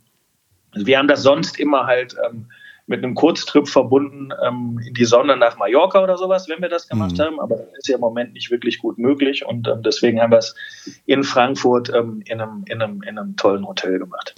wir 0.75 0.99
haben 0.99 1.09
das 1.09 1.23
sonst 1.23 1.59
immer 1.59 1.87
halt 1.87 2.17
ähm, 2.25 2.47
mit 2.87 3.05
einem 3.05 3.15
Kurztrip 3.15 3.69
verbunden 3.69 4.31
ähm, 4.47 4.81
in 4.87 4.95
die 4.95 5.05
Sonne 5.05 5.37
nach 5.37 5.59
Mallorca 5.59 6.03
oder 6.03 6.17
sowas, 6.17 6.49
wenn 6.49 6.63
wir 6.63 6.69
das 6.69 6.89
gemacht 6.89 7.19
mhm. 7.19 7.23
haben. 7.23 7.41
Aber 7.41 7.57
das 7.57 7.67
ist 7.79 7.89
ja 7.89 7.97
im 7.97 8.01
Moment 8.01 8.35
nicht 8.35 8.51
wirklich 8.51 8.79
gut 8.79 8.99
möglich 8.99 9.45
und 9.45 9.69
ähm, 9.69 9.83
deswegen 9.83 10.21
haben 10.21 10.31
wir 10.31 10.39
es 10.39 10.55
in 11.07 11.25
Frankfurt 11.25 11.93
ähm, 11.95 12.23
in, 12.27 12.41
einem, 12.41 12.65
in, 12.67 12.81
einem, 12.81 13.03
in 13.03 13.19
einem 13.19 13.37
tollen 13.37 13.67
Hotel 13.67 13.99
gemacht. 13.99 14.35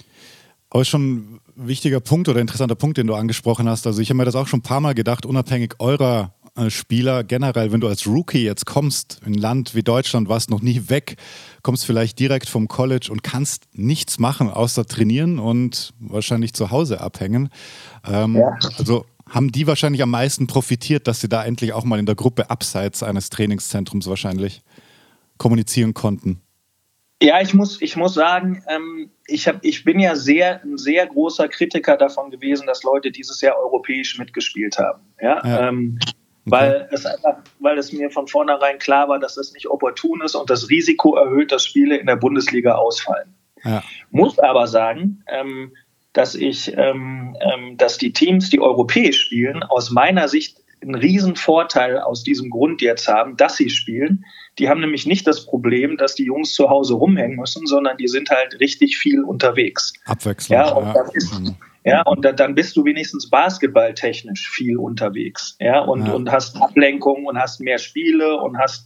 Aber 0.71 0.85
schon 0.85 1.40
wichtiger 1.55 1.99
Punkt 1.99 2.29
oder 2.29 2.39
interessanter 2.39 2.75
Punkt, 2.75 2.97
den 2.97 3.07
du 3.07 3.15
angesprochen 3.15 3.67
hast. 3.69 3.87
Also 3.87 4.01
ich 4.01 4.09
habe 4.09 4.17
mir 4.17 4.25
das 4.25 4.35
auch 4.35 4.47
schon 4.47 4.59
ein 4.59 4.63
paar 4.63 4.81
Mal 4.81 4.93
gedacht, 4.93 5.25
unabhängig 5.25 5.75
eurer 5.79 6.33
äh, 6.55 6.69
Spieler 6.69 7.23
generell, 7.23 7.71
wenn 7.71 7.79
du 7.79 7.87
als 7.87 8.05
Rookie 8.05 8.43
jetzt 8.43 8.65
kommst, 8.65 9.21
in 9.25 9.33
ein 9.33 9.37
Land 9.37 9.73
wie 9.73 9.83
Deutschland, 9.83 10.27
warst 10.27 10.49
noch 10.49 10.61
nie 10.61 10.89
weg, 10.89 11.15
kommst 11.61 11.85
vielleicht 11.85 12.19
direkt 12.19 12.49
vom 12.49 12.67
College 12.67 13.09
und 13.09 13.23
kannst 13.23 13.65
nichts 13.73 14.19
machen, 14.19 14.49
außer 14.49 14.85
trainieren 14.85 15.39
und 15.39 15.93
wahrscheinlich 15.99 16.53
zu 16.53 16.71
Hause 16.71 16.99
abhängen. 16.99 17.49
Ähm, 18.05 18.35
ja. 18.35 18.57
Also 18.77 19.05
haben 19.29 19.51
die 19.51 19.65
wahrscheinlich 19.65 20.03
am 20.03 20.11
meisten 20.11 20.47
profitiert, 20.47 21.07
dass 21.07 21.21
sie 21.21 21.29
da 21.29 21.43
endlich 21.45 21.71
auch 21.71 21.85
mal 21.85 21.99
in 21.99 22.05
der 22.05 22.15
Gruppe 22.15 22.49
abseits 22.49 23.01
eines 23.01 23.29
Trainingszentrums 23.29 24.07
wahrscheinlich 24.07 24.61
kommunizieren 25.37 25.93
konnten. 25.93 26.41
Ja, 27.21 27.39
ich 27.39 27.53
muss, 27.53 27.81
ich 27.81 27.95
muss 27.95 28.15
sagen, 28.15 28.63
ähm, 28.67 29.11
ich, 29.27 29.47
hab, 29.47 29.63
ich 29.63 29.83
bin 29.83 29.99
ja 29.99 30.15
sehr, 30.15 30.61
ein 30.63 30.77
sehr 30.77 31.05
großer 31.05 31.47
Kritiker 31.47 31.95
davon 31.95 32.31
gewesen, 32.31 32.65
dass 32.65 32.83
Leute 32.83 33.11
dieses 33.11 33.41
Jahr 33.41 33.57
europäisch 33.57 34.17
mitgespielt 34.17 34.79
haben. 34.79 35.01
Ja, 35.21 35.45
ja. 35.45 35.69
Ähm, 35.69 35.99
Okay. 36.43 36.51
Weil, 36.51 36.89
es 36.91 37.05
einfach, 37.05 37.37
weil 37.59 37.77
es 37.77 37.93
mir 37.93 38.09
von 38.09 38.27
vornherein 38.27 38.79
klar 38.79 39.07
war, 39.07 39.19
dass 39.19 39.37
es 39.37 39.53
nicht 39.53 39.67
opportun 39.67 40.21
ist 40.21 40.33
und 40.33 40.49
das 40.49 40.69
Risiko 40.69 41.15
erhöht, 41.15 41.51
dass 41.51 41.65
Spiele 41.65 41.97
in 41.97 42.07
der 42.07 42.15
Bundesliga 42.15 42.75
ausfallen. 42.75 43.35
Ja. 43.63 43.83
Muss 44.09 44.39
aber 44.39 44.65
sagen, 44.65 45.23
ähm, 45.27 45.73
dass 46.13 46.33
ich, 46.33 46.75
ähm, 46.75 47.37
ähm, 47.41 47.77
dass 47.77 47.99
die 47.99 48.11
Teams, 48.11 48.49
die 48.49 48.59
europäisch 48.59 49.21
spielen, 49.21 49.61
aus 49.61 49.91
meiner 49.91 50.27
Sicht 50.27 50.57
einen 50.81 50.95
riesen 50.95 51.35
Vorteil 51.35 51.99
aus 51.99 52.23
diesem 52.23 52.49
Grund 52.49 52.81
jetzt 52.81 53.07
haben, 53.07 53.37
dass 53.37 53.57
sie 53.57 53.69
spielen. 53.69 54.25
Die 54.59 54.69
haben 54.69 54.81
nämlich 54.81 55.05
nicht 55.05 55.25
das 55.27 55.45
Problem, 55.45 55.97
dass 55.97 56.15
die 56.15 56.25
Jungs 56.25 56.53
zu 56.53 56.69
Hause 56.69 56.95
rumhängen 56.95 57.37
müssen, 57.37 57.65
sondern 57.65 57.97
die 57.97 58.07
sind 58.07 58.29
halt 58.29 58.59
richtig 58.59 58.97
viel 58.97 59.23
unterwegs. 59.23 59.93
Abwechslung. 60.05 60.59
Ja, 60.59 60.71
und 60.71 60.87
ja. 60.87 60.93
das 60.93 61.15
ist, 61.15 61.39
mhm. 61.39 61.55
Ja, 61.83 62.03
und 62.03 62.23
da, 62.23 62.31
dann 62.31 62.53
bist 62.53 62.75
du 62.77 62.85
wenigstens 62.85 63.29
basketballtechnisch 63.29 64.49
viel 64.49 64.77
unterwegs. 64.77 65.55
Ja, 65.59 65.79
und, 65.79 66.05
ja. 66.05 66.13
und 66.13 66.31
hast 66.31 66.61
Ablenkung 66.61 67.25
und 67.25 67.39
hast 67.39 67.59
mehr 67.59 67.79
Spiele 67.79 68.37
und 68.37 68.57
hast, 68.57 68.85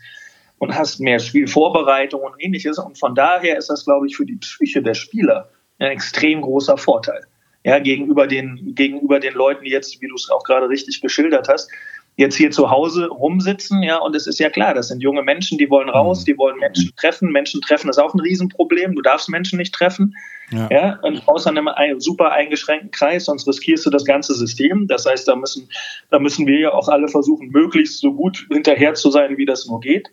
und 0.59 0.73
hast 0.75 0.99
mehr 0.99 1.19
Spielvorbereitung 1.19 2.21
und 2.21 2.33
ähnliches. 2.39 2.79
Und 2.79 2.97
von 2.97 3.13
daher 3.13 3.57
ist 3.57 3.69
das, 3.69 3.83
glaube 3.83 4.07
ich, 4.07 4.15
für 4.15 4.25
die 4.25 4.37
Psyche 4.37 4.81
der 4.81 4.93
Spieler 4.93 5.49
ein 5.79 5.91
extrem 5.91 6.41
großer 6.41 6.77
Vorteil. 6.77 7.25
Ja, 7.65 7.79
gegenüber 7.79 8.27
den, 8.27 8.75
gegenüber 8.75 9.19
den 9.19 9.33
Leuten, 9.33 9.65
die 9.65 9.71
jetzt, 9.71 9.99
wie 9.99 10.07
du 10.07 10.15
es 10.15 10.29
auch 10.29 10.43
gerade 10.43 10.69
richtig 10.69 11.01
geschildert 11.01 11.49
hast, 11.49 11.69
jetzt 12.17 12.35
hier 12.35 12.51
zu 12.51 12.69
Hause 12.69 13.07
rumsitzen, 13.07 13.83
ja, 13.83 13.97
und 13.97 14.15
es 14.15 14.27
ist 14.27 14.39
ja 14.39 14.49
klar, 14.49 14.73
das 14.73 14.87
sind 14.87 15.01
junge 15.01 15.21
Menschen, 15.21 15.57
die 15.57 15.69
wollen 15.69 15.89
raus, 15.89 16.21
mhm. 16.21 16.25
die 16.25 16.37
wollen 16.37 16.57
Menschen 16.57 16.93
treffen. 16.95 17.31
Menschen 17.31 17.61
treffen 17.61 17.89
ist 17.89 17.97
auch 17.97 18.13
ein 18.13 18.19
Riesenproblem. 18.19 18.95
Du 18.95 19.01
darfst 19.01 19.29
Menschen 19.29 19.57
nicht 19.57 19.73
treffen, 19.73 20.13
ja, 20.51 20.69
ja 20.71 20.99
und 21.01 21.27
außer 21.27 21.49
einem 21.49 21.99
super 21.99 22.31
eingeschränkten 22.31 22.91
Kreis, 22.91 23.25
sonst 23.25 23.47
riskierst 23.47 23.85
du 23.85 23.89
das 23.89 24.05
ganze 24.05 24.33
System. 24.33 24.87
Das 24.87 25.05
heißt, 25.05 25.27
da 25.27 25.35
müssen, 25.35 25.69
da 26.09 26.19
müssen 26.19 26.47
wir 26.47 26.59
ja 26.59 26.73
auch 26.73 26.87
alle 26.87 27.07
versuchen, 27.07 27.49
möglichst 27.49 27.99
so 27.99 28.13
gut 28.13 28.45
hinterher 28.51 28.93
zu 28.93 29.11
sein, 29.11 29.37
wie 29.37 29.45
das 29.45 29.65
nur 29.65 29.79
geht. 29.79 30.09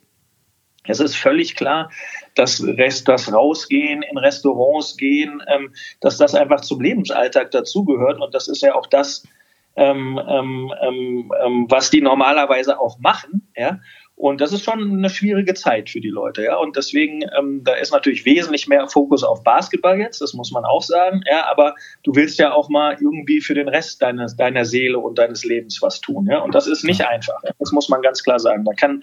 Es 0.84 0.98
ist 0.98 1.14
völlig 1.14 1.54
klar, 1.54 1.90
dass 2.34 2.62
Rest, 2.64 3.06
das 3.06 3.32
Rausgehen, 3.32 4.02
in 4.02 4.18
Restaurants 4.18 4.96
gehen, 4.96 5.40
ähm, 5.46 5.72
dass 6.00 6.18
das 6.18 6.34
einfach 6.34 6.62
zum 6.62 6.80
Lebensalltag 6.80 7.52
dazugehört. 7.52 8.20
Und 8.20 8.34
das 8.34 8.48
ist 8.48 8.62
ja 8.62 8.74
auch 8.74 8.88
das, 8.88 9.22
ähm, 9.76 10.20
ähm, 10.28 10.72
ähm, 10.82 11.32
ähm, 11.44 11.66
was 11.68 11.90
die 11.90 12.00
normalerweise 12.00 12.78
auch 12.78 12.98
machen, 12.98 13.50
ja. 13.56 13.80
Und 14.14 14.40
das 14.40 14.52
ist 14.52 14.62
schon 14.62 14.98
eine 14.98 15.10
schwierige 15.10 15.54
Zeit 15.54 15.90
für 15.90 16.00
die 16.00 16.10
Leute, 16.10 16.44
ja. 16.44 16.56
Und 16.56 16.76
deswegen, 16.76 17.22
ähm, 17.36 17.62
da 17.64 17.74
ist 17.74 17.92
natürlich 17.92 18.24
wesentlich 18.24 18.68
mehr 18.68 18.86
Fokus 18.86 19.24
auf 19.24 19.42
Basketball 19.42 19.98
jetzt, 19.98 20.20
das 20.20 20.34
muss 20.34 20.52
man 20.52 20.64
auch 20.64 20.82
sagen, 20.82 21.22
ja. 21.28 21.50
Aber 21.50 21.74
du 22.04 22.14
willst 22.14 22.38
ja 22.38 22.52
auch 22.52 22.68
mal 22.68 22.96
irgendwie 23.00 23.40
für 23.40 23.54
den 23.54 23.68
Rest 23.68 24.02
deines, 24.02 24.36
deiner 24.36 24.64
Seele 24.64 24.98
und 24.98 25.18
deines 25.18 25.44
Lebens 25.44 25.80
was 25.80 26.00
tun, 26.00 26.28
ja. 26.30 26.40
Und 26.40 26.54
das 26.54 26.66
ist 26.66 26.84
nicht 26.84 27.04
einfach. 27.06 27.42
Ja? 27.42 27.50
Das 27.58 27.72
muss 27.72 27.88
man 27.88 28.02
ganz 28.02 28.22
klar 28.22 28.38
sagen. 28.38 28.64
Da 28.64 28.74
kann, 28.74 29.00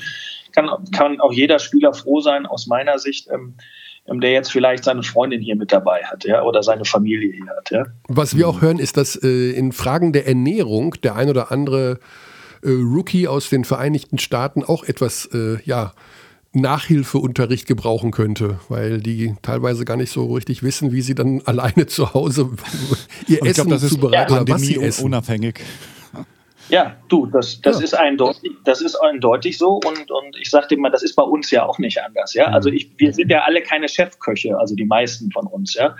kann, 0.53 0.69
kann 0.95 1.19
auch 1.19 1.33
jeder 1.33 1.59
Spieler 1.59 1.93
froh 1.93 2.21
sein, 2.21 2.45
aus 2.45 2.67
meiner 2.67 2.99
Sicht, 2.99 3.27
ähm, 3.29 3.55
der 4.19 4.31
jetzt 4.31 4.51
vielleicht 4.51 4.83
seine 4.83 5.03
Freundin 5.03 5.41
hier 5.41 5.55
mit 5.55 5.71
dabei 5.71 6.01
hat, 6.03 6.25
ja, 6.25 6.41
oder 6.43 6.63
seine 6.63 6.85
Familie 6.85 7.31
hier 7.31 7.47
hat, 7.55 7.71
ja. 7.71 7.85
Was 8.07 8.35
wir 8.35 8.47
auch 8.47 8.61
hören, 8.61 8.79
ist, 8.79 8.97
dass 8.97 9.15
äh, 9.15 9.51
in 9.51 9.71
Fragen 9.71 10.13
der 10.13 10.27
Ernährung 10.27 10.95
der 11.03 11.15
ein 11.15 11.29
oder 11.29 11.51
andere 11.51 11.99
äh, 12.63 12.69
Rookie 12.69 13.27
aus 13.27 13.49
den 13.49 13.63
Vereinigten 13.63 14.17
Staaten 14.17 14.63
auch 14.63 14.83
etwas, 14.83 15.29
äh, 15.33 15.57
ja, 15.63 15.93
Nachhilfeunterricht 16.51 17.67
gebrauchen 17.67 18.11
könnte, 18.11 18.59
weil 18.69 19.01
die 19.01 19.35
teilweise 19.43 19.85
gar 19.85 19.97
nicht 19.97 20.11
so 20.11 20.33
richtig 20.33 20.63
wissen, 20.63 20.91
wie 20.91 21.01
sie 21.01 21.15
dann 21.15 21.41
alleine 21.45 21.85
zu 21.85 22.13
Hause 22.13 22.49
ihr 23.27 23.45
Essen 23.45 23.67
glaub, 23.67 23.79
zubereiten 23.79 24.33
oder 24.33 24.53
was 24.53 24.61
sie 24.61 24.77
essen. 24.77 25.05
unabhängig. 25.05 25.59
Ja, 26.69 26.95
du, 27.07 27.25
das, 27.25 27.61
das 27.61 27.79
ja. 27.79 27.83
ist 27.83 27.93
eindeutig, 27.93 28.51
das 28.63 28.81
ist 28.81 28.95
eindeutig 28.95 29.57
so 29.57 29.79
und, 29.85 30.11
und 30.11 30.37
ich 30.39 30.49
sagte 30.49 30.75
immer, 30.75 30.89
das 30.89 31.03
ist 31.03 31.15
bei 31.15 31.23
uns 31.23 31.49
ja 31.51 31.65
auch 31.65 31.79
nicht 31.79 32.01
anders, 32.01 32.33
ja. 32.33 32.45
Also 32.45 32.69
ich, 32.69 32.91
wir 32.97 33.13
sind 33.13 33.29
ja 33.31 33.43
alle 33.43 33.61
keine 33.61 33.89
Chefköche, 33.89 34.57
also 34.57 34.75
die 34.75 34.85
meisten 34.85 35.31
von 35.31 35.47
uns, 35.47 35.73
ja. 35.73 35.95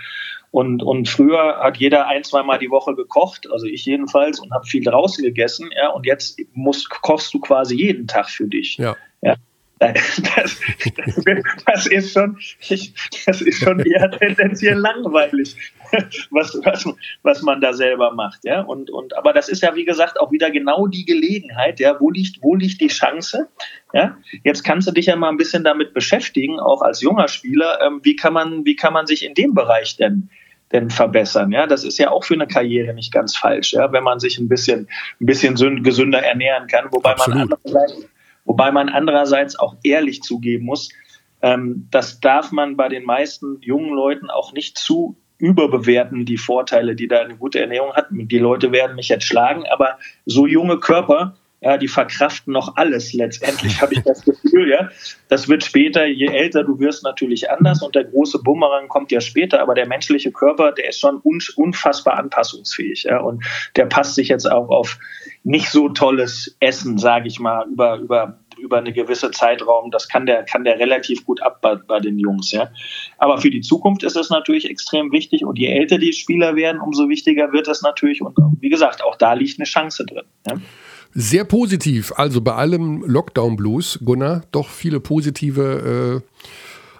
Und, 0.52 0.82
und 0.82 1.08
früher 1.08 1.58
hat 1.60 1.76
jeder 1.76 2.08
ein, 2.08 2.24
zweimal 2.24 2.58
die 2.58 2.70
Woche 2.70 2.94
gekocht, 2.94 3.48
also 3.52 3.66
ich 3.66 3.84
jedenfalls, 3.84 4.40
und 4.40 4.52
habe 4.52 4.66
viel 4.66 4.82
draußen 4.82 5.24
gegessen, 5.24 5.70
ja. 5.76 5.90
Und 5.90 6.06
jetzt 6.06 6.40
musst, 6.54 6.88
kochst 6.90 7.34
du 7.34 7.40
quasi 7.40 7.76
jeden 7.76 8.06
Tag 8.06 8.28
für 8.30 8.46
dich. 8.46 8.76
Ja. 8.78 8.96
ja. 9.22 9.34
Das, 9.78 10.20
das, 10.36 10.60
das, 11.64 11.86
ist 11.86 12.12
schon, 12.12 12.38
ich, 12.68 12.92
das 13.24 13.40
ist 13.40 13.64
schon 13.64 13.80
eher 13.80 14.10
tendenziell 14.10 14.76
langweilig, 14.76 15.56
was, 16.30 16.58
was, 16.64 16.88
was 17.22 17.42
man 17.42 17.60
da 17.60 17.72
selber 17.72 18.12
macht, 18.12 18.40
ja. 18.44 18.62
Und, 18.62 18.90
und, 18.90 19.16
aber 19.16 19.32
das 19.32 19.48
ist 19.48 19.62
ja, 19.62 19.74
wie 19.74 19.84
gesagt, 19.84 20.20
auch 20.20 20.30
wieder 20.32 20.50
genau 20.50 20.86
die 20.86 21.04
Gelegenheit, 21.04 21.80
ja. 21.80 21.98
Wo 22.00 22.10
liegt, 22.10 22.42
wo 22.42 22.54
liegt 22.54 22.80
die 22.80 22.88
Chance? 22.88 23.48
Ja. 23.92 24.16
Jetzt 24.44 24.64
kannst 24.64 24.88
du 24.88 24.92
dich 24.92 25.06
ja 25.06 25.16
mal 25.16 25.28
ein 25.28 25.36
bisschen 25.36 25.64
damit 25.64 25.94
beschäftigen, 25.94 26.60
auch 26.60 26.82
als 26.82 27.00
junger 27.00 27.28
Spieler, 27.28 27.80
ähm, 27.84 28.00
wie 28.02 28.16
kann 28.16 28.32
man, 28.32 28.64
wie 28.64 28.76
kann 28.76 28.92
man 28.92 29.06
sich 29.06 29.24
in 29.24 29.34
dem 29.34 29.54
Bereich 29.54 29.96
denn 29.96 30.30
denn 30.72 30.88
verbessern. 30.88 31.50
Ja, 31.50 31.66
das 31.66 31.82
ist 31.82 31.98
ja 31.98 32.12
auch 32.12 32.22
für 32.22 32.34
eine 32.34 32.46
Karriere 32.46 32.94
nicht 32.94 33.12
ganz 33.12 33.36
falsch, 33.36 33.72
ja, 33.72 33.90
wenn 33.90 34.04
man 34.04 34.20
sich 34.20 34.38
ein 34.38 34.48
bisschen, 34.48 34.88
ein 35.20 35.26
bisschen 35.26 35.56
gesünder 35.82 36.22
ernähren 36.22 36.68
kann, 36.68 36.86
wobei 36.92 37.10
Absolut. 37.10 37.50
man 37.50 37.58
andererseits 37.58 38.06
Wobei 38.50 38.72
man 38.72 38.88
andererseits 38.88 39.56
auch 39.56 39.76
ehrlich 39.84 40.22
zugeben 40.22 40.64
muss, 40.64 40.88
ähm, 41.40 41.86
das 41.92 42.18
darf 42.18 42.50
man 42.50 42.76
bei 42.76 42.88
den 42.88 43.04
meisten 43.04 43.60
jungen 43.60 43.94
Leuten 43.94 44.28
auch 44.28 44.52
nicht 44.52 44.76
zu 44.76 45.16
überbewerten, 45.40 46.24
die 46.24 46.38
Vorteile, 46.38 46.94
die 46.94 47.08
da 47.08 47.20
eine 47.20 47.36
gute 47.36 47.60
Ernährung 47.60 47.92
hat. 47.94 48.06
Die 48.10 48.38
Leute 48.38 48.72
werden 48.72 48.96
mich 48.96 49.08
jetzt 49.08 49.26
schlagen, 49.26 49.64
aber 49.70 49.98
so 50.26 50.46
junge 50.46 50.78
Körper, 50.78 51.34
ja, 51.62 51.76
die 51.76 51.88
verkraften 51.88 52.54
noch 52.54 52.76
alles 52.76 53.12
letztendlich, 53.12 53.80
habe 53.82 53.94
ich 53.94 54.02
das 54.02 54.24
Gefühl, 54.24 54.70
ja. 54.70 54.88
Das 55.28 55.48
wird 55.48 55.62
später, 55.62 56.06
je 56.06 56.26
älter 56.26 56.64
du 56.64 56.78
wirst, 56.78 57.04
natürlich 57.04 57.50
anders 57.50 57.82
und 57.82 57.94
der 57.94 58.04
große 58.04 58.42
Bumerang 58.42 58.88
kommt 58.88 59.12
ja 59.12 59.20
später, 59.20 59.60
aber 59.60 59.74
der 59.74 59.86
menschliche 59.86 60.32
Körper, 60.32 60.72
der 60.72 60.88
ist 60.88 61.00
schon 61.00 61.20
unfassbar 61.56 62.16
anpassungsfähig, 62.16 63.04
ja, 63.04 63.20
und 63.20 63.44
der 63.76 63.86
passt 63.86 64.14
sich 64.14 64.28
jetzt 64.28 64.50
auch 64.50 64.70
auf 64.70 64.98
nicht 65.44 65.68
so 65.68 65.90
tolles 65.90 66.56
Essen, 66.60 66.98
sage 66.98 67.28
ich 67.28 67.40
mal, 67.40 67.66
über, 67.70 67.96
über, 67.96 68.39
über 68.60 68.78
eine 68.78 68.92
gewisse 68.92 69.30
Zeitraum. 69.30 69.90
Das 69.90 70.08
kann 70.08 70.26
der, 70.26 70.44
kann 70.44 70.64
der 70.64 70.78
relativ 70.78 71.24
gut 71.24 71.42
ab 71.42 71.60
bei, 71.60 71.74
bei 71.74 72.00
den 72.00 72.18
Jungs. 72.18 72.50
Ja. 72.52 72.70
Aber 73.18 73.38
für 73.38 73.50
die 73.50 73.60
Zukunft 73.60 74.02
ist 74.02 74.16
es 74.16 74.30
natürlich 74.30 74.68
extrem 74.68 75.12
wichtig. 75.12 75.44
Und 75.44 75.58
je 75.58 75.66
älter 75.66 75.98
die 75.98 76.12
Spieler 76.12 76.56
werden, 76.56 76.80
umso 76.80 77.08
wichtiger 77.08 77.52
wird 77.52 77.68
es 77.68 77.82
natürlich. 77.82 78.22
Und 78.22 78.36
wie 78.60 78.68
gesagt, 78.68 79.02
auch 79.02 79.16
da 79.16 79.32
liegt 79.32 79.58
eine 79.58 79.66
Chance 79.66 80.04
drin. 80.06 80.24
Ja. 80.46 80.60
Sehr 81.12 81.44
positiv. 81.44 82.12
Also 82.16 82.40
bei 82.40 82.54
allem 82.54 83.02
Lockdown-Blues, 83.04 84.00
Gunnar, 84.04 84.42
doch 84.52 84.68
viele 84.68 85.00
positive 85.00 86.22
äh, 86.22 86.44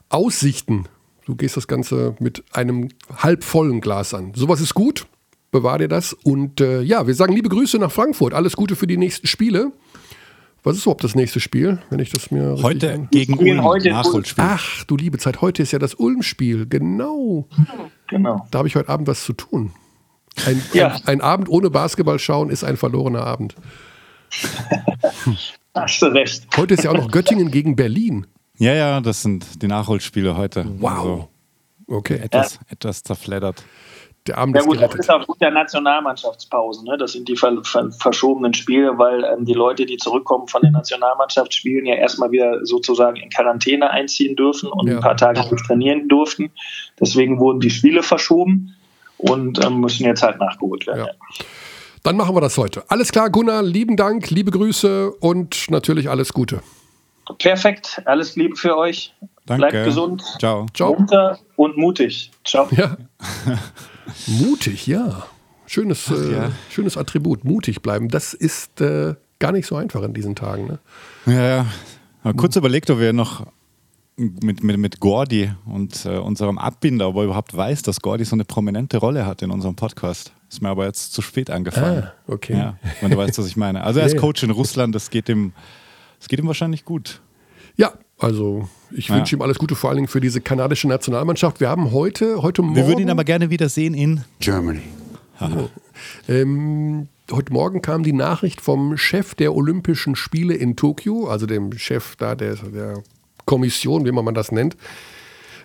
Aussichten. 0.08 0.86
Du 1.26 1.36
gehst 1.36 1.56
das 1.56 1.68
Ganze 1.68 2.16
mit 2.18 2.42
einem 2.52 2.88
halbvollen 3.16 3.80
Glas 3.80 4.14
an. 4.14 4.32
Sowas 4.34 4.60
ist 4.60 4.74
gut 4.74 5.06
bewahr 5.50 5.78
dir 5.78 5.88
das. 5.88 6.12
Und 6.12 6.60
äh, 6.60 6.82
ja, 6.82 7.06
wir 7.06 7.14
sagen 7.14 7.34
liebe 7.34 7.48
Grüße 7.48 7.78
nach 7.78 7.92
Frankfurt. 7.92 8.34
Alles 8.34 8.56
Gute 8.56 8.76
für 8.76 8.86
die 8.86 8.96
nächsten 8.96 9.26
Spiele. 9.26 9.72
Was 10.62 10.76
ist 10.76 10.82
überhaupt 10.82 11.04
das 11.04 11.14
nächste 11.14 11.40
Spiel, 11.40 11.78
wenn 11.88 12.00
ich 12.00 12.10
das 12.10 12.30
mir 12.30 12.58
Heute 12.62 13.08
gegen 13.10 13.38
Ulm, 13.38 13.62
heute 13.64 13.90
Nachholspiel. 13.90 14.44
Ach, 14.46 14.84
du 14.84 14.96
liebe 14.96 15.16
Zeit, 15.18 15.40
heute 15.40 15.62
ist 15.62 15.72
ja 15.72 15.78
das 15.78 15.94
Ulm-Spiel, 15.94 16.66
genau. 16.66 17.48
Genau. 18.08 18.46
Da 18.50 18.58
habe 18.58 18.68
ich 18.68 18.76
heute 18.76 18.90
Abend 18.90 19.08
was 19.08 19.24
zu 19.24 19.32
tun. 19.32 19.72
Ein, 20.44 20.62
ja. 20.74 20.88
ein, 20.88 21.06
ein, 21.06 21.20
Abend 21.22 21.48
ohne 21.48 21.70
Basketball 21.70 22.18
schauen 22.18 22.50
ist 22.50 22.62
ein 22.62 22.76
verlorener 22.76 23.24
Abend. 23.24 23.54
Hast 25.74 26.02
du 26.02 26.06
recht. 26.06 26.46
Heute 26.56 26.74
ist 26.74 26.84
ja 26.84 26.90
auch 26.90 26.96
noch 26.96 27.10
Göttingen 27.10 27.50
gegen 27.50 27.74
Berlin. 27.74 28.26
Ja, 28.58 28.74
ja, 28.74 29.00
das 29.00 29.22
sind 29.22 29.62
die 29.62 29.66
Nachholspiele 29.66 30.36
heute. 30.36 30.66
Wow. 30.78 30.90
Also 30.90 31.28
okay. 31.86 32.16
Etwas, 32.16 32.56
ja. 32.56 32.60
etwas 32.68 33.02
zerfleddert. 33.02 33.64
Der 34.30 34.38
Abend 34.38 34.54
ja, 34.54 34.62
gut, 34.62 34.74
ist 34.74 34.78
gerettet. 34.78 34.98
Das 35.00 35.06
ist 35.06 35.10
aufgrund 35.10 35.40
der 35.40 35.50
Nationalmannschaftspause. 35.50 36.84
Ne? 36.84 36.96
Das 36.96 37.12
sind 37.12 37.28
die 37.28 37.36
ver 37.36 37.62
ver 37.64 37.90
verschobenen 37.90 38.54
Spiele, 38.54 38.96
weil 38.96 39.24
ähm, 39.24 39.44
die 39.44 39.54
Leute, 39.54 39.86
die 39.86 39.96
zurückkommen 39.96 40.46
von 40.46 40.62
der 40.62 40.70
Nationalmannschaftsspielen, 40.70 41.84
ja 41.86 41.96
erstmal 41.96 42.30
wieder 42.30 42.64
sozusagen 42.64 43.16
in 43.16 43.30
Quarantäne 43.30 43.90
einziehen 43.90 44.36
dürfen 44.36 44.70
und 44.70 44.86
ja. 44.86 44.96
ein 44.96 45.00
paar 45.00 45.16
Tage 45.16 45.40
nicht 45.40 45.64
trainieren 45.66 46.08
durften. 46.08 46.52
Deswegen 47.00 47.40
wurden 47.40 47.60
die 47.60 47.70
Spiele 47.70 48.02
verschoben 48.02 48.76
und 49.18 49.64
ähm, 49.64 49.80
müssen 49.80 50.04
jetzt 50.04 50.22
halt 50.22 50.38
nachgeholt 50.38 50.86
werden. 50.86 51.06
Ja. 51.06 51.44
Dann 52.02 52.16
machen 52.16 52.34
wir 52.34 52.40
das 52.40 52.56
heute. 52.56 52.84
Alles 52.88 53.12
klar, 53.12 53.30
Gunnar, 53.30 53.62
lieben 53.62 53.96
Dank, 53.96 54.30
liebe 54.30 54.50
Grüße 54.50 55.10
und 55.10 55.70
natürlich 55.70 56.08
alles 56.08 56.32
Gute. 56.32 56.62
Perfekt, 57.38 58.00
alles 58.06 58.36
Liebe 58.36 58.56
für 58.56 58.76
euch. 58.76 59.12
Danke. 59.46 59.68
Bleibt 59.68 59.84
gesund. 59.84 60.22
Ciao. 60.38 60.66
Ciao. 60.74 60.94
Munter 60.94 61.38
und 61.56 61.76
mutig. 61.76 62.30
Ciao. 62.44 62.68
Ja. 62.70 62.96
Mutig, 64.26 64.86
ja. 64.86 65.26
Schönes, 65.66 66.10
Ach, 66.10 66.30
ja. 66.30 66.46
Äh, 66.46 66.50
schönes 66.70 66.96
Attribut. 66.96 67.44
Mutig 67.44 67.82
bleiben. 67.82 68.08
Das 68.08 68.34
ist 68.34 68.80
äh, 68.80 69.14
gar 69.38 69.52
nicht 69.52 69.66
so 69.66 69.76
einfach 69.76 70.02
in 70.02 70.14
diesen 70.14 70.34
Tagen. 70.34 70.66
Ne? 70.66 70.78
Ja, 71.26 71.66
ja. 72.24 72.32
kurz 72.32 72.56
überlegt, 72.56 72.90
ob 72.90 72.98
wir 72.98 73.12
noch 73.12 73.46
mit, 74.16 74.62
mit, 74.62 74.76
mit 74.76 75.00
Gordy 75.00 75.50
und 75.64 76.04
äh, 76.04 76.18
unserem 76.18 76.58
Abbinder, 76.58 77.08
ob 77.08 77.16
er 77.16 77.24
überhaupt 77.24 77.56
weiß, 77.56 77.82
dass 77.82 78.00
Gordy 78.00 78.24
so 78.24 78.36
eine 78.36 78.44
prominente 78.44 78.98
Rolle 78.98 79.26
hat 79.26 79.42
in 79.42 79.50
unserem 79.50 79.76
Podcast. 79.76 80.32
Ist 80.48 80.60
mir 80.60 80.68
aber 80.68 80.86
jetzt 80.86 81.12
zu 81.12 81.22
spät 81.22 81.50
angefallen. 81.50 82.04
Ah, 82.04 82.12
okay. 82.26 82.54
Ja, 82.54 82.76
wenn 83.00 83.12
du 83.12 83.16
weißt, 83.16 83.38
was 83.38 83.46
ich 83.46 83.56
meine. 83.56 83.82
Also 83.82 84.00
er 84.00 84.06
ist 84.06 84.16
Coach 84.18 84.42
in 84.42 84.50
Russland, 84.50 84.94
das 84.94 85.10
geht 85.10 85.28
ihm, 85.28 85.52
das 86.18 86.28
geht 86.28 86.38
ihm 86.38 86.46
wahrscheinlich 86.46 86.84
gut. 86.84 87.20
Ja, 87.76 87.92
also 88.18 88.68
ich 88.92 89.08
ja. 89.08 89.16
wünsche 89.16 89.36
ihm 89.36 89.42
alles 89.42 89.58
Gute, 89.58 89.74
vor 89.74 89.90
allen 89.90 89.96
Dingen 89.96 90.08
für 90.08 90.20
diese 90.20 90.40
kanadische 90.40 90.88
Nationalmannschaft. 90.88 91.60
Wir 91.60 91.68
haben 91.68 91.92
heute, 91.92 92.42
heute 92.42 92.62
Morgen. 92.62 92.76
Wir 92.76 92.86
würden 92.86 93.00
ihn 93.00 93.10
aber 93.10 93.24
gerne 93.24 93.50
wiedersehen 93.50 93.94
in 93.94 94.24
Germany. 94.40 94.82
Ähm, 96.28 97.08
heute 97.30 97.52
Morgen 97.52 97.82
kam 97.82 98.02
die 98.02 98.12
Nachricht 98.12 98.60
vom 98.60 98.96
Chef 98.96 99.34
der 99.34 99.54
Olympischen 99.54 100.16
Spiele 100.16 100.54
in 100.54 100.76
Tokio, 100.76 101.28
also 101.28 101.46
dem 101.46 101.72
Chef 101.78 102.16
da 102.16 102.34
der, 102.34 102.56
der 102.56 103.02
Kommission, 103.44 104.04
wie 104.04 104.12
man 104.12 104.34
das 104.34 104.52
nennt. 104.52 104.76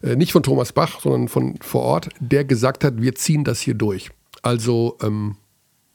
Äh, 0.01 0.15
nicht 0.15 0.31
von 0.31 0.43
Thomas 0.43 0.73
Bach, 0.73 1.01
sondern 1.01 1.27
von 1.27 1.55
vor 1.61 1.81
Ort, 1.81 2.09
der 2.19 2.45
gesagt 2.45 2.83
hat, 2.83 3.01
wir 3.01 3.15
ziehen 3.15 3.43
das 3.43 3.59
hier 3.59 3.73
durch. 3.73 4.11
Also, 4.41 4.97
ähm, 5.01 5.37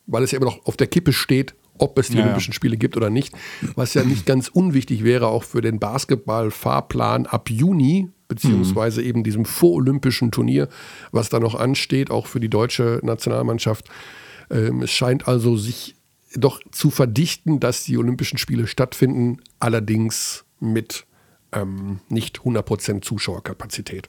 weil 0.07 0.22
es 0.22 0.33
ja 0.33 0.39
immer 0.39 0.47
noch 0.47 0.64
auf 0.66 0.76
der 0.76 0.87
Kippe 0.87 1.12
steht, 1.12 1.55
ob 1.81 1.99
es 1.99 2.09
die 2.09 2.16
ja, 2.16 2.22
Olympischen 2.22 2.53
Spiele 2.53 2.76
gibt 2.76 2.97
oder 2.97 3.11
nicht, 3.11 3.35
was 3.74 3.95
ja 3.95 4.05
nicht 4.05 4.26
ganz 4.26 4.49
unwichtig 4.49 5.05
wäre, 5.05 5.28
auch 5.28 5.45
für 5.45 5.61
den 5.61 5.78
Basketball-Fahrplan 5.78 7.26
ab 7.26 7.51
Juni, 7.51 8.11
beziehungsweise 8.28 9.01
mhm. 9.01 9.07
eben 9.07 9.24
diesem 9.24 9.45
vorolympischen 9.45 10.31
Turnier, 10.31 10.68
was 11.11 11.28
da 11.28 11.41
noch 11.41 11.55
ansteht, 11.55 12.11
auch 12.11 12.26
für 12.26 12.41
die 12.41 12.51
deutsche 12.51 13.01
Nationalmannschaft. 13.03 13.89
Ähm, 14.51 14.83
es 14.83 14.91
scheint 14.91 15.26
also 15.26 15.57
sich 15.57 15.97
doch 16.35 16.61
zu 16.70 16.91
verdichten, 16.91 17.59
dass 17.59 17.85
die 17.85 17.99
Olympischen 17.99 18.39
Spiele 18.39 18.66
stattfinden, 18.66 19.39
allerdings 19.59 20.45
mit 20.61 21.07
ähm, 21.53 22.01
nicht 22.09 22.41
100% 22.41 23.03
Zuschauerkapazität. 23.03 24.09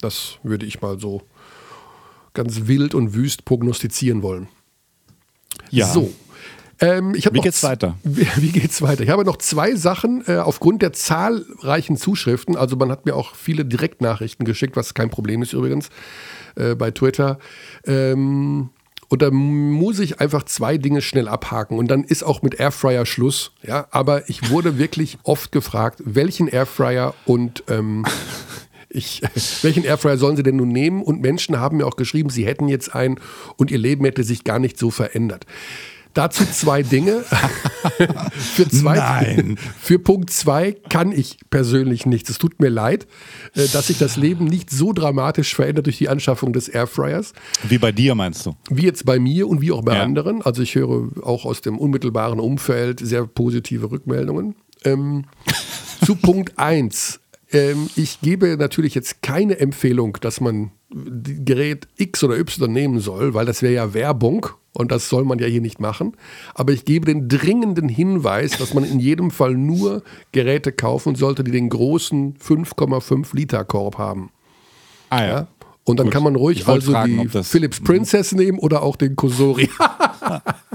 Das 0.00 0.38
würde 0.42 0.66
ich 0.66 0.80
mal 0.80 1.00
so 1.00 1.22
ganz 2.34 2.66
wild 2.66 2.94
und 2.94 3.14
wüst 3.14 3.44
prognostizieren 3.44 4.22
wollen. 4.22 4.48
Ja. 5.70 5.86
So. 5.86 6.12
Ähm, 6.80 7.14
wie 7.14 7.40
geht's 7.40 7.62
weiter? 7.62 7.96
Wie, 8.04 8.26
wie, 8.36 8.52
geht's 8.52 8.82
weiter? 8.82 9.02
Ich 9.02 9.08
habe 9.08 9.24
noch 9.24 9.38
zwei 9.38 9.74
Sachen 9.74 10.22
äh, 10.26 10.36
aufgrund 10.36 10.82
der 10.82 10.92
zahlreichen 10.92 11.96
Zuschriften. 11.96 12.56
Also 12.56 12.76
man 12.76 12.90
hat 12.90 13.06
mir 13.06 13.14
auch 13.14 13.34
viele 13.34 13.64
Direktnachrichten 13.64 14.44
geschickt, 14.44 14.76
was 14.76 14.92
kein 14.92 15.08
Problem 15.08 15.42
ist 15.42 15.54
übrigens 15.54 15.88
äh, 16.56 16.74
bei 16.74 16.90
Twitter. 16.90 17.38
Ähm, 17.86 18.70
und 19.08 19.22
da 19.22 19.30
muss 19.30 20.00
ich 20.00 20.20
einfach 20.20 20.42
zwei 20.42 20.78
Dinge 20.78 21.00
schnell 21.00 21.28
abhaken 21.28 21.78
und 21.78 21.88
dann 21.88 22.04
ist 22.04 22.24
auch 22.24 22.42
mit 22.42 22.58
Airfryer 22.58 23.06
Schluss. 23.06 23.52
Ja, 23.62 23.86
aber 23.90 24.28
ich 24.28 24.50
wurde 24.50 24.78
wirklich 24.78 25.18
oft 25.22 25.52
gefragt, 25.52 26.02
welchen 26.04 26.48
Airfryer 26.48 27.14
und 27.24 27.62
ähm, 27.68 28.04
ich, 28.88 29.22
welchen 29.62 29.84
Airfryer 29.84 30.18
sollen 30.18 30.36
sie 30.36 30.42
denn 30.42 30.56
nun 30.56 30.68
nehmen? 30.68 31.02
Und 31.02 31.22
Menschen 31.22 31.60
haben 31.60 31.78
mir 31.78 31.86
auch 31.86 31.96
geschrieben, 31.96 32.30
sie 32.30 32.46
hätten 32.46 32.68
jetzt 32.68 32.94
einen 32.94 33.20
und 33.56 33.70
ihr 33.70 33.78
Leben 33.78 34.04
hätte 34.04 34.24
sich 34.24 34.44
gar 34.44 34.58
nicht 34.58 34.78
so 34.78 34.90
verändert. 34.90 35.46
Dazu 36.16 36.46
zwei 36.46 36.82
Dinge. 36.82 37.22
für, 38.38 38.66
zwei, 38.70 38.96
Nein. 38.96 39.58
für 39.80 39.98
Punkt 39.98 40.30
zwei 40.30 40.72
kann 40.88 41.12
ich 41.12 41.36
persönlich 41.50 42.06
nichts. 42.06 42.30
Es 42.30 42.38
tut 42.38 42.58
mir 42.58 42.70
leid, 42.70 43.06
äh, 43.54 43.66
dass 43.68 43.88
sich 43.88 43.98
das 43.98 44.16
Leben 44.16 44.46
nicht 44.46 44.70
so 44.70 44.94
dramatisch 44.94 45.54
verändert 45.54 45.84
durch 45.84 45.98
die 45.98 46.08
Anschaffung 46.08 46.54
des 46.54 46.68
Airfryers. 46.68 47.34
Wie 47.68 47.76
bei 47.76 47.92
dir 47.92 48.14
meinst 48.14 48.46
du? 48.46 48.56
Wie 48.70 48.84
jetzt 48.84 49.04
bei 49.04 49.18
mir 49.18 49.46
und 49.46 49.60
wie 49.60 49.72
auch 49.72 49.82
bei 49.82 49.96
Ja. 49.96 50.02
anderen. 50.02 50.40
Also 50.40 50.62
ich 50.62 50.74
höre 50.74 51.10
auch 51.22 51.44
aus 51.44 51.60
dem 51.60 51.78
unmittelbaren 51.78 52.40
Umfeld 52.40 53.00
sehr 53.00 53.26
positive 53.26 53.90
Rückmeldungen. 53.90 54.54
Ähm, 54.84 55.26
zu 56.04 56.14
Punkt 56.16 56.58
1. 56.58 57.20
Ähm, 57.52 57.88
ich 57.96 58.20
gebe 58.20 58.56
natürlich 58.56 58.94
jetzt 58.94 59.22
keine 59.22 59.58
Empfehlung, 59.58 60.18
dass 60.20 60.40
man 60.40 60.72
Gerät 60.90 61.88
X 61.96 62.22
oder 62.24 62.38
Y 62.38 62.72
nehmen 62.72 63.00
soll, 63.00 63.34
weil 63.34 63.46
das 63.46 63.62
wäre 63.62 63.74
ja 63.74 63.94
Werbung 63.94 64.46
und 64.72 64.92
das 64.92 65.08
soll 65.08 65.24
man 65.24 65.38
ja 65.38 65.46
hier 65.46 65.60
nicht 65.60 65.80
machen. 65.80 66.16
Aber 66.54 66.72
ich 66.72 66.84
gebe 66.84 67.06
den 67.06 67.28
dringenden 67.28 67.88
Hinweis, 67.88 68.52
dass 68.58 68.74
man 68.74 68.84
in 68.84 69.00
jedem 69.00 69.30
Fall 69.30 69.54
nur 69.54 70.02
Geräte 70.32 70.72
kaufen 70.72 71.14
sollte, 71.14 71.44
die 71.44 71.50
den 71.50 71.68
großen 71.68 72.36
5,5 72.38 73.34
Liter 73.34 73.64
Korb 73.64 73.98
haben. 73.98 74.30
Ah 75.10 75.24
Ja? 75.24 75.48
Und 75.84 76.00
dann 76.00 76.06
Gut. 76.06 76.14
kann 76.14 76.24
man 76.24 76.34
ruhig 76.34 76.66
also 76.66 76.90
fragen, 76.90 77.30
die 77.32 77.42
Philips 77.44 77.80
Princess 77.80 78.32
nehmen 78.32 78.58
oder 78.58 78.82
auch 78.82 78.96
den 78.96 79.14
Kosori. 79.14 79.70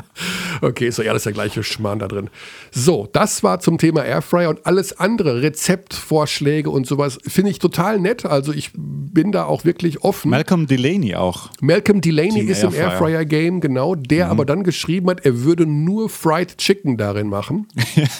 okay, 0.62 0.88
ist 0.88 0.99
doch 0.99 1.05
alles 1.05 1.24
der 1.24 1.34
gleiche 1.34 1.64
Schmarrn 1.64 1.99
da 1.99 2.07
drin. 2.07 2.30
So, 2.72 3.07
das 3.12 3.43
war 3.43 3.59
zum 3.59 3.78
Thema 3.78 4.03
Airfryer 4.03 4.49
und 4.49 4.66
alles 4.66 4.99
andere, 4.99 5.41
Rezeptvorschläge 5.41 6.70
und 6.70 6.88
sowas, 6.88 7.20
finde 7.28 7.51
ich 7.51 7.59
total 7.59 7.99
nett. 7.99 8.26
Also 8.26 8.53
ich 8.53 8.72
bin 8.76 9.32
da 9.32 9.45
auch 9.45 9.66
wirklich 9.66 10.03
offen. 10.03 10.30
Malcolm 10.32 10.68
Delaney 10.68 11.16
auch. 11.16 11.49
Malcolm 11.62 12.01
Delaney 12.01 12.32
Team 12.41 12.49
ist 12.49 12.64
im 12.64 12.74
Airfryer. 12.74 12.86
Mhm. 12.86 12.91
Airfryer-Game, 12.91 13.62
genau, 13.62 13.95
der 13.95 14.30
aber 14.30 14.45
dann 14.45 14.64
geschrieben 14.64 15.09
hat, 15.09 15.26
er 15.26 15.41
würde 15.43 15.66
nur 15.66 16.09
Fried 16.09 16.57
Chicken 16.57 16.97
darin 16.97 17.28
machen. 17.28 17.68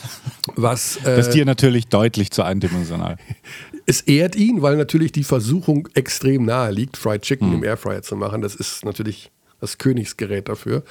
was 0.56 0.98
äh, 0.98 1.16
Das 1.16 1.28
ist 1.28 1.34
dir 1.34 1.46
natürlich 1.46 1.88
deutlich 1.88 2.32
zu 2.32 2.44
eindimensional. 2.44 3.18
es 3.86 4.02
ehrt 4.02 4.36
ihn, 4.36 4.62
weil 4.62 4.78
natürlich 4.78 5.12
die 5.12 5.24
Versuchung 5.24 5.88
extrem 5.94 6.46
nahe 6.46 6.72
liegt, 6.72 6.98
Fried 6.98 7.22
Chicken 7.22 7.50
Mhm. 7.50 7.56
im 7.56 7.64
Airfryer 7.64 8.02
zu 8.02 8.16
machen. 8.16 8.42
Das 8.42 8.56
ist 8.56 8.86
natürlich 8.86 9.32
das 9.60 9.78
Königsgerät 9.78 10.50
dafür. 10.50 10.84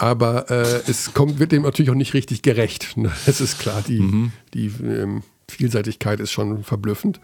Aber 0.00 0.50
äh, 0.50 0.80
es 0.90 1.12
kommt, 1.12 1.38
wird 1.38 1.52
dem 1.52 1.62
natürlich 1.62 1.90
auch 1.90 1.94
nicht 1.94 2.14
richtig 2.14 2.40
gerecht. 2.42 2.96
Das 3.26 3.40
ist 3.40 3.58
klar, 3.58 3.82
die, 3.86 4.00
Mhm. 4.00 4.32
die 4.54 4.66
ähm, 4.82 5.22
Vielseitigkeit 5.48 6.20
ist 6.20 6.32
schon 6.32 6.64
verblüffend. 6.64 7.20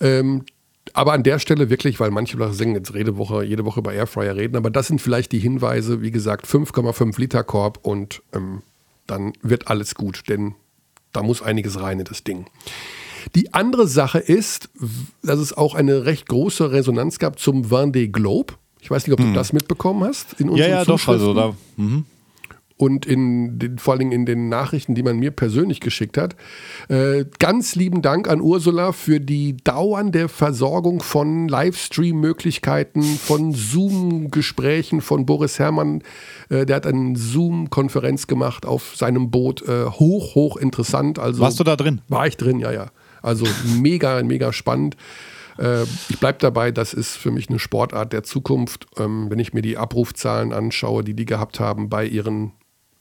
Ähm, 0.00 0.44
aber 0.92 1.14
an 1.14 1.22
der 1.22 1.38
Stelle 1.38 1.70
wirklich, 1.70 1.98
weil 2.00 2.10
manche 2.10 2.36
Leute 2.36 2.52
singen 2.52 2.74
jetzt 2.74 2.92
jede 2.94 3.16
Woche, 3.16 3.42
jede 3.42 3.64
Woche 3.64 3.80
bei 3.80 3.94
Airfryer 3.94 4.36
reden, 4.36 4.54
aber 4.56 4.70
das 4.70 4.88
sind 4.88 5.00
vielleicht 5.00 5.32
die 5.32 5.38
Hinweise, 5.38 6.02
wie 6.02 6.10
gesagt, 6.10 6.46
5,5 6.46 7.18
Liter 7.18 7.42
Korb 7.42 7.78
und 7.82 8.22
ähm, 8.34 8.60
dann 9.06 9.32
wird 9.40 9.68
alles 9.68 9.94
gut, 9.94 10.28
denn 10.28 10.54
da 11.12 11.22
muss 11.22 11.40
einiges 11.40 11.80
rein 11.80 12.00
in 12.00 12.04
das 12.04 12.22
Ding. 12.22 12.46
Die 13.34 13.54
andere 13.54 13.88
Sache 13.88 14.18
ist, 14.18 14.68
dass 15.22 15.38
es 15.38 15.54
auch 15.56 15.74
eine 15.74 16.04
recht 16.04 16.28
große 16.28 16.70
Resonanz 16.70 17.18
gab 17.18 17.38
zum 17.38 17.62
Vendée 17.62 18.08
Globe. 18.10 18.54
Ich 18.84 18.90
weiß 18.90 19.06
nicht, 19.06 19.18
ob 19.18 19.24
du 19.24 19.32
das 19.32 19.54
mitbekommen 19.54 20.04
hast. 20.04 20.38
In 20.38 20.50
Hm. 20.50 20.56
Ja, 20.56 20.64
unseren 20.66 20.78
ja, 20.78 20.84
doch. 20.84 21.08
Also 21.08 21.32
da, 21.32 21.54
mhm. 21.78 22.04
und 22.76 23.06
in 23.06 23.58
den, 23.58 23.78
vor 23.78 23.92
allen 23.94 24.00
Dingen 24.00 24.12
in 24.12 24.26
den 24.26 24.50
Nachrichten, 24.50 24.94
die 24.94 25.02
man 25.02 25.16
mir 25.18 25.30
persönlich 25.30 25.80
geschickt 25.80 26.18
hat. 26.18 26.36
Äh, 26.90 27.24
ganz 27.38 27.76
lieben 27.76 28.02
Dank 28.02 28.28
an 28.28 28.42
Ursula 28.42 28.92
für 28.92 29.20
die 29.20 29.56
dauernde 29.56 30.28
Versorgung 30.28 31.00
von 31.00 31.48
Livestream-Möglichkeiten, 31.48 33.02
von 33.02 33.54
Zoom-Gesprächen 33.54 35.00
von 35.00 35.24
Boris 35.24 35.58
Herrmann. 35.58 36.02
Äh, 36.50 36.66
der 36.66 36.76
hat 36.76 36.86
eine 36.86 37.16
Zoom-Konferenz 37.16 38.26
gemacht 38.26 38.66
auf 38.66 38.96
seinem 38.96 39.30
Boot. 39.30 39.66
Äh, 39.66 39.86
hoch, 39.86 40.34
hoch 40.34 40.58
interessant. 40.58 41.18
Also 41.18 41.40
Warst 41.40 41.58
du 41.58 41.64
da 41.64 41.76
drin? 41.76 42.02
war 42.08 42.26
ich 42.26 42.36
drin, 42.36 42.58
ja, 42.58 42.70
ja. 42.70 42.88
Also 43.22 43.46
mega, 43.80 44.22
mega 44.22 44.52
spannend. 44.52 44.98
Äh, 45.58 45.84
ich 46.08 46.18
bleibe 46.18 46.38
dabei, 46.38 46.70
das 46.70 46.94
ist 46.94 47.16
für 47.16 47.30
mich 47.30 47.48
eine 47.48 47.58
Sportart 47.58 48.12
der 48.12 48.22
Zukunft. 48.22 48.86
Ähm, 48.98 49.30
wenn 49.30 49.38
ich 49.38 49.52
mir 49.52 49.62
die 49.62 49.76
Abrufzahlen 49.76 50.52
anschaue, 50.52 51.04
die 51.04 51.14
die 51.14 51.26
gehabt 51.26 51.60
haben 51.60 51.88
bei 51.88 52.04
ihren 52.04 52.52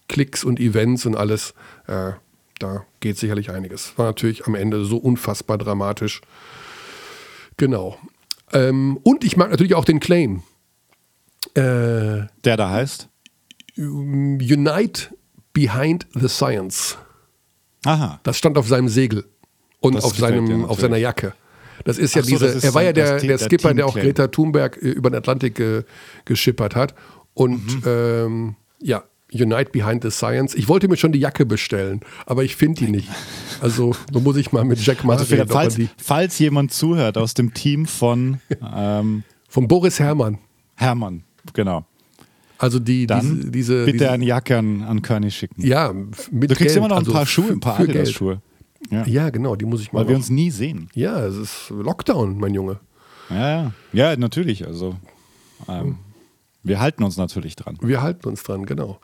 Klicks 0.08 0.44
und 0.44 0.60
Events 0.60 1.06
und 1.06 1.16
alles, 1.16 1.54
äh, 1.88 2.12
da 2.60 2.86
geht 3.00 3.18
sicherlich 3.18 3.52
einiges. 3.52 3.98
War 3.98 4.06
natürlich 4.06 4.46
am 4.46 4.56
Ende 4.56 4.86
so 4.86 4.98
unfassbar 4.98 5.58
dramatisch. 5.58 6.22
Genau. 7.58 7.98
Ähm, 8.52 9.00
und 9.04 9.24
ich 9.24 9.38
mag 9.38 9.50
natürlich 9.50 9.76
auch 9.76 9.86
den 9.86 10.00
Claim. 10.00 10.44
Äh, 11.56 12.28
Der 12.44 12.58
da 12.58 12.70
heißt? 12.70 13.10
Unite 13.78 15.16
Behind 15.54 16.08
the 16.14 16.28
Science. 16.28 16.98
Aha. 17.86 18.20
Das 18.24 18.38
stand 18.38 18.58
auf 18.58 18.68
seinem 18.68 18.88
Segel 18.88 19.26
und 19.80 19.96
Das 19.96 20.04
auf, 20.06 20.18
seinem, 20.18 20.66
auf 20.66 20.80
seiner 20.80 20.98
Jacke. 20.98 21.34
Das 21.86 21.98
ist 21.98 22.16
ja 22.16 22.22
so, 22.24 22.30
diese, 22.30 22.46
ist 22.48 22.64
er 22.64 22.74
war 22.74 22.84
ja 22.84 22.94
der, 22.94 23.18
der 23.20 23.28
der 23.28 23.38
Skipper, 23.40 23.74
der 23.74 23.86
auch 23.86 23.94
Teamclaim. 23.94 24.16
Greta 24.16 24.28
Thunberg 24.28 24.78
äh, 24.82 24.90
über 24.90 25.10
den 25.10 25.16
Atlantik 25.18 25.60
äh, 25.60 25.84
geschippert 26.26 26.76
hat. 26.76 26.94
Und 27.34 27.66
Mhm. 27.78 27.82
ähm, 27.86 28.56
ja, 28.80 29.04
Unite 29.34 29.72
Behind 29.72 30.04
the 30.04 30.12
Science. 30.12 30.54
Ich 30.54 30.68
wollte 30.68 30.88
mir 30.88 30.96
schon 30.98 31.12
die 31.12 31.20
Jacke 31.20 31.46
bestellen, 31.46 32.02
aber 32.28 32.44
ich 32.44 32.56
finde 32.56 32.86
die 32.86 32.92
nicht. 32.92 33.10
Also 33.62 33.96
da 34.12 34.20
muss 34.20 34.38
ich 34.38 34.52
mal 34.52 34.64
mit 34.64 34.80
Jack 34.86 35.04
mal 35.04 35.18
Also 35.18 35.34
reden, 35.34 35.50
falls, 35.50 35.78
falls 35.98 36.38
jemand 36.38 36.72
zuhört 36.72 37.18
aus 37.18 37.34
dem 37.34 37.54
Team 37.54 37.86
von 37.88 38.40
ähm, 38.76 39.24
Von 39.50 39.68
Boris 39.68 40.00
Herrmann. 40.00 40.38
Hermann, 40.76 41.24
genau. 41.54 41.86
Also 42.60 42.78
die, 42.80 43.08
Dann 43.08 43.22
diese, 43.38 43.52
diese, 43.52 43.86
bitte 43.86 43.98
diese 43.98 44.12
eine 44.12 44.26
Jacke 44.26 44.58
an, 44.58 44.84
an 44.84 45.02
Körny 45.02 45.32
schicken. 45.32 45.66
ja, 45.66 45.92
mit 46.32 46.52
Du 46.52 46.56
kriegst 46.56 46.60
Geld, 46.76 46.78
immer 46.78 46.88
noch 46.90 46.96
ein 46.98 47.00
also 47.00 47.12
paar 47.12 47.26
Schuhe, 47.26 47.52
ein 47.52 47.60
paar. 47.60 47.80
Adidas-Schuhe. 47.80 48.40
Ja. 48.90 49.06
Ja, 49.06 49.30
genau, 49.30 49.56
die 49.56 49.66
muss 49.66 49.82
ich 49.82 49.92
mal. 49.92 50.02
Weil 50.02 50.10
wir 50.10 50.16
uns 50.16 50.30
nie 50.30 50.52
sehen. 50.52 50.90
ja, 50.94 51.20
es 51.26 51.36
ist 51.36 51.70
Lockdown, 51.70 52.38
mein 52.38 52.54
Junge. 52.54 52.80
Ja, 53.30 53.50
ja. 53.50 53.72
ja 53.94 54.16
natürlich. 54.18 54.66
Also 54.68 54.96
ähm, 55.68 55.98
wir 56.64 56.80
halten 56.80 57.04
uns 57.04 57.18
natürlich 57.18 57.56
dran. 57.56 57.78
Wir 57.82 58.02
halten 58.02 58.28
uns 58.28 58.44
dran, 58.44 58.66
genau. 58.66 59.00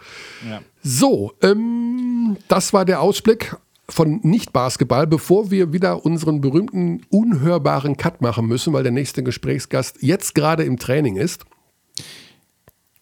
Ja. 0.47 0.61
So, 0.81 1.33
ähm, 1.41 2.37
das 2.47 2.73
war 2.73 2.85
der 2.85 3.01
Ausblick 3.01 3.55
von 3.89 4.19
Nicht-Basketball, 4.23 5.07
bevor 5.07 5.51
wir 5.51 5.73
wieder 5.73 6.05
unseren 6.05 6.41
berühmten 6.41 7.01
unhörbaren 7.09 7.97
Cut 7.97 8.21
machen 8.21 8.47
müssen, 8.47 8.71
weil 8.71 8.83
der 8.83 8.91
nächste 8.91 9.23
Gesprächsgast 9.23 10.01
jetzt 10.01 10.35
gerade 10.35 10.63
im 10.63 10.77
Training 10.77 11.15
ist. 11.15 11.45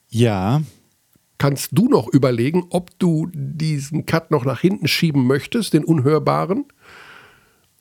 ja, 0.09 0.61
Kannst 1.38 1.69
du 1.71 1.88
noch 1.88 2.07
überlegen, 2.07 2.65
ob 2.69 2.97
du 2.99 3.27
diesen 3.31 4.05
Cut 4.05 4.31
noch 4.31 4.43
nach 4.43 4.61
hinten 4.61 4.88
schieben 4.88 5.27
möchtest, 5.27 5.73
den 5.73 5.83
unhörbaren? 5.83 6.65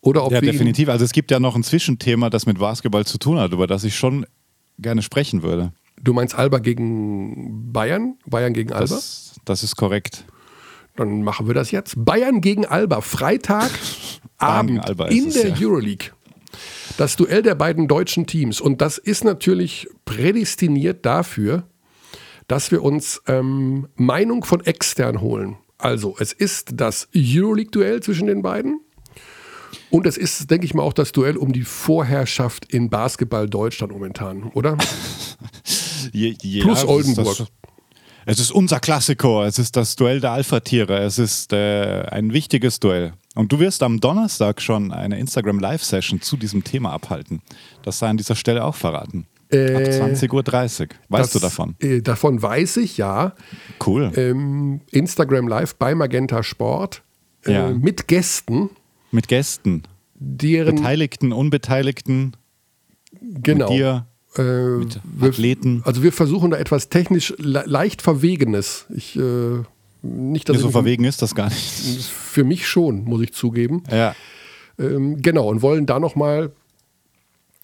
Oder 0.02 0.24
ob 0.24 0.32
ja, 0.32 0.40
definitiv. 0.40 0.88
Also 0.88 1.04
es 1.04 1.12
gibt 1.12 1.30
ja 1.30 1.40
noch 1.40 1.56
ein 1.56 1.62
Zwischenthema, 1.62 2.30
das 2.30 2.46
mit 2.46 2.58
Basketball 2.58 3.06
zu 3.06 3.18
tun 3.18 3.38
hat, 3.38 3.52
über 3.52 3.66
das 3.66 3.82
ich 3.84 3.96
schon 3.96 4.26
gerne 4.78 5.02
sprechen 5.02 5.42
würde. 5.42 5.72
Du 6.00 6.12
meinst 6.12 6.34
Alba 6.34 6.58
gegen 6.58 7.72
Bayern? 7.72 8.16
Bayern 8.26 8.52
gegen 8.52 8.72
Alba? 8.72 8.94
Das, 8.94 9.34
das 9.44 9.62
ist 9.62 9.76
korrekt. 9.76 10.24
Dann 10.96 11.22
machen 11.22 11.46
wir 11.46 11.54
das 11.54 11.70
jetzt. 11.70 11.94
Bayern 12.04 12.40
gegen 12.40 12.66
Alba, 12.66 13.00
Freitag 13.00 13.70
Bayern 14.38 14.66
gegen 14.66 14.78
Abend 14.78 14.84
Alba 14.84 15.06
in 15.08 15.28
es, 15.28 15.34
der 15.34 15.48
ja. 15.48 15.56
Euroleague. 15.58 16.10
Das 16.98 17.16
Duell 17.16 17.42
der 17.42 17.54
beiden 17.54 17.88
deutschen 17.88 18.26
Teams. 18.26 18.60
Und 18.60 18.80
das 18.80 18.98
ist 18.98 19.24
natürlich 19.24 19.88
prädestiniert 20.04 21.04
dafür, 21.04 21.64
dass 22.48 22.70
wir 22.70 22.82
uns 22.82 23.22
ähm, 23.26 23.88
Meinung 23.96 24.44
von 24.44 24.64
extern 24.64 25.20
holen. 25.20 25.56
Also, 25.78 26.16
es 26.18 26.32
ist 26.32 26.70
das 26.74 27.08
Euroleague-Duell 27.14 28.00
zwischen 28.00 28.26
den 28.26 28.42
beiden. 28.42 28.80
Und 29.90 30.06
es 30.06 30.16
ist, 30.16 30.50
denke 30.50 30.66
ich 30.66 30.74
mal, 30.74 30.82
auch 30.82 30.92
das 30.92 31.12
Duell 31.12 31.36
um 31.36 31.52
die 31.52 31.62
Vorherrschaft 31.62 32.72
in 32.72 32.88
Basketball 32.88 33.48
Deutschland 33.48 33.92
momentan, 33.92 34.44
oder? 34.54 34.76
Je, 36.12 36.34
Plus 36.60 36.84
Oldenburg. 36.84 37.38
Das, 37.38 37.48
Es 38.24 38.40
ist 38.40 38.50
unser 38.50 38.80
Klassiko, 38.80 39.44
es 39.44 39.58
ist 39.58 39.76
das 39.76 39.94
Duell 39.94 40.20
der 40.20 40.32
Alpha-Tiere, 40.32 40.98
es 40.98 41.18
ist 41.18 41.52
äh, 41.52 42.02
ein 42.10 42.32
wichtiges 42.32 42.80
Duell. 42.80 43.12
Und 43.34 43.52
du 43.52 43.60
wirst 43.60 43.82
am 43.82 44.00
Donnerstag 44.00 44.62
schon 44.62 44.92
eine 44.92 45.18
Instagram-Live-Session 45.18 46.22
zu 46.22 46.36
diesem 46.36 46.64
Thema 46.64 46.92
abhalten. 46.92 47.42
Das 47.82 47.98
sei 47.98 48.08
an 48.08 48.16
dieser 48.16 48.34
Stelle 48.34 48.64
auch 48.64 48.74
verraten. 48.74 49.26
Äh, 49.50 49.74
Ab 49.74 49.82
20.30 49.82 50.32
Uhr. 50.32 50.88
Weißt 51.08 51.24
das, 51.24 51.32
du 51.32 51.38
davon? 51.38 51.76
Äh, 51.80 52.02
davon 52.02 52.42
weiß 52.42 52.78
ich, 52.78 52.96
ja. 52.96 53.34
Cool. 53.84 54.12
Ähm, 54.16 54.80
Instagram 54.90 55.46
Live 55.46 55.76
bei 55.76 55.94
Magenta 55.94 56.42
Sport 56.42 57.02
äh, 57.44 57.52
ja. 57.52 57.70
mit 57.70 58.08
Gästen. 58.08 58.70
Mit 59.12 59.28
Gästen. 59.28 59.82
Deren, 60.14 60.76
Beteiligten, 60.76 61.32
Unbeteiligten. 61.32 62.36
Genau. 63.20 63.68
Mit 63.68 63.78
dir. 63.78 64.06
Äh, 64.36 64.78
mit 64.78 65.00
Athleten. 65.20 65.78
Wir, 65.78 65.86
also 65.86 66.02
wir 66.02 66.12
versuchen 66.12 66.50
da 66.50 66.58
etwas 66.58 66.88
technisch 66.88 67.34
le 67.38 67.64
leicht 67.66 68.02
Verwegenes. 68.02 68.86
Ich, 68.94 69.16
äh, 69.16 69.62
nicht, 70.02 70.48
dass 70.48 70.58
so 70.58 70.70
verwegen 70.70 71.04
ist 71.04 71.22
das 71.22 71.34
gar 71.34 71.48
nicht. 71.48 72.04
Für 72.04 72.44
mich 72.44 72.66
schon, 72.66 73.04
muss 73.04 73.22
ich 73.22 73.32
zugeben. 73.32 73.82
Ja. 73.90 74.14
Ähm, 74.78 75.22
genau, 75.22 75.48
und 75.48 75.62
wollen 75.62 75.86
da 75.86 75.98
nochmal 75.98 76.52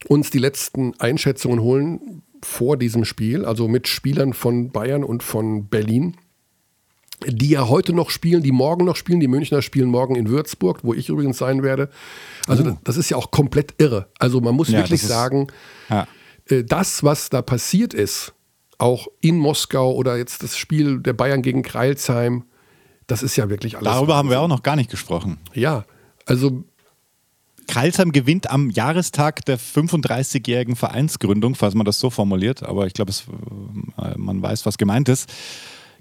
uns 0.09 0.31
die 0.31 0.39
letzten 0.39 0.95
Einschätzungen 0.99 1.61
holen 1.61 2.23
vor 2.43 2.77
diesem 2.77 3.05
Spiel, 3.05 3.45
also 3.45 3.69
mit 3.69 3.89
Spielern 3.89 4.33
von 4.33 4.71
Bayern 4.71 5.05
und 5.05 5.23
von 5.23 5.69
Berlin, 5.69 6.17
die 7.27 7.51
ja 7.51 7.69
heute 7.69 7.93
noch 7.93 8.11
spielen, 8.11 8.43
die 8.43 8.51
morgen 8.51 8.85
noch 8.85 8.97
spielen. 8.97 9.21
Die 9.21 9.29
Münchner 9.29 9.63
spielen 9.63 9.89
morgen 9.89 10.17
in 10.17 10.29
Würzburg, 10.29 10.81
wo 10.83 10.93
ich 10.93 11.09
übrigens 11.09 11.39
sein 11.39 11.63
werde. 11.63 11.89
Also 12.49 12.65
oh. 12.65 12.79
das 12.83 12.97
ist 12.97 13.11
ja 13.11 13.17
auch 13.17 13.31
komplett 13.31 13.75
irre. 13.79 14.09
Also 14.19 14.41
man 14.41 14.55
muss 14.55 14.71
ja, 14.71 14.79
wirklich 14.79 15.03
sagen, 15.03 15.47
ja. 15.89 16.07
Äh, 16.49 16.65
das, 16.65 17.05
was 17.05 17.31
da 17.31 17.43
passiert 17.43 17.95
ist, 17.95 18.33
auch 18.79 19.07
in 19.21 19.39
Moskau 19.39 19.95
oder 19.95 20.17
jetzt 20.17 20.43
das 20.43 20.57
Spiel 20.57 20.99
der 20.99 21.13
Bayern 21.13 21.43
gegen 21.43 21.63
Kreilsheim, 21.63 22.45
das 23.07 23.23
ist 23.23 23.37
ja 23.37 23.49
wirklich 23.49 23.77
alles. 23.77 23.85
Darüber 23.85 24.17
haben 24.17 24.31
wir 24.31 24.41
auch 24.41 24.49
noch 24.49 24.63
gar 24.63 24.75
nicht 24.75 24.91
gesprochen. 24.91 25.39
Ja, 25.55 25.85
also 26.27 26.65
Kreilsheim 27.67 28.13
gewinnt 28.13 28.51
am 28.51 28.71
Jahrestag 28.71 29.45
der 29.45 29.59
35-jährigen 29.59 30.77
Vereinsgründung, 30.77 31.55
falls 31.55 31.75
man 31.75 31.85
das 31.85 31.99
so 31.99 32.11
formuliert, 32.11 32.63
aber 32.63 32.87
ich 32.87 32.95
glaube, 32.95 33.13
äh, 33.13 34.17
man 34.17 34.43
weiß, 34.43 34.67
was 34.67 34.79
gemeint 34.79 35.09
ist. 35.09 35.33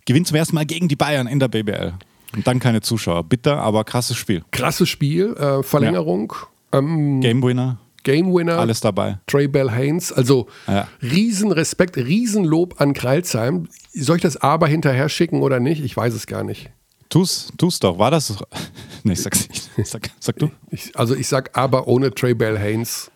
Gewinnt 0.05 0.27
zum 0.27 0.37
ersten 0.37 0.55
Mal 0.55 0.65
gegen 0.65 0.87
die 0.87 0.95
Bayern 0.95 1.27
in 1.27 1.39
der 1.39 1.47
BBL. 1.47 1.93
Und 2.35 2.47
dann 2.47 2.59
keine 2.59 2.81
Zuschauer. 2.81 3.23
Bitter, 3.23 3.57
aber 3.57 3.83
krasses 3.83 4.17
Spiel. 4.17 4.43
Krasses 4.51 4.89
Spiel, 4.89 5.33
äh, 5.35 5.63
Verlängerung. 5.63 6.33
Ja. 6.73 6.79
Ähm, 6.79 7.21
Game 7.21 7.43
Winner. 7.43 7.77
Game 8.03 8.33
Winner. 8.33 8.57
Alles 8.57 8.79
dabei. 8.79 9.19
Trey 9.27 9.47
Bell 9.47 9.69
Haynes. 9.71 10.11
Also 10.11 10.47
ja. 10.67 10.87
Riesenrespekt, 11.01 11.97
Riesenlob 11.97 12.81
an 12.81 12.93
Kreilsheim. 12.93 13.67
Soll 13.93 14.15
ich 14.15 14.21
das 14.23 14.37
aber 14.37 14.67
hinterher 14.67 15.09
schicken 15.09 15.41
oder 15.41 15.59
nicht? 15.59 15.83
Ich 15.83 15.95
weiß 15.95 16.13
es 16.13 16.25
gar 16.25 16.43
nicht. 16.43 16.71
Tu's, 17.11 17.51
tu's 17.57 17.79
doch. 17.79 17.99
War 17.99 18.09
das? 18.09 18.33
Nee, 19.03 19.13
ich 19.13 19.21
sag's 19.23 19.49
nicht. 19.49 19.67
Sag, 19.87 20.11
sag 20.19 20.35
du. 20.37 20.51
Ich, 20.69 20.95
also 20.95 21.15
ich 21.15 21.27
sag 21.27 21.57
aber 21.57 21.87
ohne 21.87 22.13
Trey 22.13 22.35
Bell 22.35 22.59
Haynes 22.59 23.09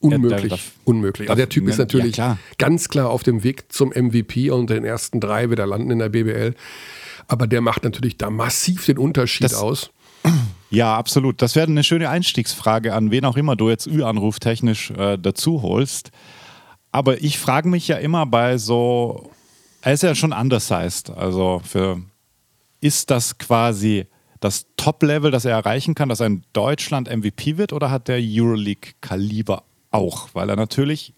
unmöglich. 0.00 0.42
Ja, 0.42 0.48
darf, 0.48 0.72
unmöglich. 0.84 1.30
Also 1.30 1.36
der 1.36 1.48
Typ 1.48 1.68
ist 1.68 1.78
natürlich 1.78 2.16
ja, 2.16 2.24
klar. 2.24 2.38
ganz 2.58 2.88
klar 2.88 3.08
auf 3.08 3.22
dem 3.22 3.44
Weg 3.44 3.72
zum 3.72 3.90
MVP 3.90 4.50
und 4.50 4.68
den 4.70 4.84
ersten 4.84 5.20
drei 5.20 5.48
wieder 5.50 5.64
landen 5.64 5.92
in 5.92 6.00
der 6.00 6.08
BBL. 6.08 6.56
Aber 7.28 7.46
der 7.46 7.60
macht 7.60 7.84
natürlich 7.84 8.16
da 8.16 8.30
massiv 8.30 8.86
den 8.86 8.98
Unterschied 8.98 9.44
das, 9.44 9.54
aus. 9.54 9.90
Ja, 10.70 10.96
absolut. 10.96 11.40
Das 11.40 11.54
wäre 11.54 11.68
eine 11.68 11.84
schöne 11.84 12.10
Einstiegsfrage 12.10 12.92
an 12.94 13.12
wen 13.12 13.24
auch 13.24 13.36
immer 13.36 13.54
du 13.54 13.70
jetzt 13.70 13.86
Ü-Anruf 13.86 14.40
technisch 14.40 14.90
äh, 14.90 15.16
dazu 15.18 15.62
holst. 15.62 16.10
Aber 16.90 17.22
ich 17.22 17.38
frage 17.38 17.68
mich 17.68 17.86
ja 17.86 17.98
immer 17.98 18.26
bei 18.26 18.58
so, 18.58 19.30
er 19.82 19.92
ist 19.92 20.02
ja 20.02 20.16
schon 20.16 20.32
undersized. 20.32 21.10
Also 21.10 21.62
für 21.64 22.02
ist 22.80 23.10
das 23.10 23.38
quasi 23.38 24.06
das 24.40 24.66
Top-Level, 24.76 25.30
das 25.30 25.44
er 25.44 25.52
erreichen 25.52 25.94
kann, 25.94 26.08
dass 26.08 26.20
er 26.20 26.26
in 26.26 26.42
Deutschland 26.52 27.08
MVP 27.08 27.56
wird 27.58 27.72
oder 27.72 27.90
hat 27.90 28.08
der 28.08 28.20
Euroleague-Kaliber 28.20 29.64
auch? 29.90 30.28
Weil 30.32 30.48
er 30.50 30.56
natürlich 30.56 31.12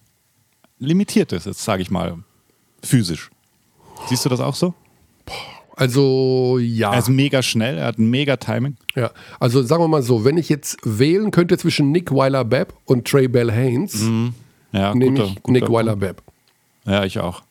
limitiert 0.79 1.31
ist, 1.31 1.45
jetzt 1.45 1.63
sage 1.63 1.83
ich 1.83 1.91
mal, 1.91 2.17
physisch. 2.83 3.29
Siehst 4.07 4.25
du 4.25 4.29
das 4.29 4.39
auch 4.39 4.55
so? 4.55 4.73
Also 5.75 6.57
ja. 6.59 6.93
Er 6.93 6.99
ist 6.99 7.09
mega 7.09 7.41
schnell, 7.43 7.77
er 7.77 7.85
hat 7.85 7.99
ein 7.99 8.09
mega 8.09 8.37
Timing. 8.37 8.75
Ja, 8.95 9.11
also 9.39 9.61
sagen 9.61 9.83
wir 9.83 9.87
mal 9.87 10.01
so, 10.01 10.25
wenn 10.25 10.37
ich 10.37 10.49
jetzt 10.49 10.77
wählen 10.83 11.31
könnte 11.31 11.57
zwischen 11.57 11.91
Nick 11.91 12.11
Weiler-Bepp 12.11 12.73
und 12.85 13.07
Trey 13.07 13.27
Bell 13.27 13.51
Haynes, 13.51 14.01
mhm. 14.01 14.33
ja, 14.71 14.93
nehme 14.95 15.23
ich 15.23 15.43
Nick 15.45 15.69
Weiler-Bepp. 15.69 16.23
Ja, 16.85 17.05
ich 17.05 17.19
auch. 17.19 17.43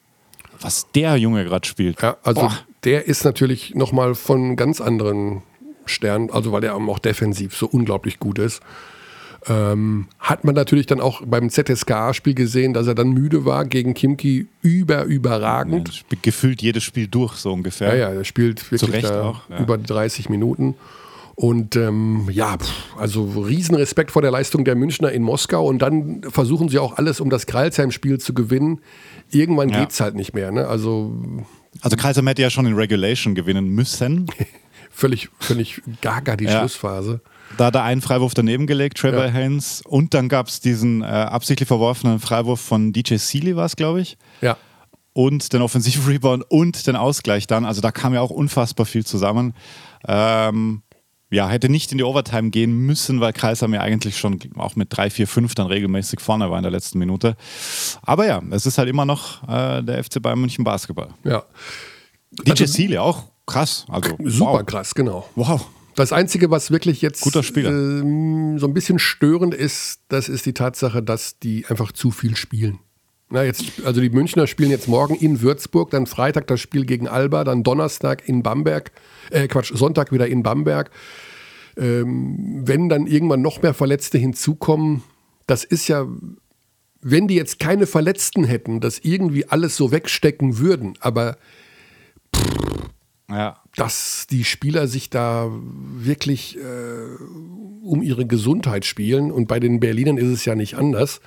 Was 0.61 0.91
der 0.93 1.17
Junge 1.17 1.45
gerade 1.45 1.67
spielt. 1.67 2.03
Ja, 2.03 2.17
also 2.25 2.43
Boah 2.43 2.59
der 2.85 3.07
ist 3.07 3.25
natürlich 3.25 3.75
nochmal 3.75 4.15
von 4.15 4.57
ganz 4.57 4.81
anderen 4.81 5.43
Sternen, 5.87 6.31
also 6.31 6.53
weil 6.53 6.65
er 6.65 6.75
auch 6.75 6.99
defensiv 6.99 7.57
so 7.57 7.67
unglaublich 7.67 8.19
gut 8.19 8.39
ist. 8.39 8.61
Ähm, 9.47 10.07
hat 10.19 10.45
man 10.45 10.55
natürlich 10.55 10.87
dann 10.87 11.01
auch 11.01 11.23
beim 11.25 11.49
ZSKA-Spiel 11.49 12.35
gesehen, 12.35 12.75
dass 12.75 12.87
er 12.87 12.95
dann 12.95 13.11
müde 13.11 13.47
war 13.47 13.65
gegen 13.65 13.95
Kimki 13.95 14.49
über 14.61 15.05
überragend. 15.05 15.89
Ja, 15.89 15.95
spielt 15.95 16.23
gefühlt 16.23 16.63
jedes 16.63 16.85
Spiel 16.85 17.09
durch, 17.09 17.37
so 17.37 17.53
ungefähr. 17.53 17.97
Ja, 17.97 18.11
ja, 18.11 18.15
er 18.19 18.25
spielt 18.25 18.71
wirklich 18.71 19.07
auch, 19.07 19.49
ja. 19.49 19.59
über 19.59 19.79
30 19.79 20.29
Minuten. 20.29 20.75
Und 21.37 21.75
ähm, 21.75 22.29
ja, 22.31 22.59
also 22.99 23.25
Riesenrespekt 23.25 24.11
vor 24.11 24.21
der 24.21 24.31
Leistung 24.31 24.67
der 24.67 24.75
Münchner 24.75 25.11
in 25.11 25.23
Moskau. 25.23 25.67
Und 25.67 25.81
dann 25.81 26.21
versuchen 26.29 26.69
sie 26.69 26.79
auch 26.79 26.99
alles, 26.99 27.19
um 27.19 27.31
das 27.31 27.47
Kralsheim-Spiel 27.47 28.19
zu 28.19 28.35
gewinnen. 28.35 28.81
Irgendwann 29.31 29.71
ja. 29.71 29.81
geht 29.81 29.93
es 29.93 30.01
halt 30.01 30.17
nicht 30.17 30.35
mehr. 30.35 30.53
Ne? 30.53 30.67
Also 30.67 31.15
also 31.81 31.97
Kaiser 31.97 32.25
hätte 32.25 32.43
ja 32.43 32.51
schon 32.51 32.67
in 32.67 32.75
Regulation 32.75 33.35
gewinnen 33.35 33.69
müssen. 33.69 34.27
völlig, 34.91 35.29
völlig 35.39 35.83
gaga 36.01 36.37
die 36.37 36.45
ja. 36.45 36.61
Schlussphase. 36.61 37.21
Da 37.57 37.67
hat 37.67 37.75
er 37.75 37.83
einen 37.83 38.01
Freiwurf 38.01 38.35
daneben 38.35 38.67
gelegt, 38.67 38.99
Trevor 38.99 39.27
ja. 39.27 39.33
Haynes. 39.33 39.83
Und 39.87 40.15
dann 40.15 40.29
gab 40.29 40.49
es 40.49 40.61
diesen 40.61 41.03
äh, 41.03 41.07
absichtlich 41.07 41.67
verworfenen 41.67 42.21
Freiwurf 42.21 42.61
von 42.61 42.93
DJ 42.93 43.17
Sealy, 43.17 43.57
war 43.57 43.67
es, 43.67 43.77
glaube 43.77 44.01
ich. 44.01 44.17
Ja. 44.41 44.57
Und 45.13 45.53
den 45.53 45.63
Offensiv-Rebound 45.63 46.45
und 46.49 46.87
den 46.87 46.95
Ausgleich 46.95 47.47
dann. 47.47 47.65
Also 47.65 47.81
da 47.81 47.91
kam 47.91 48.15
ja 48.15 48.21
auch 48.21 48.31
unfassbar 48.31 48.87
viel 48.87 49.05
zusammen. 49.05 49.55
Ähm, 50.07 50.83
ja, 51.31 51.49
hätte 51.49 51.69
nicht 51.69 51.93
in 51.93 51.99
die 51.99 52.05
Overtime 52.05 52.51
gehen 52.51 52.73
müssen, 52.73 53.21
weil 53.21 53.33
Kreisheim 53.33 53.73
ja 53.73 53.81
eigentlich 53.81 54.19
schon 54.19 54.39
auch 54.57 54.77
mit 54.77 54.89
3, 54.91 55.11
4, 55.11 55.27
5 55.29 55.55
dann 55.55 55.67
regelmäßig 55.67 56.21
vorne 56.21 56.51
war 56.51 56.59
in 56.59 56.63
der 56.65 56.73
letzten 56.73 56.99
Minute. 56.99 57.37
Aber 58.03 58.27
ja, 58.27 58.43
es 58.51 58.67
ist 58.67 58.79
halt 58.79 58.89
immer 58.89 59.05
noch 59.05 59.43
äh, 59.49 59.83
der 59.83 60.03
FC 60.03 60.21
Bayern 60.21 60.41
München 60.41 60.65
Basketball. 60.65 61.09
Ja. 61.25 61.45
DJ 62.31 62.51
also, 62.51 62.67
Sealy 62.67 62.99
auch 62.99 63.25
krass. 63.47 63.87
Also, 63.89 64.17
super 64.25 64.53
wow. 64.53 64.67
krass, 64.67 64.95
genau. 64.95 65.29
Wow. 65.37 65.67
Das 65.95 66.13
Einzige, 66.13 66.51
was 66.51 66.71
wirklich 66.71 67.03
jetzt. 67.03 67.25
Äh, 67.27 67.33
so 67.33 68.67
ein 68.67 68.75
bisschen 68.75 68.99
störend 68.99 69.55
ist, 69.55 70.01
das 70.09 70.29
ist 70.29 70.47
die 70.47 70.55
Tatsache, 70.55 71.03
dass 71.03 71.39
die 71.39 71.67
einfach 71.67 71.93
zu 71.93 72.11
viel 72.11 72.37
spielen. 72.37 72.79
Na, 73.29 73.45
jetzt, 73.45 73.85
also 73.85 74.01
die 74.01 74.11
Münchner 74.11 74.49
spielen 74.49 74.71
jetzt 74.71 74.89
morgen 74.89 75.15
in 75.15 75.41
Würzburg, 75.41 75.91
dann 75.91 76.07
Freitag 76.07 76.49
das 76.49 76.61
Spiel 76.61 76.85
gegen 76.85 77.07
Alba, 77.07 77.45
dann 77.45 77.63
Donnerstag 77.63 78.29
in 78.29 78.43
Bamberg, 78.43 78.91
äh 79.31 79.49
Quatsch, 79.49 79.73
Sonntag 79.75 80.13
wieder 80.13 80.27
in 80.27 80.43
Bamberg. 80.43 80.91
Ähm, 81.77 82.63
wenn 82.67 82.89
dann 82.89 83.07
irgendwann 83.07 83.43
noch 83.43 83.63
mehr 83.63 83.75
Verletzte 83.75 84.19
hinzukommen, 84.19 85.03
das 85.47 85.65
ist 85.65 85.89
ja, 85.89 86.07
wenn 87.01 87.29
die 87.29 87.37
jetzt 87.37 87.59
keine 87.59 87.87
Verletzten 87.87 88.45
hätten, 88.45 88.81
das 88.81 88.99
irgendwie 88.99 89.47
alles 89.47 89.77
so 89.77 89.91
wegstecken 89.91 90.59
würden, 90.59 90.95
aber 91.01 91.39
pff, 92.35 92.91
ja. 93.31 93.63
dass 93.77 94.27
die 94.29 94.45
Spieler 94.45 94.89
sich 94.89 95.11
da 95.11 95.51
wirklich 95.97 96.59
äh, 96.59 97.23
um 97.83 98.03
ihre 98.03 98.27
Gesundheit 98.27 98.85
spielen 98.85 99.31
und 99.31 99.47
bei 99.47 99.61
den 99.61 99.81
Berlinern 99.81 100.19
ist 100.19 100.29
es 100.29 100.45
ja 100.45 100.55
nicht 100.55 100.75
anders 100.75 101.21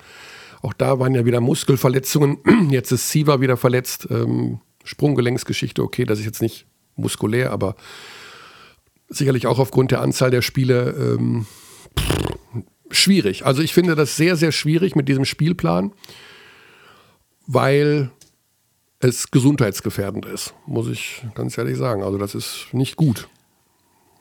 auch 0.64 0.72
da 0.72 0.98
waren 0.98 1.14
ja 1.14 1.26
wieder 1.26 1.42
Muskelverletzungen. 1.42 2.38
Jetzt 2.70 2.90
ist 2.90 3.10
Siva 3.10 3.42
wieder 3.42 3.58
verletzt. 3.58 4.08
Ähm, 4.10 4.60
Sprunggelenksgeschichte, 4.82 5.82
okay, 5.82 6.04
das 6.04 6.18
ist 6.18 6.26
jetzt 6.26 6.42
nicht 6.42 6.66
muskulär, 6.96 7.50
aber 7.50 7.76
sicherlich 9.08 9.46
auch 9.46 9.58
aufgrund 9.58 9.90
der 9.90 10.00
Anzahl 10.00 10.30
der 10.30 10.42
Spiele 10.42 10.90
ähm, 10.90 11.46
schwierig. 12.90 13.46
Also 13.46 13.62
ich 13.62 13.74
finde 13.74 13.94
das 13.94 14.16
sehr, 14.16 14.36
sehr 14.36 14.52
schwierig 14.52 14.96
mit 14.96 15.08
diesem 15.08 15.24
Spielplan, 15.24 15.92
weil 17.46 18.10
es 19.00 19.30
gesundheitsgefährdend 19.30 20.26
ist, 20.26 20.54
muss 20.66 20.88
ich 20.88 21.24
ganz 21.34 21.58
ehrlich 21.58 21.76
sagen. 21.76 22.02
Also 22.02 22.18
das 22.18 22.34
ist 22.34 22.68
nicht 22.72 22.96
gut. 22.96 23.28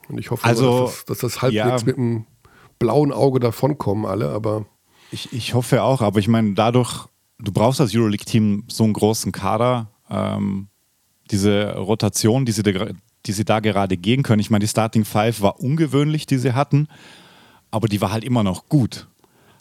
Und 0.10 0.18
ich 0.18 0.32
hoffe, 0.32 0.46
also, 0.46 0.86
dass, 0.86 0.96
das, 0.96 1.06
dass 1.06 1.18
das 1.20 1.42
halbwegs 1.42 1.82
ja. 1.82 1.86
mit 1.86 1.98
einem 1.98 2.26
blauen 2.80 3.14
Auge 3.14 3.40
davonkommen 3.40 4.06
alle, 4.06 4.30
aber 4.30 4.66
ich, 5.12 5.32
ich 5.32 5.54
hoffe 5.54 5.84
auch, 5.84 6.02
aber 6.02 6.20
ich 6.20 6.28
meine, 6.28 6.54
dadurch, 6.54 7.08
du 7.40 7.52
brauchst 7.52 7.80
als 7.80 7.96
Euroleague-Team 7.96 8.66
so 8.68 8.84
einen 8.84 8.94
großen 8.94 9.32
Kader, 9.32 9.92
ähm, 10.10 10.68
diese 11.32 11.76
Rotation, 11.76 12.46
die 12.46 12.52
sie, 12.52 12.64
da, 12.64 12.88
die 13.26 13.32
sie 13.32 13.46
da 13.46 13.60
gerade 13.60 13.98
gehen 13.98 14.24
können. 14.24 14.40
Ich 14.40 14.50
meine, 14.50 14.64
die 14.64 14.70
Starting 14.70 15.06
Five 15.06 15.42
war 15.42 15.60
ungewöhnlich, 15.60 16.26
die 16.26 16.38
sie 16.38 16.54
hatten, 16.54 16.88
aber 17.72 17.88
die 17.88 18.02
war 18.02 18.12
halt 18.12 18.24
immer 18.24 18.44
noch 18.44 18.70
gut. 18.70 19.08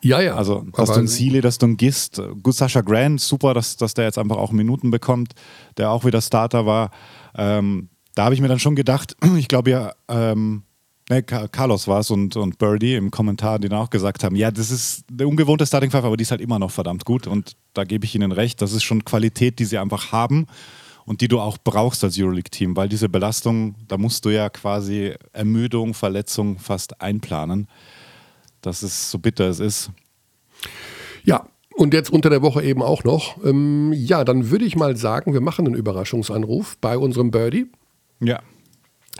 Ja, 0.02 0.20
ja. 0.20 0.34
Also 0.34 0.66
hast 0.76 0.90
du 0.90 0.98
einen 0.98 1.08
Sealy, 1.08 1.40
dass 1.40 1.58
du 1.58 1.66
einen 1.66 1.76
Gist, 1.76 2.20
gut 2.42 2.54
Sascha 2.54 2.80
Grant, 2.80 3.20
super, 3.20 3.54
dass, 3.54 3.76
dass 3.76 3.94
der 3.94 4.04
jetzt 4.04 4.18
einfach 4.18 4.36
auch 4.36 4.50
Minuten 4.50 4.90
bekommt, 4.90 5.34
der 5.76 5.90
auch 5.90 6.04
wieder 6.04 6.20
Starter 6.20 6.66
war. 6.66 6.90
Ähm, 7.36 7.88
da 8.14 8.24
habe 8.24 8.34
ich 8.34 8.40
mir 8.40 8.48
dann 8.48 8.58
schon 8.58 8.74
gedacht, 8.74 9.16
ich 9.36 9.46
glaube 9.46 9.70
ja, 9.70 9.92
ähm, 10.08 10.64
ne, 11.08 11.22
Carlos 11.22 11.86
war 11.86 12.00
es 12.00 12.10
und, 12.10 12.36
und 12.36 12.58
Birdie 12.58 12.96
im 12.96 13.12
Kommentar, 13.12 13.60
die 13.60 13.68
dann 13.68 13.78
auch 13.78 13.90
gesagt 13.90 14.24
haben, 14.24 14.34
ja, 14.34 14.50
das 14.50 14.72
ist 14.72 15.04
eine 15.10 15.28
ungewohnte 15.28 15.66
Starting 15.66 15.92
Five, 15.92 16.04
aber 16.04 16.16
die 16.16 16.22
ist 16.22 16.32
halt 16.32 16.40
immer 16.40 16.58
noch 16.58 16.72
verdammt 16.72 17.04
gut 17.04 17.28
und 17.28 17.52
da 17.72 17.84
gebe 17.84 18.04
ich 18.04 18.14
ihnen 18.16 18.32
recht, 18.32 18.60
das 18.60 18.72
ist 18.72 18.82
schon 18.82 19.04
Qualität, 19.04 19.60
die 19.60 19.64
sie 19.64 19.78
einfach 19.78 20.10
haben 20.10 20.46
und 21.04 21.20
die 21.20 21.28
du 21.28 21.40
auch 21.40 21.58
brauchst 21.62 22.04
als 22.04 22.18
Euroleague-Team, 22.18 22.76
weil 22.76 22.88
diese 22.88 23.08
Belastung, 23.08 23.74
da 23.88 23.98
musst 23.98 24.24
du 24.24 24.30
ja 24.30 24.48
quasi 24.48 25.14
Ermüdung, 25.32 25.94
Verletzung 25.94 26.58
fast 26.58 27.00
einplanen. 27.00 27.68
Das 28.60 28.82
ist 28.82 29.10
so 29.10 29.18
bitter 29.18 29.48
es 29.48 29.60
ist. 29.60 29.90
Ja, 31.24 31.46
und 31.74 31.94
jetzt 31.94 32.10
unter 32.10 32.30
der 32.30 32.42
Woche 32.42 32.62
eben 32.62 32.82
auch 32.82 33.04
noch. 33.04 33.42
Ähm, 33.44 33.92
ja, 33.92 34.24
dann 34.24 34.50
würde 34.50 34.64
ich 34.64 34.76
mal 34.76 34.96
sagen, 34.96 35.32
wir 35.32 35.40
machen 35.40 35.66
einen 35.66 35.74
Überraschungsanruf 35.74 36.76
bei 36.80 36.96
unserem 36.98 37.30
Birdie. 37.30 37.66
Ja. 38.20 38.40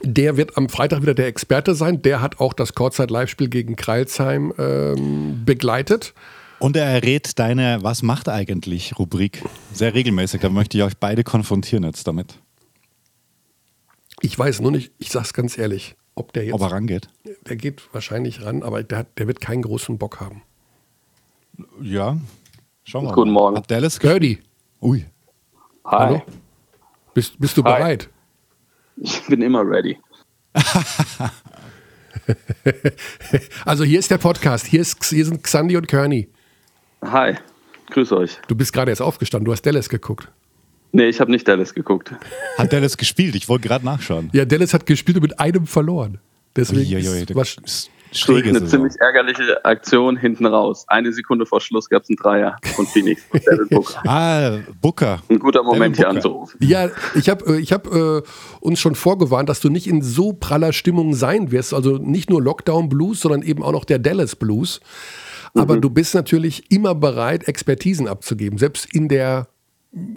Der 0.03 0.37
wird 0.37 0.57
am 0.57 0.69
Freitag 0.69 1.03
wieder 1.03 1.15
der 1.15 1.27
Experte 1.27 1.75
sein. 1.75 2.03
Der 2.03 2.21
hat 2.21 2.41
auch 2.41 2.53
das 2.53 2.75
Kurzzeit-Live-Spiel 2.75 3.49
gegen 3.49 3.77
Kreilsheim 3.77 4.53
ähm, 4.59 5.43
begleitet. 5.45 6.15
Und 6.63 6.77
er 6.77 6.87
errät 6.87 7.41
deine 7.41 7.79
Was 7.83 8.05
macht 8.05 8.29
eigentlich 8.29 8.97
Rubrik 8.97 9.43
sehr 9.73 9.95
regelmäßig. 9.95 10.43
Da 10.43 10.49
möchte 10.49 10.79
ich 10.79 10.85
euch 10.85 10.97
beide 10.97 11.25
konfrontieren 11.25 11.83
jetzt 11.83 12.07
damit. 12.07 12.39
Ich 14.21 14.39
weiß 14.39 14.61
nur 14.61 14.71
nicht, 14.71 14.93
ich 14.99 15.11
sag's 15.11 15.35
ganz 15.35 15.59
ehrlich, 15.59 15.97
ob 16.15 16.33
der 16.33 16.45
jetzt. 16.45 16.55
Ob 16.55 16.61
er 16.61 16.71
rangeht? 16.71 17.09
Der 17.49 17.57
geht 17.57 17.83
wahrscheinlich 17.93 18.45
ran, 18.45 18.63
aber 18.63 18.85
der, 18.85 19.03
der 19.19 19.27
wird 19.27 19.41
keinen 19.41 19.63
großen 19.63 19.99
Bock 19.99 20.21
haben. 20.21 20.43
Ja, 21.81 22.17
schauen 22.85 23.07
wir 23.07 23.09
mal. 23.09 23.15
Guten 23.17 23.33
Morgen. 23.33 23.57
Hat 23.57 23.69
Dallas 23.69 23.99
Gerdy. 23.99 24.39
Ui. 24.81 25.05
Hi. 25.85 25.91
Hallo? 25.91 26.23
Bist, 27.13 27.41
bist 27.41 27.57
du 27.57 27.65
Hi. 27.65 27.73
bereit? 27.73 28.09
Ich 28.99 29.21
bin 29.27 29.43
immer 29.43 29.69
ready. 29.69 29.99
Also 33.65 33.83
hier 33.83 33.99
ist 33.99 34.11
der 34.11 34.19
Podcast. 34.19 34.67
Hier, 34.67 34.81
ist, 34.81 35.03
hier 35.05 35.25
sind 35.25 35.43
Xandi 35.43 35.77
und 35.77 35.89
Kearney. 35.89 36.29
Hi. 37.03 37.35
Grüß 37.91 38.13
euch. 38.13 38.39
Du 38.49 38.55
bist 38.55 38.73
gerade 38.73 38.91
erst 38.91 39.03
aufgestanden. 39.03 39.45
Du 39.45 39.53
hast 39.53 39.63
Dallas 39.63 39.89
geguckt. 39.89 40.29
Nee, 40.93 41.07
ich 41.09 41.21
habe 41.21 41.31
nicht 41.31 41.47
Dallas 41.49 41.75
geguckt. 41.75 42.13
Hat 42.59 42.73
Dallas 42.73 42.97
gespielt? 42.97 43.35
Ich 43.35 43.49
wollte 43.49 43.69
gerade 43.69 43.85
nachschauen. 43.85 44.31
Ja, 44.33 44.45
Dallas 44.45 44.73
hat 44.73 44.87
gespielt 44.87 45.17
und 45.17 45.23
mit 45.23 45.41
einem 45.41 45.67
verloren. 45.67 46.19
Deswegen 46.55 46.95
Uiuiui, 46.95 47.23
ist, 47.23 47.35
was, 47.35 47.89
schräge 48.13 48.51
eine 48.51 48.61
Saison. 48.61 48.69
ziemlich 48.69 49.01
ärgerliche 49.01 49.65
Aktion 49.65 50.17
hinten 50.19 50.45
raus. 50.45 50.85
Eine 50.89 51.13
Sekunde 51.13 51.47
vor 51.47 51.61
Schluss 51.63 51.89
gab 51.89 52.03
es 52.03 52.11
einen 52.11 52.17
Dreier 52.17 52.59
von 52.77 52.87
Phoenix. 52.87 53.23
von 53.31 53.41
Devin 53.41 53.69
Booker. 53.71 54.03
Ah, 54.07 54.59
Booker. 54.81 55.23
Ein 55.29 55.39
guter 55.39 55.63
Moment 55.63 55.97
hier 55.97 56.09
anzurufen. 56.09 56.59
Ja, 56.63 56.91
ich 57.15 57.31
habe 57.31 57.57
äh, 57.57 57.59
ich 57.59 57.73
hab, 57.73 57.87
äh, 57.93 58.23
uns 58.61 58.81
schon 58.81 58.95
vorgewarnt, 58.95 59.49
dass 59.49 59.61
du 59.61 59.71
nicht 59.71 59.87
in 59.87 60.03
so 60.03 60.35
praller 60.35 60.75
Stimmung 60.75 61.15
sein 61.15 61.51
wirst. 61.53 61.73
Also 61.73 61.97
nicht 61.97 62.29
nur 62.29 62.43
Lockdown 62.43 62.91
Blues, 62.91 63.21
sondern 63.21 63.43
eben 63.43 63.63
auch 63.63 63.73
noch 63.73 63.87
der 63.87 63.99
Dallas 63.99 64.37
Blues. 64.37 64.81
Aber 65.55 65.77
du 65.79 65.91
bist 65.91 66.15
natürlich 66.15 66.71
immer 66.71 66.95
bereit, 66.95 67.47
Expertisen 67.47 68.09
abzugeben. 68.09 68.59
Selbst 68.59 68.87
in 68.95 69.09
der 69.09 69.49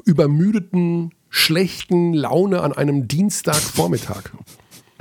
übermüdeten, 0.06 1.12
schlechten 1.30 2.14
Laune 2.14 2.62
an 2.62 2.72
einem 2.74 3.08
Dienstagvormittag. 3.08 4.32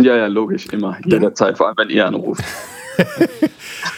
Ja, 0.00 0.16
ja, 0.16 0.26
logisch, 0.26 0.66
immer. 0.72 0.98
Jederzeit, 1.04 1.56
vor 1.56 1.68
allem 1.68 1.76
wenn 1.78 1.90
ihr 1.90 2.06
anruft. 2.06 2.42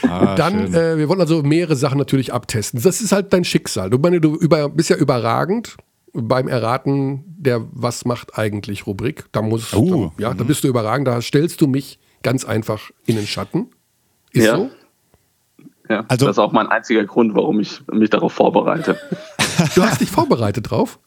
Ah, 0.03 0.35
Dann, 0.37 0.73
äh, 0.73 0.97
wir 0.97 1.09
wollen 1.09 1.21
also 1.21 1.43
mehrere 1.43 1.77
Sachen 1.77 1.99
natürlich 1.99 2.33
abtesten. 2.33 2.81
Das 2.83 3.01
ist 3.01 3.13
halt 3.13 3.33
dein 3.33 3.45
Schicksal. 3.45 3.91
Du, 3.91 3.99
meine, 3.99 4.21
du 4.21 4.37
über, 4.37 4.69
bist 4.69 4.89
ja 4.89 4.97
überragend 4.97 5.77
beim 6.13 6.49
Erraten 6.49 7.25
der 7.27 7.67
Was 7.73 8.05
macht 8.05 8.39
eigentlich 8.39 8.87
Rubrik. 8.87 9.25
Da 9.33 9.43
muss, 9.43 9.75
Oh, 9.75 10.13
da, 10.17 10.23
ja, 10.23 10.35
da 10.35 10.45
bist 10.45 10.65
du 10.65 10.69
überragend. 10.69 11.09
Da 11.09 11.21
stellst 11.21 11.61
du 11.61 11.67
mich 11.67 11.99
ganz 12.23 12.45
einfach 12.45 12.91
in 13.05 13.17
den 13.17 13.27
Schatten. 13.27 13.67
Ist 14.33 14.45
Ja. 14.47 14.57
so? 14.57 14.71
Ja, 15.89 16.05
Also- 16.09 16.27
das 16.27 16.37
ist 16.37 16.39
auch 16.39 16.53
mein 16.53 16.67
einziger 16.69 17.05
Grund, 17.05 17.35
warum 17.35 17.61
ich 17.61 17.81
mich 17.93 18.11
darauf 18.11 18.33
vorbereite. 18.33 18.99
Du 19.75 19.83
hast 19.83 20.03
dich 20.03 20.11
vorbereitet 20.11 20.71
drauf. 20.71 20.99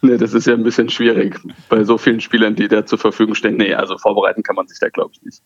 Nee, 0.00 0.16
das 0.16 0.32
ist 0.32 0.46
ja 0.46 0.54
ein 0.54 0.62
bisschen 0.62 0.88
schwierig 0.88 1.38
bei 1.68 1.84
so 1.84 1.98
vielen 1.98 2.20
Spielern, 2.22 2.56
die 2.56 2.66
da 2.66 2.86
zur 2.86 2.98
Verfügung 2.98 3.34
stehen. 3.34 3.58
Nee, 3.58 3.74
also 3.74 3.98
vorbereiten 3.98 4.42
kann 4.42 4.56
man 4.56 4.66
sich 4.66 4.78
da, 4.80 4.88
glaube 4.88 5.10
ich, 5.12 5.22
nicht. 5.22 5.42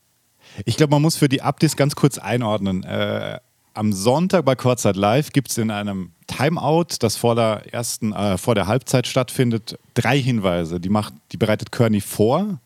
Ich 0.64 0.77
glaube, 0.77 0.93
man 0.93 1.03
muss 1.03 1.16
für 1.16 1.29
die 1.29 1.43
Updates 1.43 1.77
ganz 1.77 1.97
kurz 1.97 2.18
einordnen. 2.18 2.85
Äh, 2.85 3.39
am 3.74 3.93
Sonntag 3.93 4.45
bei 4.45 4.55
Kurzzeit 4.55 4.95
Live 4.97 5.31
gibt 5.33 5.51
es 5.51 5.59
in 5.59 5.70
einem 5.72 6.12
Timeout, 6.29 6.87
das 7.01 7.16
vor 7.16 7.35
der 7.35 7.62
ersten, 7.74 8.12
äh, 8.12 8.39
vor 8.39 8.55
der 8.55 8.68
Halbzeit 8.68 9.09
stattfindet, 9.09 9.77
drei 9.95 10.18
Hinweise. 10.20 10.79
Die 10.79 10.89
macht, 10.89 11.14
die 11.33 11.37
bereitet 11.37 11.72
Kearney 11.72 12.01
vor. 12.01 12.61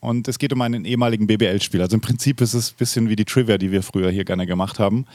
Und 0.00 0.28
es 0.28 0.38
geht 0.38 0.52
um 0.52 0.60
einen 0.60 0.84
ehemaligen 0.84 1.26
BBL-Spieler. 1.26 1.84
Also 1.84 1.94
im 1.96 2.00
Prinzip 2.02 2.40
ist 2.42 2.52
es 2.54 2.72
ein 2.72 2.76
bisschen 2.76 3.08
wie 3.08 3.16
die 3.16 3.24
Trivia, 3.24 3.56
die 3.56 3.72
wir 3.72 3.82
früher 3.82 4.10
hier 4.10 4.24
gerne 4.24 4.46
gemacht 4.46 4.78
haben. 4.78 5.06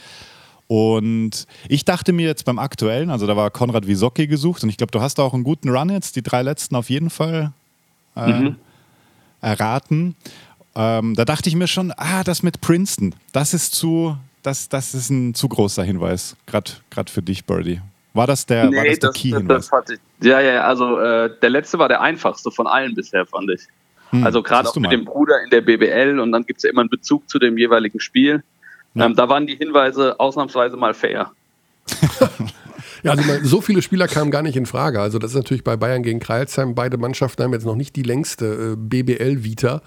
Und 0.68 1.46
ich 1.68 1.86
dachte 1.86 2.12
mir 2.12 2.26
jetzt 2.26 2.44
beim 2.44 2.58
aktuellen, 2.58 3.10
also 3.10 3.26
da 3.26 3.36
war 3.36 3.50
Konrad 3.50 3.86
Wisocki 3.86 4.26
gesucht 4.26 4.62
und 4.62 4.68
ich 4.68 4.76
glaube, 4.76 4.90
du 4.90 5.00
hast 5.00 5.18
da 5.18 5.22
auch 5.22 5.32
einen 5.32 5.42
guten 5.42 5.70
Run 5.70 5.88
jetzt, 5.88 6.14
die 6.14 6.22
drei 6.22 6.42
letzten 6.42 6.76
auf 6.76 6.90
jeden 6.90 7.08
Fall 7.08 7.52
äh, 8.14 8.50
erraten. 9.40 10.14
Ähm, 10.76 11.14
da 11.14 11.24
dachte 11.24 11.48
ich 11.48 11.56
mir 11.56 11.68
schon, 11.68 11.92
ah, 11.96 12.22
das 12.22 12.42
mit 12.42 12.60
Princeton, 12.60 13.14
das 13.32 13.54
ist 13.54 13.74
zu, 13.74 14.16
das, 14.42 14.68
das 14.68 14.94
ist 14.94 15.08
ein 15.08 15.34
zu 15.34 15.48
großer 15.48 15.82
Hinweis, 15.82 16.36
gerade 16.46 16.70
für 17.10 17.22
dich, 17.22 17.46
Birdie. 17.46 17.80
War 18.12 18.26
das 18.26 18.44
der, 18.44 18.70
war 18.70 18.84
das 18.84 18.98
der 18.98 19.10
Key-Hinweis? 19.10 19.70
Ja, 20.20 20.40
ja, 20.40 20.64
also 20.64 20.98
äh, 20.98 21.30
der 21.40 21.50
letzte 21.50 21.78
war 21.78 21.88
der 21.88 22.02
einfachste 22.02 22.50
von 22.50 22.66
allen 22.66 22.94
bisher, 22.94 23.24
fand 23.24 23.50
ich. 23.50 23.62
Hm, 24.10 24.24
also 24.24 24.42
gerade 24.42 24.68
auch 24.68 24.74
mit 24.74 24.84
mal. 24.84 24.90
dem 24.90 25.04
Bruder 25.06 25.42
in 25.42 25.50
der 25.50 25.62
BBL 25.62 26.18
und 26.18 26.32
dann 26.32 26.44
gibt 26.44 26.58
es 26.58 26.64
ja 26.64 26.70
immer 26.70 26.80
einen 26.80 26.90
Bezug 26.90 27.28
zu 27.30 27.38
dem 27.38 27.56
jeweiligen 27.56 28.00
Spiel. 28.00 28.42
Ja. 28.98 29.06
Ähm, 29.06 29.14
da 29.14 29.28
waren 29.28 29.46
die 29.46 29.56
Hinweise 29.56 30.18
ausnahmsweise 30.20 30.76
mal 30.76 30.94
fair. 30.94 31.32
Ja, 33.04 33.12
also 33.12 33.22
so 33.44 33.60
viele 33.60 33.80
Spieler 33.80 34.08
kamen 34.08 34.32
gar 34.32 34.42
nicht 34.42 34.56
in 34.56 34.66
Frage. 34.66 35.00
Also 35.00 35.20
das 35.20 35.30
ist 35.30 35.36
natürlich 35.36 35.62
bei 35.62 35.76
Bayern 35.76 36.02
gegen 36.02 36.18
Kreilsheim. 36.18 36.74
Beide 36.74 36.98
Mannschaften 36.98 37.44
haben 37.44 37.52
jetzt 37.52 37.64
noch 37.64 37.76
nicht 37.76 37.94
die 37.94 38.02
längste 38.02 38.72
äh, 38.72 38.76
BBL-Vita. 38.76 39.82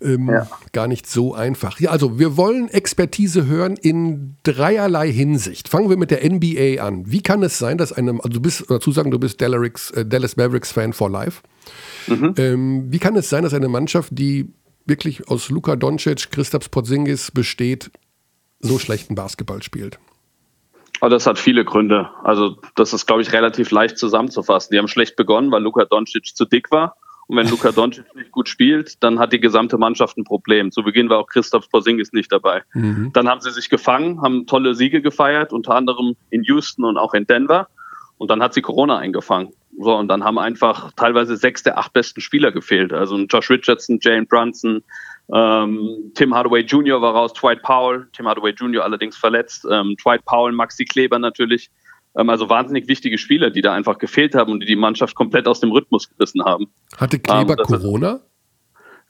Ähm, 0.00 0.28
Ja. 0.28 0.48
Gar 0.72 0.86
nicht 0.86 1.08
so 1.08 1.34
einfach. 1.34 1.80
Ja, 1.80 1.90
also 1.90 2.20
wir 2.20 2.36
wollen 2.36 2.68
Expertise 2.68 3.46
hören 3.46 3.76
in 3.76 4.36
dreierlei 4.44 5.10
Hinsicht. 5.10 5.68
Fangen 5.68 5.90
wir 5.90 5.96
mit 5.96 6.12
der 6.12 6.24
NBA 6.24 6.80
an. 6.80 7.10
Wie 7.10 7.20
kann 7.20 7.42
es 7.42 7.58
sein, 7.58 7.78
dass 7.78 7.92
eine, 7.92 8.12
also 8.12 8.28
du 8.28 8.40
bist, 8.40 8.64
dazu 8.68 8.92
sagen, 8.92 9.10
du 9.10 9.18
bist 9.18 9.40
Dallas, 9.40 9.90
äh, 9.90 10.06
Dallas 10.06 10.36
Mavericks 10.36 10.70
Fan 10.70 10.92
for 10.92 11.10
life. 11.10 11.42
Ähm, 12.08 12.86
wie 12.90 12.98
kann 13.00 13.16
es 13.16 13.28
sein, 13.28 13.42
dass 13.42 13.54
eine 13.54 13.68
Mannschaft, 13.68 14.10
die 14.12 14.52
wirklich 14.86 15.28
aus 15.28 15.50
Luka 15.50 15.74
Doncic, 15.76 16.30
Christaps 16.30 16.68
Porzingis 16.68 17.30
besteht, 17.30 17.90
so 18.60 18.78
schlechten 18.78 19.14
Basketball 19.14 19.62
spielt? 19.62 19.98
Aber 21.00 21.10
das 21.10 21.26
hat 21.26 21.38
viele 21.38 21.64
Gründe. 21.64 22.10
Also 22.22 22.56
das 22.74 22.92
ist, 22.92 23.06
glaube 23.06 23.22
ich, 23.22 23.32
relativ 23.32 23.70
leicht 23.70 23.96
zusammenzufassen. 23.96 24.70
Die 24.72 24.78
haben 24.78 24.88
schlecht 24.88 25.16
begonnen, 25.16 25.50
weil 25.50 25.62
Luka 25.62 25.86
Doncic 25.86 26.36
zu 26.36 26.44
dick 26.44 26.70
war. 26.70 26.96
Und 27.26 27.38
wenn 27.38 27.48
Luka 27.48 27.72
Doncic 27.72 28.14
nicht 28.14 28.32
gut 28.32 28.48
spielt, 28.48 29.02
dann 29.02 29.18
hat 29.18 29.32
die 29.32 29.40
gesamte 29.40 29.78
Mannschaft 29.78 30.18
ein 30.18 30.24
Problem. 30.24 30.70
Zu 30.72 30.82
Beginn 30.82 31.08
war 31.08 31.18
auch 31.18 31.26
Christoph 31.26 31.70
Porzingis 31.70 32.12
nicht 32.12 32.30
dabei. 32.30 32.62
Dann 33.12 33.28
haben 33.28 33.40
sie 33.40 33.50
sich 33.50 33.70
gefangen, 33.70 34.20
haben 34.20 34.46
tolle 34.46 34.74
Siege 34.74 35.00
gefeiert, 35.00 35.52
unter 35.52 35.74
anderem 35.74 36.16
in 36.28 36.42
Houston 36.42 36.84
und 36.84 36.98
auch 36.98 37.14
in 37.14 37.26
Denver. 37.26 37.68
Und 38.18 38.30
dann 38.30 38.42
hat 38.42 38.52
sie 38.52 38.60
Corona 38.60 38.98
eingefangen. 38.98 39.54
So, 39.82 39.96
und 39.96 40.08
dann 40.08 40.24
haben 40.24 40.38
einfach 40.38 40.92
teilweise 40.92 41.36
sechs 41.36 41.62
der 41.62 41.78
acht 41.78 41.94
besten 41.94 42.20
Spieler 42.20 42.52
gefehlt. 42.52 42.92
Also 42.92 43.16
ein 43.16 43.28
Josh 43.28 43.48
Richardson, 43.48 43.98
Jane 44.00 44.26
Brunson, 44.26 44.82
ähm, 45.32 46.12
Tim 46.14 46.34
Hardaway 46.34 46.60
Jr. 46.60 47.00
war 47.00 47.14
raus, 47.14 47.32
Dwight 47.32 47.62
Powell, 47.62 48.06
Tim 48.12 48.26
Hardaway 48.26 48.50
Jr. 48.50 48.84
allerdings 48.84 49.16
verletzt, 49.16 49.66
ähm, 49.70 49.96
Dwight 50.02 50.24
Powell, 50.26 50.52
Maxi 50.52 50.84
Kleber 50.84 51.18
natürlich. 51.18 51.70
Ähm, 52.14 52.28
also 52.28 52.50
wahnsinnig 52.50 52.88
wichtige 52.88 53.16
Spieler, 53.16 53.50
die 53.50 53.62
da 53.62 53.72
einfach 53.72 53.98
gefehlt 53.98 54.34
haben 54.34 54.52
und 54.52 54.60
die 54.60 54.66
die 54.66 54.76
Mannschaft 54.76 55.14
komplett 55.14 55.48
aus 55.48 55.60
dem 55.60 55.70
Rhythmus 55.70 56.10
gerissen 56.10 56.44
haben. 56.44 56.66
Hatte 56.98 57.18
Kleber 57.18 57.56
Ähm, 57.58 57.64
Corona? 57.64 58.20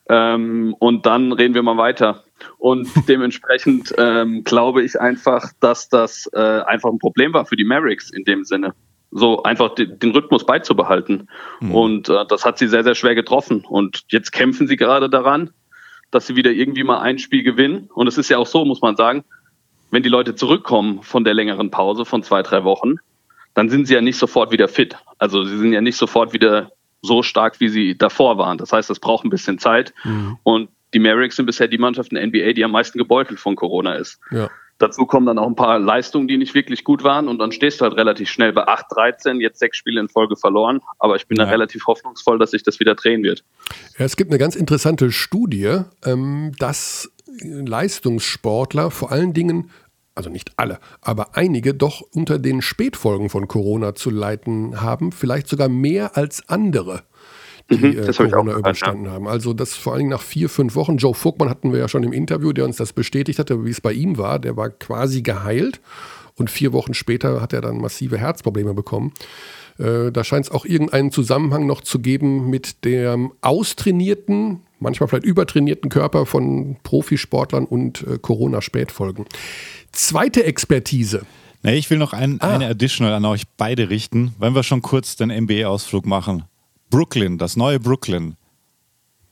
Ähm, 0.09 0.77
und 0.79 1.07
dann 1.07 1.33
reden 1.33 1.55
wir 1.55 1.63
mal 1.63 1.79
weiter. 1.79 2.23
Und 2.59 2.89
dementsprechend 3.09 3.93
ähm, 3.99 4.45
glaube 4.45 4.85
ich 4.85 5.01
einfach, 5.01 5.51
dass 5.59 5.89
das 5.89 6.29
äh, 6.33 6.39
einfach 6.39 6.91
ein 6.91 6.99
Problem 6.99 7.33
war 7.33 7.45
für 7.45 7.57
die 7.57 7.65
Mavericks 7.65 8.11
in 8.11 8.25
dem 8.25 8.45
Sinne. 8.45 8.75
So 9.11 9.43
einfach 9.43 9.75
de- 9.75 9.87
den 9.87 10.13
Rhythmus 10.13 10.47
beizubehalten. 10.47 11.29
Und 11.73 12.09
äh, 12.09 12.25
das 12.29 12.45
hat 12.45 12.59
sie 12.59 12.69
sehr, 12.69 12.85
sehr 12.85 12.95
schwer 12.95 13.15
getroffen. 13.15 13.65
Und 13.69 14.03
jetzt 14.09 14.31
kämpfen 14.33 14.67
sie 14.69 14.77
gerade 14.77 15.11
daran, 15.11 15.51
dass 16.11 16.27
sie 16.27 16.37
wieder 16.37 16.51
irgendwie 16.53 16.85
mal 16.85 17.01
ein 17.01 17.19
Spiel 17.19 17.43
gewinnen. 17.43 17.89
Und 17.95 18.07
es 18.07 18.19
ist 18.19 18.29
ja 18.29 18.39
auch 18.39 18.47
so, 18.47 18.65
muss 18.65 18.81
man 18.83 18.97
sagen, 18.97 19.25
wenn 19.91 20.03
die 20.05 20.09
Leute 20.09 20.35
zurückkommen 20.37 21.03
von 21.03 21.25
der 21.25 21.35
längeren 21.35 21.71
Pause 21.71 22.05
von 22.05 22.23
zwei, 22.23 22.43
drei 22.43 22.63
Wochen, 22.65 22.97
dann 23.55 23.69
sind 23.69 23.87
sie 23.87 23.95
ja 23.95 24.01
nicht 24.01 24.17
sofort 24.17 24.53
wieder 24.53 24.69
fit. 24.69 24.97
Also 25.19 25.45
sie 25.45 25.59
sind 25.59 25.73
ja 25.73 25.81
nicht 25.81 25.97
sofort 25.97 26.33
wieder 26.33 26.71
so 27.03 27.23
stark, 27.25 27.59
wie 27.59 27.69
sie 27.69 27.99
davor 27.99 28.39
waren. 28.39 28.59
Das 28.59 28.73
heißt, 28.73 28.89
das 28.91 29.01
braucht 29.01 29.25
ein 29.25 29.31
bisschen 29.31 29.59
Zeit. 29.59 29.93
Und 30.45 30.69
die 30.95 31.01
Mavericks 31.01 31.35
sind 31.37 31.47
bisher 31.47 31.67
die 31.67 31.79
Mannschaft 31.79 32.13
in 32.13 32.17
der 32.17 32.27
NBA, 32.27 32.53
die 32.53 32.65
am 32.65 32.71
meisten 32.71 32.99
gebeutelt 32.99 33.41
von 33.41 33.57
Corona 33.57 33.95
ist. 33.95 34.21
Ja. 34.31 34.51
Dazu 34.81 35.05
kommen 35.05 35.27
dann 35.27 35.39
auch 35.39 35.47
ein 35.47 35.57
paar 35.57 35.79
Leistungen, 35.79 36.27
die 36.27 36.39
nicht 36.39 36.55
wirklich 36.55 36.85
gut 36.85 37.05
waren 37.05 37.29
und 37.29 37.39
dann 37.39 37.53
stehst 37.53 37.81
du 37.81 37.85
halt 37.85 37.97
relativ 37.97 38.31
schnell 38.31 38.55
bei 38.55 38.67
8-13, 38.67 39.39
jetzt 39.41 39.59
sechs 39.59 39.77
Spiele 39.77 40.01
in 40.01 40.09
Folge 40.09 40.37
verloren. 40.37 40.81
Aber 40.99 41.17
ich 41.17 41.27
bin 41.27 41.37
ja. 41.37 41.45
da 41.45 41.51
relativ 41.51 41.87
hoffnungsvoll, 41.87 42.39
dass 42.39 42.53
sich 42.53 42.63
das 42.63 42.81
wieder 42.81 42.95
drehen 42.95 43.23
wird. 43.23 43.45
Ja, 43.99 44.07
es 44.07 44.17
gibt 44.17 44.31
eine 44.31 44.39
ganz 44.39 44.57
interessante 44.57 45.13
Studie, 45.13 45.83
ähm, 46.07 46.53
dass 46.59 47.13
Leistungssportler 47.43 48.91
vor 48.91 49.13
allen 49.13 49.35
Dingen 49.35 49.71
also 50.15 50.31
nicht 50.31 50.53
alle, 50.57 50.81
aber 51.01 51.37
einige 51.37 51.73
doch 51.73 52.03
unter 52.15 52.39
den 52.39 52.63
Spätfolgen 52.63 53.31
von 53.31 53.49
Corona 53.49 53.95
zu 53.95 54.11
leiden 54.11 54.81
haben, 54.81 55.13
vielleicht 55.13 55.49
sogar 55.49 55.69
mehr 55.69 56.17
als 56.17 56.49
andere 56.49 57.05
die 57.71 57.79
mhm, 57.79 58.09
äh, 58.09 58.13
Corona 58.13 58.57
überstanden 58.57 59.07
ja. 59.07 59.13
haben. 59.13 59.29
Also 59.29 59.53
das 59.53 59.75
vor 59.75 59.93
allen 59.93 60.01
Dingen 60.01 60.11
nach 60.11 60.23
vier, 60.23 60.49
fünf 60.49 60.75
Wochen. 60.75 60.97
Joe 60.97 61.15
Vogtmann 61.15 61.49
hatten 61.49 61.73
wir 61.73 61.79
ja 61.81 61.89
schon 61.89 62.03
im 62.03 62.13
Interview, 62.13 62.53
der 62.53 62.65
uns 62.65 62.77
das 62.77 62.93
bestätigt 62.93 63.39
hatte, 63.39 63.65
wie 63.65 63.71
es 63.71 63.81
bei 63.81 63.93
ihm 63.93 64.19
war. 64.19 64.39
Der 64.39 64.57
war 64.57 64.71
quasi 64.71 65.23
geheilt 65.23 65.81
und 66.37 66.51
vier 66.51 66.73
Wochen 66.73 66.95
später 66.95 67.41
hat 67.41 67.53
er 67.53 67.61
dann 67.61 67.79
massive 67.79 68.19
Herzprobleme 68.19 68.75
bekommen. 68.75 69.13
Äh, 69.79 70.11
da 70.13 70.25
scheint 70.25 70.47
es 70.47 70.53
auch 70.53 70.65
irgendeinen 70.65 71.13
Zusammenhang 71.13 71.67
noch 71.67 71.81
zu 71.81 72.01
geben 72.01 72.51
mit 72.51 72.85
dem 72.85 73.33
austrainierten, 73.41 74.61
manchmal 74.79 75.09
vielleicht 75.09 75.25
übertrainierten 75.25 75.91
Körper 75.91 76.27
von 76.27 76.77
Profisportlern 76.83 77.65
und 77.65 78.07
äh, 78.07 78.19
Corona-Spätfolgen. 78.19 79.27
Zweite 79.93 80.45
Expertise. 80.45 81.23
Nee, 81.63 81.77
ich 81.77 81.91
will 81.91 81.99
noch 81.99 82.13
ein, 82.13 82.41
ah. 82.41 82.55
eine 82.55 82.69
Additional 82.69 83.13
an 83.13 83.25
euch 83.27 83.45
beide 83.57 83.91
richten, 83.91 84.35
wenn 84.39 84.55
wir 84.55 84.63
schon 84.63 84.83
kurz 84.83 85.17
den 85.17 85.29
NBA-Ausflug 85.29 86.07
machen. 86.07 86.45
Brooklyn, 86.91 87.39
das 87.39 87.57
neue 87.57 87.81
Brooklyn. 87.81 88.37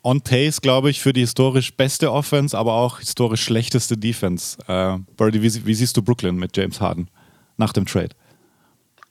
On 0.05 0.21
pace, 0.21 0.61
glaube 0.61 0.91
ich, 0.91 1.01
für 1.01 1.13
die 1.13 1.21
historisch 1.21 1.75
beste 1.75 2.13
Offense, 2.13 2.57
aber 2.57 2.75
auch 2.75 3.01
historisch 3.01 3.43
schlechteste 3.43 3.97
Defense. 3.97 4.57
Äh, 4.69 4.99
Birdie, 5.17 5.43
wie, 5.43 5.67
wie 5.67 5.75
siehst 5.75 5.97
du 5.97 6.03
Brooklyn 6.03 6.37
mit 6.37 6.57
James 6.57 6.81
Harden 6.81 7.11
nach 7.57 7.73
dem 7.73 7.85
Trade? 7.85 8.11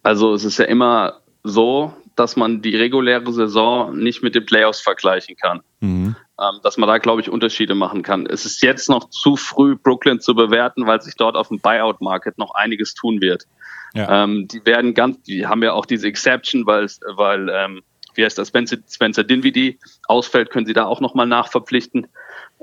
Also 0.02 0.34
es 0.34 0.46
ist 0.46 0.58
ja 0.58 0.66
immer 0.66 1.20
so, 1.44 1.94
dass 2.16 2.36
man 2.36 2.62
die 2.62 2.76
reguläre 2.76 3.32
Saison 3.32 3.96
nicht 3.98 4.24
mit 4.24 4.34
den 4.34 4.46
Playoffs 4.46 4.82
vergleichen 4.82 5.36
kann. 5.36 5.62
Mhm. 5.82 6.16
Ähm, 6.40 6.60
dass 6.64 6.78
man 6.78 6.88
da, 6.88 6.98
glaube 7.00 7.22
ich, 7.22 7.30
Unterschiede 7.30 7.76
machen 7.76 8.04
kann. 8.04 8.26
Es 8.26 8.46
ist 8.46 8.62
jetzt 8.62 8.90
noch 8.90 9.10
zu 9.10 9.36
früh, 9.36 9.76
Brooklyn 9.76 10.20
zu 10.20 10.36
bewerten, 10.36 10.86
weil 10.86 11.02
sich 11.02 11.16
dort 11.16 11.36
auf 11.36 11.48
dem 11.50 11.60
Buyout-Market 11.60 12.38
noch 12.38 12.54
einiges 12.54 12.94
tun 12.94 13.22
wird. 13.22 13.46
Ja. 13.94 14.24
Ähm, 14.24 14.48
die 14.48 14.66
werden 14.66 14.94
ganz, 14.94 15.22
die 15.24 15.48
haben 15.48 15.64
ja 15.64 15.74
auch 15.74 15.86
diese 15.86 16.08
Exception, 16.08 16.66
weil, 16.66 16.88
weil 17.16 17.50
ähm, 17.50 17.82
wie 18.18 18.26
heißt 18.26 18.38
das, 18.38 18.50
Spencer, 18.50 18.78
Spencer 18.90 19.24
Dinwiddie 19.24 19.80
ausfällt, 20.08 20.50
können 20.50 20.66
sie 20.66 20.74
da 20.74 20.86
auch 20.86 21.02
nochmal 21.02 21.28
nachverpflichten. 21.28 22.08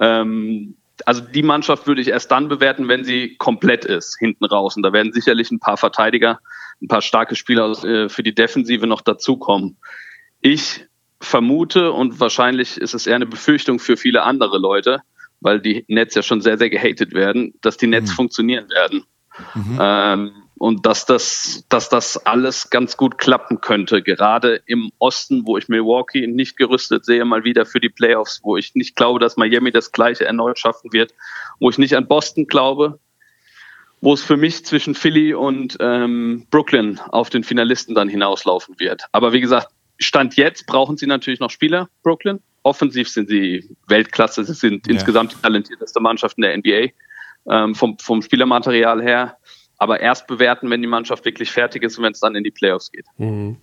Ähm, 0.01 0.77
also 1.07 1.21
die 1.23 1.43
Mannschaft 1.43 1.87
würde 1.87 2.01
ich 2.01 2.09
erst 2.09 2.31
dann 2.31 2.49
bewerten, 2.49 2.89
wenn 2.89 3.05
sie 3.05 3.37
komplett 3.37 3.85
ist, 3.85 4.17
hinten 4.19 4.45
raus. 4.45 4.77
Und 4.77 4.83
da 4.83 4.93
werden 4.93 5.13
sicherlich 5.13 5.51
ein 5.51 5.61
paar 5.61 5.77
Verteidiger, 5.77 6.41
ein 6.81 6.89
paar 6.89 7.03
starke 7.03 7.35
Spieler 7.35 7.71
äh, 7.85 8.09
für 8.09 8.23
die 8.23 8.35
Defensive 8.35 8.87
noch 8.87 9.01
dazukommen. 9.01 9.77
Ich 10.41 10.87
vermute 11.21 11.93
und 11.93 12.21
wahrscheinlich 12.21 12.79
ist 12.79 12.95
es 12.95 13.07
eher 13.07 13.17
eine 13.17 13.27
Befürchtung 13.27 13.79
für 13.79 13.97
viele 13.97 14.23
andere 14.23 14.59
Leute, 14.59 15.01
weil 15.41 15.61
die 15.61 15.85
Nets 15.89 16.15
ja 16.15 16.23
schon 16.23 16.41
sehr, 16.41 16.59
sehr 16.59 16.71
gehatet 16.71 17.13
werden, 17.13 17.55
dass 17.61 17.77
die 17.77 17.87
Nets 17.87 18.11
mhm. 18.11 18.15
funktionieren 18.15 18.69
werden. 18.71 19.05
Mhm. 19.55 19.79
Ähm, 19.81 20.33
und 20.65 20.87
dass 20.87 21.05
das, 21.05 21.67
dass 21.69 21.91
das 21.91 22.17
alles 22.25 22.71
ganz 22.71 22.97
gut 22.97 23.19
klappen 23.19 23.61
könnte. 23.61 24.01
Gerade 24.01 24.63
im 24.65 24.93
Osten, 24.99 25.47
wo 25.47 25.59
ich 25.59 25.69
Milwaukee 25.69 26.27
nicht 26.27 26.57
gerüstet 26.57 27.05
sehe, 27.05 27.23
mal 27.27 27.45
wieder 27.45 27.67
für 27.67 27.81
die 27.81 27.91
Playoffs, 27.91 28.41
wo 28.43 28.57
ich 28.57 28.75
nicht 28.75 28.97
glaube, 28.97 29.21
dass 29.21 29.37
Miami 29.37 29.73
das 29.73 29.93
Gleiche 29.93 30.25
erneut 30.25 30.59
schaffen 30.59 30.95
wird, 30.95 31.13
wo 31.61 31.69
ich 31.69 31.77
nicht 31.77 31.95
an 31.95 32.09
Boston 32.09 32.47
glaube, 32.47 32.99
wo 34.01 34.15
es 34.15 34.23
für 34.23 34.39
mich 34.39 34.65
zwischen 34.65 34.95
Philly 34.95 35.35
und 35.35 35.77
ähm, 35.81 36.47
Brooklyn 36.51 36.99
auf 37.11 37.29
den 37.29 37.45
Finalisten 37.45 37.95
dann 37.95 38.09
hinauslaufen 38.09 38.81
wird. 38.81 39.05
Aber 39.13 39.35
wie 39.35 39.43
gesagt, 39.43 39.69
Stand 39.99 40.35
jetzt 40.39 40.65
brauchen 40.65 40.97
sie 40.97 41.07
natürlich 41.07 41.41
noch 41.41 41.51
Spieler, 41.51 41.91
Brooklyn. 42.03 42.41
Offensiv 42.63 43.11
sind 43.11 43.29
sie 43.29 43.69
Weltklasse, 43.87 44.43
sie 44.45 44.55
sind 44.55 44.87
ja. 44.87 44.95
insgesamt 44.95 45.33
die 45.33 45.43
talentierteste 45.43 46.01
Mannschaft 46.01 46.39
in 46.39 46.43
der 46.43 46.57
NBA 46.57 46.95
ähm, 47.51 47.75
vom, 47.75 47.99
vom 47.99 48.23
Spielermaterial 48.23 49.03
her 49.03 49.37
aber 49.79 50.01
erst 50.01 50.27
bewerten, 50.27 50.71
wenn 50.71 50.81
die 50.81 50.89
Mannschaft 50.89 51.25
wirklich 51.25 51.51
fertig 51.51 51.83
ist 51.83 51.99
und 51.99 52.05
wenn 52.05 52.13
es 52.13 52.21
dann 52.21 52.35
in 52.35 52.45
die 52.45 52.51
Playoffs 52.51 52.93
geht. 52.93 53.07
Mhm. 53.19 53.57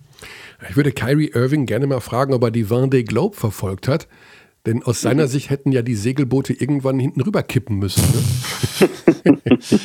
Ich 0.68 0.76
würde 0.76 0.92
Kyrie 0.92 1.30
Irving 1.34 1.66
gerne 1.66 1.86
mal 1.86 2.00
fragen, 2.00 2.34
ob 2.34 2.42
er 2.44 2.50
die 2.50 2.66
Vendée 2.66 3.04
Globe 3.04 3.36
verfolgt 3.36 3.88
hat. 3.88 4.08
Denn 4.64 4.82
aus 4.84 5.00
seiner 5.00 5.24
mhm. 5.24 5.28
Sicht 5.28 5.50
hätten 5.50 5.72
ja 5.72 5.82
die 5.82 5.96
Segelboote 5.96 6.52
irgendwann 6.52 6.98
hinten 7.00 7.20
rüber 7.22 7.42
kippen 7.42 7.78
müssen. 7.78 8.04
Ne? 8.80 8.88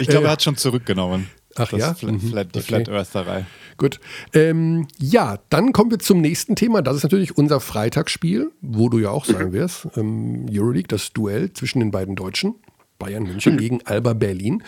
ich 0.00 0.08
glaube, 0.08 0.26
er 0.26 0.32
hat 0.32 0.42
schon 0.42 0.56
zurückgenommen. 0.56 1.28
Ach 1.54 1.68
das 1.68 1.80
ja? 1.80 1.94
Flat, 1.94 2.12
mhm. 2.12 2.20
Flat, 2.20 2.54
die 2.54 2.58
okay. 2.58 2.66
Flat 2.66 2.88
Eartherei. 2.88 3.46
Gut. 3.76 4.00
Ähm, 4.32 4.88
ja, 4.98 5.38
dann 5.48 5.72
kommen 5.72 5.90
wir 5.90 5.98
zum 5.98 6.20
nächsten 6.20 6.56
Thema. 6.56 6.82
Das 6.82 6.96
ist 6.96 7.02
natürlich 7.04 7.36
unser 7.36 7.60
Freitagsspiel, 7.60 8.50
wo 8.60 8.88
du 8.88 8.98
ja 8.98 9.10
auch 9.10 9.24
sein 9.24 9.52
wirst. 9.52 9.88
Ähm, 9.96 10.46
Euroleague, 10.50 10.88
das 10.88 11.12
Duell 11.12 11.52
zwischen 11.52 11.78
den 11.78 11.90
beiden 11.90 12.16
Deutschen. 12.16 12.56
Bayern 12.98 13.24
München 13.24 13.54
mhm. 13.54 13.58
gegen 13.58 13.80
Alba 13.84 14.12
Berlin. 14.12 14.62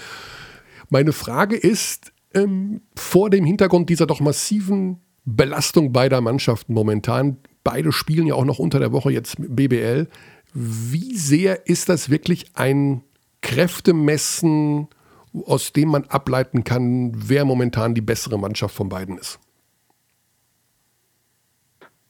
Meine 0.91 1.12
Frage 1.12 1.57
ist, 1.57 2.12
ähm, 2.34 2.82
vor 2.95 3.30
dem 3.30 3.45
Hintergrund 3.45 3.91
dieser 3.91 4.07
doch 4.07 4.20
massiven 4.20 5.01
Belastung 5.24 5.93
beider 5.93 6.20
Mannschaften 6.20 6.72
momentan, 6.72 7.39
beide 7.62 7.93
spielen 7.93 8.26
ja 8.26 8.34
auch 8.34 8.45
noch 8.45 8.59
unter 8.59 8.78
der 8.78 8.93
Woche 8.93 9.12
jetzt 9.12 9.36
BBL, 9.39 10.09
wie 10.55 11.14
sehr 11.16 11.66
ist 11.66 11.89
das 11.89 12.09
wirklich 12.09 12.47
ein 12.55 13.03
Kräftemessen, 13.43 14.89
aus 15.45 15.72
dem 15.72 15.91
man 15.91 16.05
ableiten 16.05 16.64
kann, 16.64 17.12
wer 17.14 17.45
momentan 17.45 17.95
die 17.95 18.01
bessere 18.01 18.39
Mannschaft 18.39 18.74
von 18.74 18.89
beiden 18.89 19.18
ist? 19.18 19.39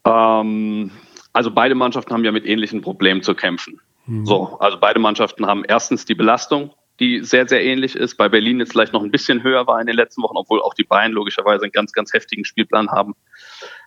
Ähm, 0.04 0.90
also 1.32 1.50
beide 1.50 1.74
Mannschaften 1.74 2.14
haben 2.14 2.24
ja 2.24 2.32
mit 2.32 2.46
ähnlichen 2.46 2.80
Problemen 2.80 3.22
zu 3.22 3.34
kämpfen. 3.34 3.80
Mhm. 4.06 4.24
So, 4.24 4.58
also 4.60 4.78
beide 4.78 5.00
Mannschaften 5.00 5.46
haben 5.46 5.64
erstens 5.64 6.04
die 6.04 6.14
Belastung, 6.14 6.70
die 7.00 7.22
sehr, 7.22 7.46
sehr 7.46 7.62
ähnlich 7.62 7.94
ist. 7.94 8.16
Bei 8.16 8.28
Berlin 8.28 8.58
jetzt 8.60 8.72
vielleicht 8.72 8.92
noch 8.92 9.02
ein 9.02 9.10
bisschen 9.10 9.42
höher 9.42 9.66
war 9.66 9.80
in 9.80 9.86
den 9.86 9.96
letzten 9.96 10.22
Wochen, 10.22 10.36
obwohl 10.36 10.60
auch 10.60 10.74
die 10.74 10.84
Bayern 10.84 11.12
logischerweise 11.12 11.64
einen 11.64 11.72
ganz, 11.72 11.92
ganz 11.92 12.12
heftigen 12.12 12.44
Spielplan 12.44 12.90
haben. 12.90 13.14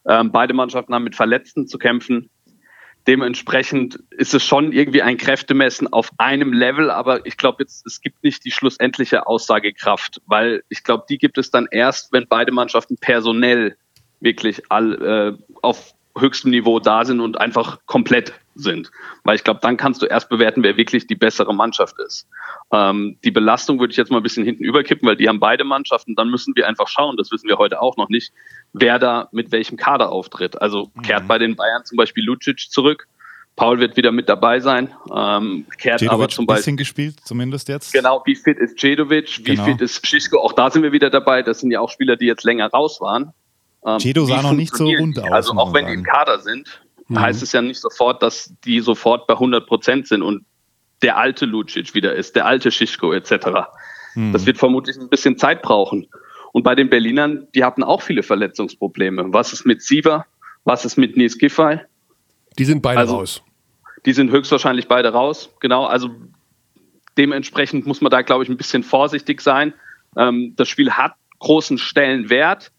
Ähm, 0.08 0.32
beide 0.32 0.54
Mannschaften 0.54 0.94
haben 0.94 1.04
mit 1.04 1.16
Verletzten 1.16 1.68
zu 1.68 1.78
kämpfen. 1.78 2.30
Dementsprechend 3.08 4.00
ist 4.12 4.34
es 4.34 4.46
schon 4.46 4.72
irgendwie 4.72 5.02
ein 5.02 5.18
Kräftemessen 5.18 5.92
auf 5.92 6.12
einem 6.18 6.54
Level, 6.54 6.92
aber 6.92 7.26
ich 7.26 7.36
glaube 7.36 7.64
jetzt, 7.64 7.86
es 7.88 8.00
gibt 8.00 8.24
nicht 8.24 8.46
die 8.46 8.52
schlussendliche 8.52 9.26
Aussagekraft, 9.26 10.22
weil 10.28 10.64
ich 10.70 10.84
glaube, 10.84 11.06
die 11.10 11.18
gibt 11.18 11.40
es 11.40 11.50
dann 11.50 11.68
erst, 11.72 12.14
wenn 12.14 12.28
beide 12.28 12.52
Mannschaften 12.52 12.98
personell 12.98 13.76
wirklich 14.20 14.62
all, 14.70 15.38
äh, 15.40 15.56
auf 15.64 15.96
höchstem 16.18 16.52
Niveau 16.52 16.80
da 16.80 17.06
sind 17.06 17.20
und 17.20 17.40
einfach 17.40 17.80
komplett 17.86 18.34
sind. 18.56 18.92
Weil 19.24 19.36
ich 19.36 19.44
glaube, 19.44 19.60
dann 19.62 19.78
kannst 19.78 20.02
du 20.02 20.06
erst 20.06 20.30
bewerten, 20.30 20.64
wer 20.64 20.78
wirklich 20.78 21.08
die 21.08 21.16
bessere 21.16 21.54
Mannschaft 21.54 21.96
ist. 22.06 22.28
Ähm, 22.72 23.18
die 23.24 23.32
Belastung 23.32 23.80
würde 23.80 23.92
ich 23.92 23.98
jetzt 23.98 24.12
mal 24.12 24.18
ein 24.18 24.24
bisschen 24.24 24.46
hinten 24.46 24.64
überkippen, 24.64 25.08
weil 25.08 25.16
die 25.16 25.30
haben 25.30 25.40
beide 25.40 25.64
Mannschaften. 25.64 26.16
Dann 26.16 26.30
müssen 26.30 26.56
wir 26.56 26.68
einfach 26.68 26.88
schauen, 26.88 27.18
das 27.18 27.32
wissen 27.32 27.48
wir 27.48 27.58
heute 27.58 27.82
auch 27.82 27.98
noch 27.98 28.10
nicht, 28.10 28.32
wer 28.74 29.00
da 29.00 29.30
mit 29.32 29.52
welchem 29.52 29.78
Kader 29.78 30.12
auftritt. 30.12 30.62
Also 30.62 30.92
kehrt 31.04 31.24
mhm. 31.24 31.28
bei 31.28 31.38
den 31.38 31.56
Bayern 31.56 31.86
zum 31.86 31.98
Beispiel 31.98 32.24
Lucic 32.26 32.60
zurück. 32.70 33.08
Paul 33.56 33.80
wird 33.80 33.98
wieder 33.98 34.12
mit 34.12 34.30
dabei 34.30 34.60
sein. 34.60 34.94
Ähm, 35.14 35.66
kehrt 35.78 36.00
Cedovic 36.00 36.14
aber 36.14 36.30
zum 36.30 36.46
Beispiel. 36.46 36.62
bisschen 36.62 36.78
gespielt, 36.78 37.16
zumindest 37.24 37.68
jetzt. 37.68 37.94
Genau, 37.94 38.24
wie 38.26 38.36
fit 38.36 38.58
ist 38.58 38.80
Cedovic, 38.80 39.40
wie 39.40 39.56
genau. 39.56 39.66
fit 39.66 39.82
ist 39.82 40.06
Schischko? 40.08 40.40
Auch 40.40 40.54
da 40.54 40.72
sind 40.72 40.84
wir 40.84 40.92
wieder 40.92 41.10
dabei. 41.10 41.44
Das 41.44 41.60
sind 41.60 41.72
ja 41.72 41.80
auch 41.80 41.90
Spieler, 41.90 42.16
die 42.16 42.26
jetzt 42.26 42.44
länger 42.44 42.68
raus 42.68 43.02
waren. 43.02 43.34
Ähm, 43.86 44.00
Cedo 44.00 44.26
sah 44.26 44.42
noch 44.42 44.54
nicht 44.54 44.76
so 44.76 44.86
rund 44.86 45.20
aus. 45.20 45.32
Also 45.32 45.54
auch 45.54 45.74
wenn 45.74 45.86
sagen. 45.86 45.88
die 45.88 46.00
im 46.00 46.04
Kader 46.04 46.40
sind, 46.40 46.82
mhm. 47.08 47.20
heißt 47.20 47.42
es 47.42 47.52
ja 47.52 47.62
nicht 47.62 47.80
sofort, 47.80 48.22
dass 48.22 48.54
die 48.64 48.80
sofort 48.80 49.28
bei 49.28 49.34
100 49.34 49.68
Prozent 49.68 50.08
sind 50.08 50.22
und 50.22 50.46
der 51.02 51.18
alte 51.18 51.46
Lucic 51.46 51.94
wieder 51.94 52.14
ist, 52.14 52.36
der 52.36 52.46
alte 52.46 52.72
Schischko 52.72 53.14
etc. 53.14 53.48
Mhm. 54.16 54.34
Das 54.34 54.46
wird 54.46 54.58
vermutlich 54.58 54.98
ein 54.98 55.10
bisschen 55.10 55.38
Zeit 55.38 55.62
brauchen. 55.62 56.08
Und 56.54 56.64
bei 56.64 56.76
den 56.76 56.90
Berlinern, 56.90 57.48
die 57.56 57.64
hatten 57.64 57.84
auch 57.84 58.02
viele 58.02 58.24
Verletzungsprobleme. 58.24 59.34
Was 59.34 59.54
ist 59.54 59.66
mit 59.66 59.82
Siever? 59.82 60.26
Was 60.64 60.86
ist 60.86 60.98
mit 60.98 61.18
Nies 61.18 61.38
Giffey? 61.38 61.80
Die 62.60 62.66
sind 62.66 62.82
beide 62.82 63.00
also, 63.00 63.18
raus. 63.18 63.42
Die 64.06 64.14
sind 64.14 64.32
höchstwahrscheinlich 64.32 64.88
beide 64.88 65.10
raus. 65.10 65.50
Genau, 65.60 65.86
also 65.86 66.10
dementsprechend 67.18 67.88
muss 67.88 68.02
man 68.02 68.12
da, 68.12 68.22
glaube 68.22 68.44
ich, 68.44 68.50
ein 68.50 68.58
bisschen 68.58 68.84
vorsichtig 68.84 69.42
sein. 69.42 69.74
Ähm, 70.18 70.54
das 70.58 70.68
Spiel 70.68 70.92
hat 70.92 71.14
großen 71.40 71.78
Stellenwert 71.78 72.72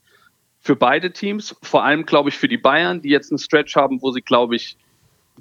für 0.62 0.76
beide 0.76 1.12
Teams, 1.12 1.56
vor 1.60 1.84
allem 1.84 2.06
glaube 2.06 2.28
ich 2.28 2.36
für 2.36 2.48
die 2.48 2.56
Bayern, 2.56 3.02
die 3.02 3.10
jetzt 3.10 3.30
einen 3.30 3.38
Stretch 3.38 3.74
haben, 3.76 4.00
wo 4.00 4.12
sie, 4.12 4.22
glaube 4.22 4.56
ich, 4.56 4.76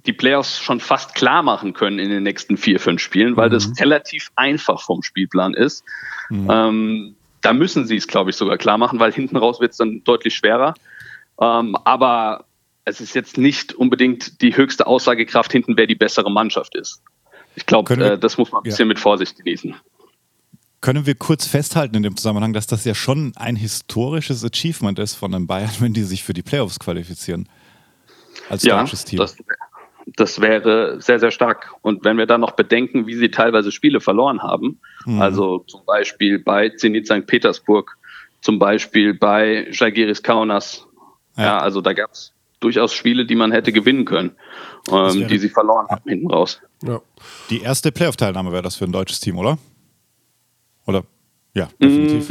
die 0.06 0.14
Playoffs 0.14 0.60
schon 0.60 0.80
fast 0.80 1.14
klar 1.16 1.44
machen 1.44 1.74
können 1.74 2.00
in 2.00 2.10
den 2.10 2.24
nächsten 2.24 2.58
vier, 2.58 2.80
fünf 2.80 3.02
Spielen, 3.02 3.38
weil 3.38 3.50
mhm. 3.50 3.54
das 3.54 3.80
relativ 3.80 4.32
einfach 4.36 4.82
vom 4.82 5.04
Spielplan 5.04 5.54
ist. 5.54 5.84
Mhm. 6.30 6.48
Ähm, 6.50 7.16
da 7.42 7.54
müssen 7.54 7.86
sie 7.86 7.98
es, 7.98 8.08
glaube 8.08 8.32
ich, 8.32 8.36
sogar 8.36 8.58
klar 8.58 8.78
machen, 8.78 9.00
weil 9.00 9.12
hinten 9.12 9.38
raus 9.38 9.60
wird 9.60 9.72
es 9.72 9.78
dann 9.78 10.04
deutlich 10.04 10.36
schwerer. 10.36 10.74
Ähm, 11.40 11.76
aber 11.84 12.46
es 12.86 13.00
ist 13.00 13.14
jetzt 13.14 13.38
nicht 13.38 13.74
unbedingt 13.74 14.42
die 14.42 14.56
höchste 14.56 14.88
Aussagekraft 14.88 15.52
hinten, 15.52 15.78
wer 15.78 15.88
die 15.88 15.96
bessere 15.96 16.32
Mannschaft 16.32 16.76
ist. 16.76 17.04
Ich 17.56 17.66
glaube, 17.66 17.94
äh, 17.94 18.18
das 18.18 18.38
muss 18.38 18.52
man 18.52 18.62
ein 18.62 18.64
bisschen 18.64 18.88
ja. 18.88 18.94
mit 18.94 19.00
Vorsicht 19.00 19.38
genießen. 19.38 19.76
Können 20.82 21.06
wir 21.06 21.16
kurz 21.16 21.46
festhalten 21.46 21.96
in 21.96 22.04
dem 22.04 22.18
Zusammenhang, 22.18 22.54
dass 22.54 22.68
das 22.68 22.84
ja 22.86 22.96
schon 22.96 23.34
ein 23.36 23.56
historisches 23.56 24.44
Achievement 24.44 24.98
ist 25.00 25.14
von 25.16 25.32
den 25.32 25.48
Bayern, 25.48 25.72
wenn 25.80 25.94
die 25.94 26.04
sich 26.04 26.24
für 26.24 26.34
die 26.34 26.42
Playoffs 26.42 26.80
qualifizieren. 26.80 27.48
Als 28.50 28.64
ja, 28.64 28.80
deutsches 28.80 29.06
Team. 29.06 29.20
Das, 29.20 29.38
das 30.08 30.42
wäre 30.42 31.00
sehr, 31.00 31.20
sehr 31.20 31.32
stark. 31.32 31.74
Und 31.82 32.04
wenn 32.04 32.18
wir 32.18 32.26
dann 32.26 32.42
noch 32.42 32.52
bedenken, 32.52 33.06
wie 33.06 33.16
sie 33.16 33.30
teilweise 33.30 33.72
Spiele 33.72 34.02
verloren 34.02 34.42
haben, 34.42 34.80
mhm. 35.06 35.22
also 35.22 35.60
zum 35.60 35.86
Beispiel 35.86 36.40
bei 36.40 36.70
Zenit 36.70 37.06
St. 37.06 37.28
Petersburg, 37.28 37.98
zum 38.42 38.58
Beispiel 38.58 39.14
bei 39.14 39.68
Žalgiris 39.70 40.24
Kaunas, 40.24 40.88
ja. 41.38 41.44
ja, 41.44 41.58
also 41.60 41.82
da 41.82 41.94
gab 41.94 42.12
es 42.12 42.34
durchaus 42.60 42.94
Spiele, 42.94 43.26
die 43.26 43.36
man 43.36 43.52
hätte 43.52 43.72
gewinnen 43.72 44.06
können, 44.06 44.36
ähm, 44.92 45.28
die 45.28 45.38
sie 45.38 45.50
verloren 45.50 45.88
haben 45.90 46.10
hinten 46.10 46.32
raus. 46.32 46.60
Ja. 46.84 47.02
Die 47.52 47.62
erste 47.62 47.92
Playoff-Teilnahme 47.92 48.52
wäre 48.52 48.64
das 48.64 48.76
für 48.76 48.86
ein 48.86 48.92
deutsches 48.92 49.20
Team, 49.20 49.38
oder? 49.38 49.60
Oder? 50.92 51.06
Ja, 51.54 51.70
definitiv. 51.82 52.30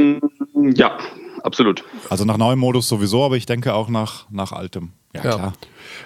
Mm, 0.54 0.70
ja, 0.74 0.98
absolut. 1.42 1.84
Also 2.08 2.24
nach 2.24 2.36
neuem 2.36 2.58
Modus 2.58 2.88
sowieso, 2.88 3.24
aber 3.24 3.36
ich 3.36 3.46
denke 3.46 3.74
auch 3.74 3.88
nach, 3.88 4.30
nach 4.30 4.52
altem. 4.52 4.92
Ja, 5.14 5.24
ja. 5.24 5.34
klar. 5.34 5.52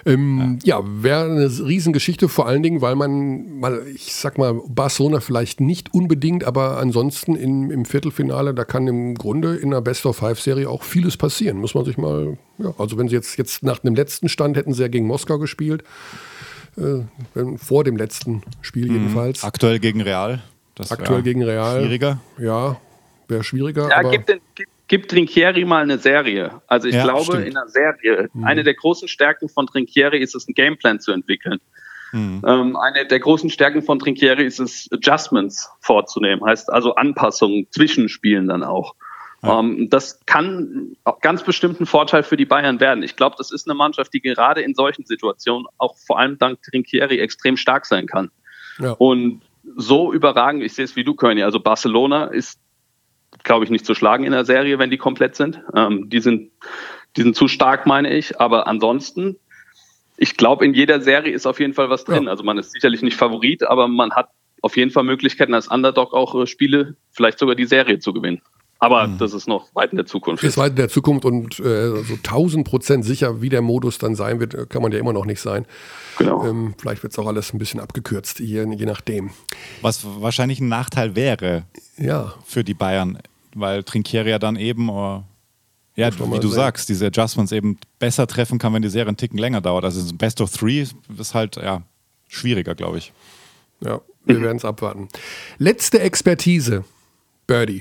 Ähm, 0.05 0.59
ja, 0.63 0.79
ja 0.79 0.85
wäre 0.85 1.25
eine 1.25 1.45
Riesengeschichte, 1.45 2.27
vor 2.27 2.47
allen 2.47 2.63
Dingen, 2.63 2.81
weil 2.81 2.95
man 2.95 3.59
mal, 3.59 3.85
ich 3.93 4.15
sag 4.15 4.37
mal, 4.37 4.59
Barcelona 4.67 5.19
vielleicht 5.19 5.61
nicht 5.61 5.93
unbedingt, 5.93 6.43
aber 6.43 6.77
ansonsten 6.77 7.35
in, 7.35 7.69
im 7.69 7.85
Viertelfinale, 7.85 8.53
da 8.53 8.65
kann 8.65 8.87
im 8.87 9.15
Grunde 9.15 9.55
in 9.55 9.73
einer 9.73 9.81
Best-of-Five-Serie 9.81 10.67
auch 10.69 10.83
vieles 10.83 11.17
passieren. 11.17 11.57
Muss 11.57 11.75
man 11.75 11.85
sich 11.85 11.97
mal, 11.97 12.37
ja, 12.57 12.73
also 12.79 12.97
wenn 12.97 13.07
sie 13.07 13.15
jetzt, 13.15 13.37
jetzt 13.37 13.61
nach 13.63 13.79
dem 13.79 13.95
letzten 13.95 14.27
Stand 14.27 14.57
hätten 14.57 14.73
sie 14.73 14.81
ja 14.81 14.87
gegen 14.87 15.05
Moskau 15.05 15.37
gespielt, 15.37 15.83
äh, 16.77 17.03
vor 17.57 17.83
dem 17.83 17.97
letzten 17.97 18.41
Spiel 18.61 18.87
mhm. 18.87 18.93
jedenfalls. 18.93 19.43
Aktuell 19.43 19.79
gegen 19.79 20.01
Real. 20.01 20.41
Das 20.75 20.91
Aktuell 20.91 21.21
gegen 21.21 21.43
Real. 21.43 21.79
Schwieriger? 21.79 22.19
Ja, 22.37 22.77
wäre 23.27 23.43
schwieriger. 23.43 23.89
Ja, 23.89 24.03
gibt, 24.03 24.29
den, 24.29 24.39
gibt, 24.55 24.71
gibt 24.87 25.11
Trinkieri 25.11 25.65
mal 25.65 25.83
eine 25.83 25.97
Serie. 25.97 26.61
Also 26.67 26.87
ich 26.87 26.95
ja, 26.95 27.03
glaube, 27.03 27.23
stimmt. 27.23 27.47
in 27.47 27.57
einer 27.57 27.67
Serie, 27.69 28.29
mhm. 28.33 28.43
eine 28.43 28.63
der 28.63 28.73
großen 28.73 29.07
Stärken 29.07 29.49
von 29.49 29.67
Trinkieri 29.67 30.19
ist 30.19 30.35
es, 30.35 30.47
einen 30.47 30.53
Gameplan 30.53 30.99
zu 30.99 31.11
entwickeln. 31.11 31.59
Mhm. 32.11 32.41
Ähm, 32.45 32.75
eine 32.75 33.05
der 33.05 33.19
großen 33.19 33.49
Stärken 33.49 33.81
von 33.81 33.99
Trinkieri 33.99 34.45
ist 34.45 34.59
es, 34.59 34.87
Adjustments 34.91 35.69
vorzunehmen, 35.79 36.45
heißt 36.45 36.71
also 36.71 36.95
Anpassungen 36.95 37.67
zwischen 37.71 38.09
Spielen 38.09 38.47
dann 38.47 38.63
auch. 38.63 38.95
Ja. 39.43 39.59
Ähm, 39.59 39.89
das 39.89 40.19
kann 40.25 40.95
ganz 41.21 41.43
bestimmt 41.43 41.79
ein 41.79 41.85
Vorteil 41.85 42.23
für 42.23 42.37
die 42.37 42.45
Bayern 42.45 42.79
werden. 42.79 43.03
Ich 43.03 43.15
glaube, 43.15 43.35
das 43.37 43.51
ist 43.51 43.67
eine 43.67 43.75
Mannschaft, 43.75 44.13
die 44.13 44.21
gerade 44.21 44.61
in 44.61 44.75
solchen 44.75 45.05
Situationen 45.05 45.67
auch 45.77 45.97
vor 45.97 46.19
allem 46.19 46.37
dank 46.37 46.61
Trinkieri 46.63 47.19
extrem 47.19 47.57
stark 47.57 47.85
sein 47.85 48.07
kann. 48.07 48.31
Ja. 48.79 48.91
Und 48.91 49.41
so 49.75 50.13
überragend, 50.13 50.63
ich 50.63 50.73
sehe 50.73 50.85
es 50.85 50.95
wie 50.95 51.03
du, 51.03 51.15
König. 51.15 51.43
Also 51.43 51.59
Barcelona 51.59 52.25
ist, 52.25 52.59
glaube 53.43 53.65
ich, 53.65 53.71
nicht 53.71 53.85
zu 53.85 53.95
schlagen 53.95 54.23
in 54.23 54.31
der 54.31 54.45
Serie, 54.45 54.79
wenn 54.79 54.89
die 54.89 54.97
komplett 54.97 55.35
sind. 55.35 55.61
Ähm, 55.75 56.09
die 56.09 56.19
sind, 56.19 56.51
die 57.17 57.23
sind 57.23 57.35
zu 57.35 57.47
stark, 57.47 57.85
meine 57.85 58.13
ich. 58.15 58.39
Aber 58.39 58.67
ansonsten, 58.67 59.37
ich 60.17 60.37
glaube, 60.37 60.65
in 60.65 60.73
jeder 60.73 61.01
Serie 61.01 61.33
ist 61.33 61.45
auf 61.45 61.59
jeden 61.59 61.73
Fall 61.73 61.89
was 61.89 62.05
drin. 62.05 62.25
Ja. 62.25 62.29
Also 62.29 62.43
man 62.43 62.57
ist 62.57 62.71
sicherlich 62.71 63.01
nicht 63.01 63.17
Favorit, 63.17 63.63
aber 63.63 63.87
man 63.87 64.13
hat 64.13 64.29
auf 64.61 64.77
jeden 64.77 64.91
Fall 64.91 65.03
Möglichkeiten, 65.03 65.53
als 65.53 65.67
Underdog 65.67 66.13
auch 66.13 66.33
äh, 66.41 66.47
Spiele, 66.47 66.95
vielleicht 67.11 67.39
sogar 67.39 67.55
die 67.55 67.65
Serie 67.65 67.99
zu 67.99 68.13
gewinnen. 68.13 68.41
Aber 68.79 69.07
mhm. 69.07 69.17
das 69.17 69.33
ist 69.33 69.47
noch 69.47 69.73
weit 69.73 69.91
in 69.91 69.97
der 69.97 70.05
Zukunft. 70.05 70.43
Ist 70.43 70.57
weit 70.57 70.71
in 70.71 70.75
der 70.75 70.89
Zukunft 70.89 71.25
und 71.25 71.59
äh, 71.59 72.03
so 72.03 72.15
1000 72.15 72.67
Prozent 72.67 73.05
sicher, 73.05 73.41
wie 73.41 73.49
der 73.49 73.61
Modus 73.61 73.97
dann 73.97 74.15
sein 74.15 74.39
wird, 74.39 74.69
kann 74.69 74.81
man 74.81 74.91
ja 74.91 74.99
immer 74.99 75.13
noch 75.13 75.25
nicht 75.25 75.39
sein. 75.39 75.65
Genau. 76.17 76.45
Ähm, 76.45 76.75
vielleicht 76.77 77.01
wird 77.01 77.13
es 77.13 77.19
auch 77.19 77.27
alles 77.27 77.53
ein 77.53 77.57
bisschen 77.57 77.79
abgekürzt, 77.79 78.39
je, 78.39 78.65
je 78.65 78.85
nachdem. 78.85 79.31
Was 79.81 80.05
wahrscheinlich 80.19 80.59
ein 80.59 80.67
Nachteil 80.67 81.15
wäre 81.15 81.63
ja. 81.97 82.33
für 82.45 82.63
die 82.63 82.73
Bayern, 82.73 83.19
weil 83.53 83.83
Trinkieri 83.83 84.29
ja 84.29 84.39
dann 84.39 84.57
eben, 84.57 84.89
oh, 84.89 85.23
ja, 85.95 86.11
wie 86.13 86.39
du 86.39 86.49
sehen. 86.49 86.51
sagst, 86.51 86.89
diese 86.89 87.07
Adjustments 87.07 87.53
eben 87.53 87.77
besser 87.99 88.27
treffen 88.27 88.59
kann, 88.59 88.73
wenn 88.73 88.81
die 88.81 88.89
Serie 88.89 89.07
einen 89.07 89.17
Ticken 89.17 89.39
länger 89.39 89.61
dauert. 89.61 89.85
Also 89.85 90.01
ein 90.01 90.17
Best 90.17 90.41
of 90.41 90.51
Three 90.51 90.81
ist 90.81 91.33
halt 91.33 91.55
ja 91.55 91.83
schwieriger, 92.27 92.75
glaube 92.75 92.97
ich. 92.97 93.13
Ja, 93.79 94.01
wir 94.25 94.41
werden 94.41 94.57
es 94.57 94.65
abwarten. 94.65 95.07
Letzte 95.57 96.01
Expertise, 96.01 96.83
Birdie. 97.47 97.79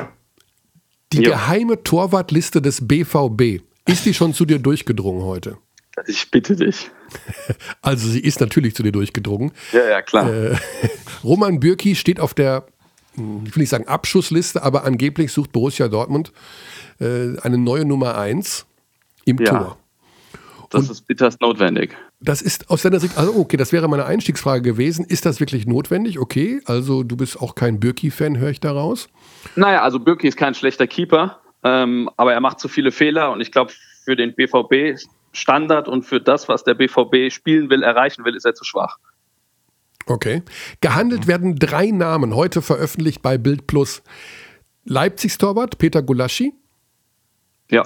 Die 1.18 1.22
jo. 1.22 1.30
geheime 1.30 1.82
Torwartliste 1.82 2.60
des 2.60 2.86
BVB. 2.86 3.62
Ist 3.86 4.06
die 4.06 4.14
schon 4.14 4.34
zu 4.34 4.44
dir 4.44 4.58
durchgedrungen 4.58 5.24
heute? 5.24 5.58
Ich 6.06 6.30
bitte 6.30 6.56
dich. 6.56 6.90
Also 7.82 8.08
sie 8.08 8.18
ist 8.18 8.40
natürlich 8.40 8.74
zu 8.74 8.82
dir 8.82 8.90
durchgedrungen. 8.90 9.52
Ja, 9.72 9.84
ja, 9.88 10.02
klar. 10.02 10.32
Äh, 10.32 10.56
Roman 11.22 11.60
Bürki 11.60 11.94
steht 11.94 12.18
auf 12.18 12.34
der, 12.34 12.66
hm, 13.14 13.44
ich 13.46 13.54
will 13.54 13.60
nicht 13.60 13.70
sagen 13.70 13.86
Abschussliste, 13.86 14.62
aber 14.62 14.84
angeblich 14.84 15.30
sucht 15.30 15.52
Borussia 15.52 15.86
Dortmund 15.86 16.32
äh, 16.98 17.38
eine 17.40 17.58
neue 17.58 17.84
Nummer 17.84 18.16
1 18.18 18.66
im 19.26 19.38
ja, 19.38 19.44
Tor. 19.44 19.78
Das 20.70 20.84
Und 20.84 20.90
ist 20.90 21.06
bitterst 21.06 21.40
notwendig. 21.40 21.96
Das 22.24 22.40
ist 22.40 22.70
aus 22.70 22.80
deiner 22.80 23.00
Sicht, 23.00 23.18
also 23.18 23.36
okay, 23.36 23.58
das 23.58 23.70
wäre 23.70 23.86
meine 23.86 24.06
Einstiegsfrage 24.06 24.62
gewesen. 24.62 25.04
Ist 25.04 25.26
das 25.26 25.40
wirklich 25.40 25.66
notwendig? 25.66 26.18
Okay, 26.18 26.62
also 26.64 27.02
du 27.02 27.16
bist 27.18 27.38
auch 27.38 27.54
kein 27.54 27.78
Bürki-Fan, 27.78 28.38
höre 28.38 28.48
ich 28.48 28.60
daraus. 28.60 29.10
Naja, 29.56 29.82
also 29.82 30.00
Bürki 30.00 30.26
ist 30.26 30.38
kein 30.38 30.54
schlechter 30.54 30.86
Keeper, 30.86 31.40
ähm, 31.62 32.08
aber 32.16 32.32
er 32.32 32.40
macht 32.40 32.60
zu 32.60 32.68
viele 32.68 32.92
Fehler 32.92 33.30
und 33.30 33.42
ich 33.42 33.52
glaube, 33.52 33.72
für 34.04 34.16
den 34.16 34.34
BVB 34.34 34.98
Standard 35.32 35.86
und 35.86 36.04
für 36.04 36.20
das, 36.20 36.48
was 36.48 36.64
der 36.64 36.74
BVB 36.74 37.30
spielen 37.30 37.68
will, 37.68 37.82
erreichen 37.82 38.24
will, 38.24 38.34
ist 38.34 38.46
er 38.46 38.54
zu 38.54 38.64
schwach. 38.64 38.98
Okay. 40.06 40.42
Gehandelt 40.80 41.26
werden 41.26 41.56
drei 41.56 41.90
Namen, 41.90 42.34
heute 42.34 42.62
veröffentlicht 42.62 43.20
bei 43.20 43.36
Bild 43.36 43.66
Plus. 43.66 44.02
Leipzigs 44.84 45.36
Torwart, 45.36 45.76
Peter 45.76 46.02
Gulaschi. 46.02 46.54
Ja. 47.70 47.82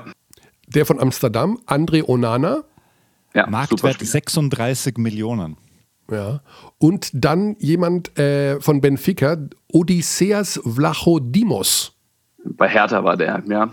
Der 0.67 0.87
von 0.87 1.01
Amsterdam, 1.01 1.59
André 1.67 2.07
Onana. 2.07 2.65
Ja, 3.35 3.47
Marktwert 3.47 4.01
36 4.01 4.97
Millionen. 4.99 5.57
Ja. 6.11 6.41
Und 6.79 7.11
dann 7.13 7.57
jemand 7.59 8.19
äh, 8.19 8.61
von 8.61 8.81
Benfica, 8.81 9.37
Odysseas 9.73 10.61
Vlachodimos. 10.65 11.95
Bei 12.45 12.69
Hertha 12.69 13.05
war 13.05 13.17
der, 13.17 13.43
ja. 13.47 13.69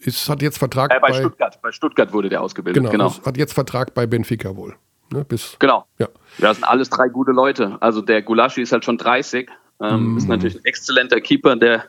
Ist, 0.00 0.28
hat 0.28 0.42
jetzt 0.42 0.58
Vertrag 0.58 0.92
äh, 0.92 1.00
bei, 1.00 1.08
bei, 1.08 1.14
Stuttgart. 1.14 1.60
Bei 1.62 1.72
Stuttgart 1.72 2.12
wurde 2.12 2.28
der 2.28 2.42
ausgebildet. 2.42 2.82
Genau, 2.82 2.90
genau. 2.90 3.26
Hat 3.26 3.36
jetzt 3.36 3.52
Vertrag 3.52 3.94
bei 3.94 4.06
Benfica 4.06 4.56
wohl. 4.56 4.74
Ne, 5.12 5.24
bis, 5.24 5.56
genau. 5.58 5.86
Ja. 5.98 6.08
Das 6.38 6.56
sind 6.56 6.64
alles 6.64 6.90
drei 6.90 7.08
gute 7.08 7.32
Leute. 7.32 7.76
Also 7.80 8.00
der 8.00 8.22
Gulaschi 8.22 8.62
ist 8.62 8.72
halt 8.72 8.84
schon 8.84 8.98
30. 8.98 9.48
Ähm, 9.80 10.14
mm. 10.14 10.18
Ist 10.18 10.28
natürlich 10.28 10.56
ein 10.56 10.64
exzellenter 10.64 11.20
Keeper, 11.20 11.56
der 11.56 11.84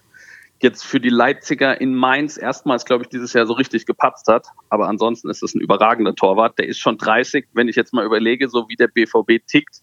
jetzt 0.65 0.83
für 0.83 0.99
die 0.99 1.09
Leipziger 1.09 1.79
in 1.79 1.95
Mainz 1.95 2.37
erstmals, 2.37 2.83
glaube 2.83 3.03
ich, 3.03 3.09
dieses 3.09 3.33
Jahr 3.33 3.45
so 3.45 3.53
richtig 3.53 3.85
gepatzt 3.85 4.27
hat. 4.27 4.47
Aber 4.69 4.89
ansonsten 4.89 5.29
ist 5.29 5.43
das 5.43 5.53
ein 5.53 5.61
überragender 5.61 6.15
Torwart. 6.15 6.57
Der 6.57 6.67
ist 6.67 6.79
schon 6.79 6.97
30. 6.97 7.45
Wenn 7.53 7.69
ich 7.69 7.75
jetzt 7.75 7.93
mal 7.93 8.03
überlege, 8.03 8.49
so 8.49 8.67
wie 8.67 8.75
der 8.75 8.87
BVB 8.87 9.45
tickt, 9.47 9.81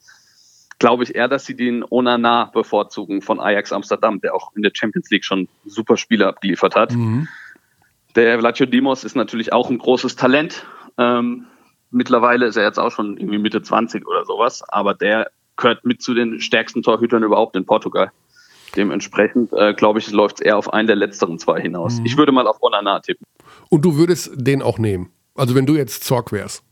glaube 0.79 1.05
ich 1.05 1.15
eher, 1.15 1.29
dass 1.29 1.47
sie 1.47 1.55
den 1.55 1.85
Onana 1.89 2.47
bevorzugen 2.53 3.23
von 3.23 3.41
Ajax 3.41 3.73
Amsterdam, 3.73 4.21
der 4.21 4.35
auch 4.35 4.51
in 4.57 4.63
der 4.63 4.73
Champions 4.75 5.09
League 5.11 5.25
schon 5.25 5.49
super 5.65 5.97
Spiele 5.97 6.27
abgeliefert 6.27 6.75
hat. 6.75 6.93
Mhm. 6.93 7.29
Der 8.17 8.39
Vlacho 8.41 8.67
Dimos 8.67 9.05
ist 9.05 9.15
natürlich 9.15 9.53
auch 9.53 9.71
ein 9.71 9.79
großes 9.79 10.17
Talent. 10.17 10.67
Ähm, 10.99 11.47
mittlerweile 11.91 12.47
ist 12.47 12.57
er 12.57 12.65
jetzt 12.65 12.79
auch 12.79 12.91
schon 12.91 13.17
irgendwie 13.17 13.39
Mitte 13.39 13.63
20 13.63 14.07
oder 14.07 14.25
sowas, 14.25 14.63
aber 14.69 14.95
der 14.95 15.31
gehört 15.57 15.85
mit 15.85 16.03
zu 16.03 16.15
den 16.15 16.41
stärksten 16.41 16.83
Torhütern 16.83 17.23
überhaupt 17.23 17.57
in 17.57 17.65
Portugal. 17.65 18.11
Dementsprechend, 18.77 19.53
äh, 19.53 19.75
glaube 19.75 19.99
ich, 19.99 20.11
läuft 20.11 20.37
es 20.37 20.41
eher 20.41 20.57
auf 20.57 20.73
einen 20.73 20.87
der 20.87 20.97
letzteren 20.97 21.39
zwei 21.39 21.61
hinaus. 21.61 21.99
Mhm. 21.99 22.07
Ich 22.07 22.17
würde 22.17 22.33
mal 22.33 22.47
auf 22.47 22.63
Onana 22.63 23.01
tippen. 23.01 23.27
Und 23.69 23.85
du 23.85 23.97
würdest 23.97 24.31
den 24.35 24.63
auch 24.63 24.79
nehmen? 24.79 25.11
Also 25.35 25.55
wenn 25.55 25.67
du 25.67 25.75
jetzt 25.75 26.05
Zorg 26.05 26.33
wärst? 26.33 26.63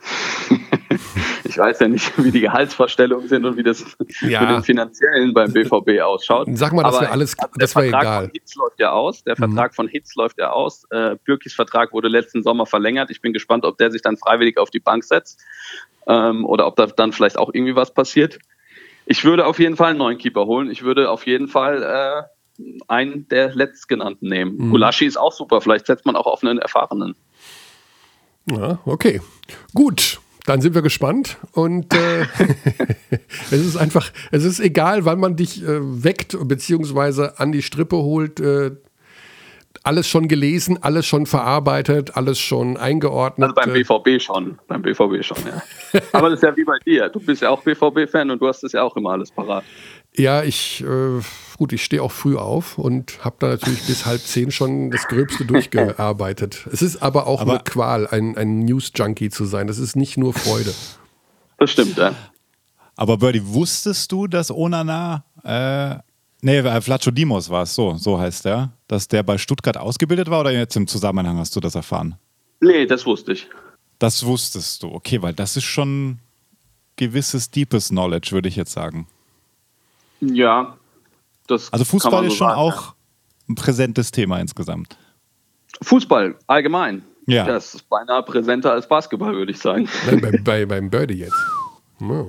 ich 1.44 1.58
weiß 1.58 1.80
ja 1.80 1.88
nicht, 1.88 2.12
wie 2.22 2.30
die 2.30 2.40
Gehaltsvorstellungen 2.40 3.28
sind 3.28 3.44
und 3.44 3.56
wie 3.56 3.62
das 3.62 3.84
ja. 4.20 4.40
mit 4.40 4.50
den 4.50 4.62
finanziellen 4.62 5.34
beim 5.34 5.52
BVB 5.52 6.00
ausschaut. 6.02 6.48
Sag 6.52 6.72
mal, 6.72 6.82
das 6.82 7.00
wäre 7.00 7.10
alles, 7.10 7.36
das 7.56 7.74
wäre 7.74 7.88
egal. 7.88 8.02
Der 8.02 8.06
Vertrag 8.06 8.14
von 8.14 8.30
Hitz 8.32 8.54
läuft 8.54 8.80
ja 8.80 8.92
aus. 8.92 9.24
Der 9.24 9.34
mhm. 9.34 9.38
Vertrag 9.38 9.74
von 9.74 9.88
Hitz 9.88 10.14
läuft 10.14 10.38
ja 10.38 10.50
aus. 10.50 10.84
Äh, 10.90 11.16
Bürkis 11.24 11.54
Vertrag 11.54 11.92
wurde 11.92 12.08
letzten 12.08 12.42
Sommer 12.42 12.66
verlängert. 12.66 13.10
Ich 13.10 13.20
bin 13.20 13.32
gespannt, 13.32 13.64
ob 13.64 13.78
der 13.78 13.90
sich 13.90 14.02
dann 14.02 14.16
freiwillig 14.16 14.58
auf 14.58 14.70
die 14.70 14.80
Bank 14.80 15.04
setzt 15.04 15.40
ähm, 16.06 16.44
oder 16.44 16.66
ob 16.66 16.76
da 16.76 16.86
dann 16.86 17.12
vielleicht 17.12 17.38
auch 17.38 17.50
irgendwie 17.52 17.74
was 17.74 17.92
passiert. 17.92 18.38
Ich 19.10 19.24
würde 19.24 19.46
auf 19.46 19.58
jeden 19.58 19.74
Fall 19.74 19.90
einen 19.90 19.98
neuen 19.98 20.18
Keeper 20.18 20.44
holen. 20.44 20.70
Ich 20.70 20.82
würde 20.82 21.10
auf 21.10 21.26
jeden 21.26 21.48
Fall 21.48 21.82
äh, 21.82 22.62
einen 22.88 23.26
der 23.28 23.54
letztgenannten 23.54 24.28
nehmen. 24.28 24.56
Mhm. 24.58 24.70
Gulaschi 24.70 25.06
ist 25.06 25.16
auch 25.16 25.32
super. 25.32 25.62
Vielleicht 25.62 25.86
setzt 25.86 26.04
man 26.04 26.14
auch 26.14 26.26
auf 26.26 26.44
einen 26.44 26.58
erfahrenen. 26.58 27.16
Ja, 28.50 28.78
okay. 28.84 29.22
Gut. 29.74 30.20
Dann 30.44 30.60
sind 30.60 30.74
wir 30.74 30.82
gespannt 30.82 31.38
und 31.52 31.94
äh, 31.94 32.26
es 33.50 33.64
ist 33.64 33.76
einfach, 33.78 34.12
es 34.30 34.44
ist 34.44 34.60
egal, 34.60 35.06
wann 35.06 35.20
man 35.20 35.36
dich 35.36 35.62
äh, 35.62 36.04
weckt 36.04 36.36
bzw. 36.38 37.30
an 37.36 37.52
die 37.52 37.62
Strippe 37.62 37.96
holt. 37.96 38.40
Äh, 38.40 38.72
alles 39.82 40.06
schon 40.08 40.28
gelesen, 40.28 40.82
alles 40.82 41.06
schon 41.06 41.26
verarbeitet, 41.26 42.16
alles 42.16 42.38
schon 42.38 42.76
eingeordnet. 42.76 43.50
Also 43.56 43.70
beim 43.70 43.72
BVB 43.72 44.20
schon, 44.22 44.58
beim 44.68 44.82
BVB 44.82 45.22
schon, 45.24 45.38
ja. 45.46 46.00
Aber 46.12 46.30
das 46.30 46.40
ist 46.40 46.42
ja 46.42 46.56
wie 46.56 46.64
bei 46.64 46.78
dir. 46.84 47.08
Du 47.08 47.20
bist 47.20 47.42
ja 47.42 47.50
auch 47.50 47.62
BVB-Fan 47.62 48.30
und 48.30 48.40
du 48.40 48.48
hast 48.48 48.62
das 48.62 48.72
ja 48.72 48.82
auch 48.82 48.96
immer 48.96 49.10
alles 49.10 49.30
parat. 49.30 49.64
Ja, 50.16 50.42
ich, 50.42 50.82
äh, 50.82 51.20
gut, 51.58 51.72
ich 51.72 51.84
stehe 51.84 52.02
auch 52.02 52.10
früh 52.12 52.36
auf 52.36 52.78
und 52.78 53.24
habe 53.24 53.36
da 53.38 53.48
natürlich 53.48 53.86
bis 53.86 54.04
halb 54.06 54.20
zehn 54.20 54.50
schon 54.50 54.90
das 54.90 55.06
Gröbste 55.06 55.44
durchgearbeitet. 55.44 56.66
Es 56.72 56.82
ist 56.82 57.02
aber 57.02 57.26
auch 57.26 57.40
Aber- 57.42 57.52
eine 57.54 57.62
Qual, 57.62 58.06
ein, 58.08 58.36
ein 58.36 58.60
News-Junkie 58.60 59.30
zu 59.30 59.44
sein. 59.44 59.66
Das 59.66 59.78
ist 59.78 59.96
nicht 59.96 60.16
nur 60.16 60.32
Freude. 60.34 60.72
Das 61.58 61.70
stimmt, 61.70 61.98
ja. 61.98 62.14
Aber 62.96 63.18
Birdie, 63.18 63.42
wusstest 63.44 64.10
du, 64.10 64.26
dass 64.26 64.50
Onana, 64.50 65.24
äh, 65.44 65.96
nee, 66.42 66.58
äh, 66.58 66.80
Flacho 66.80 67.10
Dimos 67.10 67.50
war 67.50 67.62
es, 67.62 67.74
so, 67.74 67.94
so 67.96 68.18
heißt 68.18 68.44
der, 68.44 68.72
dass 68.86 69.08
der 69.08 69.22
bei 69.22 69.38
Stuttgart 69.38 69.76
ausgebildet 69.76 70.30
war 70.30 70.40
oder 70.40 70.52
jetzt 70.52 70.76
im 70.76 70.86
Zusammenhang 70.86 71.38
hast 71.38 71.54
du 71.56 71.60
das 71.60 71.74
erfahren? 71.74 72.16
Nee, 72.60 72.86
das 72.86 73.06
wusste 73.06 73.32
ich. 73.32 73.48
Das 73.98 74.24
wusstest 74.24 74.82
du, 74.82 74.92
okay, 74.92 75.20
weil 75.22 75.34
das 75.34 75.56
ist 75.56 75.64
schon 75.64 76.18
gewisses 76.96 77.50
deepes 77.50 77.88
Knowledge, 77.88 78.30
würde 78.32 78.48
ich 78.48 78.56
jetzt 78.56 78.72
sagen. 78.72 79.06
Ja. 80.20 80.76
Das 81.46 81.72
Also 81.72 81.84
kann 81.84 81.90
Fußball 81.90 82.12
man 82.12 82.24
so 82.24 82.28
ist 82.32 82.38
schon 82.38 82.48
sagen, 82.48 82.60
auch 82.60 82.94
ein 83.48 83.54
präsentes 83.54 84.10
Thema 84.10 84.38
insgesamt. 84.38 84.96
Fußball, 85.82 86.36
allgemein. 86.46 87.02
Ja. 87.26 87.44
Das 87.44 87.74
ist 87.74 87.88
beinahe 87.88 88.22
präsenter 88.22 88.72
als 88.72 88.88
Basketball, 88.88 89.34
würde 89.34 89.52
ich 89.52 89.58
sagen. 89.58 89.88
Nein, 90.06 90.20
bei, 90.20 90.30
bei, 90.38 90.66
beim 90.66 90.90
Birdie 90.90 91.18
jetzt. 91.18 91.36
Ja. 92.00 92.26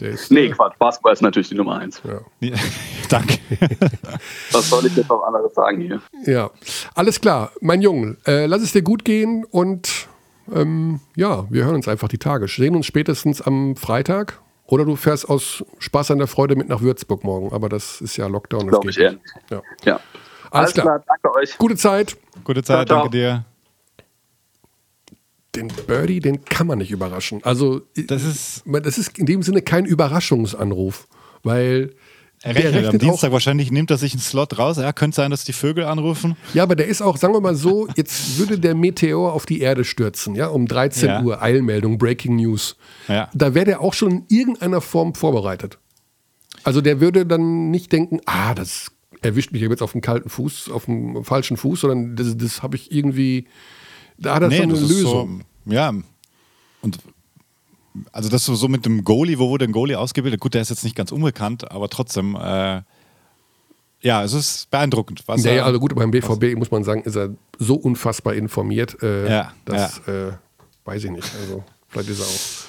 Der 0.00 0.10
ist, 0.10 0.30
Nee, 0.30 0.50
Quatsch. 0.50 0.76
Basketball 0.78 1.12
ist 1.12 1.22
natürlich 1.22 1.48
die 1.48 1.54
Nummer 1.56 1.78
eins. 1.78 2.00
Ja. 2.04 2.20
Ja, 2.40 2.56
danke. 3.08 3.38
Was 4.52 4.70
soll 4.70 4.86
ich 4.86 4.96
jetzt 4.96 5.08
noch 5.08 5.22
anderes 5.24 5.54
sagen 5.54 5.80
hier? 5.80 6.00
ja, 6.24 6.50
alles 6.94 7.20
klar. 7.20 7.50
Mein 7.60 7.82
Junge, 7.82 8.16
äh, 8.26 8.46
lass 8.46 8.62
es 8.62 8.72
dir 8.72 8.82
gut 8.82 9.04
gehen 9.04 9.44
und 9.50 10.08
ähm, 10.54 11.00
ja, 11.16 11.46
wir 11.50 11.64
hören 11.64 11.74
uns 11.74 11.88
einfach 11.88 12.08
die 12.08 12.18
Tage. 12.18 12.48
Sehen 12.48 12.74
uns 12.76 12.86
spätestens 12.86 13.42
am 13.42 13.76
Freitag. 13.76 14.40
Oder 14.66 14.84
du 14.84 14.96
fährst 14.96 15.28
aus 15.30 15.64
Spaß 15.78 16.10
an 16.10 16.18
der 16.18 16.26
Freude 16.26 16.54
mit 16.54 16.68
nach 16.68 16.82
Würzburg 16.82 17.24
morgen. 17.24 17.52
Aber 17.54 17.68
das 17.70 18.02
ist 18.02 18.16
ja 18.18 18.26
Lockdown. 18.26 18.66
Das 18.66 18.70
Glaub 18.70 18.82
geht 18.82 18.90
ich 18.92 18.98
eher. 18.98 19.14
Ja. 19.50 19.62
Ja. 19.84 20.00
Alles 20.50 20.74
klar. 20.74 21.02
danke 21.06 21.34
euch. 21.36 21.56
Gute 21.58 21.76
Zeit. 21.76 22.16
Gute 22.44 22.62
Zeit, 22.62 22.86
Ciao, 22.86 22.86
ciao. 22.86 22.98
danke 23.04 23.10
dir. 23.16 23.44
Den 25.58 25.72
Birdie, 25.86 26.20
den 26.20 26.44
kann 26.44 26.66
man 26.66 26.78
nicht 26.78 26.90
überraschen. 26.90 27.40
Also, 27.44 27.82
Das 27.94 28.24
ist, 28.24 28.62
das 28.66 28.98
ist 28.98 29.18
in 29.18 29.26
dem 29.26 29.42
Sinne 29.42 29.62
kein 29.62 29.84
Überraschungsanruf, 29.84 31.08
weil 31.42 31.94
er 32.42 32.54
der 32.54 32.64
rechnet 32.64 32.76
am 32.76 32.84
rechnet 32.84 33.02
Dienstag 33.02 33.28
auch, 33.28 33.32
wahrscheinlich, 33.32 33.72
nimmt 33.72 33.90
er 33.90 33.98
sich 33.98 34.12
einen 34.12 34.20
Slot 34.20 34.58
raus. 34.58 34.76
Ja, 34.76 34.92
könnte 34.92 35.16
sein, 35.16 35.30
dass 35.32 35.44
die 35.44 35.52
Vögel 35.52 35.84
anrufen. 35.84 36.36
ja, 36.54 36.62
aber 36.62 36.76
der 36.76 36.86
ist 36.86 37.02
auch, 37.02 37.16
sagen 37.16 37.34
wir 37.34 37.40
mal 37.40 37.56
so, 37.56 37.88
jetzt 37.96 38.38
würde 38.38 38.58
der 38.60 38.74
Meteor 38.76 39.32
auf 39.32 39.44
die 39.44 39.60
Erde 39.60 39.84
stürzen, 39.84 40.34
ja, 40.36 40.46
um 40.46 40.66
13 40.68 41.08
Ja. 41.08 41.22
Uhr, 41.22 41.42
Eilmeldung, 41.42 41.98
Breaking 41.98 42.36
News. 42.36 42.76
Ja. 43.08 43.28
Da 43.34 43.54
wäre 43.54 43.64
der 43.64 43.80
auch 43.80 43.92
schon 43.94 44.10
in 44.12 44.24
irgendeiner 44.28 44.80
Form 44.80 45.14
vorbereitet. 45.14 45.78
Also 46.62 46.80
der 46.80 47.00
würde 47.00 47.26
dann 47.26 47.70
nicht 47.70 47.92
denken, 47.92 48.20
ah, 48.26 48.54
das 48.54 48.92
erwischt 49.20 49.50
mich 49.50 49.62
jetzt 49.62 49.82
auf 49.82 49.92
dem 49.92 50.00
kalten 50.00 50.28
Fuß, 50.28 50.70
auf 50.70 50.84
dem 50.84 51.24
falschen 51.24 51.56
Fuß, 51.56 51.80
sondern 51.80 52.14
das, 52.14 52.36
das 52.36 52.62
habe 52.62 52.76
ich 52.76 52.92
irgendwie, 52.92 53.46
da 54.16 54.36
hat 54.36 54.42
er 54.42 54.50
schon 54.52 54.70
eine 54.70 54.78
Lösung. 54.78 55.42
Ja. 55.68 55.92
Und 56.80 56.98
also 58.12 58.28
das 58.28 58.44
so 58.44 58.68
mit 58.68 58.84
dem 58.86 59.04
Goalie, 59.04 59.38
wo 59.38 59.48
wurde 59.48 59.64
ein 59.64 59.72
Goalie 59.72 59.98
ausgebildet? 59.98 60.40
Gut, 60.40 60.54
der 60.54 60.62
ist 60.62 60.70
jetzt 60.70 60.84
nicht 60.84 60.94
ganz 60.96 61.10
unbekannt, 61.12 61.70
aber 61.70 61.88
trotzdem, 61.88 62.36
äh, 62.36 62.82
ja, 64.00 64.22
es 64.22 64.32
ist 64.32 64.70
beeindruckend. 64.70 65.24
Was 65.26 65.42
Naja, 65.42 65.58
er- 65.58 65.64
also 65.66 65.80
gut, 65.80 65.94
beim 65.94 66.10
BVB 66.10 66.54
muss 66.56 66.70
man 66.70 66.84
sagen, 66.84 67.02
ist 67.02 67.16
er 67.16 67.30
so 67.58 67.74
unfassbar 67.74 68.34
informiert, 68.34 69.02
äh, 69.02 69.28
Ja, 69.30 69.52
dass, 69.64 69.98
äh, 70.06 70.32
weiß 70.84 71.04
ich 71.04 71.10
nicht, 71.10 71.28
also 71.42 71.64
vielleicht 71.88 72.10
ist 72.10 72.20
er 72.20 72.26
auch 72.26 72.68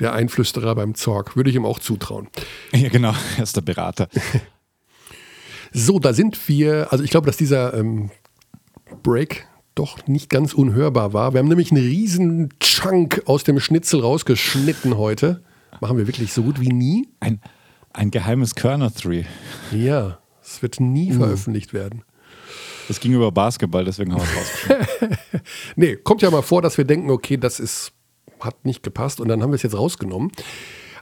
der 0.00 0.12
Einflüsterer 0.14 0.74
beim 0.74 0.94
Zorg, 0.94 1.36
würde 1.36 1.48
ich 1.50 1.56
ihm 1.56 1.64
auch 1.64 1.78
zutrauen. 1.78 2.28
ja, 2.72 2.88
genau, 2.88 3.14
er 3.36 3.42
ist 3.42 3.56
der 3.56 3.62
Berater. 3.62 4.08
So, 5.74 5.98
da 5.98 6.12
sind 6.12 6.48
wir, 6.50 6.88
also 6.92 7.02
ich 7.02 7.10
glaube, 7.10 7.26
dass 7.26 7.38
dieser 7.38 7.72
ähm, 7.72 8.10
Break 9.02 9.46
doch 9.74 10.06
nicht 10.06 10.28
ganz 10.28 10.54
unhörbar 10.54 11.12
war. 11.12 11.32
Wir 11.32 11.38
haben 11.38 11.48
nämlich 11.48 11.70
einen 11.70 11.82
riesen 11.82 12.48
Chunk 12.60 13.22
aus 13.26 13.44
dem 13.44 13.60
Schnitzel 13.60 14.00
rausgeschnitten 14.00 14.96
heute. 14.96 15.42
Machen 15.80 15.96
wir 15.96 16.06
wirklich 16.06 16.32
so 16.32 16.42
gut 16.42 16.60
wie 16.60 16.68
nie. 16.68 17.08
Ein, 17.20 17.40
ein 17.92 18.10
geheimes 18.10 18.54
Körner-Three. 18.54 19.24
Ja, 19.72 20.18
es 20.42 20.62
wird 20.62 20.80
nie 20.80 21.12
veröffentlicht 21.12 21.72
werden. 21.72 22.04
Das 22.88 23.00
ging 23.00 23.12
über 23.12 23.32
Basketball, 23.32 23.84
deswegen 23.84 24.12
haben 24.12 24.20
wir 24.20 24.28
es 24.28 24.36
rausgeschnitten. 24.36 25.16
Nee, 25.76 25.96
kommt 25.96 26.22
ja 26.22 26.30
mal 26.30 26.42
vor, 26.42 26.62
dass 26.62 26.76
wir 26.76 26.84
denken, 26.84 27.10
okay, 27.10 27.36
das 27.36 27.58
ist, 27.58 27.92
hat 28.40 28.64
nicht 28.64 28.82
gepasst 28.82 29.20
und 29.20 29.28
dann 29.28 29.42
haben 29.42 29.50
wir 29.50 29.56
es 29.56 29.62
jetzt 29.62 29.76
rausgenommen. 29.76 30.30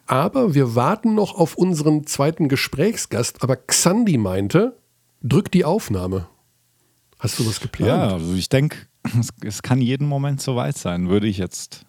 Aber 0.07 0.55
wir 0.55 0.75
warten 0.75 1.15
noch 1.15 1.35
auf 1.35 1.55
unseren 1.57 2.07
zweiten 2.07 2.49
Gesprächsgast. 2.49 3.43
Aber 3.43 3.57
Xandi 3.57 4.19
meinte, 4.19 4.77
drück 5.23 5.51
die 5.51 5.65
Aufnahme. 5.65 6.29
Hast 7.21 7.39
du 7.39 7.47
was 7.47 7.57
ja, 7.59 7.63
geplant? 7.63 8.13
also 8.15 8.35
ich 8.35 8.49
denke, 8.49 8.77
es, 9.19 9.29
es 9.45 9.63
kann 9.63 9.81
jeden 9.81 10.09
Moment 10.09 10.41
soweit 10.43 10.77
sein, 10.77 11.09
würde 11.09 11.27
ich 11.29 11.39
jetzt. 11.39 11.87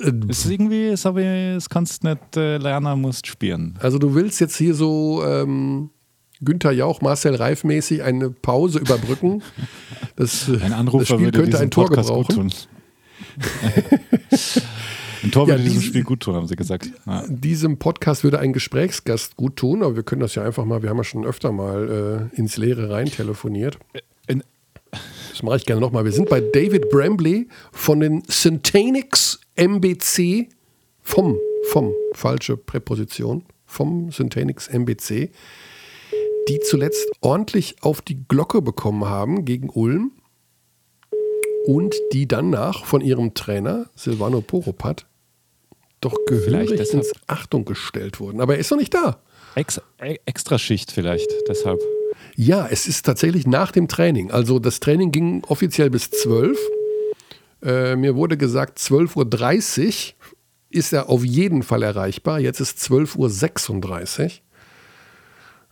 Äh, 0.00 0.12
Es 0.28 0.44
ist 0.44 0.50
irgendwie, 0.50 0.86
es, 0.86 1.04
aber, 1.06 1.20
es 1.22 1.68
kannst 1.68 2.04
nicht 2.04 2.36
äh, 2.36 2.56
lernen, 2.58 3.00
musst 3.00 3.26
spielen. 3.26 3.76
Also 3.80 3.98
du 3.98 4.14
willst 4.14 4.40
jetzt 4.40 4.56
hier 4.56 4.74
so 4.74 5.22
ähm, 5.26 5.90
Günther 6.40 6.70
Jauch, 6.72 7.00
Marcel 7.00 7.34
Reif 7.34 7.64
mäßig 7.64 8.02
eine 8.02 8.30
Pause 8.30 8.78
überbrücken. 8.78 9.42
Das, 10.16 10.48
äh, 10.48 10.58
Ein 10.62 10.72
Anrufer 10.72 10.98
das 11.04 11.08
Spiel 11.10 11.30
könnte 11.30 11.50
diesem 11.50 11.62
ein 11.66 11.70
Tor 11.70 11.86
Podcast 11.86 12.08
gebrauchen. 12.08 12.36
gut 12.48 12.50
tun. 12.50 12.52
ein 15.22 15.30
Tor 15.30 15.46
Ja, 15.46 15.54
würde 15.54 15.62
diesem 15.62 15.78
diese- 15.78 15.88
Spiel 15.90 16.02
gut 16.04 16.20
tun, 16.20 16.34
haben 16.34 16.46
sie 16.48 16.56
gesagt. 16.56 16.90
Ja. 17.06 17.24
Diesem 17.28 17.78
Podcast 17.78 18.24
würde 18.24 18.38
ein 18.40 18.52
Gesprächsgast 18.52 19.36
gut 19.36 19.54
tun, 19.56 19.82
aber 19.84 19.94
wir 19.96 20.02
können 20.02 20.20
das 20.20 20.34
ja 20.34 20.42
einfach 20.44 20.64
mal, 20.64 20.82
wir 20.82 20.90
haben 20.90 20.96
ja 20.96 21.04
schon 21.04 21.24
öfter 21.24 21.52
mal 21.52 22.28
äh, 22.32 22.36
ins 22.36 22.56
Leere 22.56 22.90
rein 22.90 23.06
telefoniert. 23.06 23.78
In, 24.26 24.42
Das 25.38 25.44
mache 25.44 25.58
ich 25.58 25.66
gerne 25.66 25.80
nochmal. 25.80 26.04
Wir 26.04 26.10
sind 26.10 26.28
bei 26.28 26.40
David 26.40 26.90
Brambley 26.90 27.46
von 27.70 28.00
den 28.00 28.24
Syntanix 28.26 29.38
MBC 29.54 30.48
vom, 31.00 31.38
vom, 31.70 31.94
falsche 32.12 32.56
Präposition, 32.56 33.44
vom 33.64 34.10
Syntanix 34.10 34.66
MBC, 34.66 35.30
die 36.48 36.58
zuletzt 36.58 37.08
ordentlich 37.20 37.76
auf 37.82 38.02
die 38.02 38.26
Glocke 38.26 38.62
bekommen 38.62 39.04
haben 39.04 39.44
gegen 39.44 39.70
Ulm 39.70 40.10
und 41.66 41.94
die 42.12 42.26
danach 42.26 42.84
von 42.84 43.00
ihrem 43.00 43.34
Trainer 43.34 43.88
Silvano 43.94 44.40
Poropat 44.40 45.06
doch 46.00 46.16
gehörig 46.26 46.92
ins 46.92 47.12
Achtung 47.28 47.64
gestellt 47.64 48.18
wurden. 48.18 48.40
Aber 48.40 48.54
er 48.54 48.58
ist 48.58 48.72
noch 48.72 48.78
nicht 48.78 48.92
da. 48.92 49.22
ex, 49.54 49.80
e- 50.02 50.16
Extraschicht 50.26 50.90
vielleicht, 50.90 51.30
deshalb. 51.46 51.80
Ja, 52.40 52.68
es 52.70 52.86
ist 52.86 53.04
tatsächlich 53.04 53.48
nach 53.48 53.72
dem 53.72 53.88
Training. 53.88 54.30
Also 54.30 54.60
das 54.60 54.78
Training 54.78 55.10
ging 55.10 55.42
offiziell 55.48 55.90
bis 55.90 56.08
12. 56.10 56.56
Äh, 57.64 57.96
mir 57.96 58.14
wurde 58.14 58.36
gesagt, 58.36 58.78
12.30 58.78 59.86
Uhr 59.86 60.14
ist 60.70 60.92
er 60.92 61.08
auf 61.08 61.24
jeden 61.24 61.64
Fall 61.64 61.82
erreichbar. 61.82 62.38
Jetzt 62.38 62.60
ist 62.60 62.78
12.36 62.78 64.40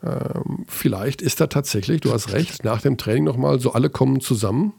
Uhr. 0.02 0.10
Ähm, 0.10 0.64
vielleicht 0.66 1.22
ist 1.22 1.40
er 1.40 1.48
tatsächlich, 1.48 2.00
du 2.00 2.12
hast 2.12 2.32
recht, 2.32 2.64
nach 2.64 2.82
dem 2.82 2.98
Training 2.98 3.22
nochmal 3.22 3.60
so 3.60 3.70
alle 3.72 3.88
kommen 3.88 4.20
zusammen 4.20 4.72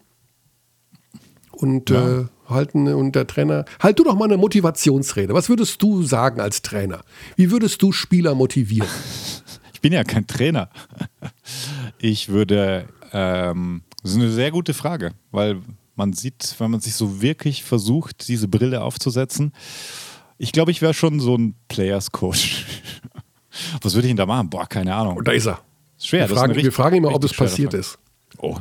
und 1.51 1.89
Ja. 1.89 2.19
äh, 2.19 2.25
halten 2.49 2.93
und 2.93 3.13
der 3.15 3.27
Trainer, 3.27 3.63
halt 3.79 3.97
du 3.97 4.03
doch 4.03 4.15
mal 4.15 4.25
eine 4.25 4.35
Motivationsrede. 4.37 5.33
Was 5.33 5.47
würdest 5.47 5.81
du 5.81 6.03
sagen 6.03 6.41
als 6.41 6.61
Trainer? 6.63 7.05
Wie 7.37 7.49
würdest 7.49 7.81
du 7.81 7.93
Spieler 7.93 8.35
motivieren? 8.35 8.89
Ich 9.77 9.81
bin 9.81 9.93
ja 9.93 10.03
kein 10.03 10.25
Trainer. 10.25 10.69
Ich 11.99 12.29
würde, 12.29 12.87
ähm, 13.13 13.83
das 14.01 14.13
ist 14.13 14.17
eine 14.17 14.31
sehr 14.31 14.49
gute 14.49 14.73
Frage, 14.73 15.11
weil 15.29 15.61
man 15.95 16.13
sieht, 16.13 16.55
wenn 16.57 16.71
man 16.71 16.79
sich 16.79 16.95
so 16.95 17.21
wirklich 17.21 17.63
versucht, 17.63 18.27
diese 18.27 18.47
Brille 18.47 18.81
aufzusetzen, 18.81 19.53
ich 20.39 20.51
glaube, 20.51 20.71
ich 20.71 20.81
wäre 20.81 20.95
schon 20.95 21.19
so 21.19 21.37
ein 21.37 21.53
Players 21.67 22.11
Coach. 22.11 22.65
Was 23.83 23.93
würde 23.93 24.07
ich 24.07 24.09
denn 24.09 24.17
da 24.17 24.25
machen? 24.25 24.49
Boah, 24.49 24.65
keine 24.65 24.95
Ahnung. 24.95 25.15
Und 25.17 25.27
da 25.27 25.31
ist 25.31 25.45
er. 25.45 25.59
Schwer. 25.99 26.21
Wir 26.21 26.23
das 26.23 26.31
ist 26.31 26.39
fragen, 26.39 26.53
eine 26.53 26.63
wir 26.63 26.71
fragen 26.71 26.95
ihn 26.95 27.03
mal, 27.03 27.13
ob 27.13 27.23
es 27.23 27.29
richtig 27.29 27.37
passiert 27.37 27.71
Frage. 27.73 27.81
ist. 27.81 27.99
Oh. 28.39 28.57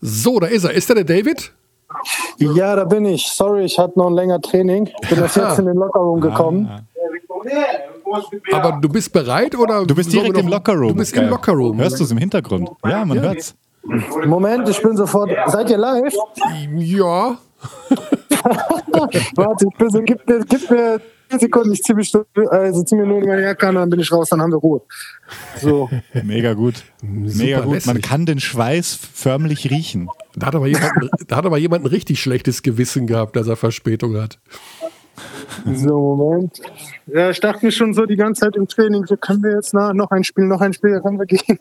So, 0.00 0.38
da 0.38 0.46
ist 0.46 0.62
er. 0.62 0.70
Ist 0.70 0.88
er 0.90 0.94
der 0.94 1.04
David? 1.04 1.52
Ja, 2.38 2.76
da 2.76 2.84
bin 2.84 3.04
ich. 3.04 3.26
Sorry, 3.26 3.64
ich 3.64 3.78
hatte 3.78 3.98
noch 3.98 4.06
ein 4.08 4.14
länger 4.14 4.40
Training. 4.40 4.84
Bin 5.08 5.18
erst 5.18 5.36
jetzt 5.36 5.58
in 5.58 5.66
den 5.66 5.76
Lockerroom 5.76 6.20
gekommen. 6.20 6.68
Ah, 6.68 6.82
Aber 8.52 8.78
du 8.80 8.88
bist 8.88 9.12
bereit 9.12 9.56
oder? 9.56 9.84
Du 9.84 9.94
bist 9.94 10.12
direkt 10.12 10.36
im 10.38 10.48
Lockerroom. 10.48 10.88
Du 10.88 10.94
bist 10.94 11.16
im 11.16 11.28
Lockerroom. 11.28 11.78
Hörst 11.78 12.00
du 12.00 12.04
es 12.04 12.10
im 12.10 12.18
Hintergrund? 12.18 12.70
Ja, 12.84 13.04
man 13.04 13.20
hört's. 13.20 13.54
Moment, 14.26 14.68
ich 14.68 14.82
bin 14.82 14.96
sofort. 14.96 15.30
Seid 15.46 15.70
ihr 15.70 15.78
live? 15.78 16.14
Ja. 16.76 17.38
Warte, 19.34 19.66
ich 19.70 19.76
bin 19.76 19.90
so, 19.90 20.02
gib 20.02 20.28
mir, 20.28 20.44
gib 20.48 20.70
mir 20.70 21.00
10 21.30 21.40
Sekunden, 21.40 21.72
ich 21.72 21.82
zieh, 21.82 21.94
mich, 21.94 22.12
also 22.50 22.82
zieh 22.84 22.96
mir 22.96 23.06
nur 23.06 23.20
meine 23.20 23.42
Jacke 23.42 23.68
an, 23.68 23.74
dann 23.74 23.90
bin 23.90 24.00
ich 24.00 24.10
raus, 24.10 24.30
dann 24.30 24.40
haben 24.40 24.52
wir 24.52 24.58
Ruhe. 24.58 24.80
So. 25.60 25.90
Mega 26.22 26.54
gut. 26.54 26.84
Mega 27.02 27.60
gut. 27.60 27.84
Man 27.86 28.00
kann 28.00 28.26
den 28.26 28.40
Schweiß 28.40 28.98
förmlich 29.12 29.70
riechen. 29.70 30.08
Da 30.36 30.46
hat, 30.46 30.54
aber 30.54 30.66
jemand, 30.66 30.92
da 31.26 31.36
hat 31.36 31.46
aber 31.46 31.58
jemand 31.58 31.84
ein 31.84 31.88
richtig 31.88 32.20
schlechtes 32.20 32.62
Gewissen 32.62 33.06
gehabt, 33.06 33.36
dass 33.36 33.46
er 33.46 33.56
Verspätung 33.56 34.16
hat. 34.16 34.38
So, 35.74 36.16
Moment. 36.16 36.60
Ja, 37.06 37.30
ich 37.30 37.40
dachte 37.40 37.64
mir 37.66 37.72
schon 37.72 37.94
so 37.94 38.06
die 38.06 38.16
ganze 38.16 38.42
Zeit 38.42 38.56
im 38.56 38.68
Training, 38.68 39.06
so 39.06 39.16
können 39.16 39.42
wir 39.42 39.52
jetzt 39.52 39.72
nach, 39.74 39.92
noch 39.92 40.10
ein 40.10 40.24
Spiel, 40.24 40.44
noch 40.44 40.60
ein 40.60 40.72
Spiel, 40.72 41.00
können 41.00 41.18
wir 41.18 41.26
gehen. 41.26 41.40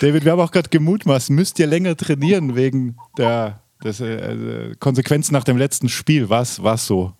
David, 0.00 0.24
wir 0.24 0.32
haben 0.32 0.40
auch 0.40 0.50
gerade 0.50 0.68
gemutmaßt, 0.68 1.30
müsst 1.30 1.58
ihr 1.58 1.66
länger 1.66 1.96
trainieren 1.96 2.56
wegen 2.56 2.96
der 3.18 3.60
des, 3.84 4.00
äh, 4.00 4.74
Konsequenzen 4.78 5.34
nach 5.34 5.44
dem 5.44 5.56
letzten 5.56 5.88
Spiel? 5.88 6.28
War 6.28 6.42
es 6.42 6.86
so? 6.86 7.12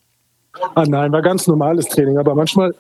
Ah 0.74 0.84
nein, 0.86 1.12
war 1.12 1.22
ganz 1.22 1.46
normales 1.46 1.86
Training, 1.86 2.18
aber 2.18 2.34
manchmal, 2.34 2.74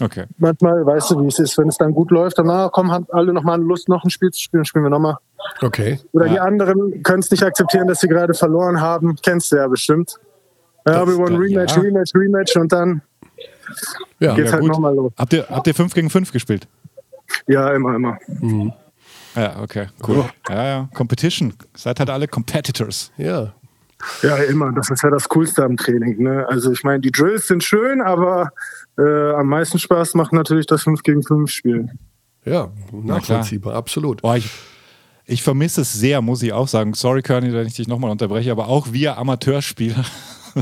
okay. 0.00 0.24
manchmal 0.38 0.84
weißt 0.84 1.10
du, 1.10 1.22
wie 1.22 1.28
es 1.28 1.38
ist, 1.38 1.58
wenn 1.58 1.68
es 1.68 1.78
dann 1.78 1.92
gut 1.92 2.10
läuft, 2.10 2.38
dann 2.38 2.46
na, 2.46 2.68
komm, 2.72 2.92
haben 2.92 3.06
alle 3.10 3.32
nochmal 3.32 3.60
Lust, 3.60 3.88
noch 3.88 4.04
ein 4.04 4.10
Spiel 4.10 4.30
zu 4.30 4.40
spielen, 4.40 4.64
spielen 4.64 4.84
wir 4.84 4.90
nochmal. 4.90 5.16
Okay. 5.60 6.00
Oder 6.12 6.26
ja. 6.26 6.32
die 6.32 6.40
anderen 6.40 7.02
können 7.02 7.20
es 7.20 7.30
nicht 7.30 7.42
akzeptieren, 7.42 7.88
dass 7.88 8.00
sie 8.00 8.08
gerade 8.08 8.34
verloren 8.34 8.80
haben. 8.80 9.16
Kennst 9.22 9.52
du 9.52 9.56
ja 9.56 9.68
bestimmt. 9.68 10.18
Ja, 10.86 11.06
wir 11.06 11.16
wollen 11.16 11.36
Rematch, 11.36 11.76
ja. 11.76 11.82
Rematch, 11.82 12.14
Rematch 12.14 12.56
und 12.56 12.72
dann 12.72 13.02
ja, 14.18 14.34
geht's 14.34 14.50
ja, 14.50 14.56
halt 14.56 14.66
nochmal 14.66 14.94
los. 14.94 15.12
Habt 15.16 15.32
ihr, 15.32 15.46
habt 15.48 15.66
ihr 15.66 15.74
5 15.74 15.94
gegen 15.94 16.10
5 16.10 16.32
gespielt? 16.32 16.68
Ja, 17.46 17.72
immer, 17.72 17.94
immer. 17.96 18.18
Mhm. 18.26 18.72
Ja, 19.34 19.60
okay, 19.60 19.88
cool. 20.06 20.24
Ja, 20.48 20.64
ja, 20.64 20.88
Competition. 20.94 21.54
Seid 21.74 21.98
halt 21.98 22.10
alle 22.10 22.28
Competitors. 22.28 23.10
Ja. 23.16 23.52
Ja, 24.22 24.36
immer. 24.36 24.72
Das 24.72 24.90
ist 24.90 25.02
ja 25.02 25.10
das 25.10 25.28
Coolste 25.28 25.64
am 25.64 25.76
Training. 25.76 26.22
Ne? 26.22 26.46
Also 26.48 26.72
ich 26.72 26.84
meine, 26.84 27.00
die 27.00 27.10
Drills 27.10 27.48
sind 27.48 27.62
schön, 27.62 28.00
aber 28.00 28.50
äh, 28.98 29.32
am 29.32 29.48
meisten 29.48 29.78
Spaß 29.78 30.14
macht 30.14 30.32
natürlich 30.32 30.66
das 30.66 30.82
5 30.82 31.02
gegen 31.02 31.22
5 31.22 31.50
Spielen. 31.50 31.98
Ja, 32.44 32.70
nachvollziehbar, 32.92 33.74
absolut. 33.74 34.22
Boah, 34.22 34.36
ich, 34.36 34.50
ich 35.24 35.42
vermisse 35.42 35.80
es 35.80 35.92
sehr, 35.92 36.20
muss 36.20 36.42
ich 36.42 36.52
auch 36.52 36.68
sagen. 36.68 36.94
Sorry, 36.94 37.22
Körny, 37.22 37.52
wenn 37.52 37.66
ich 37.66 37.74
dich 37.74 37.88
nochmal 37.88 38.10
unterbreche, 38.10 38.52
aber 38.52 38.68
auch 38.68 38.92
wir 38.92 39.16
Amateurspieler, 39.16 40.04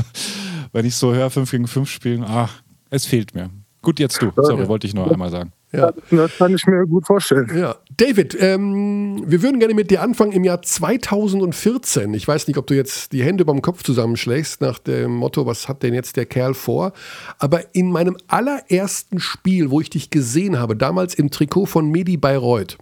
wenn 0.71 0.85
ich 0.85 0.95
so 0.95 1.13
höre, 1.13 1.29
5 1.29 1.51
gegen 1.51 1.67
5 1.67 1.89
spielen, 1.89 2.23
ach, 2.25 2.61
es 2.89 3.05
fehlt 3.05 3.35
mir. 3.35 3.49
Gut, 3.81 3.99
jetzt 3.99 4.21
du. 4.21 4.31
Sorry, 4.35 4.67
wollte 4.67 4.87
ich 4.87 4.93
nur 4.93 5.11
einmal 5.11 5.29
sagen. 5.29 5.51
Ja. 5.73 5.91
Das 6.11 6.37
kann 6.37 6.53
ich 6.53 6.65
mir 6.67 6.85
gut 6.85 7.07
vorstellen. 7.07 7.49
Ja. 7.57 7.75
David, 7.97 8.37
ähm, 8.39 9.23
wir 9.25 9.41
würden 9.41 9.59
gerne 9.59 9.73
mit 9.73 9.89
dir 9.89 10.01
anfangen 10.01 10.31
im 10.31 10.43
Jahr 10.43 10.61
2014. 10.61 12.13
Ich 12.13 12.27
weiß 12.27 12.47
nicht, 12.47 12.57
ob 12.57 12.67
du 12.67 12.75
jetzt 12.75 13.11
die 13.11 13.23
Hände 13.23 13.43
beim 13.43 13.61
Kopf 13.61 13.83
zusammenschlägst 13.83 14.61
nach 14.61 14.77
dem 14.77 15.11
Motto, 15.15 15.47
was 15.47 15.67
hat 15.67 15.81
denn 15.81 15.95
jetzt 15.95 16.15
der 16.15 16.27
Kerl 16.27 16.53
vor? 16.53 16.93
Aber 17.39 17.75
in 17.75 17.91
meinem 17.91 18.17
allerersten 18.27 19.19
Spiel, 19.19 19.71
wo 19.71 19.81
ich 19.81 19.89
dich 19.89 20.11
gesehen 20.11 20.59
habe, 20.59 20.75
damals 20.75 21.15
im 21.15 21.31
Trikot 21.31 21.65
von 21.65 21.89
Medi 21.89 22.17
Bayreuth, 22.17 22.77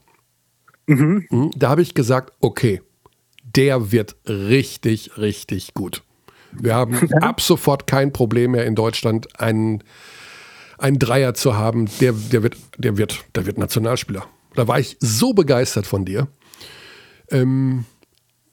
mhm. 0.88 1.26
Hm, 1.30 1.52
da 1.56 1.70
habe 1.70 1.82
ich 1.82 1.94
gesagt, 1.94 2.34
okay, 2.42 2.82
der 3.56 3.92
wird 3.92 4.18
richtig, 4.28 5.18
richtig 5.18 5.74
gut. 5.74 6.04
Wir 6.52 6.76
haben 6.76 7.10
ab 7.22 7.40
sofort 7.40 7.88
kein 7.88 8.12
Problem 8.12 8.52
mehr 8.52 8.66
in 8.66 8.76
Deutschland, 8.76 9.40
einen 9.40 9.82
einen 10.82 11.00
Dreier 11.00 11.34
zu 11.34 11.56
haben, 11.56 11.88
der, 12.00 12.14
der, 12.14 12.44
wird, 12.44 12.58
der, 12.78 12.98
wird, 12.98 13.24
der 13.36 13.46
wird 13.46 13.58
Nationalspieler. 13.58 14.26
Da 14.56 14.68
war 14.68 14.80
ich 14.80 14.98
so 15.00 15.34
begeistert 15.34 15.88
von 15.88 16.06
dir. 16.06 16.28
Ähm, 17.30 17.86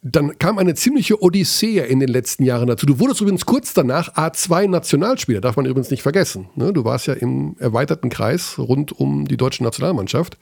dann 0.02 0.38
kam 0.38 0.58
eine 0.58 0.74
ziemliche 0.74 1.20
Odyssee 1.20 1.78
in 1.80 1.98
den 1.98 2.08
letzten 2.08 2.44
Jahren 2.44 2.68
dazu. 2.68 2.86
Du 2.86 3.00
wurdest 3.00 3.20
übrigens 3.20 3.46
kurz 3.46 3.74
danach 3.74 4.14
A2-Nationalspieler, 4.14 5.40
darf 5.40 5.56
man 5.56 5.66
übrigens 5.66 5.90
nicht 5.90 6.02
vergessen. 6.02 6.48
Ne? 6.54 6.72
Du 6.72 6.84
warst 6.84 7.08
ja 7.08 7.14
im 7.14 7.56
erweiterten 7.58 8.08
Kreis 8.08 8.58
rund 8.58 8.92
um 8.92 9.26
die 9.26 9.36
deutsche 9.36 9.64
Nationalmannschaft. 9.64 10.38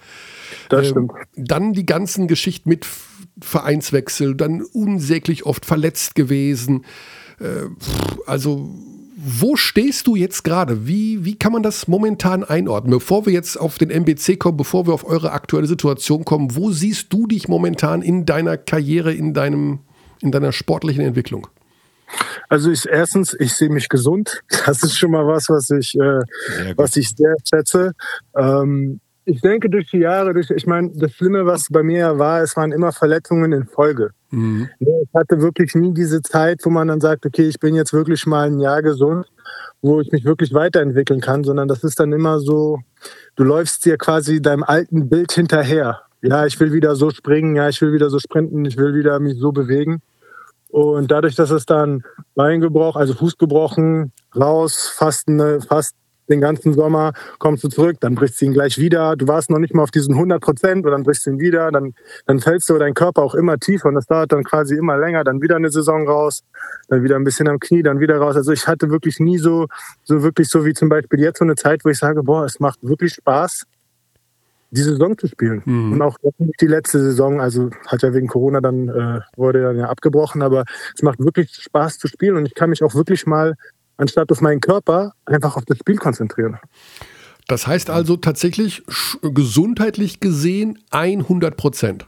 Das 0.69 0.89
ähm, 0.89 0.91
stimmt. 0.91 1.13
Dann 1.37 1.73
die 1.73 1.87
ganzen 1.87 2.29
Geschichten 2.29 2.69
mit 2.69 2.87
Vereinswechsel, 3.41 4.35
dann 4.35 4.63
unsäglich 4.63 5.47
oft 5.47 5.65
verletzt 5.65 6.15
gewesen. 6.15 6.85
Äh, 7.41 7.69
also 8.27 8.75
wo 9.29 9.57
stehst 9.57 10.07
du 10.07 10.15
jetzt 10.15 10.45
gerade? 10.45 10.87
Wie, 10.87 11.25
wie 11.25 11.37
kann 11.37 11.51
man 11.51 11.65
das 11.65 11.89
momentan 11.89 12.45
einordnen? 12.45 12.93
Bevor 12.93 13.27
wir 13.27 13.33
jetzt 13.33 13.57
auf 13.57 13.77
den 13.77 13.91
MBC 13.91 14.39
kommen, 14.39 14.57
bevor 14.57 14.87
wir 14.87 14.95
auf 14.95 15.05
eure 15.05 15.33
aktuelle 15.33 15.67
Situation 15.67 16.25
kommen, 16.25 16.55
wo 16.55 16.71
siehst 16.71 17.13
du 17.13 17.27
dich 17.27 17.49
momentan 17.49 18.03
in 18.03 18.25
deiner 18.25 18.57
Karriere, 18.57 19.13
in, 19.13 19.35
deinem, 19.35 19.81
in 20.21 20.31
deiner 20.31 20.53
sportlichen 20.53 21.05
Entwicklung? 21.05 21.49
Also 22.49 22.71
ich 22.71 22.87
erstens, 22.89 23.35
ich 23.41 23.53
sehe 23.55 23.69
mich 23.69 23.89
gesund. 23.89 24.43
Das 24.65 24.85
ist 24.85 24.97
schon 24.97 25.11
mal 25.11 25.27
was, 25.27 25.49
was 25.49 25.71
ich, 25.71 25.97
äh, 25.97 26.21
was 26.77 26.97
ich 26.97 27.11
sehr 27.11 27.35
schätze. 27.45 27.95
Ähm, 28.37 29.01
ich 29.25 29.41
denke 29.41 29.69
durch 29.69 29.91
die 29.91 29.99
Jahre, 29.99 30.35
durch, 30.35 30.51
ich 30.51 30.67
meine, 30.67 30.93
das 30.95 31.13
Schlimme, 31.13 31.47
was 31.47 31.67
bei 31.69 31.83
mir 31.83 32.17
war, 32.17 32.43
es 32.43 32.57
waren 32.57 32.71
immer 32.71 32.93
Verletzungen 32.93 33.53
in 33.53 33.67
Folge. 33.67 34.11
Mhm. 34.37 34.69
Ich 34.81 35.09
hatte 35.15 35.41
wirklich 35.41 35.75
nie 35.75 35.95
diese 35.95 36.21
Zeit, 36.21 36.61
wo 36.65 36.69
man 36.69 36.89
dann 36.89 37.01
sagt, 37.01 37.25
okay, 37.25 37.49
ich 37.49 37.59
bin 37.59 37.75
jetzt 37.75 37.95
wirklich 37.95 38.27
mal 38.27 38.49
ein 38.49 38.61
Jahr 38.61 38.83
gesund, 38.83 39.25
wo 39.81 39.99
ich 40.03 40.13
mich 40.13 40.27
wirklich 40.27 40.53
weiterentwickeln 40.53 41.23
kann, 41.23 41.43
sondern 41.43 41.69
das 41.69 41.83
ist 41.85 41.99
dann 41.99 42.13
immer 42.13 42.39
so, 42.39 42.81
du 43.37 43.45
läufst 43.45 43.87
dir 43.87 43.97
quasi 43.97 44.43
deinem 44.43 44.63
alten 44.63 45.09
Bild 45.09 45.33
hinterher. 45.33 46.03
Ja, 46.21 46.45
ich 46.45 46.61
will 46.61 46.73
wieder 46.73 46.97
so 46.97 47.09
springen, 47.09 47.57
ja, 47.57 47.71
ich 47.71 47.81
will 47.81 47.95
wieder 47.95 48.11
so 48.11 48.19
sprinten, 48.19 48.67
ich 48.67 48.77
will 48.77 48.95
wieder 48.95 49.19
mich 49.21 49.39
so 49.39 49.53
bewegen. 49.53 50.03
Und 50.69 51.11
dadurch, 51.11 51.35
dass 51.35 51.51
es 51.51 51.65
dann 51.65 52.05
Bein 52.35 52.61
gebrochen, 52.61 52.99
also 52.99 53.15
Fuß 53.15 53.39
gebrochen, 53.39 54.13
raus, 54.35 54.93
fast, 54.95 55.29
eine, 55.29 55.63
fast 55.63 55.95
den 56.29 56.41
ganzen 56.41 56.73
Sommer, 56.73 57.13
kommst 57.39 57.65
du 57.65 57.69
zurück, 57.69 57.97
dann 58.01 58.15
brichst 58.15 58.41
du 58.41 58.47
ihn 58.47 58.53
gleich 58.53 58.79
wieder. 58.79 59.17
Du 59.17 59.29
warst 59.29 59.51
noch 59.51 59.59
nicht 59.59 59.75
mal 59.75 59.83
auf 59.83 59.91
diesen 59.91 60.15
100 60.15 60.41
Prozent 60.41 60.85
und 60.85 60.93
dann 60.93 61.03
brichst 61.03 61.27
du 61.27 61.31
ihn 61.31 61.39
wieder. 61.39 61.71
Dann, 61.71 61.95
dann 62.27 62.41
fällst 62.41 62.69
du 62.69 62.79
dein 62.79 62.95
Körper 62.95 63.23
auch 63.23 63.35
immer 63.35 63.59
tiefer 63.59 63.89
und 63.89 63.95
das 63.95 64.07
dauert 64.07 64.33
dann 64.33 64.45
quasi 64.45 64.77
immer 64.77 64.97
länger. 64.97 65.25
Dann 65.25 65.41
wieder 65.43 65.57
eine 65.57 65.71
Saison 65.71 66.07
raus, 66.07 66.43
dann 66.89 67.03
wieder 67.03 67.17
ein 67.17 67.25
bisschen 67.25 67.49
am 67.49 67.61
Knie, 67.61 67.83
dann 67.83 68.01
wieder 68.01 68.19
raus. 68.19 68.37
Also 68.37 68.53
ich 68.53 68.67
hatte 68.67 68.91
wirklich 68.91 69.21
nie 69.21 69.39
so, 69.39 69.67
so 70.05 70.23
wirklich 70.23 70.49
so 70.49 70.65
wie 70.65 70.75
zum 70.75 70.89
Beispiel 70.89 71.21
jetzt 71.21 71.39
so 71.39 71.45
eine 71.45 71.55
Zeit, 71.55 71.85
wo 71.85 71.89
ich 71.89 71.99
sage, 71.99 72.23
boah, 72.23 72.45
es 72.45 72.61
macht 72.61 72.79
wirklich 72.83 73.15
Spaß, 73.15 73.65
die 74.71 74.83
Saison 74.83 75.17
zu 75.17 75.27
spielen. 75.27 75.63
Mhm. 75.65 75.93
Und 75.93 76.03
auch 76.03 76.17
die 76.61 76.67
letzte 76.67 77.01
Saison, 77.01 77.41
also 77.41 77.71
hat 77.87 78.03
ja 78.03 78.13
wegen 78.13 78.27
Corona 78.27 78.61
dann, 78.61 78.89
äh, 78.89 79.21
wurde 79.37 79.63
dann 79.63 79.79
ja 79.79 79.89
abgebrochen, 79.89 80.43
aber 80.43 80.65
es 80.95 81.03
macht 81.03 81.21
wirklich 81.21 81.53
Spaß 81.53 81.99
zu 81.99 82.09
spielen 82.09 82.37
und 82.37 82.47
ich 82.47 82.55
kann 82.55 82.71
mich 82.71 82.83
auch 82.83 82.95
wirklich 82.95 83.27
mal 83.27 83.55
anstatt 83.97 84.31
auf 84.31 84.41
meinen 84.41 84.61
Körper 84.61 85.13
einfach 85.25 85.57
auf 85.57 85.65
das 85.65 85.79
Spiel 85.79 85.97
konzentrieren. 85.97 86.59
Das 87.49 87.67
heißt 87.67 87.91
also 87.91 88.17
tatsächlich 88.17 88.83
gesundheitlich 89.23 90.21
gesehen 90.21 90.79
100 90.91 91.57
Prozent. 91.57 92.07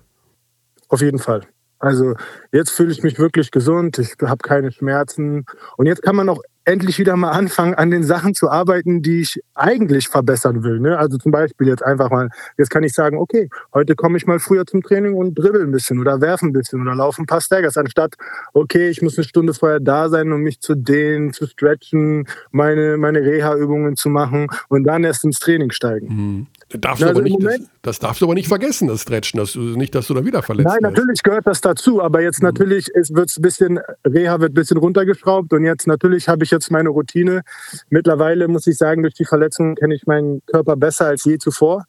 Auf 0.89 1.01
jeden 1.01 1.19
Fall. 1.19 1.43
Also 1.79 2.15
jetzt 2.51 2.71
fühle 2.71 2.91
ich 2.91 3.03
mich 3.03 3.19
wirklich 3.19 3.53
gesund, 3.53 3.99
ich 3.99 4.15
habe 4.21 4.39
keine 4.39 4.73
Schmerzen 4.73 5.47
und 5.77 5.87
jetzt 5.87 6.03
kann 6.03 6.17
man 6.17 6.29
auch 6.29 6.43
endlich 6.69 6.99
wieder 6.99 7.17
mal 7.17 7.31
anfangen, 7.31 7.75
an 7.75 7.91
den 7.91 8.03
Sachen 8.03 8.35
zu 8.35 8.51
arbeiten, 8.51 9.01
die 9.01 9.23
ich 9.23 9.41
eigentlich 9.55 10.09
verbessern 10.09 10.63
will. 10.63 10.81
Ne? 10.81 10.99
Also 10.99 11.17
zum 11.17 11.33
Beispiel 11.33 11.67
jetzt 11.67 11.83
einfach 11.83 12.11
mal, 12.11 12.29
jetzt 12.59 12.69
kann 12.69 12.83
ich 12.83 12.93
sagen, 12.93 13.17
okay, 13.17 13.49
heute 13.73 13.95
komme 13.95 14.19
ich 14.19 14.27
mal 14.27 14.39
früher 14.39 14.67
zum 14.67 14.83
Training 14.83 15.15
und 15.15 15.35
dribbel 15.35 15.63
ein 15.63 15.71
bisschen 15.71 15.99
oder 15.99 16.21
werfe 16.21 16.47
ein 16.47 16.53
bisschen 16.53 16.83
oder 16.83 16.95
laufe 16.95 17.23
ein 17.23 17.27
paar 17.27 17.41
Staggers, 17.41 17.79
anstatt, 17.79 18.17
okay, 18.53 18.91
ich 18.91 19.01
muss 19.01 19.17
eine 19.17 19.25
Stunde 19.25 19.55
vorher 19.55 19.81
da 19.81 20.11
sein, 20.11 20.31
um 20.31 20.43
mich 20.43 20.61
zu 20.61 20.75
dehnen, 20.75 21.33
zu 21.33 21.47
stretchen, 21.47 22.29
meine, 22.51 22.99
meine 22.99 23.21
Reha-Übungen 23.21 23.97
zu 23.97 24.11
machen 24.11 24.49
und 24.69 24.85
dann 24.85 25.05
erst 25.05 25.25
ins 25.25 25.39
Training 25.39 25.71
steigen. 25.71 26.09
Mhm. 26.09 26.47
Darfst 26.71 27.01
Na, 27.01 27.09
also 27.09 27.23
nicht, 27.23 27.43
das, 27.43 27.61
das, 27.81 27.99
darfst 27.99 28.21
du 28.21 28.27
aber 28.27 28.35
nicht 28.35 28.49
vergessen, 28.49 28.89
das 28.89 29.01
Stretchen, 29.01 29.41
dass 29.41 29.53
du, 29.53 29.61
nicht, 29.61 29.95
dass 29.95 30.07
du 30.07 30.13
da 30.13 30.23
wieder 30.23 30.43
verletzt 30.43 30.69
Nein, 30.69 30.81
natürlich 30.83 31.23
gehört 31.23 31.47
das 31.47 31.63
dazu, 31.63 32.03
aber 32.03 32.21
jetzt 32.21 32.43
mhm. 32.43 32.49
natürlich 32.49 32.89
wird 32.95 33.31
es 33.31 33.39
ein 33.39 33.43
bisschen, 33.43 33.81
Reha 34.07 34.39
wird 34.41 34.53
ein 34.53 34.55
bisschen 34.55 34.77
runtergeschraubt 34.77 35.51
und 35.55 35.65
jetzt 35.65 35.87
natürlich 35.87 36.29
habe 36.29 36.45
ich 36.45 36.51
jetzt 36.51 36.71
meine 36.71 36.91
Routine. 36.91 37.41
Mittlerweile 37.89 38.49
muss 38.49 38.67
ich 38.67 38.77
sagen, 38.77 39.03
durch 39.03 39.15
die 39.15 39.25
Verletzung 39.25 39.77
kenne 39.77 39.95
ich 39.95 40.07
meinen 40.07 40.43
Körper 40.45 40.77
besser 40.77 41.07
als 41.07 41.25
je 41.25 41.39
zuvor. 41.39 41.85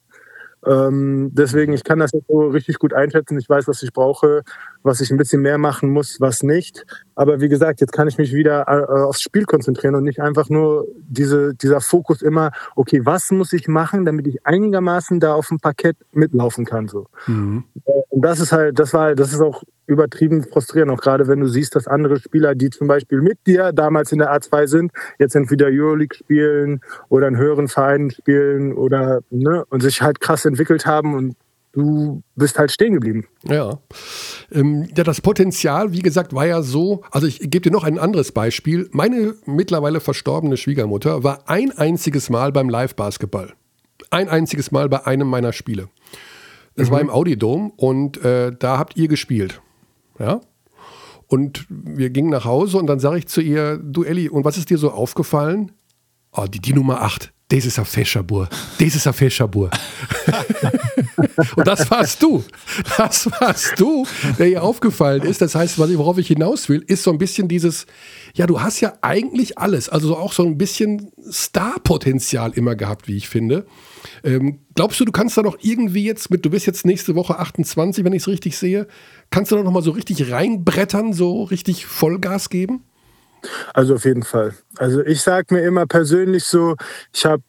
Ähm, 0.66 1.30
deswegen, 1.32 1.72
ich 1.72 1.84
kann 1.84 1.98
das 1.98 2.10
so 2.10 2.40
richtig 2.48 2.78
gut 2.78 2.92
einschätzen. 2.92 3.38
Ich 3.38 3.48
weiß, 3.48 3.68
was 3.68 3.82
ich 3.82 3.92
brauche, 3.92 4.42
was 4.82 5.00
ich 5.00 5.10
ein 5.10 5.16
bisschen 5.16 5.42
mehr 5.42 5.58
machen 5.58 5.90
muss, 5.90 6.20
was 6.20 6.42
nicht. 6.42 6.84
Aber 7.14 7.40
wie 7.40 7.48
gesagt, 7.48 7.80
jetzt 7.80 7.92
kann 7.92 8.08
ich 8.08 8.18
mich 8.18 8.32
wieder 8.32 8.64
äh, 8.66 9.02
aufs 9.02 9.20
Spiel 9.20 9.44
konzentrieren 9.44 9.94
und 9.94 10.04
nicht 10.04 10.20
einfach 10.20 10.48
nur 10.48 10.86
diese, 11.08 11.54
dieser 11.54 11.80
Fokus 11.80 12.22
immer, 12.22 12.50
okay, 12.76 13.04
was 13.04 13.30
muss 13.30 13.52
ich 13.52 13.68
machen, 13.68 14.04
damit 14.04 14.26
ich 14.26 14.46
einigermaßen 14.46 15.20
da 15.20 15.34
auf 15.34 15.48
dem 15.48 15.58
Parkett 15.58 15.96
mitlaufen 16.12 16.64
kann. 16.64 16.88
So. 16.88 17.06
Mhm. 17.26 17.64
Und 18.08 18.24
das 18.24 18.40
ist 18.40 18.52
halt, 18.52 18.78
das 18.78 18.94
war, 18.94 19.14
das 19.14 19.32
ist 19.32 19.40
auch 19.40 19.62
übertrieben 19.90 20.44
frustrierend, 20.44 20.92
auch 20.92 21.00
gerade 21.00 21.26
wenn 21.26 21.40
du 21.40 21.48
siehst, 21.48 21.74
dass 21.74 21.88
andere 21.88 22.18
Spieler, 22.20 22.54
die 22.54 22.70
zum 22.70 22.86
Beispiel 22.86 23.20
mit 23.20 23.38
dir 23.46 23.72
damals 23.72 24.12
in 24.12 24.18
der 24.18 24.32
A2 24.32 24.66
sind, 24.68 24.92
jetzt 25.18 25.34
entweder 25.34 25.66
Euroleague 25.66 26.16
spielen 26.16 26.80
oder 27.08 27.26
in 27.26 27.36
höheren 27.36 27.66
Vereinen 27.66 28.10
spielen 28.10 28.72
oder 28.72 29.20
ne, 29.30 29.64
und 29.68 29.82
sich 29.82 30.00
halt 30.00 30.20
krass 30.20 30.44
entwickelt 30.44 30.86
haben 30.86 31.14
und 31.14 31.34
du 31.72 32.22
bist 32.34 32.58
halt 32.58 32.70
stehen 32.70 32.94
geblieben. 32.94 33.26
Ja. 33.44 33.78
Ähm, 34.52 34.88
ja, 34.96 35.04
das 35.04 35.20
Potenzial, 35.20 35.92
wie 35.92 36.00
gesagt, 36.00 36.34
war 36.34 36.46
ja 36.46 36.62
so, 36.62 37.02
also 37.10 37.26
ich 37.26 37.38
gebe 37.38 37.60
dir 37.60 37.70
noch 37.70 37.84
ein 37.84 37.98
anderes 37.98 38.32
Beispiel. 38.32 38.88
Meine 38.92 39.34
mittlerweile 39.46 40.00
verstorbene 40.00 40.56
Schwiegermutter 40.56 41.22
war 41.22 41.48
ein 41.48 41.70
einziges 41.72 42.30
Mal 42.30 42.52
beim 42.52 42.68
Live-Basketball. 42.68 43.54
Ein 44.10 44.28
einziges 44.28 44.72
Mal 44.72 44.88
bei 44.88 45.06
einem 45.06 45.28
meiner 45.28 45.52
Spiele. 45.52 45.88
Das 46.74 46.88
mhm. 46.88 46.92
war 46.92 47.00
im 47.00 47.10
Audi 47.10 47.36
Dome 47.36 47.72
und 47.76 48.22
äh, 48.24 48.52
da 48.56 48.78
habt 48.78 48.96
ihr 48.96 49.08
gespielt. 49.08 49.60
Ja. 50.18 50.40
Und 51.26 51.66
wir 51.68 52.10
gingen 52.10 52.30
nach 52.30 52.44
Hause 52.44 52.78
und 52.78 52.88
dann 52.88 52.98
sage 52.98 53.18
ich 53.18 53.28
zu 53.28 53.40
ihr, 53.40 53.78
du 53.78 54.02
Elli, 54.02 54.28
und 54.28 54.44
was 54.44 54.58
ist 54.58 54.70
dir 54.70 54.78
so 54.78 54.90
aufgefallen? 54.90 55.70
Oh, 56.32 56.46
die, 56.46 56.58
die 56.60 56.72
Nummer 56.72 57.02
8, 57.02 57.32
das 57.50 57.64
ist 57.64 57.78
ein 57.78 57.84
Fescherbur. 57.84 58.48
Das 58.78 58.94
ist 58.94 59.06
ein 59.06 59.12
Fescherbur. 59.12 59.70
und 61.56 61.66
das 61.66 61.90
warst 61.90 62.22
du. 62.22 62.44
Das 62.96 63.28
warst 63.40 63.78
du, 63.78 64.06
der 64.38 64.48
ihr 64.48 64.62
aufgefallen 64.62 65.22
ist. 65.22 65.42
Das 65.42 65.54
heißt, 65.54 65.78
worauf 65.78 66.18
ich 66.18 66.28
hinaus 66.28 66.68
will, 66.68 66.84
ist 66.86 67.02
so 67.02 67.10
ein 67.10 67.18
bisschen 67.18 67.48
dieses, 67.48 67.86
ja, 68.34 68.46
du 68.46 68.60
hast 68.60 68.80
ja 68.80 68.92
eigentlich 69.02 69.58
alles. 69.58 69.88
Also 69.88 70.16
auch 70.16 70.32
so 70.32 70.44
ein 70.44 70.58
bisschen 70.58 71.10
Starpotenzial 71.28 72.52
immer 72.52 72.76
gehabt, 72.76 73.08
wie 73.08 73.16
ich 73.16 73.28
finde. 73.28 73.66
Ähm, 74.22 74.60
glaubst 74.76 75.00
du, 75.00 75.04
du 75.04 75.12
kannst 75.12 75.36
da 75.36 75.42
noch 75.42 75.58
irgendwie 75.60 76.04
jetzt 76.04 76.30
mit, 76.30 76.44
du 76.44 76.50
bist 76.50 76.66
jetzt 76.66 76.86
nächste 76.86 77.16
Woche 77.16 77.38
28, 77.38 78.04
wenn 78.04 78.12
ich 78.12 78.22
es 78.22 78.28
richtig 78.28 78.56
sehe, 78.56 78.86
kannst 79.30 79.50
du 79.50 79.56
da 79.56 79.62
noch 79.64 79.72
mal 79.72 79.82
so 79.82 79.90
richtig 79.90 80.30
reinbrettern, 80.30 81.12
so 81.12 81.42
richtig 81.42 81.86
Vollgas 81.86 82.48
geben? 82.48 82.84
Also 83.74 83.94
auf 83.94 84.04
jeden 84.04 84.22
Fall. 84.22 84.54
Also 84.76 85.04
ich 85.04 85.22
sage 85.22 85.54
mir 85.54 85.62
immer 85.62 85.86
persönlich 85.86 86.44
so, 86.44 86.76
ich 87.12 87.24
habe 87.24 87.42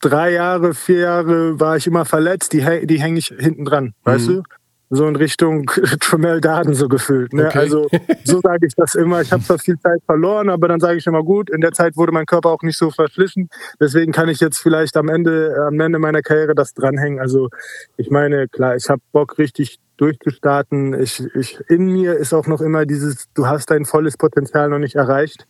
drei 0.00 0.32
Jahre, 0.32 0.74
vier 0.74 1.00
Jahre 1.00 1.58
war 1.60 1.76
ich 1.76 1.86
immer 1.86 2.04
verletzt, 2.04 2.52
die, 2.52 2.86
die 2.86 3.00
hänge 3.00 3.18
ich 3.18 3.26
hinten 3.38 3.64
dran, 3.64 3.84
mhm. 3.84 3.92
weißt 4.04 4.28
du? 4.28 4.42
so 4.90 5.06
in 5.06 5.16
Richtung 5.16 5.66
Tremel 6.00 6.40
Daden 6.40 6.74
so 6.74 6.88
gefühlt. 6.88 7.32
Ne? 7.32 7.46
Okay. 7.46 7.58
Also 7.58 7.88
so 8.24 8.40
sage 8.42 8.66
ich 8.66 8.74
das 8.74 8.94
immer. 8.94 9.20
Ich 9.20 9.32
habe 9.32 9.42
zwar 9.42 9.58
viel 9.58 9.78
Zeit 9.78 10.00
verloren, 10.06 10.48
aber 10.48 10.68
dann 10.68 10.80
sage 10.80 10.98
ich 10.98 11.06
immer 11.06 11.22
gut, 11.22 11.50
in 11.50 11.60
der 11.60 11.72
Zeit 11.72 11.96
wurde 11.96 12.12
mein 12.12 12.26
Körper 12.26 12.50
auch 12.50 12.62
nicht 12.62 12.78
so 12.78 12.90
verschlissen. 12.90 13.48
Deswegen 13.80 14.12
kann 14.12 14.28
ich 14.28 14.40
jetzt 14.40 14.58
vielleicht 14.58 14.96
am 14.96 15.08
Ende, 15.08 15.54
am 15.66 15.78
Ende 15.78 15.98
meiner 15.98 16.22
Karriere 16.22 16.54
das 16.54 16.74
dranhängen. 16.74 17.20
Also 17.20 17.48
ich 17.96 18.10
meine, 18.10 18.48
klar, 18.48 18.76
ich 18.76 18.88
habe 18.88 19.02
Bock 19.12 19.38
richtig 19.38 19.78
durchzustarten. 19.98 20.94
Ich, 21.00 21.22
ich, 21.34 21.60
in 21.68 21.92
mir 21.92 22.14
ist 22.14 22.32
auch 22.32 22.46
noch 22.46 22.60
immer 22.60 22.86
dieses, 22.86 23.26
du 23.34 23.46
hast 23.46 23.70
dein 23.70 23.84
volles 23.84 24.16
Potenzial 24.16 24.70
noch 24.70 24.78
nicht 24.78 24.94
erreicht. 24.94 25.46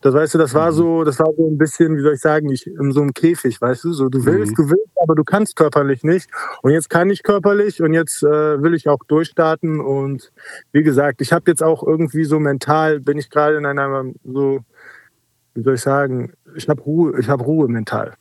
Das 0.00 0.14
weißt 0.14 0.34
du, 0.34 0.38
das 0.38 0.54
war 0.54 0.70
mhm. 0.70 0.76
so, 0.76 1.04
das 1.04 1.18
war 1.18 1.32
so 1.36 1.48
ein 1.48 1.58
bisschen, 1.58 1.96
wie 1.96 2.00
soll 2.00 2.14
ich 2.14 2.20
sagen, 2.20 2.50
ich, 2.50 2.66
in 2.66 2.92
so 2.92 3.02
einem 3.02 3.12
Käfig, 3.12 3.60
weißt 3.60 3.84
du, 3.84 3.92
so 3.92 4.08
du 4.08 4.24
willst, 4.24 4.52
mhm. 4.52 4.62
du 4.62 4.70
willst, 4.70 4.90
aber 5.02 5.14
du 5.14 5.24
kannst 5.24 5.56
körperlich 5.56 6.02
nicht. 6.02 6.30
Und 6.62 6.72
jetzt 6.72 6.88
kann 6.88 7.10
ich 7.10 7.22
körperlich 7.22 7.82
und 7.82 7.92
jetzt 7.92 8.22
äh, 8.22 8.62
will 8.62 8.74
ich 8.74 8.88
auch 8.88 9.00
durchstarten. 9.06 9.80
Und 9.80 10.32
wie 10.72 10.82
gesagt, 10.82 11.20
ich 11.20 11.32
habe 11.32 11.50
jetzt 11.50 11.62
auch 11.62 11.82
irgendwie 11.82 12.24
so 12.24 12.38
mental, 12.38 13.00
bin 13.00 13.18
ich 13.18 13.28
gerade 13.28 13.58
in 13.58 13.66
einer 13.66 14.04
so, 14.24 14.60
wie 15.54 15.62
soll 15.62 15.74
ich 15.74 15.82
sagen, 15.82 16.32
ich 16.54 16.68
habe 16.68 16.80
Ruhe, 16.82 17.18
ich 17.20 17.28
habe 17.28 17.44
Ruhe 17.44 17.68
mental. 17.68 18.14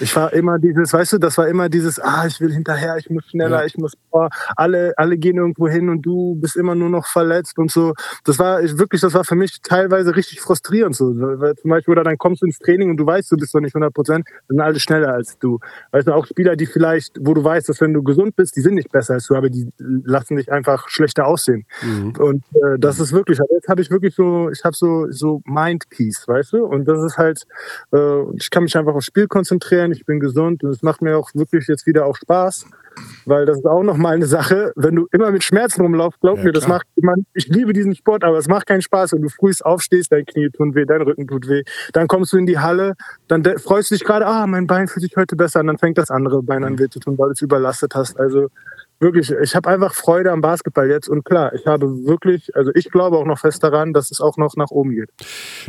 Ich 0.00 0.14
war 0.16 0.32
immer 0.32 0.58
dieses, 0.58 0.92
weißt 0.92 1.14
du, 1.14 1.18
das 1.18 1.38
war 1.38 1.48
immer 1.48 1.68
dieses, 1.68 1.98
ah, 1.98 2.26
ich 2.26 2.40
will 2.40 2.52
hinterher, 2.52 2.96
ich 2.98 3.08
muss 3.08 3.24
schneller, 3.24 3.60
ja. 3.60 3.66
ich 3.66 3.76
muss, 3.78 3.92
oh, 4.10 4.28
alle, 4.56 4.92
alle 4.96 5.16
gehen 5.16 5.36
irgendwo 5.36 5.68
hin 5.68 5.88
und 5.88 6.02
du 6.02 6.34
bist 6.36 6.56
immer 6.56 6.74
nur 6.74 6.90
noch 6.90 7.06
verletzt 7.06 7.58
und 7.58 7.70
so. 7.70 7.94
Das 8.24 8.38
war 8.38 8.62
ich, 8.62 8.78
wirklich, 8.78 9.00
das 9.00 9.14
war 9.14 9.24
für 9.24 9.36
mich 9.36 9.60
teilweise 9.62 10.14
richtig 10.14 10.40
frustrierend 10.40 10.96
so. 10.96 11.12
Weil 11.14 11.54
zum 11.56 11.70
Beispiel, 11.70 11.92
oder 11.92 12.04
dann 12.04 12.18
kommst 12.18 12.42
du 12.42 12.46
ins 12.46 12.58
Training 12.58 12.90
und 12.90 12.96
du 12.96 13.06
weißt, 13.06 13.30
du 13.30 13.36
bist 13.36 13.54
noch 13.54 13.60
nicht 13.60 13.74
100 13.74 13.94
Prozent, 13.94 14.26
sind 14.48 14.60
alle 14.60 14.80
schneller 14.80 15.14
als 15.14 15.38
du. 15.38 15.60
Weißt 15.92 16.08
du, 16.08 16.12
auch 16.12 16.26
Spieler, 16.26 16.56
die 16.56 16.66
vielleicht, 16.66 17.16
wo 17.20 17.34
du 17.34 17.42
weißt, 17.42 17.68
dass 17.68 17.80
wenn 17.80 17.94
du 17.94 18.02
gesund 18.02 18.36
bist, 18.36 18.56
die 18.56 18.60
sind 18.60 18.74
nicht 18.74 18.90
besser 18.90 19.14
als 19.14 19.26
du, 19.26 19.34
aber 19.34 19.50
die 19.50 19.70
lassen 19.78 20.36
dich 20.36 20.50
einfach 20.50 20.88
schlechter 20.88 21.26
aussehen. 21.26 21.64
Mhm. 21.82 22.14
Und 22.18 22.44
äh, 22.54 22.78
das 22.78 23.00
ist 23.00 23.12
wirklich, 23.12 23.38
jetzt 23.50 23.68
habe 23.68 23.80
ich 23.80 23.90
wirklich 23.90 24.14
so, 24.14 24.50
ich 24.50 24.64
habe 24.64 24.76
so, 24.76 25.06
so 25.10 25.42
Mind 25.44 25.88
Peace, 25.90 26.26
weißt 26.26 26.54
du? 26.54 26.64
Und 26.64 26.86
das 26.86 27.02
ist 27.02 27.18
halt, 27.18 27.44
äh, 27.92 28.22
ich 28.34 28.50
kann 28.50 28.64
mich 28.64 28.76
einfach 28.76 28.94
aufs 28.94 29.06
Spiel 29.06 29.26
konzentrieren 29.26 29.75
trainieren, 29.76 29.92
ich 29.92 30.04
bin 30.04 30.20
gesund 30.20 30.64
und 30.64 30.70
es 30.70 30.82
macht 30.82 31.02
mir 31.02 31.16
auch 31.16 31.30
wirklich 31.34 31.66
jetzt 31.68 31.86
wieder 31.86 32.06
auch 32.06 32.16
Spaß, 32.16 32.66
weil 33.26 33.46
das 33.46 33.58
ist 33.58 33.66
auch 33.66 33.82
noch 33.82 33.96
mal 33.96 34.14
eine 34.14 34.26
Sache, 34.26 34.72
wenn 34.76 34.96
du 34.96 35.06
immer 35.12 35.30
mit 35.30 35.44
Schmerzen 35.44 35.82
rumlaufst, 35.82 36.20
glaub 36.20 36.38
ja, 36.38 36.44
mir, 36.44 36.52
das 36.52 36.66
macht 36.66 36.86
man, 36.96 37.26
ich 37.34 37.48
liebe 37.48 37.72
diesen 37.72 37.94
Sport, 37.94 38.24
aber 38.24 38.38
es 38.38 38.48
macht 38.48 38.66
keinen 38.66 38.82
Spaß, 38.82 39.12
wenn 39.12 39.22
du 39.22 39.28
frühst 39.28 39.64
aufstehst, 39.64 40.12
dein 40.12 40.24
Knie 40.24 40.50
tun 40.50 40.74
weh, 40.74 40.84
dein 40.84 41.02
Rücken 41.02 41.26
tut 41.26 41.48
weh, 41.48 41.62
dann 41.92 42.08
kommst 42.08 42.32
du 42.32 42.38
in 42.38 42.46
die 42.46 42.58
Halle, 42.58 42.94
dann 43.28 43.44
freust 43.58 43.90
du 43.90 43.94
dich 43.94 44.04
gerade, 44.04 44.26
ah, 44.26 44.46
mein 44.46 44.66
Bein 44.66 44.88
fühlt 44.88 45.02
sich 45.02 45.16
heute 45.16 45.36
besser 45.36 45.60
an, 45.60 45.66
dann 45.66 45.78
fängt 45.78 45.98
das 45.98 46.10
andere 46.10 46.42
Bein 46.42 46.64
an 46.64 46.78
weh 46.78 46.88
zu 46.88 47.00
tun, 47.00 47.18
weil 47.18 47.28
du 47.28 47.32
es 47.32 47.42
überlastet 47.42 47.94
hast, 47.94 48.18
also 48.18 48.48
wirklich, 48.98 49.30
ich 49.30 49.54
habe 49.54 49.68
einfach 49.68 49.94
Freude 49.94 50.30
am 50.30 50.40
Basketball 50.40 50.88
jetzt 50.88 51.08
und 51.08 51.24
klar, 51.24 51.52
ich 51.54 51.66
habe 51.66 51.86
wirklich, 52.04 52.54
also 52.54 52.70
ich 52.74 52.90
glaube 52.90 53.18
auch 53.18 53.26
noch 53.26 53.38
fest 53.38 53.62
daran, 53.62 53.92
dass 53.92 54.10
es 54.10 54.20
auch 54.20 54.36
noch 54.36 54.56
nach 54.56 54.70
oben 54.70 54.94
geht. 54.94 55.10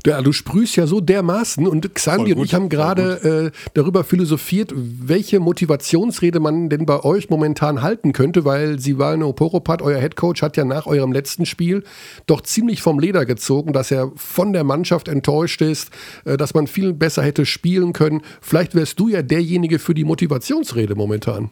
Ja, 0.06 0.22
du 0.22 0.32
sprühst 0.32 0.76
ja 0.76 0.88
so 0.88 1.02
dermaßen 1.02 1.68
und 1.68 1.94
Xandi 1.94 2.34
und 2.34 2.44
ich 2.44 2.54
haben 2.54 2.70
gerade 2.70 3.52
äh, 3.54 3.70
darüber 3.74 4.04
philosophiert, 4.04 4.74
welche 4.76 5.40
Motivationsrede 5.40 6.40
man 6.40 6.70
denn 6.70 6.86
bei 6.86 7.04
euch 7.04 7.30
momentan 7.30 7.82
halten 7.82 8.14
könnte, 8.14 8.46
weil 8.46 8.80
Sivano 8.80 9.34
Poropat, 9.34 9.82
euer 9.82 10.00
Headcoach, 10.00 10.42
hat 10.42 10.58
ja 10.58 10.66
nach 10.66 10.86
eurem 10.86 11.12
letzten 11.12 11.46
Spiel 11.46 11.84
doch 12.26 12.42
ziemlich 12.42 12.82
vom 12.82 13.00
Leder 13.00 13.26
gezogen, 13.26 13.74
dass 13.74 13.92
er 13.92 14.12
von 14.16 14.54
der 14.54 14.64
Mannschaft 14.64 15.08
enttäuscht 15.08 15.62
ist, 15.62 15.92
äh, 16.26 16.38
dass 16.38 16.54
man 16.54 16.68
viel 16.68 16.94
besser 16.94 17.24
hätte 17.24 17.46
spielen 17.46 17.94
können. 17.94 18.22
Vielleicht 18.42 18.76
wärst 18.76 19.00
du 19.00 19.10
ja 19.10 19.22
derjenige 19.22 19.80
für 19.80 19.94
die 19.94 20.06
Motivationsrede 20.06 20.96
momentan. 20.96 21.52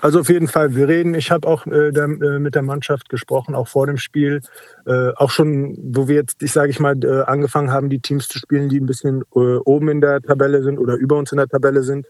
Also 0.00 0.20
auf 0.20 0.28
jeden 0.28 0.48
Fall, 0.48 0.74
wir 0.74 0.88
reden. 0.88 1.14
Ich 1.14 1.30
habe 1.30 1.46
auch 1.46 1.66
äh, 1.66 1.92
der, 1.92 2.04
äh, 2.04 2.38
mit 2.38 2.54
der 2.54 2.62
Mannschaft 2.62 3.08
gesprochen, 3.08 3.54
auch 3.54 3.68
vor 3.68 3.86
dem 3.86 3.96
Spiel. 3.96 4.40
Äh, 4.86 5.10
auch 5.16 5.30
schon, 5.30 5.76
wo 5.82 6.08
wir 6.08 6.16
jetzt, 6.16 6.42
ich 6.42 6.52
sage 6.52 6.70
ich 6.70 6.80
mal, 6.80 6.96
äh, 7.04 7.22
angefangen 7.22 7.70
haben, 7.70 7.88
die 7.88 8.00
Teams 8.00 8.28
zu 8.28 8.38
spielen, 8.38 8.68
die 8.68 8.80
ein 8.80 8.86
bisschen 8.86 9.22
äh, 9.34 9.56
oben 9.64 9.88
in 9.88 10.00
der 10.00 10.20
Tabelle 10.20 10.62
sind 10.62 10.78
oder 10.78 10.94
über 10.94 11.16
uns 11.16 11.32
in 11.32 11.38
der 11.38 11.48
Tabelle 11.48 11.82
sind. 11.82 12.06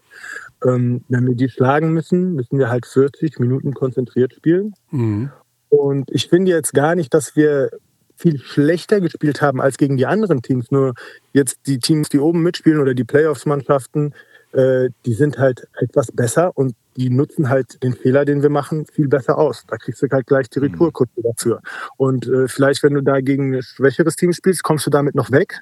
Ähm, 0.65 1.03
wenn 1.09 1.27
wir 1.27 1.35
die 1.35 1.49
schlagen 1.49 1.93
müssen, 1.93 2.33
müssen 2.33 2.57
wir 2.57 2.69
halt 2.69 2.85
40 2.85 3.39
Minuten 3.39 3.73
konzentriert 3.73 4.33
spielen. 4.33 4.73
Mhm. 4.91 5.31
Und 5.69 6.09
ich 6.11 6.27
finde 6.29 6.51
jetzt 6.51 6.73
gar 6.73 6.95
nicht, 6.95 7.13
dass 7.13 7.35
wir 7.35 7.69
viel 8.15 8.39
schlechter 8.39 8.99
gespielt 8.99 9.41
haben 9.41 9.61
als 9.61 9.77
gegen 9.77 9.97
die 9.97 10.05
anderen 10.05 10.41
Teams. 10.41 10.71
Nur 10.71 10.93
jetzt 11.33 11.59
die 11.67 11.79
Teams, 11.79 12.09
die 12.09 12.19
oben 12.19 12.41
mitspielen 12.41 12.79
oder 12.79 12.93
die 12.93 13.03
Playoffs-Mannschaften, 13.03 14.13
äh, 14.53 14.89
die 15.05 15.13
sind 15.13 15.37
halt 15.37 15.67
etwas 15.79 16.11
besser 16.11 16.51
und 16.57 16.73
die 16.97 17.09
nutzen 17.11 17.49
halt 17.49 17.81
den 17.83 17.93
Fehler, 17.93 18.25
den 18.25 18.41
wir 18.41 18.49
machen, 18.49 18.85
viel 18.85 19.07
besser 19.07 19.37
aus. 19.37 19.65
Da 19.67 19.77
kriegst 19.77 20.01
du 20.01 20.07
halt 20.11 20.25
gleich 20.25 20.49
die 20.49 20.59
mhm. 20.59 20.65
Retourkutte 20.65 21.21
dafür. 21.21 21.61
Und 21.95 22.27
äh, 22.27 22.47
vielleicht, 22.47 22.83
wenn 22.83 22.95
du 22.95 23.01
da 23.01 23.21
gegen 23.21 23.55
ein 23.55 23.61
schwächeres 23.61 24.15
Team 24.15 24.33
spielst, 24.33 24.63
kommst 24.63 24.85
du 24.87 24.89
damit 24.89 25.15
noch 25.15 25.31
weg. 25.31 25.61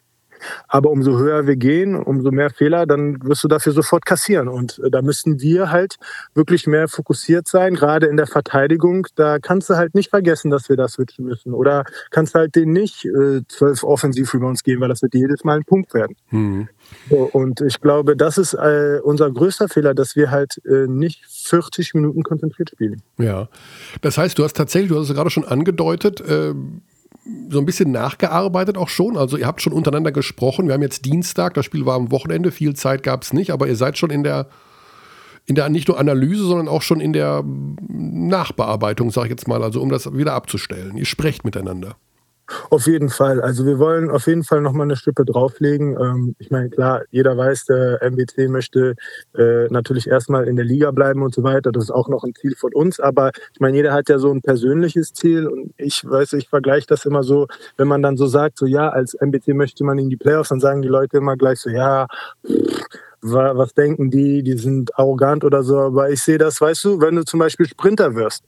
Aber 0.68 0.90
umso 0.92 1.18
höher 1.18 1.48
wir 1.48 1.56
gehen, 1.56 1.96
umso 1.96 2.32
mehr 2.32 2.50
Fehler, 2.50 2.86
dann 2.86 3.24
wirst 3.24 3.44
du 3.44 3.48
dafür 3.48 3.74
sofort 3.74 4.06
kassieren. 4.06 4.48
Und 4.48 4.80
äh, 4.84 4.90
da 4.90 5.02
müssen 5.02 5.42
wir 5.42 5.72
halt 5.72 5.98
wirklich 6.34 6.68
mehr 6.68 6.88
fokussiert 6.88 7.48
sein, 7.48 7.76
gerade 7.76 8.08
in 8.08 8.18
der 8.18 8.28
Verteidigung. 8.28 9.08
Da 9.16 9.40
kannst 9.40 9.70
du 9.70 9.76
halt 9.76 9.96
nicht 9.96 10.10
vergessen, 10.10 10.52
dass 10.52 10.70
wir 10.70 10.76
das 10.76 10.94
switchen 10.94 11.26
müssen. 11.26 11.54
Oder 11.54 11.86
kannst 12.12 12.36
halt 12.36 12.56
den 12.56 12.72
nicht 12.72 13.06
äh, 13.06 13.42
zwölf 13.48 13.84
äh, 13.84 13.86
Offensiv-Rebounds 13.86 14.64
geben, 14.64 14.82
weil 14.82 14.90
das 14.90 15.02
wird 15.02 15.14
jedes 15.14 15.44
Mal 15.44 15.58
ein 15.58 15.66
Punkt 15.66 15.94
werden. 15.94 16.16
Mhm. 16.32 16.70
So, 17.10 17.30
und 17.32 17.62
ich 17.62 17.82
glaube, 17.82 18.16
das 18.16 18.38
ist 18.38 18.54
äh, 18.54 19.00
unser 19.04 19.32
größter 19.32 19.70
Fehler, 19.70 19.94
dass 19.94 20.16
wir 20.16 20.32
halt 20.32 20.62
äh, 20.66 20.88
nicht 20.88 21.26
40 21.26 21.94
Minuten 21.94 22.24
konzentriert 22.24 22.72
spielen. 22.72 23.02
Ja, 23.18 23.50
das 24.02 24.18
heißt, 24.18 24.38
du 24.38 24.44
hast 24.44 24.56
tatsächlich, 24.56 24.90
du 24.90 25.00
hast 25.00 25.10
es 25.10 25.16
gerade 25.16 25.30
schon 25.30 25.46
angedeutet, 25.46 26.22
äh, 26.22 26.54
so 27.50 27.60
ein 27.60 27.66
bisschen 27.66 27.92
nachgearbeitet 27.92 28.78
auch 28.78 28.90
schon. 28.90 29.18
Also 29.18 29.38
ihr 29.38 29.48
habt 29.48 29.62
schon 29.62 29.74
untereinander 29.74 30.12
gesprochen. 30.12 30.68
Wir 30.68 30.76
haben 30.76 30.82
jetzt 30.82 31.06
Dienstag, 31.06 31.56
das 31.56 31.66
Spiel 31.66 31.86
war 31.86 31.96
am 31.96 32.12
Wochenende, 32.12 32.52
viel 32.52 32.76
Zeit 32.76 33.04
gab 33.04 33.24
es 33.24 33.34
nicht, 33.34 33.52
aber 33.52 33.68
ihr 33.68 33.76
seid 33.76 33.98
schon 33.98 34.12
in 34.12 34.24
der, 34.24 34.48
in 35.46 35.56
der 35.56 35.70
nicht 35.70 35.88
nur 35.88 36.00
Analyse, 36.00 36.44
sondern 36.46 36.68
auch 36.68 36.82
schon 36.82 37.00
in 37.00 37.14
der 37.14 37.44
Nachbearbeitung, 37.46 39.10
sage 39.10 39.28
ich 39.28 39.32
jetzt 39.32 39.48
mal, 39.48 39.64
also 39.64 39.82
um 39.82 39.90
das 39.90 40.14
wieder 40.14 40.34
abzustellen. 40.34 40.98
Ihr 40.98 41.06
sprecht 41.06 41.46
miteinander. 41.46 41.98
Auf 42.70 42.86
jeden 42.86 43.10
Fall. 43.10 43.42
Also 43.42 43.66
wir 43.66 43.80
wollen 43.80 44.12
auf 44.12 44.28
jeden 44.28 44.44
Fall 44.44 44.62
nochmal 44.62 44.86
eine 44.86 44.96
Stippe 44.96 45.26
drauflegen. 45.26 45.98
Ähm, 46.00 46.36
ich 46.38 46.52
meine, 46.52 46.70
klar, 46.70 47.02
jeder 47.10 47.36
weiß, 47.36 47.66
der 47.66 48.04
MBC 48.04 48.50
möchte 48.50 48.96
äh, 49.36 49.66
natürlich 49.70 50.08
erstmal 50.08 50.48
in 50.48 50.56
der 50.56 50.66
Liga 50.66 50.92
bleiben 50.92 51.24
und 51.24 51.34
so 51.34 51.44
weiter. 51.44 51.72
Das 51.72 51.86
ist 51.86 51.92
auch 51.92 52.08
noch 52.08 52.24
ein 52.24 52.36
Ziel 52.36 52.56
von 52.56 52.74
uns. 52.74 53.00
Aber 53.00 53.32
ich 53.54 53.60
meine, 53.60 53.78
jeder 53.78 53.94
hat 53.94 54.10
ja 54.10 54.20
so 54.20 54.32
ein 54.32 54.42
persönliches 54.42 55.14
Ziel. 55.14 55.48
Und 55.48 55.74
ich 55.78 56.08
weiß, 56.08 56.34
ich 56.34 56.48
vergleiche 56.50 56.88
das 56.88 57.06
immer 57.06 57.24
so, 57.24 57.48
wenn 57.78 57.88
man 57.88 58.04
dann 58.04 58.16
so 58.18 58.28
sagt, 58.28 58.60
so 58.60 58.68
ja, 58.68 58.90
als 58.90 59.16
MBC 59.16 59.56
möchte 59.56 59.84
man 59.84 59.98
in 59.98 60.10
die 60.10 60.18
Playoffs, 60.18 60.50
dann 60.50 60.60
sagen 60.60 60.84
die 60.84 60.88
Leute 60.88 61.18
immer 61.18 61.38
gleich 61.38 61.60
so, 61.60 61.70
ja, 61.72 62.08
was 63.22 63.74
denken 63.74 64.12
die, 64.12 64.44
die 64.44 64.58
sind 64.58 64.98
arrogant 65.00 65.44
oder 65.44 65.64
so. 65.64 65.80
Aber 65.80 66.12
ich 66.12 66.22
sehe 66.22 66.38
das, 66.38 66.62
weißt 66.62 66.84
du, 66.84 67.02
wenn 67.02 67.16
du 67.16 67.26
zum 67.26 67.40
Beispiel 67.40 67.66
Sprinter 67.66 68.14
wirst, 68.14 68.44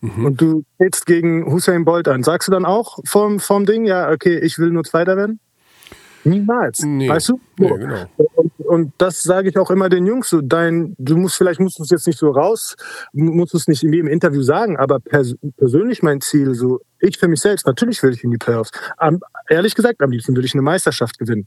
Mhm. 0.00 0.24
Und 0.24 0.40
du 0.40 0.64
trittst 0.78 1.06
gegen 1.06 1.50
Hussein 1.50 1.84
Bolt 1.84 2.08
an. 2.08 2.22
Sagst 2.22 2.48
du 2.48 2.52
dann 2.52 2.64
auch 2.64 2.98
vom, 3.04 3.40
vom 3.40 3.66
Ding, 3.66 3.84
ja, 3.84 4.10
okay, 4.10 4.38
ich 4.38 4.58
will 4.58 4.70
nur 4.70 4.84
Zweiter 4.84 5.16
werden? 5.16 5.40
Niemals. 6.24 6.82
Nee. 6.82 7.08
Weißt 7.08 7.30
du? 7.30 7.40
Nee, 7.58 7.68
genau. 7.68 8.06
und, 8.16 8.52
und, 8.58 8.92
das 8.98 9.22
sage 9.22 9.48
ich 9.48 9.58
auch 9.58 9.70
immer 9.70 9.88
den 9.88 10.06
Jungs. 10.06 10.28
So, 10.28 10.40
dein, 10.40 10.94
du 10.98 11.16
musst 11.16 11.36
vielleicht 11.36 11.60
musst 11.60 11.78
du 11.78 11.84
es 11.84 11.90
jetzt 11.90 12.06
nicht 12.06 12.18
so 12.18 12.30
raus, 12.30 12.76
musst 13.12 13.54
du 13.54 13.56
es 13.56 13.68
nicht 13.68 13.82
in 13.82 13.92
jedem 13.92 14.08
Interview 14.08 14.42
sagen, 14.42 14.76
aber 14.76 15.00
pers 15.00 15.34
persönlich 15.56 16.02
mein 16.02 16.20
Ziel, 16.20 16.54
so 16.54 16.80
ich 17.00 17.18
für 17.18 17.28
mich 17.28 17.40
selbst, 17.40 17.66
natürlich 17.66 18.02
will 18.02 18.12
ich 18.12 18.24
in 18.24 18.30
die 18.30 18.36
Playoffs. 18.36 18.70
Am, 18.96 19.20
ehrlich 19.48 19.74
gesagt, 19.74 20.02
am 20.02 20.10
liebsten 20.10 20.36
will 20.36 20.44
ich 20.44 20.54
eine 20.54 20.62
Meisterschaft 20.62 21.18
gewinnen. 21.18 21.46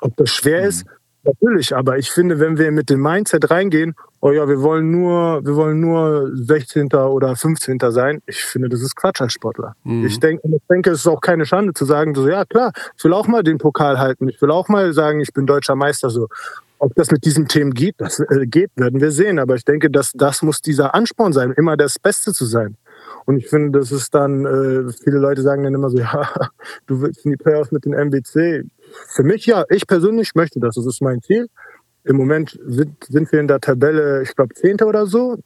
Ob 0.00 0.16
das 0.16 0.30
schwer 0.30 0.62
mhm. 0.62 0.68
ist, 0.68 0.86
Natürlich, 1.24 1.74
aber 1.74 1.98
ich 1.98 2.10
finde, 2.10 2.38
wenn 2.38 2.58
wir 2.58 2.70
mit 2.70 2.90
dem 2.90 3.00
Mindset 3.00 3.50
reingehen, 3.50 3.94
oh 4.20 4.30
ja, 4.30 4.48
wir 4.48 4.62
wollen 4.62 4.90
nur, 4.90 5.44
wir 5.44 5.56
wollen 5.56 5.80
nur 5.80 6.30
16. 6.34 6.92
oder 6.92 7.36
15. 7.36 7.78
sein, 7.90 8.22
ich 8.26 8.42
finde, 8.42 8.68
das 8.68 8.80
ist 8.80 8.94
Quatsch 8.96 9.20
als 9.20 9.32
Sportler. 9.32 9.74
Mhm. 9.84 10.06
Ich, 10.06 10.20
denke, 10.20 10.42
ich 10.48 10.62
denke, 10.70 10.90
es 10.90 11.00
ist 11.00 11.06
auch 11.06 11.20
keine 11.20 11.44
Schande 11.44 11.74
zu 11.74 11.84
sagen, 11.84 12.14
so, 12.14 12.28
ja 12.28 12.44
klar, 12.44 12.72
ich 12.96 13.04
will 13.04 13.12
auch 13.12 13.26
mal 13.26 13.42
den 13.42 13.58
Pokal 13.58 13.98
halten, 13.98 14.28
ich 14.28 14.40
will 14.40 14.50
auch 14.50 14.68
mal 14.68 14.92
sagen, 14.92 15.20
ich 15.20 15.32
bin 15.32 15.46
deutscher 15.46 15.74
Meister 15.74 16.10
so. 16.10 16.28
Ob 16.80 16.94
das 16.94 17.10
mit 17.10 17.24
diesen 17.24 17.48
Themen 17.48 17.74
geht, 17.74 17.96
das 17.98 18.20
äh, 18.20 18.46
geht, 18.46 18.70
werden 18.76 19.00
wir 19.00 19.10
sehen. 19.10 19.40
Aber 19.40 19.56
ich 19.56 19.64
denke, 19.64 19.90
dass 19.90 20.12
das 20.14 20.42
muss 20.42 20.60
dieser 20.60 20.94
Ansporn 20.94 21.32
sein, 21.32 21.52
immer 21.56 21.76
das 21.76 21.98
Beste 21.98 22.32
zu 22.32 22.44
sein. 22.44 22.76
Und 23.28 23.36
ich 23.36 23.48
finde, 23.48 23.78
das 23.78 23.92
ist 23.92 24.14
dann, 24.14 24.46
äh, 24.46 24.90
viele 25.04 25.18
Leute 25.18 25.42
sagen 25.42 25.62
dann 25.62 25.74
immer 25.74 25.90
so, 25.90 25.98
ja, 25.98 26.30
du 26.86 27.02
willst 27.02 27.26
in 27.26 27.32
die 27.32 27.36
Playoffs 27.36 27.70
mit 27.70 27.84
den 27.84 27.92
MBC. 27.92 28.64
Für 29.08 29.22
mich 29.22 29.44
ja, 29.44 29.66
ich 29.68 29.86
persönlich 29.86 30.34
möchte 30.34 30.60
das, 30.60 30.76
das 30.76 30.86
ist 30.86 31.02
mein 31.02 31.20
Ziel. 31.20 31.48
Im 32.04 32.16
Moment 32.16 32.58
sind, 32.64 33.04
sind 33.06 33.30
wir 33.30 33.38
in 33.38 33.46
der 33.46 33.60
Tabelle, 33.60 34.22
ich 34.22 34.34
glaube, 34.34 34.54
Zehnter 34.54 34.86
oder 34.86 35.04
so. 35.04 35.36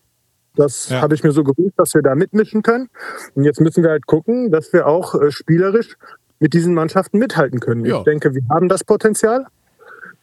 Das 0.55 0.91
ja. 0.91 1.01
habe 1.01 1.17
ich 1.17 1.25
mir 1.25 1.33
so 1.33 1.43
gewünscht, 1.43 1.75
dass 1.77 1.93
wir 1.95 2.03
da 2.03 2.15
mitmischen 2.15 2.63
können. 2.63 2.89
Und 3.35 3.43
jetzt 3.43 3.61
müssen 3.61 3.83
wir 3.83 3.91
halt 3.91 4.07
gucken, 4.07 4.53
dass 4.53 4.73
wir 4.73 4.87
auch 4.87 5.21
äh, 5.21 5.33
spielerisch 5.33 5.97
mit 6.39 6.55
diesen 6.55 6.75
Mannschaften 6.75 7.19
mithalten 7.19 7.59
können. 7.59 7.85
Ja. 7.85 7.99
Ich 7.99 8.05
denke, 8.05 8.33
wir 8.33 8.43
haben 8.49 8.69
das 8.69 8.85
Potenzial. 8.85 9.47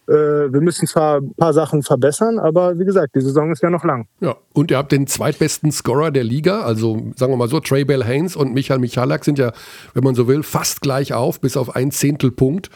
Äh, 0.10 0.52
wir 0.52 0.62
müssen 0.62 0.88
zwar 0.88 1.18
ein 1.18 1.34
paar 1.36 1.54
Sachen 1.54 1.84
verbessern, 1.84 2.40
aber 2.40 2.80
wie 2.80 2.86
gesagt, 2.86 3.16
die 3.16 3.22
Saison 3.22 3.52
ist 3.52 3.62
ja 3.62 3.70
noch 3.70 3.84
lang. 3.84 4.08
Ja, 4.22 4.36
und 4.54 4.72
ihr 4.72 4.78
habt 4.78 4.92
den 4.92 5.06
zweitbesten 5.06 5.72
Scorer 5.72 6.10
der 6.10 6.24
Liga, 6.24 6.62
also 6.62 6.96
sagen 7.16 7.32
wir 7.32 7.38
mal 7.38 7.48
so, 7.48 7.60
Trey 7.60 7.86
Bell 7.86 8.04
Haynes 8.04 8.36
und 8.36 8.54
Michael 8.54 8.80
Michalak 8.80 9.24
sind 9.24 9.38
ja, 9.38 9.52
wenn 9.94 10.04
man 10.04 10.16
so 10.16 10.28
will, 10.28 10.42
fast 10.42 10.82
gleich 10.82 11.14
auf, 11.14 11.40
bis 11.40 11.56
auf 11.56 11.76
ein 11.76 11.92
Zehntelpunkt. 11.92 12.72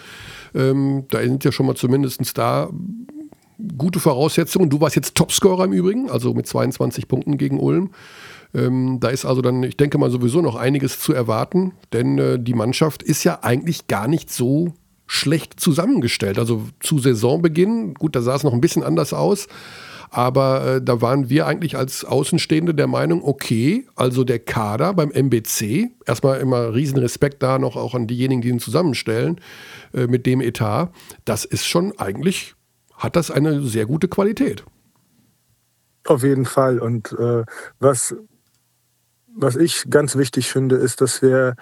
Ähm, 0.53 1.05
da 1.09 1.21
sind 1.21 1.43
ja 1.43 1.51
schon 1.51 1.65
mal 1.65 1.75
zumindest 1.75 2.37
da 2.37 2.69
gute 3.77 3.99
Voraussetzungen. 3.99 4.69
Du 4.69 4.79
warst 4.79 4.95
jetzt 4.95 5.15
Topscorer 5.15 5.65
im 5.65 5.73
Übrigen, 5.73 6.11
also 6.11 6.33
mit 6.33 6.45
22 6.45 7.07
Punkten 7.07 7.37
gegen 7.37 7.59
Ulm. 7.59 7.91
Ähm, 8.53 8.99
da 8.99 9.09
ist 9.09 9.25
also 9.25 9.41
dann, 9.41 9.63
ich 9.63 9.77
denke 9.77 9.97
mal, 9.97 10.11
sowieso 10.11 10.41
noch 10.41 10.55
einiges 10.55 10.99
zu 10.99 11.13
erwarten, 11.13 11.73
denn 11.91 12.19
äh, 12.19 12.39
die 12.39 12.53
Mannschaft 12.53 13.01
ist 13.01 13.23
ja 13.23 13.39
eigentlich 13.41 13.87
gar 13.87 14.07
nicht 14.07 14.31
so 14.31 14.73
schlecht 15.13 15.59
zusammengestellt. 15.59 16.39
Also 16.39 16.63
zu 16.79 16.97
Saisonbeginn, 16.97 17.93
gut, 17.93 18.15
da 18.15 18.21
sah 18.21 18.35
es 18.35 18.43
noch 18.43 18.53
ein 18.53 18.61
bisschen 18.61 18.83
anders 18.83 19.13
aus. 19.13 19.47
Aber 20.09 20.75
äh, 20.75 20.81
da 20.81 21.01
waren 21.01 21.29
wir 21.29 21.47
eigentlich 21.47 21.75
als 21.75 22.05
Außenstehende 22.05 22.75
der 22.75 22.87
Meinung, 22.87 23.23
okay, 23.23 23.87
also 23.95 24.23
der 24.23 24.39
Kader 24.39 24.93
beim 24.93 25.11
MBC, 25.11 25.89
erstmal 26.05 26.39
immer 26.39 26.73
riesen 26.73 26.99
Respekt 26.99 27.41
da 27.41 27.57
noch 27.57 27.75
auch 27.75 27.95
an 27.95 28.07
diejenigen, 28.07 28.41
die 28.41 28.49
ihn 28.49 28.59
zusammenstellen 28.59 29.39
äh, 29.93 30.07
mit 30.07 30.25
dem 30.25 30.41
Etat, 30.41 30.91
das 31.25 31.45
ist 31.45 31.65
schon 31.65 31.97
eigentlich, 31.97 32.53
hat 32.95 33.15
das 33.15 33.31
eine 33.31 33.61
sehr 33.63 33.85
gute 33.85 34.07
Qualität. 34.07 34.63
Auf 36.05 36.23
jeden 36.23 36.45
Fall. 36.45 36.79
Und 36.79 37.11
äh, 37.13 37.43
was, 37.79 38.15
was 39.35 39.55
ich 39.55 39.85
ganz 39.89 40.15
wichtig 40.15 40.51
finde, 40.51 40.75
ist, 40.75 41.01
dass 41.01 41.21
wir 41.21 41.55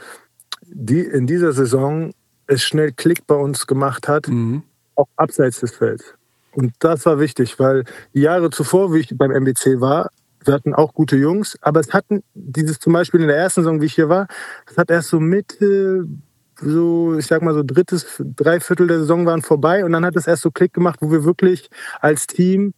die, 0.65 1.01
in 1.01 1.27
dieser 1.27 1.53
Saison 1.53 2.11
es 2.51 2.63
schnell 2.63 2.91
Klick 2.91 3.25
bei 3.27 3.35
uns 3.35 3.65
gemacht 3.65 4.07
hat, 4.07 4.27
mhm. 4.27 4.63
auch 4.95 5.07
abseits 5.15 5.61
des 5.61 5.71
Felds. 5.71 6.15
Und 6.53 6.73
das 6.79 7.05
war 7.05 7.19
wichtig, 7.19 7.59
weil 7.59 7.85
die 8.13 8.21
Jahre 8.21 8.49
zuvor, 8.49 8.93
wie 8.93 8.99
ich 8.99 9.17
beim 9.17 9.31
MBC 9.31 9.79
war, 9.79 10.09
wir 10.43 10.53
hatten 10.53 10.73
auch 10.73 10.93
gute 10.93 11.15
Jungs, 11.15 11.57
aber 11.61 11.79
es 11.79 11.93
hatten 11.93 12.23
dieses 12.33 12.79
zum 12.79 12.93
Beispiel 12.93 13.21
in 13.21 13.27
der 13.27 13.37
ersten 13.37 13.61
Saison, 13.61 13.79
wie 13.79 13.85
ich 13.85 13.93
hier 13.93 14.09
war, 14.09 14.27
es 14.67 14.77
hat 14.77 14.89
erst 14.89 15.09
so 15.09 15.19
Mitte, 15.19 16.07
so 16.59 17.15
ich 17.17 17.27
sag 17.27 17.41
mal 17.41 17.53
so 17.53 17.63
drittes, 17.63 18.05
drei 18.19 18.59
Viertel 18.59 18.87
der 18.87 18.99
Saison 18.99 19.25
waren 19.25 19.41
vorbei 19.41 19.85
und 19.85 19.91
dann 19.91 20.05
hat 20.05 20.15
es 20.15 20.27
erst 20.27 20.41
so 20.41 20.51
Klick 20.51 20.73
gemacht, 20.73 20.99
wo 21.01 21.11
wir 21.11 21.23
wirklich 21.23 21.69
als 22.01 22.27
Team 22.27 22.73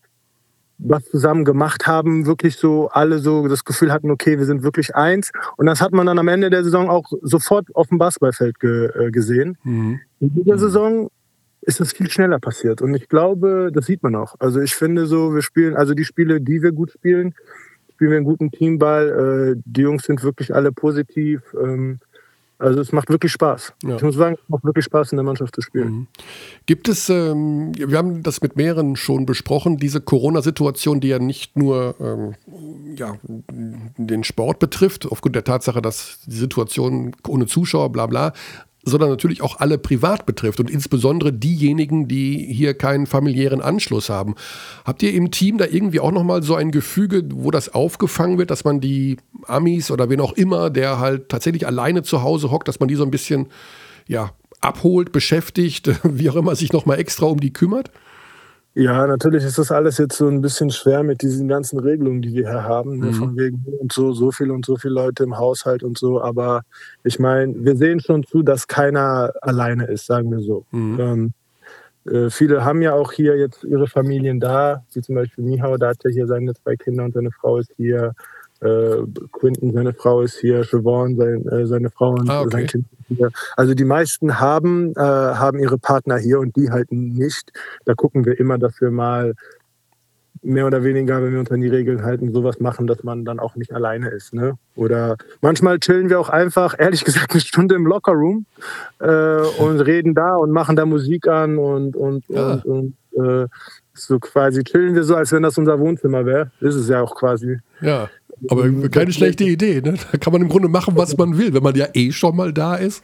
was 0.78 1.06
zusammen 1.06 1.46
gemacht 1.46 1.88
haben, 1.88 2.26
wirklich 2.26 2.56
so 2.58 2.90
alle 2.90 3.20
so 3.20 3.48
das 3.48 3.64
Gefühl 3.64 3.92
hatten, 3.92 4.12
okay, 4.12 4.38
wir 4.38 4.46
sind 4.46 4.64
wirklich 4.64 4.96
eins. 4.96 5.32
Und 5.58 5.66
das 5.66 5.82
hat 5.82 5.94
man 5.94 6.06
dann 6.06 6.20
am 6.20 6.28
Ende 6.28 6.50
der 6.50 6.64
Saison 6.64 6.90
auch 6.90 7.12
sofort 7.22 7.68
auf 7.76 7.88
dem 7.88 7.98
Basketballfeld 7.98 8.60
ge, 8.60 8.90
äh, 8.96 9.12
gesehen. 9.12 9.58
Mhm. 9.64 10.00
In 10.20 10.34
dieser 10.34 10.58
Saison 10.58 11.10
ist 11.62 11.80
das 11.80 11.94
viel 11.94 12.10
schneller 12.10 12.40
passiert. 12.40 12.82
Und 12.82 12.94
ich 12.94 13.08
glaube, 13.08 13.72
das 13.74 13.86
sieht 13.86 14.04
man 14.04 14.16
auch. 14.16 14.36
Also 14.40 14.60
ich 14.60 14.76
finde 14.76 15.06
so, 15.06 15.34
wir 15.34 15.42
spielen, 15.42 15.76
also 15.76 15.94
die 15.94 16.06
Spiele, 16.06 16.42
die 16.42 16.62
wir 16.62 16.72
gut 16.72 16.92
spielen, 16.92 17.34
spielen 17.94 18.12
wir 18.12 18.18
einen 18.18 18.26
guten 18.26 18.52
Teamball. 18.52 19.56
Äh, 19.56 19.62
die 19.66 19.82
Jungs 19.82 20.04
sind 20.04 20.24
wirklich 20.24 20.54
alle 20.54 20.72
positiv. 20.72 21.42
Also 22.64 22.80
es 22.80 22.94
macht 22.94 23.10
wirklich 23.10 23.32
Spaß. 23.34 23.74
Ja. 23.84 23.98
Ich 23.98 24.02
muss 24.02 24.16
sagen, 24.16 24.38
es 24.42 24.50
macht 24.50 24.64
wirklich 24.64 24.86
Spaß, 24.86 25.12
in 25.12 25.18
der 25.18 25.26
Mannschaft 25.26 25.54
zu 25.54 25.62
spielen. 25.62 25.92
Mhm. 25.92 26.08
Gibt 26.66 26.88
es, 26.88 27.10
ähm, 27.10 27.74
wir 27.76 27.98
haben 27.98 28.24
das 28.24 28.42
mit 28.42 28.56
mehreren 28.56 28.96
schon 28.96 29.26
besprochen, 29.26 29.78
diese 29.78 30.00
Corona-Situation, 30.00 31.02
die 31.02 31.10
ja 31.10 31.20
nicht 31.20 31.58
nur 31.58 31.96
ähm, 32.00 32.36
ja, 32.96 33.18
den 33.98 34.24
Sport 34.24 34.60
betrifft, 34.60 35.06
aufgrund 35.12 35.36
der 35.36 35.44
Tatsache, 35.44 35.82
dass 35.82 36.20
die 36.26 36.36
Situation 36.36 37.14
ohne 37.28 37.48
Zuschauer, 37.48 37.92
bla 37.92 38.08
bla, 38.08 38.34
sondern 38.86 39.10
natürlich 39.10 39.42
auch 39.42 39.60
alle 39.60 39.78
privat 39.78 40.26
betrifft 40.26 40.60
und 40.60 40.70
insbesondere 40.70 41.32
diejenigen, 41.32 42.08
die 42.08 42.46
hier 42.52 42.74
keinen 42.74 43.08
familiären 43.08 43.62
Anschluss 43.62 44.10
haben. 44.10 44.36
Habt 44.86 45.02
ihr 45.04 45.14
im 45.14 45.32
Team 45.32 45.58
da 45.58 45.66
irgendwie 45.66 46.00
auch 46.00 46.12
nochmal 46.12 46.44
so 46.44 46.56
ein 46.56 46.72
Gefüge, 46.72 47.24
wo 47.34 47.50
das 47.50 47.74
aufgefangen 47.74 48.38
wird, 48.38 48.52
dass 48.52 48.66
man 48.66 48.82
die 48.82 49.18
Amis 49.48 49.90
oder 49.90 50.10
wen 50.10 50.20
auch 50.20 50.34
immer, 50.34 50.70
der 50.70 51.00
halt 51.00 51.30
tatsächlich 51.30 51.66
alleine 51.66 52.04
zu 52.04 52.24
Hause 52.24 52.52
hockt, 52.52 52.68
dass 52.68 52.80
man 52.80 52.90
die 52.90 52.96
so 52.96 53.04
ein 53.04 53.12
bisschen 53.12 53.48
ja, 54.08 54.32
abholt, 54.60 55.12
beschäftigt, 55.12 55.90
wie 56.04 56.30
auch 56.30 56.36
immer 56.36 56.56
sich 56.56 56.74
nochmal 56.74 57.00
extra 57.00 57.26
um 57.28 57.40
die 57.40 57.54
kümmert? 57.54 57.90
Ja, 58.76 59.06
natürlich 59.06 59.44
ist 59.44 59.60
das 59.60 59.72
alles 59.72 60.00
jetzt 60.00 60.18
so 60.18 60.28
ein 60.28 60.42
bisschen 60.42 60.72
schwer 60.72 61.04
mit 61.04 61.22
diesen 61.22 61.48
ganzen 61.48 61.80
Regelungen, 61.80 62.24
die 62.24 62.34
wir 62.34 62.50
hier 62.50 62.64
haben. 62.64 62.98
Ne, 62.98 63.08
mhm. 63.08 63.14
Von 63.14 63.38
wegen 63.38 63.64
und 63.80 63.92
so, 63.94 64.14
so 64.14 64.32
viel 64.32 64.50
und 64.50 64.66
so 64.66 64.78
viele 64.78 64.96
Leute 64.96 65.24
im 65.24 65.38
Haushalt 65.38 65.84
und 65.84 65.98
so. 65.98 66.22
Aber 66.22 66.64
ich 67.04 67.20
meine, 67.20 67.54
wir 67.64 67.76
sehen 67.76 68.00
schon 68.00 68.24
zu, 68.24 68.42
dass 68.42 68.68
keiner 68.68 69.32
alleine 69.42 69.86
ist, 69.86 70.08
sagen 70.08 70.32
wir 70.32 70.40
so. 70.40 70.66
Mhm. 70.72 71.00
Ähm, 71.00 71.34
äh, 72.06 72.30
viele 72.32 72.66
haben 72.66 72.82
ja 72.82 72.94
auch 72.94 73.12
hier 73.12 73.38
jetzt 73.38 73.64
ihre 73.64 73.88
Familien 73.88 74.40
da, 74.40 74.84
wie 74.94 75.02
zum 75.02 75.16
Beispiel 75.16 75.44
Mihau, 75.44 75.78
da 75.78 75.90
hat 75.90 76.04
er 76.04 76.12
hier 76.12 76.26
seine 76.26 76.54
zwei 76.56 76.76
Kinder 76.76 77.06
und 77.06 77.14
seine 77.14 77.32
Frau 77.32 77.60
ist 77.60 77.72
hier. 77.78 78.14
Äh, 78.64 79.04
Quinton, 79.32 79.74
seine 79.74 79.94
Frau 79.94 80.22
ist 80.22 80.40
hier, 80.40 80.64
Siobhan, 80.64 81.16
sein, 81.16 81.46
äh, 81.48 81.68
seine 81.68 81.90
Frau 81.90 82.12
und 82.12 82.30
ah, 82.30 82.42
okay. 82.42 82.50
sein 82.52 82.68
Kind 82.68 82.86
ist 82.94 83.18
hier. 83.18 83.32
Also 83.58 83.74
die 83.74 83.84
meisten 83.84 84.40
haben, 84.40 84.94
äh, 84.96 85.02
haben 85.02 85.60
ihre 85.60 85.78
Partner 85.78 86.18
hier 86.18 86.40
und 86.40 86.56
die 86.56 86.70
halt 86.72 86.92
nicht. 86.92 87.52
Da 87.86 87.94
gucken 87.94 88.26
wir 88.26 88.40
immer, 88.40 88.58
dass 88.58 88.80
wir 88.80 88.92
mal 88.92 89.34
mehr 90.44 90.66
oder 90.68 90.84
weniger, 90.84 91.24
wenn 91.24 91.32
wir 91.32 91.40
uns 91.40 91.52
an 91.52 91.62
die 91.62 91.70
Regeln 91.70 92.04
halten, 92.04 92.34
sowas 92.34 92.60
machen, 92.60 92.88
dass 92.88 93.04
man 93.04 93.26
dann 93.26 93.40
auch 93.40 93.56
nicht 93.56 93.74
alleine 93.74 94.10
ist. 94.10 94.34
Ne? 94.34 94.58
Oder 94.76 95.18
manchmal 95.42 95.80
chillen 95.80 96.10
wir 96.10 96.20
auch 96.20 96.30
einfach, 96.30 96.76
ehrlich 96.78 97.04
gesagt, 97.06 97.32
eine 97.32 97.42
Stunde 97.42 97.76
im 97.76 97.86
Lockerroom 97.86 98.46
äh, 99.00 99.06
und 99.06 99.80
reden 99.82 100.14
da 100.14 100.36
und 100.36 100.52
machen 100.52 100.76
da 100.76 100.86
Musik 100.86 101.28
an 101.28 101.58
und, 101.58 101.96
und, 101.96 102.26
ja. 102.28 102.62
und, 102.64 102.66
und 102.66 103.24
äh, 103.26 103.48
so 103.94 104.20
quasi 104.20 104.64
chillen 104.64 104.96
wir 104.96 105.04
so, 105.04 105.16
als 105.16 105.32
wenn 105.32 105.44
das 105.44 105.58
unser 105.58 105.80
Wohnzimmer 105.80 106.26
wäre. 106.26 106.52
Ist 106.60 106.76
es 106.76 106.90
ja 106.90 107.02
auch 107.02 107.16
quasi. 107.16 107.60
Ja. 107.82 108.10
Aber 108.50 108.90
keine 108.90 109.14
schlechte 109.14 109.44
Idee. 109.44 109.82
Ne? 109.82 109.96
Da 110.12 110.18
kann 110.18 110.34
man 110.34 110.42
im 110.42 110.50
Grunde 110.50 110.68
machen, 110.68 110.96
was 110.98 111.18
man 111.18 111.38
will, 111.38 111.54
wenn 111.54 111.64
man 111.64 111.76
ja 111.76 111.88
eh 111.94 112.12
schon 112.12 112.36
mal 112.36 112.54
da 112.54 112.76
ist. 112.76 113.04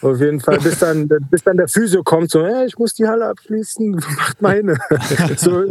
Auf 0.00 0.20
jeden 0.20 0.40
Fall, 0.40 0.58
bis 0.58 0.78
dann, 0.78 1.08
bis 1.30 1.42
dann 1.42 1.56
der 1.56 1.68
Physio 1.68 2.02
kommt, 2.02 2.30
so, 2.30 2.44
ja, 2.46 2.64
ich 2.64 2.78
muss 2.78 2.94
die 2.94 3.06
Halle 3.06 3.26
abschließen, 3.26 3.90
macht 4.16 4.42
meine. 4.42 4.76
so 5.36 5.64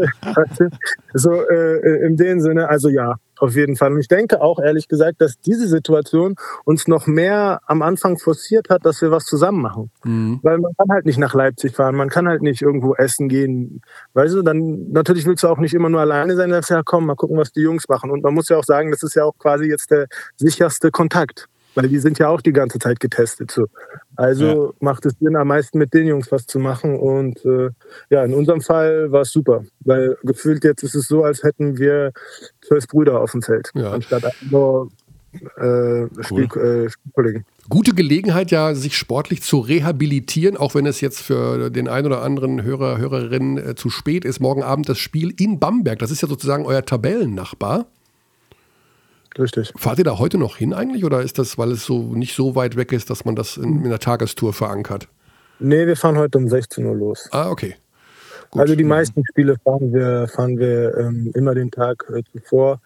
so 1.14 1.32
äh, 1.34 2.06
in 2.06 2.18
dem 2.18 2.42
Sinne, 2.42 2.70
also 2.70 2.90
ja, 2.90 3.16
auf 3.42 3.56
jeden 3.56 3.76
Fall. 3.76 3.92
Und 3.92 4.00
ich 4.00 4.08
denke 4.08 4.40
auch, 4.42 4.60
ehrlich 4.60 4.88
gesagt, 4.88 5.20
dass 5.20 5.40
diese 5.40 5.68
Situation 5.68 6.36
uns 6.64 6.88
noch 6.88 7.08
mehr 7.08 7.62
am 7.66 7.82
Anfang 7.82 8.20
forciert 8.20 8.70
hat, 8.70 8.86
dass 8.86 9.02
wir 9.02 9.10
was 9.10 9.26
zusammen 9.26 9.62
machen. 9.62 9.90
Mhm. 10.04 10.40
Weil 10.44 10.60
man 10.60 10.74
kann 10.78 10.90
halt 10.90 11.06
nicht 11.06 11.18
nach 11.18 11.34
Leipzig 11.34 11.76
fahren, 11.76 11.96
man 11.96 12.10
kann 12.10 12.28
halt 12.28 12.44
nicht 12.44 12.62
irgendwo 12.62 12.94
essen 12.94 13.30
gehen. 13.30 13.82
Weißt 14.14 14.36
du, 14.36 14.44
dann 14.44 14.92
natürlich 14.92 15.26
willst 15.26 15.44
du 15.44 15.48
auch 15.48 15.58
nicht 15.58 15.74
immer 15.74 15.90
nur 15.90 16.02
alleine 16.02 16.36
sein, 16.36 16.52
dass 16.52 16.70
ja 16.70 16.82
komm, 16.86 17.08
mal 17.08 17.16
gucken, 17.16 17.38
was 17.38 17.52
die 17.52 17.62
Jungs 17.62 17.90
machen. 17.90 18.12
Und 18.12 18.24
man 18.24 18.34
muss 18.34 18.50
ja 18.50 18.58
auch 18.58 18.64
sagen, 18.64 18.92
das 18.92 19.02
ist 19.02 19.16
ja 19.16 19.24
auch 19.24 19.38
quasi 19.40 19.66
jetzt 19.66 19.90
der 19.90 20.08
sicherste 20.38 20.92
Kontakt. 20.92 21.48
Weil 21.76 21.88
die 21.88 22.00
sind 22.00 22.20
ja 22.20 22.28
auch 22.28 22.42
die 22.42 22.54
ganze 22.54 22.80
Zeit 22.80 23.00
getestet. 23.00 23.52
So. 23.52 23.66
Also 24.16 24.46
ja. 24.46 24.74
macht 24.80 25.06
es 25.06 25.14
Sinn, 25.20 25.36
am 25.36 25.48
meisten 25.48 25.78
mit 25.78 25.94
den 25.94 26.08
Jungs 26.08 26.32
was 26.32 26.46
zu 26.46 26.60
machen. 26.60 27.00
Und 27.00 27.44
äh, 27.46 27.70
ja, 28.10 28.24
in 28.24 28.34
unserem 28.34 28.62
Fall 28.62 29.12
war 29.12 29.22
es 29.22 29.32
super. 29.32 29.64
Weil 29.82 30.18
gefühlt 30.24 30.64
jetzt 30.64 30.84
ist 30.84 30.96
es 30.96 31.08
so, 31.08 31.24
als 31.24 31.44
hätten 31.44 31.78
wir 31.78 32.12
zwölf 32.62 32.88
Brüder 32.88 33.22
auf 33.22 33.32
dem 33.32 33.42
Feld. 33.42 33.72
Ja. 33.74 33.92
Anstatt 33.92 34.24
nur 34.50 34.90
äh, 35.34 36.08
Spiel, 36.24 36.44
äh, 36.44 36.90
Spielkollegen. 36.90 37.46
Gute 37.70 37.94
Gelegenheit, 37.94 38.52
ja, 38.52 38.76
sich 38.76 38.98
sportlich 38.98 39.42
zu 39.42 39.60
rehabilitieren, 39.60 40.58
auch 40.58 40.76
wenn 40.76 40.86
es 40.86 41.00
jetzt 41.00 41.22
für 41.22 41.70
den 41.70 41.88
einen 41.88 42.08
oder 42.08 42.22
anderen 42.22 42.64
Hörer, 42.64 42.98
Hörerin 42.98 43.58
äh, 43.58 43.76
zu 43.76 43.90
spät 43.90 44.26
ist. 44.26 44.40
Morgen 44.40 44.64
Abend 44.64 44.90
das 44.90 44.98
Spiel 44.98 45.34
in 45.40 45.60
Bamberg. 45.60 46.00
Das 46.00 46.12
ist 46.12 46.22
ja 46.22 46.28
sozusagen 46.28 46.66
euer 46.66 46.84
Tabellennachbar. 46.84 47.86
Richtig. 49.38 49.72
Fahrt 49.76 49.98
ihr 49.98 50.04
da 50.04 50.20
heute 50.20 50.38
noch 50.38 50.58
hin 50.58 50.74
eigentlich 50.74 51.06
oder 51.06 51.22
ist 51.22 51.40
das, 51.40 51.58
weil 51.58 51.72
es 51.72 51.86
so 51.86 52.14
nicht 52.14 52.36
so 52.36 52.56
weit 52.56 52.76
weg 52.76 52.92
ist, 52.92 53.10
dass 53.10 53.26
man 53.26 53.36
das 53.36 53.58
in, 53.58 53.84
in 53.84 53.90
der 53.90 54.00
Tagestour 54.00 54.54
verankert? 54.54 55.08
Nee, 55.60 55.86
wir 55.88 55.96
fahren 55.96 56.18
heute 56.18 56.38
um 56.38 56.48
16 56.48 56.86
Uhr 56.86 56.96
los. 56.96 57.30
Ah, 57.32 57.50
okay. 57.50 57.76
Also 58.54 58.76
die 58.76 58.84
meisten 58.84 59.24
Spiele 59.30 59.56
fahren 59.64 59.94
wir, 59.94 60.28
fahren 60.28 60.58
wir 60.58 60.98
ähm, 60.98 61.32
immer 61.36 61.56
den 61.56 61.72
Tag 61.72 62.06
äh, 62.14 62.22
zuvor. 62.34 62.82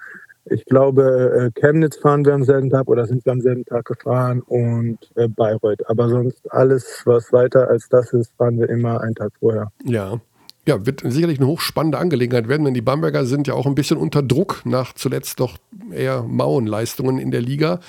Ich 0.46 0.64
glaube, 0.66 1.52
äh, 1.56 1.60
Chemnitz 1.60 1.98
fahren 1.98 2.24
wir 2.24 2.36
am 2.36 2.44
selben 2.44 2.70
Tag 2.70 2.88
oder 2.88 3.08
sind 3.08 3.26
wir 3.26 3.32
am 3.32 3.42
selben 3.42 3.66
Tag 3.66 3.86
gefahren 3.86 4.42
und 4.42 5.00
äh, 5.16 5.28
Bayreuth. 5.28 5.90
Aber 5.90 6.08
sonst 6.10 6.52
alles, 6.52 7.02
was 7.06 7.34
weiter 7.34 7.68
als 7.68 7.90
das 7.90 8.14
ist, 8.14 8.32
fahren 8.38 8.60
wir 8.60 8.70
immer 8.70 9.02
einen 9.02 9.16
Tag 9.16 9.32
vorher. 9.40 9.72
Ja. 9.84 10.20
Ja, 10.68 10.84
wird 10.86 11.02
sicherlich 11.06 11.40
eine 11.40 11.48
hochspannende 11.48 12.00
Angelegenheit 12.00 12.48
werden, 12.48 12.66
denn 12.66 12.74
die 12.74 12.82
Bamberger 12.82 13.26
sind 13.26 13.48
ja 13.48 13.54
auch 13.54 13.68
ein 13.68 13.76
bisschen 13.76 13.98
unter 13.98 14.24
Druck 14.24 14.64
nach 14.66 14.94
zuletzt 14.94 15.40
doch 15.40 15.58
eher 15.92 16.24
mauen 16.24 16.66
Leistungen 16.66 17.20
in 17.20 17.30
der 17.30 17.42
Liga. 17.42 17.80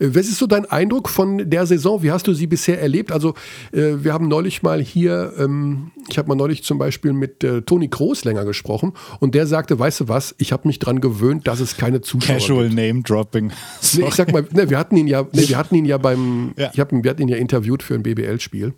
Äh, 0.00 0.08
was 0.10 0.26
ist 0.26 0.38
so 0.38 0.46
dein 0.46 0.66
Eindruck 0.66 1.08
von 1.08 1.48
der 1.48 1.66
Saison? 1.66 2.02
Wie 2.02 2.10
hast 2.10 2.26
du 2.26 2.34
sie 2.34 2.46
bisher 2.46 2.80
erlebt? 2.80 3.12
Also, 3.12 3.34
äh, 3.72 4.02
wir 4.02 4.12
haben 4.12 4.26
neulich 4.26 4.62
mal 4.62 4.82
hier, 4.82 5.32
ähm, 5.38 5.92
ich 6.08 6.18
habe 6.18 6.28
mal 6.28 6.34
neulich 6.34 6.64
zum 6.64 6.78
Beispiel 6.78 7.12
mit 7.12 7.44
äh, 7.44 7.62
Toni 7.62 7.88
Kroos 7.88 8.24
länger 8.24 8.44
gesprochen 8.44 8.94
und 9.20 9.34
der 9.34 9.46
sagte, 9.46 9.78
weißt 9.78 10.00
du 10.00 10.08
was, 10.08 10.34
ich 10.38 10.52
habe 10.52 10.66
mich 10.66 10.78
daran 10.80 11.00
gewöhnt, 11.00 11.46
dass 11.46 11.60
es 11.60 11.76
keine 11.76 12.00
Zuschauer 12.00 12.38
Casual 12.38 12.68
gibt. 12.68 12.80
Name 12.80 13.02
Dropping. 13.02 13.52
Nee, 13.94 14.04
ich 14.08 14.14
sag 14.14 14.32
mal, 14.32 14.44
ne, 14.50 14.68
wir 14.70 14.78
hatten 14.78 14.96
ihn 14.96 15.06
ja, 15.06 15.22
ne, 15.22 15.48
wir 15.48 15.56
hatten 15.56 15.74
ihn 15.76 15.84
ja 15.84 15.98
beim, 15.98 16.52
ja. 16.56 16.70
ich 16.72 16.80
hab, 16.80 16.90
wir 16.90 17.08
hatten 17.08 17.22
ihn 17.22 17.28
ja 17.28 17.36
interviewt 17.36 17.82
für 17.82 17.94
ein 17.94 18.02
BBL-Spiel. 18.02 18.74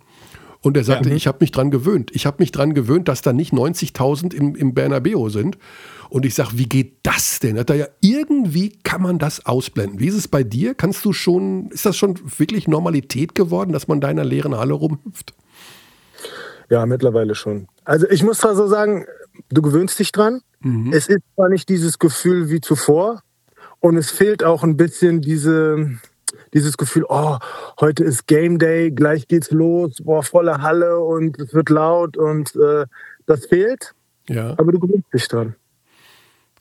Und 0.61 0.75
er 0.75 0.83
sagte, 0.83 1.09
ja. 1.09 1.15
ich 1.15 1.27
habe 1.27 1.37
mich 1.41 1.51
dran 1.51 1.71
gewöhnt. 1.71 2.11
Ich 2.13 2.25
habe 2.25 2.37
mich 2.39 2.51
dran 2.51 2.73
gewöhnt, 2.73 3.07
dass 3.07 3.21
da 3.21 3.33
nicht 3.33 3.53
90.000 3.53 4.33
im, 4.33 4.55
im 4.55 4.73
Bernabeu 4.73 5.29
sind. 5.29 5.57
Und 6.09 6.25
ich 6.25 6.35
sage, 6.35 6.51
wie 6.53 6.67
geht 6.67 6.97
das 7.03 7.39
denn? 7.39 7.63
Da 7.65 7.73
ja 7.73 7.87
irgendwie 8.01 8.77
kann 8.83 9.01
man 9.01 9.19
das 9.19 9.45
ausblenden. 9.45 9.99
Wie 9.99 10.07
ist 10.07 10.15
es 10.15 10.27
bei 10.27 10.43
dir? 10.43 10.73
Kannst 10.73 11.03
du 11.05 11.13
schon, 11.13 11.69
ist 11.69 11.85
das 11.85 11.97
schon 11.97 12.19
wirklich 12.37 12.67
Normalität 12.67 13.35
geworden, 13.35 13.71
dass 13.71 13.87
man 13.87 14.01
da 14.01 14.09
in 14.09 14.19
einer 14.19 14.27
leeren 14.27 14.55
Halle 14.55 14.73
rumhüpft? 14.73 15.33
Ja, 16.69 16.85
mittlerweile 16.85 17.35
schon. 17.35 17.67
Also 17.85 18.07
ich 18.09 18.23
muss 18.23 18.39
zwar 18.39 18.55
so 18.55 18.67
sagen, 18.67 19.05
du 19.49 19.61
gewöhnst 19.61 19.99
dich 19.99 20.11
dran. 20.11 20.41
Mhm. 20.61 20.91
Es 20.91 21.07
ist 21.07 21.21
zwar 21.35 21.49
nicht 21.49 21.69
dieses 21.69 21.99
Gefühl 21.99 22.49
wie 22.49 22.61
zuvor. 22.61 23.21
Und 23.79 23.95
es 23.97 24.09
fehlt 24.09 24.43
auch 24.43 24.63
ein 24.63 24.75
bisschen 24.75 25.21
diese, 25.21 25.97
dieses 26.53 26.77
Gefühl, 26.77 27.05
oh, 27.09 27.37
heute 27.79 28.03
ist 28.03 28.27
Game 28.27 28.59
Day, 28.59 28.91
gleich 28.91 29.27
geht's 29.27 29.51
los, 29.51 30.01
boah, 30.03 30.23
volle 30.23 30.61
Halle 30.61 30.99
und 30.99 31.39
es 31.39 31.53
wird 31.53 31.69
laut 31.69 32.17
und 32.17 32.55
äh, 32.55 32.85
das 33.25 33.45
fehlt. 33.45 33.93
Ja. 34.27 34.55
Aber 34.57 34.71
du 34.71 34.79
gewöhnst 34.79 35.13
dich 35.13 35.27
dran. 35.27 35.55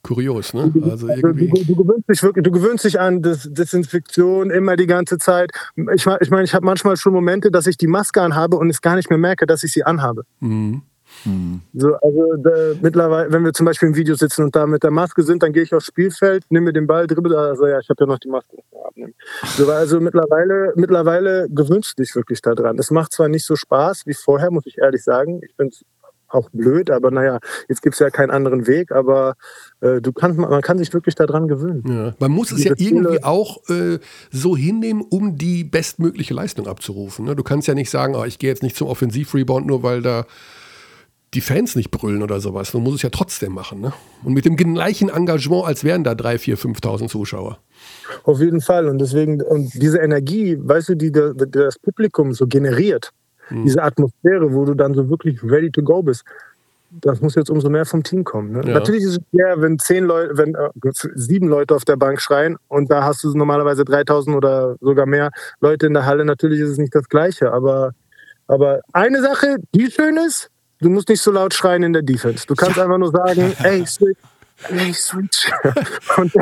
Kurios, 0.02 0.55
ne? 0.55 0.72
Also 0.88 1.09
irgendwie. 1.09 1.48
Du, 1.48 1.56
du, 1.56 1.64
du, 1.64 1.76
gewöhnst 1.82 2.09
dich 2.09 2.22
wirklich, 2.22 2.44
du 2.44 2.52
gewöhnst 2.52 2.84
dich 2.84 3.01
an 3.01 3.22
das 3.22 3.48
Desinfektion 3.51 4.51
immer 4.51 4.76
die 4.76 4.86
ganze 4.86 5.18
Zeit. 5.18 5.51
Ich 5.94 6.06
meine, 6.06 6.18
ich, 6.20 6.30
mein, 6.30 6.44
ich 6.44 6.55
habe 6.55 6.64
manchmal 6.64 6.97
schon 6.97 7.12
Momente, 7.12 7.51
dass 7.51 7.66
ich 7.66 7.76
die 7.76 7.88
Maske 7.88 8.22
anhabe 8.22 8.56
und 8.56 8.70
es 8.70 8.80
gar 8.80 8.94
nicht 8.94 9.10
mehr 9.10 9.18
merke, 9.18 9.47
dass 9.47 9.64
ich 9.64 9.72
sie 9.72 9.82
anhabe. 9.82 10.22
Mhm. 10.38 10.82
Mhm. 11.27 11.61
So, 11.74 11.94
also 11.94 12.36
da, 12.36 12.51
mittlerweile, 12.81 13.32
wenn 13.32 13.44
wir 13.44 13.53
zum 13.53 13.66
Beispiel 13.66 13.89
im 13.89 13.97
Video 13.97 14.15
sitzen 14.15 14.44
und 14.44 14.57
da 14.57 14.66
mit 14.66 14.82
der 14.82 14.90
Maske 14.90 15.23
sind, 15.23 15.43
dann 15.43 15.53
gehe 15.53 15.62
ich 15.62 15.74
aufs 15.74 15.86
Spielfeld, 15.86 16.44
nehme 16.51 16.66
mir 16.66 16.73
den 16.73 16.86
Ball, 16.86 17.07
dribbel, 17.07 17.35
also 17.36 17.66
ja, 17.66 17.78
ich 17.81 17.89
habe 17.89 18.05
ja 18.05 18.07
noch 18.07 18.19
die 18.19 18.28
Maske 18.28 18.57
abnehmen. 18.85 19.15
So, 19.57 19.70
also 19.70 20.01
mittlerweile, 20.01 20.73
mittlerweile 20.77 21.48
gewünscht 21.51 21.98
dich 21.98 22.15
wirklich 22.15 22.40
daran. 22.40 22.78
Es 22.78 22.90
macht 22.90 23.12
zwar 23.12 23.28
nicht 23.28 23.44
so 23.44 23.57
Spaß 23.57 24.07
wie 24.07 24.15
vorher, 24.15 24.51
muss 24.51 24.66
ich 24.66 24.78
ehrlich 24.78 25.03
sagen. 25.03 25.40
Ich 25.44 25.55
bin 25.57 25.70
auch 26.28 26.51
blöd, 26.51 26.90
aber 26.90 27.11
naja, 27.11 27.39
jetzt 27.69 27.82
gibt 27.82 27.94
es 27.94 28.01
ja 28.01 28.11
keinen 28.11 28.31
anderen 28.31 28.66
Weg, 28.66 28.93
aber 28.93 29.35
äh, 29.81 30.01
du 30.01 30.12
kannst, 30.12 30.39
man 30.39 30.62
kann 30.62 30.78
sich 30.78 30.93
wirklich 30.93 31.15
daran 31.15 31.48
gewöhnen. 31.48 31.85
Ja. 31.86 32.15
Man 32.19 32.32
muss 32.32 32.53
es 32.53 32.65
ja 32.65 32.73
irgendwie 32.77 33.23
auch 33.23 33.59
äh, 33.69 33.98
so 34.31 34.57
hinnehmen, 34.57 35.03
um 35.09 35.36
die 35.36 35.65
bestmögliche 35.65 36.35
Leistung 36.35 36.66
abzurufen. 36.66 37.27
Ne? 37.27 37.36
Du 37.36 37.43
kannst 37.43 37.69
ja 37.69 37.74
nicht 37.74 37.90
sagen, 37.90 38.15
oh, 38.16 38.24
ich 38.24 38.39
gehe 38.39 38.51
jetzt 38.51 38.62
nicht 38.62 38.77
zum 38.77 38.89
Offensiv-Rebound, 38.89 39.66
nur 39.66 39.82
weil 39.82 40.03
da 40.03 40.27
die 41.37 41.43
Fans 41.43 41.77
nicht 41.77 41.91
brüllen 41.91 42.23
oder 42.23 42.41
sowas. 42.41 42.73
Man 42.73 42.83
muss 42.83 42.95
es 42.95 43.03
ja 43.03 43.11
trotzdem 43.11 43.53
machen. 43.53 43.81
Ne? 43.81 43.93
Und 44.25 44.33
mit 44.33 44.47
dem 44.47 44.57
gleichen 44.57 45.11
Engagement, 45.11 45.67
als 45.67 45.85
wären 45.85 46.03
da 46.03 46.13
3.000, 46.13 46.57
4.000, 46.57 46.81
5.000 46.81 47.09
Zuschauer. 47.09 47.59
Auf 48.25 48.41
jeden 48.41 48.63
Fall. 48.63 48.89
Und 48.89 48.99
deswegen, 48.99 49.43
und 49.43 49.71
diese 49.75 49.99
Energie, 49.99 50.57
weißt 50.59 50.89
du, 50.89 50.95
die 50.97 51.13
das 51.13 51.79
Publikum 51.79 52.33
so 52.33 52.47
generiert, 52.47 53.11
hm. 53.49 53.65
diese 53.65 53.83
Atmosphäre, 53.83 54.53
wo 54.53 54.65
du 54.65 54.75
dann 54.75 54.95
so 54.95 55.09
wirklich 55.11 55.43
ready 55.45 55.71
to 55.71 55.83
go 55.83 56.03
bist, 56.03 56.25
das 56.91 57.21
muss 57.21 57.35
jetzt 57.35 57.51
umso 57.51 57.69
mehr 57.69 57.85
vom 57.85 58.03
Team 58.03 58.25
kommen. 58.25 58.53
Ne? 58.53 58.63
Ja. 58.65 58.73
Natürlich 58.73 59.03
ist 59.03 59.19
es 59.19 59.21
schwer, 59.31 59.61
wenn 59.61 59.79
zehn 59.79 60.05
Leute, 60.05 60.39
wenn 60.39 60.55
äh, 60.55 60.71
sieben 61.15 61.49
Leute 61.49 61.75
auf 61.75 61.85
der 61.85 61.97
Bank 61.97 62.21
schreien 62.21 62.57
und 62.69 62.91
da 62.91 63.05
hast 63.05 63.23
du 63.25 63.37
normalerweise 63.37 63.85
3000 63.85 64.35
oder 64.35 64.77
sogar 64.81 65.05
mehr 65.05 65.31
Leute 65.61 65.87
in 65.87 65.93
der 65.93 66.07
Halle. 66.07 66.25
Natürlich 66.25 66.61
ist 66.61 66.71
es 66.71 66.79
nicht 66.79 66.95
das 66.95 67.09
Gleiche, 67.11 67.53
aber, 67.53 67.93
aber 68.47 68.81
eine 68.95 69.21
Sache, 69.21 69.57
die 69.75 69.91
schön 69.91 70.17
ist, 70.17 70.51
Du 70.81 70.90
musst 70.90 71.09
nicht 71.09 71.20
so 71.20 71.31
laut 71.31 71.55
schreien 71.55 71.82
in 71.82 71.93
der 71.93 72.03
Defense. 72.03 72.47
Du 72.47 72.55
kannst 72.55 72.77
ja. 72.77 72.85
einfach 72.85 72.98
nur 72.98 73.11
sagen, 73.11 73.55
ey, 73.62 73.86
switch, 73.86 74.19
ey, 74.69 74.93
switch. 74.93 75.51
Und, 76.16 76.32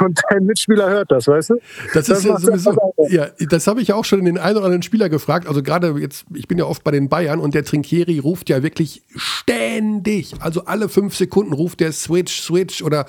und, 0.00 0.20
dein 0.28 0.44
Mitspieler 0.44 0.90
hört 0.90 1.12
das, 1.12 1.28
weißt 1.28 1.50
du? 1.50 1.60
Das, 1.92 2.06
das 2.06 2.18
ist 2.18 2.24
ja 2.24 2.38
sowieso, 2.38 2.76
ja, 3.08 3.28
das 3.48 3.66
habe 3.68 3.80
ich 3.80 3.88
ja 3.88 3.94
auch 3.94 4.04
schon 4.04 4.18
in 4.18 4.24
den 4.24 4.38
einen 4.38 4.56
oder 4.56 4.66
anderen 4.66 4.82
Spieler 4.82 5.08
gefragt. 5.08 5.46
Also 5.46 5.62
gerade 5.62 5.94
jetzt, 5.98 6.24
ich 6.34 6.48
bin 6.48 6.58
ja 6.58 6.64
oft 6.64 6.82
bei 6.82 6.90
den 6.90 7.08
Bayern 7.08 7.38
und 7.38 7.54
der 7.54 7.64
Trinkieri 7.64 8.18
ruft 8.18 8.48
ja 8.48 8.62
wirklich 8.62 9.02
ständig, 9.14 10.34
also 10.40 10.64
alle 10.64 10.88
fünf 10.88 11.14
Sekunden 11.14 11.52
ruft 11.52 11.80
der 11.80 11.92
Switch, 11.92 12.40
Switch 12.40 12.82
oder 12.82 13.06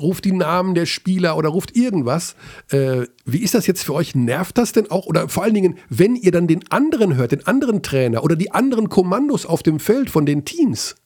ruft 0.00 0.24
die 0.24 0.32
Namen 0.32 0.74
der 0.74 0.86
Spieler 0.86 1.36
oder 1.36 1.48
ruft 1.48 1.76
irgendwas. 1.76 2.36
Äh, 2.70 3.06
wie 3.24 3.38
ist 3.38 3.54
das 3.54 3.66
jetzt 3.66 3.84
für 3.84 3.94
euch? 3.94 4.14
Nervt 4.14 4.58
das 4.58 4.72
denn 4.72 4.90
auch? 4.90 5.06
Oder 5.06 5.28
vor 5.28 5.42
allen 5.42 5.54
Dingen, 5.54 5.76
wenn 5.88 6.16
ihr 6.16 6.32
dann 6.32 6.46
den 6.46 6.70
anderen 6.70 7.16
hört, 7.16 7.32
den 7.32 7.46
anderen 7.46 7.82
Trainer 7.82 8.24
oder 8.24 8.36
die 8.36 8.52
anderen 8.52 8.88
Kommandos 8.88 9.46
auf 9.46 9.62
dem 9.62 9.80
Feld 9.80 10.10
von 10.10 10.26
den 10.26 10.44
Teams, 10.44 10.96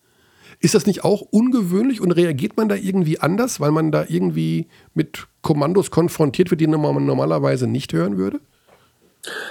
ist 0.59 0.75
das 0.75 0.85
nicht 0.85 1.03
auch 1.03 1.21
ungewöhnlich 1.21 2.01
und 2.01 2.11
reagiert 2.11 2.57
man 2.57 2.69
da 2.69 2.75
irgendwie 2.75 3.19
anders, 3.19 3.59
weil 3.59 3.71
man 3.71 3.91
da 3.91 4.05
irgendwie 4.07 4.67
mit 4.93 5.27
Kommandos 5.41 5.91
konfrontiert 5.91 6.49
wird, 6.49 6.61
die 6.61 6.67
man 6.67 7.05
normalerweise 7.05 7.67
nicht 7.67 7.93
hören 7.93 8.17
würde? 8.17 8.39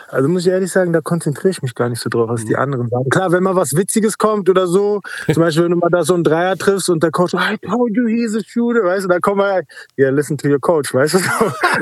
Also 0.08 0.28
muss 0.28 0.46
ich 0.46 0.52
ehrlich 0.52 0.70
sagen, 0.70 0.92
da 0.92 1.00
konzentriere 1.00 1.50
ich 1.50 1.62
mich 1.62 1.74
gar 1.74 1.88
nicht 1.88 2.00
so 2.00 2.08
drauf, 2.08 2.28
was 2.28 2.44
die 2.44 2.54
mhm. 2.54 2.60
anderen 2.60 2.88
sagen. 2.88 3.08
Klar, 3.10 3.32
wenn 3.32 3.42
mal 3.42 3.56
was 3.56 3.76
Witziges 3.76 4.18
kommt 4.18 4.48
oder 4.48 4.66
so, 4.66 5.00
zum 5.32 5.42
Beispiel, 5.42 5.64
wenn 5.64 5.72
du 5.72 5.78
mal 5.78 5.90
da 5.90 6.02
so 6.02 6.14
einen 6.14 6.24
Dreier 6.24 6.56
triffst 6.56 6.88
und 6.88 7.02
der 7.02 7.10
Coach, 7.10 7.34
I 7.34 7.56
told 7.58 7.96
you 7.96 8.06
he's 8.06 8.34
a 8.34 8.40
shooter, 8.46 8.84
weißt 8.84 9.04
du, 9.04 9.08
dann 9.08 9.20
kommen 9.20 9.40
wir, 9.40 9.62
yeah, 9.98 10.10
listen 10.10 10.36
to 10.38 10.48
your 10.48 10.60
coach, 10.60 10.92
weißt 10.92 11.14
du. 11.14 11.18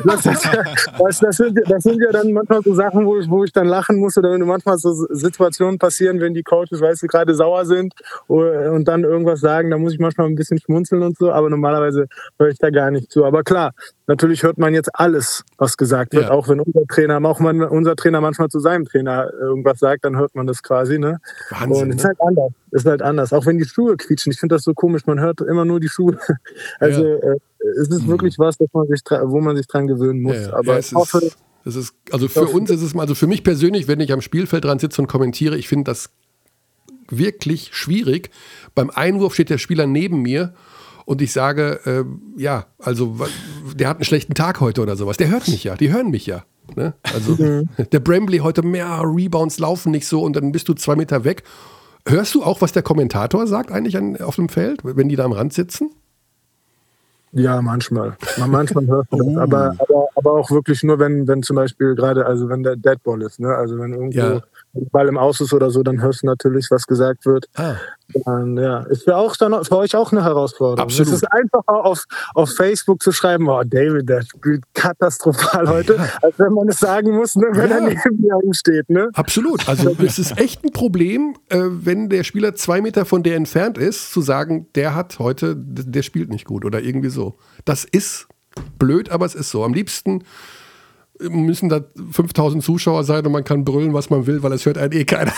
Das, 0.04 0.24
ja, 0.24 0.64
weißt, 0.98 1.22
das, 1.22 1.36
sind, 1.36 1.58
das 1.68 1.82
sind 1.84 2.02
ja 2.02 2.10
dann 2.10 2.32
manchmal 2.32 2.62
so 2.62 2.74
Sachen, 2.74 3.06
wo 3.06 3.18
ich, 3.18 3.28
wo 3.28 3.44
ich 3.44 3.52
dann 3.52 3.66
lachen 3.66 3.98
muss 3.98 4.16
oder 4.16 4.32
wenn 4.32 4.40
manchmal 4.40 4.78
so 4.78 4.92
Situationen 5.10 5.78
passieren, 5.78 6.20
wenn 6.20 6.34
die 6.34 6.42
Coaches, 6.42 6.80
weißt 6.80 7.02
du, 7.02 7.06
gerade 7.06 7.34
sauer 7.34 7.64
sind 7.64 7.94
und 8.26 8.84
dann 8.84 9.04
irgendwas 9.04 9.40
sagen, 9.40 9.70
da 9.70 9.78
muss 9.78 9.92
ich 9.92 9.98
manchmal 9.98 10.26
ein 10.26 10.34
bisschen 10.34 10.58
schmunzeln 10.58 11.02
und 11.02 11.16
so, 11.16 11.30
aber 11.32 11.50
normalerweise 11.50 12.06
höre 12.38 12.48
ich 12.48 12.58
da 12.58 12.70
gar 12.70 12.90
nicht 12.90 13.10
zu. 13.10 13.24
Aber 13.24 13.42
klar, 13.42 13.72
natürlich 14.12 14.42
hört 14.42 14.58
man 14.58 14.74
jetzt 14.74 14.90
alles, 14.94 15.42
was 15.56 15.76
gesagt 15.76 16.12
wird, 16.12 16.24
ja. 16.24 16.30
auch 16.30 16.48
wenn 16.48 16.60
unser 16.60 16.86
Trainer, 16.86 17.24
auch 17.24 17.40
wenn 17.40 17.62
unser 17.62 17.96
Trainer 17.96 18.20
manchmal 18.20 18.48
zu 18.48 18.60
seinem 18.60 18.84
Trainer 18.84 19.32
irgendwas 19.32 19.78
sagt, 19.78 20.04
dann 20.04 20.16
hört 20.16 20.34
man 20.34 20.46
das 20.46 20.62
quasi. 20.62 20.98
Ne? 20.98 21.18
Wahnsinn, 21.50 21.82
Und 21.82 21.90
es 21.90 21.96
ist 21.96 22.02
ne? 22.02 22.08
halt 22.08 22.20
anders. 22.20 22.52
Ist 22.70 22.86
halt 22.86 23.02
anders. 23.02 23.32
Auch 23.32 23.46
wenn 23.46 23.58
die 23.58 23.64
Schuhe 23.64 23.96
quietschen. 23.96 24.32
Ich 24.32 24.38
finde 24.38 24.54
das 24.54 24.64
so 24.64 24.74
komisch. 24.74 25.06
Man 25.06 25.18
hört 25.18 25.40
immer 25.40 25.64
nur 25.64 25.80
die 25.80 25.88
Schuhe. 25.88 26.18
Also 26.78 27.06
ja. 27.06 27.16
äh, 27.16 27.36
es 27.80 27.88
ist 27.88 28.02
mhm. 28.02 28.08
wirklich 28.08 28.38
was, 28.38 28.56
man 28.72 28.86
sich, 28.88 29.00
wo 29.24 29.40
man 29.40 29.56
sich 29.56 29.66
dran 29.66 29.86
gewöhnen 29.86 30.20
muss. 30.20 30.36
Ja, 30.36 30.54
Aber 30.54 30.78
ich 30.78 30.92
hoffe, 30.92 31.30
das 31.64 31.76
ist, 31.76 31.94
also 32.10 32.28
für 32.28 32.46
uns 32.46 32.70
ist 32.70 32.82
es 32.82 32.96
also 32.96 33.14
für 33.14 33.26
mich 33.26 33.44
persönlich, 33.44 33.86
wenn 33.88 34.00
ich 34.00 34.12
am 34.12 34.20
Spielfeld 34.20 34.64
dran 34.64 34.78
sitze 34.78 35.00
und 35.00 35.06
kommentiere, 35.06 35.56
ich 35.56 35.68
finde 35.68 35.84
das 35.84 36.10
wirklich 37.08 37.70
schwierig. 37.72 38.30
Beim 38.74 38.90
Einwurf 38.90 39.34
steht 39.34 39.50
der 39.50 39.58
Spieler 39.58 39.86
neben 39.86 40.22
mir 40.22 40.54
und 41.04 41.22
ich 41.22 41.32
sage, 41.32 41.80
äh, 41.84 42.40
ja, 42.40 42.66
also 42.78 43.16
der 43.74 43.88
hat 43.88 43.96
einen 43.96 44.04
schlechten 44.04 44.34
Tag 44.34 44.60
heute 44.60 44.82
oder 44.82 44.96
sowas. 44.96 45.16
Der 45.16 45.30
hört 45.30 45.48
mich 45.48 45.64
ja, 45.64 45.74
die 45.74 45.92
hören 45.92 46.10
mich 46.10 46.26
ja. 46.26 46.44
Ne? 46.76 46.94
Also 47.02 47.36
der 47.36 48.00
Brambley 48.00 48.38
heute 48.38 48.62
mehr 48.62 49.02
Rebounds 49.04 49.58
laufen 49.58 49.90
nicht 49.90 50.06
so 50.06 50.22
und 50.22 50.36
dann 50.36 50.52
bist 50.52 50.68
du 50.68 50.74
zwei 50.74 50.96
Meter 50.96 51.24
weg. 51.24 51.42
Hörst 52.06 52.34
du 52.34 52.42
auch, 52.42 52.60
was 52.60 52.72
der 52.72 52.82
Kommentator 52.82 53.46
sagt 53.46 53.70
eigentlich 53.70 53.96
an, 53.96 54.20
auf 54.20 54.36
dem 54.36 54.48
Feld, 54.48 54.80
wenn 54.84 55.08
die 55.08 55.16
da 55.16 55.24
am 55.24 55.32
Rand 55.32 55.52
sitzen? 55.52 55.90
Ja, 57.32 57.62
manchmal. 57.62 58.16
Manchmal 58.36 58.86
hört 58.86 59.10
man 59.10 59.18
das, 59.18 59.34
oh. 59.36 59.38
aber, 59.38 59.74
aber, 59.78 60.08
aber 60.16 60.32
auch 60.32 60.50
wirklich 60.50 60.82
nur, 60.82 60.98
wenn, 60.98 61.26
wenn 61.26 61.42
zum 61.42 61.56
Beispiel 61.56 61.94
gerade, 61.94 62.26
also 62.26 62.48
wenn 62.48 62.62
der 62.62 62.76
Deadball 62.76 63.22
ist, 63.22 63.40
ne? 63.40 63.54
Also 63.54 63.78
wenn 63.78 63.92
irgendwo 63.92 64.18
ja. 64.18 64.42
Ball 64.72 65.08
im 65.08 65.18
Aus 65.18 65.40
ist 65.40 65.52
oder 65.52 65.70
so, 65.70 65.82
dann 65.82 66.00
hörst 66.00 66.22
du 66.22 66.26
natürlich, 66.26 66.68
was 66.70 66.86
gesagt 66.86 67.26
wird. 67.26 67.46
Ah. 67.56 67.76
Und, 68.24 68.58
ja, 68.58 68.80
ist 68.84 69.04
für, 69.04 69.16
auch 69.16 69.36
dann, 69.36 69.64
für 69.64 69.76
euch 69.76 69.94
auch 69.94 70.12
eine 70.12 70.24
Herausforderung. 70.24 70.78
Absolut. 70.78 71.12
Es 71.12 71.22
ist 71.22 71.32
einfacher 71.32 71.84
auf, 71.84 72.04
auf 72.34 72.50
Facebook 72.54 73.02
zu 73.02 73.12
schreiben, 73.12 73.48
oh, 73.48 73.62
David, 73.64 74.08
der 74.08 74.22
spielt 74.22 74.64
katastrophal 74.74 75.68
heute, 75.68 75.94
ja. 75.96 76.08
als 76.22 76.38
wenn 76.38 76.52
man 76.52 76.68
es 76.68 76.78
sagen 76.78 77.14
muss, 77.16 77.36
ne, 77.36 77.46
wenn 77.52 77.70
ja. 77.70 77.76
er 77.76 77.80
neben 77.82 78.20
mir 78.20 78.54
steht. 78.54 78.88
Ne? 78.90 79.10
Absolut. 79.14 79.68
Also 79.68 79.94
es 80.04 80.18
ist 80.18 80.38
echt 80.38 80.64
ein 80.64 80.72
Problem, 80.72 81.36
äh, 81.48 81.58
wenn 81.60 82.08
der 82.08 82.24
Spieler 82.24 82.54
zwei 82.54 82.80
Meter 82.80 83.04
von 83.04 83.22
der 83.22 83.36
entfernt 83.36 83.78
ist, 83.78 84.12
zu 84.12 84.20
sagen, 84.20 84.66
der 84.74 84.94
hat 84.94 85.18
heute, 85.18 85.54
der 85.56 86.02
spielt 86.02 86.30
nicht 86.30 86.44
gut 86.44 86.64
oder 86.64 86.80
irgendwie 86.80 87.10
so. 87.10 87.36
Das 87.64 87.84
ist 87.84 88.28
blöd, 88.78 89.10
aber 89.10 89.26
es 89.26 89.34
ist 89.34 89.50
so. 89.50 89.64
Am 89.64 89.72
liebsten 89.72 90.24
müssen 91.28 91.68
da 91.68 91.80
5000 92.10 92.62
Zuschauer 92.62 93.04
sein 93.04 93.24
und 93.26 93.32
man 93.32 93.44
kann 93.44 93.64
brüllen, 93.64 93.94
was 93.94 94.10
man 94.10 94.26
will, 94.26 94.42
weil 94.42 94.52
es 94.52 94.66
hört 94.66 94.78
einen 94.78 94.92
eh 94.92 95.04
keiner. 95.04 95.32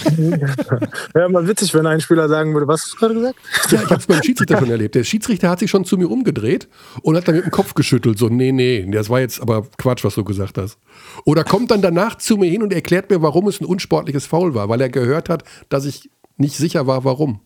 ja, 1.14 1.28
mal 1.28 1.46
witzig, 1.46 1.74
wenn 1.74 1.86
ein 1.86 2.00
Spieler 2.00 2.28
sagen 2.28 2.52
würde, 2.54 2.66
was 2.66 2.82
hast 2.82 2.94
du 2.94 2.96
gerade 2.96 3.14
gesagt? 3.14 3.36
Ja, 3.70 3.82
ich 3.82 3.90
habe 3.90 4.00
es 4.00 4.06
beim 4.06 4.22
Schiedsrichter 4.22 4.58
schon 4.58 4.70
erlebt. 4.70 4.94
Der 4.94 5.04
Schiedsrichter 5.04 5.50
hat 5.50 5.58
sich 5.58 5.70
schon 5.70 5.84
zu 5.84 5.96
mir 5.96 6.08
umgedreht 6.10 6.68
und 7.02 7.16
hat 7.16 7.28
dann 7.28 7.36
mit 7.36 7.44
dem 7.44 7.50
Kopf 7.50 7.74
geschüttelt. 7.74 8.18
So, 8.18 8.28
nee, 8.28 8.52
nee, 8.52 8.86
das 8.90 9.10
war 9.10 9.20
jetzt 9.20 9.40
aber 9.40 9.66
Quatsch, 9.78 10.04
was 10.04 10.14
du 10.14 10.24
gesagt 10.24 10.58
hast. 10.58 10.78
Oder 11.24 11.44
kommt 11.44 11.70
dann 11.70 11.82
danach 11.82 12.16
zu 12.16 12.36
mir 12.36 12.50
hin 12.50 12.62
und 12.62 12.72
erklärt 12.72 13.10
mir, 13.10 13.22
warum 13.22 13.48
es 13.48 13.60
ein 13.60 13.64
unsportliches 13.64 14.26
Foul 14.26 14.54
war, 14.54 14.68
weil 14.68 14.80
er 14.80 14.88
gehört 14.88 15.28
hat, 15.28 15.44
dass 15.68 15.84
ich 15.84 16.10
nicht 16.36 16.56
sicher 16.56 16.86
war, 16.86 17.04
warum. 17.04 17.40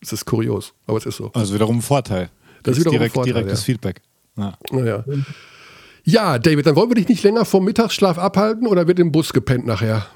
Das 0.00 0.12
ist 0.12 0.26
kurios, 0.26 0.74
aber 0.86 0.98
es 0.98 1.06
ist 1.06 1.16
so. 1.16 1.30
Also 1.32 1.54
wiederum 1.54 1.78
ein 1.78 1.82
Vorteil. 1.82 2.30
Das 2.62 2.76
ist 2.76 2.80
wiederum 2.80 2.98
direkt, 2.98 3.14
ein 3.14 3.14
Vorteil, 3.14 3.34
direktes 3.34 3.60
ja. 3.60 3.64
Feedback. 3.64 4.02
Ja. 4.36 4.58
Naja. 4.70 5.04
Ja, 6.04 6.38
David, 6.38 6.66
dann 6.66 6.76
wollen 6.76 6.90
wir 6.90 6.96
dich 6.96 7.08
nicht 7.08 7.22
länger 7.22 7.44
vom 7.44 7.64
Mittagsschlaf 7.64 8.18
abhalten 8.18 8.66
oder 8.66 8.86
wird 8.86 8.98
im 8.98 9.10
Bus 9.10 9.32
gepennt 9.32 9.66
nachher? 9.66 10.06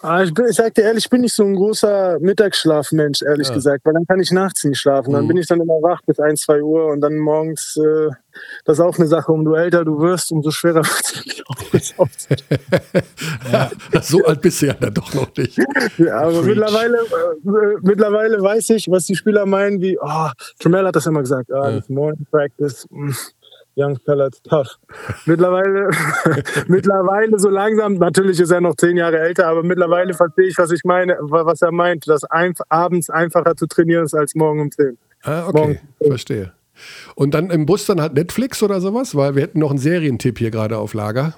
Ah, 0.00 0.22
ich, 0.22 0.32
bin, 0.32 0.46
ich 0.48 0.54
sag 0.54 0.72
dir 0.74 0.82
ehrlich, 0.84 1.06
ich 1.06 1.10
bin 1.10 1.22
nicht 1.22 1.34
so 1.34 1.42
ein 1.42 1.56
großer 1.56 2.18
Mittagsschlafmensch, 2.20 3.20
ehrlich 3.22 3.48
Ja. 3.48 3.54
gesagt, 3.54 3.84
weil 3.84 3.94
dann 3.94 4.06
kann 4.06 4.20
ich 4.20 4.30
nachts 4.30 4.62
nicht 4.62 4.78
schlafen. 4.78 5.12
Dann 5.12 5.24
Mhm. 5.24 5.28
bin 5.28 5.36
ich 5.38 5.48
dann 5.48 5.60
immer 5.60 5.82
wach 5.82 6.00
bis 6.06 6.20
1, 6.20 6.42
2 6.42 6.62
Uhr 6.62 6.86
und 6.86 7.00
dann 7.00 7.16
morgens, 7.18 7.76
äh, 7.76 8.10
das 8.64 8.78
ist 8.78 8.84
auch 8.84 8.96
eine 8.96 9.08
Sache, 9.08 9.32
umso 9.32 9.54
älter 9.54 9.84
du 9.84 9.98
wirst, 9.98 10.30
umso 10.30 10.52
schwerer 10.52 10.82
wird 11.72 11.82
es 11.82 11.94
auch. 11.98 12.06
So 14.02 14.24
alt 14.24 14.40
bist 14.40 14.62
du 14.62 14.66
ja 14.66 14.74
dann 14.74 14.94
doch 14.94 15.12
noch 15.14 15.36
nicht. 15.36 15.58
Ja, 15.98 16.20
aber 16.20 16.42
Preach. 16.42 16.44
mittlerweile, 16.54 16.98
äh, 16.98 17.76
mittlerweile 17.82 18.40
weiß 18.40 18.70
ich, 18.70 18.88
was 18.88 19.04
die 19.06 19.16
Spieler 19.16 19.46
meinen, 19.46 19.80
wie, 19.80 19.98
oh, 20.00 20.28
Tremel 20.60 20.86
hat 20.86 20.94
das 20.94 21.06
immer 21.06 21.20
gesagt, 21.22 21.50
ah, 21.52 21.70
Ja. 21.70 21.76
das 21.78 21.88
Morning 21.88 22.24
Practice, 22.30 22.86
mm, 22.90 23.10
young 23.78 23.98
fella, 24.04 24.26
it's 24.26 24.42
tough. 24.42 24.78
Mittlerweile, 25.26 25.88
mittlerweile 26.68 27.38
so 27.38 27.48
langsam, 27.48 27.94
natürlich 27.94 28.40
ist 28.40 28.50
er 28.50 28.60
noch 28.60 28.74
zehn 28.76 28.96
Jahre 28.96 29.18
älter, 29.18 29.46
aber 29.46 29.62
mittlerweile 29.62 30.14
verstehe 30.14 30.46
ich, 30.48 30.58
was 30.58 30.70
ich 30.72 30.84
meine, 30.84 31.16
wa- 31.20 31.46
was 31.46 31.62
er 31.62 31.72
meint, 31.72 32.08
dass 32.08 32.24
einf 32.24 32.58
abends 32.68 33.10
einfacher 33.10 33.56
zu 33.56 33.66
trainieren 33.66 34.04
ist 34.04 34.14
als 34.14 34.34
morgen 34.34 34.60
um 34.60 34.70
zehn. 34.70 34.98
Ah, 35.22 35.46
okay, 35.48 35.80
verstehe. 36.00 36.52
Und 37.14 37.34
dann 37.34 37.50
im 37.50 37.66
Bus 37.66 37.86
dann 37.86 38.00
halt 38.00 38.14
Netflix 38.14 38.62
oder 38.62 38.80
sowas, 38.80 39.14
weil 39.16 39.34
wir 39.34 39.42
hätten 39.42 39.58
noch 39.58 39.70
einen 39.70 39.78
Serientipp 39.80 40.38
hier 40.38 40.50
gerade 40.50 40.78
auf 40.78 40.94
Lager. 40.94 41.34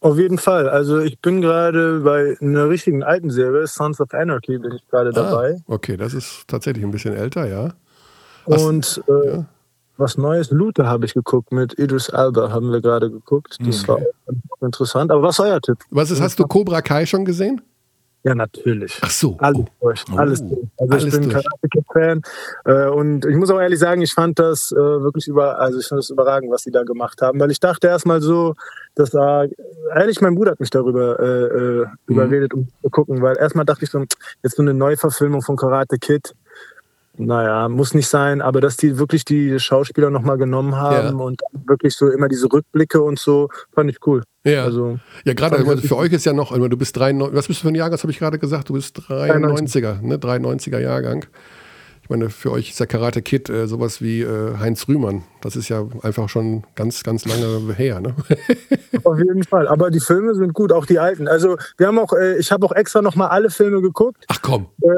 Auf 0.00 0.16
jeden 0.16 0.38
Fall. 0.38 0.68
Also 0.68 1.00
ich 1.00 1.18
bin 1.18 1.40
gerade 1.40 1.98
bei 2.04 2.36
einer 2.40 2.68
richtigen 2.68 3.02
alten 3.02 3.30
Serie, 3.30 3.66
Sons 3.66 4.00
of 4.00 4.14
Anarchy, 4.14 4.58
bin 4.58 4.70
ich 4.72 4.86
gerade 4.88 5.10
dabei. 5.10 5.56
Ah, 5.58 5.62
okay, 5.74 5.96
das 5.96 6.14
ist 6.14 6.44
tatsächlich 6.46 6.84
ein 6.84 6.92
bisschen 6.92 7.16
älter, 7.16 7.48
ja. 7.48 7.70
Was- 8.46 8.62
Und 8.62 9.02
äh, 9.08 9.38
was 9.98 10.16
Neues, 10.16 10.50
Luther 10.50 10.86
habe 10.86 11.04
ich 11.04 11.14
geguckt 11.14 11.52
mit 11.52 11.78
Idris 11.78 12.08
Alba, 12.10 12.50
haben 12.50 12.72
wir 12.72 12.80
gerade 12.80 13.10
geguckt. 13.10 13.56
Das 13.60 13.86
war 13.88 13.96
auch 13.96 14.62
interessant. 14.62 15.10
Aber 15.10 15.22
was 15.22 15.38
ist 15.38 15.44
euer 15.44 15.60
Tipp? 15.60 15.78
Was 15.90 16.10
ist, 16.10 16.20
hast 16.20 16.38
du 16.38 16.44
Cobra 16.46 16.80
Kai 16.82 17.04
schon 17.06 17.24
gesehen? 17.24 17.60
Ja, 18.24 18.34
natürlich. 18.34 18.98
Ach 19.00 19.10
so. 19.10 19.36
Alles 19.38 19.60
Oh. 19.60 19.64
durch. 19.80 20.04
Alles 20.16 20.40
Oh. 20.42 20.48
durch. 20.48 20.66
Also 20.78 20.92
Alles 20.92 21.04
ich 21.04 21.10
bin 21.12 21.22
durch. 21.22 21.34
Karate 21.34 21.68
Kid 21.70 21.84
Fan 21.92 22.22
äh, 22.64 22.88
und 22.88 23.24
ich 23.24 23.36
muss 23.36 23.48
auch 23.50 23.60
ehrlich 23.60 23.78
sagen, 23.78 24.02
ich 24.02 24.12
fand 24.12 24.38
das 24.40 24.72
äh, 24.72 24.76
wirklich 24.76 25.28
über, 25.28 25.58
also 25.60 25.78
ich 25.78 25.86
fand 25.86 26.00
das 26.00 26.10
überragend, 26.10 26.50
was 26.50 26.62
die 26.64 26.72
da 26.72 26.82
gemacht 26.82 27.22
haben, 27.22 27.38
weil 27.38 27.50
ich 27.52 27.60
dachte 27.60 27.86
erstmal 27.86 28.20
so, 28.20 28.54
dass 28.96 29.10
da 29.10 29.44
ehrlich, 29.94 30.20
mein 30.20 30.34
Bruder 30.34 30.50
hat 30.50 30.60
mich 30.60 30.70
darüber 30.70 31.18
äh, 31.20 31.24
äh, 31.24 31.78
Mhm. 31.84 31.86
überredet, 32.06 32.54
um 32.54 32.66
zu 32.82 32.90
gucken, 32.90 33.22
weil 33.22 33.36
erstmal 33.38 33.64
dachte 33.64 33.84
ich 33.84 33.90
so, 33.90 34.04
jetzt 34.42 34.56
so 34.56 34.62
eine 34.62 34.74
Neuverfilmung 34.74 35.42
von 35.42 35.56
Karate 35.56 35.98
Kid. 35.98 36.34
Naja, 37.18 37.68
muss 37.68 37.94
nicht 37.94 38.06
sein, 38.08 38.40
aber 38.40 38.60
dass 38.60 38.76
die 38.76 38.98
wirklich 38.98 39.24
die 39.24 39.58
Schauspieler 39.58 40.08
nochmal 40.08 40.38
genommen 40.38 40.76
haben 40.76 41.18
Ja. 41.18 41.24
und 41.24 41.40
wirklich 41.66 41.94
so 41.94 42.08
immer 42.08 42.28
diese 42.28 42.50
Rückblicke 42.52 43.02
und 43.02 43.18
so, 43.18 43.48
fand 43.74 43.90
ich 43.90 43.98
cool. 44.06 44.22
Ja, 44.44 44.64
Also, 44.64 44.98
ja 45.24 45.34
gerade 45.34 45.56
also 45.56 45.76
für 45.78 45.96
euch 45.96 46.12
ist 46.12 46.24
ja 46.24 46.32
noch, 46.32 46.56
du 46.56 46.76
bist 46.76 46.96
93, 46.96 47.36
was 47.36 47.48
bist 47.48 47.60
du 47.60 47.62
für 47.62 47.68
ein 47.68 47.74
Jahrgang, 47.74 47.92
das 47.92 48.02
habe 48.04 48.12
ich 48.12 48.18
gerade 48.18 48.38
gesagt, 48.38 48.68
du 48.68 48.74
bist 48.74 49.00
93er, 49.08 50.00
ne, 50.00 50.18
93er 50.18 50.78
Jahrgang. 50.78 51.26
Ich 52.08 52.10
meine, 52.10 52.30
für 52.30 52.52
euch 52.52 52.70
ist 52.70 52.80
der 52.80 52.86
Karate 52.86 53.20
Kid 53.20 53.50
äh, 53.50 53.66
sowas 53.66 54.00
wie 54.00 54.22
äh, 54.22 54.56
Heinz 54.58 54.88
Rühmann. 54.88 55.24
Das 55.42 55.56
ist 55.56 55.68
ja 55.68 55.84
einfach 56.00 56.30
schon 56.30 56.64
ganz, 56.74 57.02
ganz 57.02 57.26
lange 57.26 57.74
her. 57.74 58.00
Ne? 58.00 58.14
Auf 59.04 59.18
jeden 59.18 59.44
Fall. 59.44 59.68
Aber 59.68 59.90
die 59.90 60.00
Filme 60.00 60.34
sind 60.34 60.54
gut, 60.54 60.72
auch 60.72 60.86
die 60.86 60.98
alten. 60.98 61.28
Also 61.28 61.58
wir 61.76 61.86
haben 61.86 61.98
auch, 61.98 62.14
äh, 62.14 62.38
ich 62.38 62.50
habe 62.50 62.64
auch 62.64 62.72
extra 62.72 63.02
nochmal 63.02 63.28
alle 63.28 63.50
Filme 63.50 63.82
geguckt. 63.82 64.24
Ach 64.28 64.40
komm. 64.40 64.68
Äh, 64.80 64.88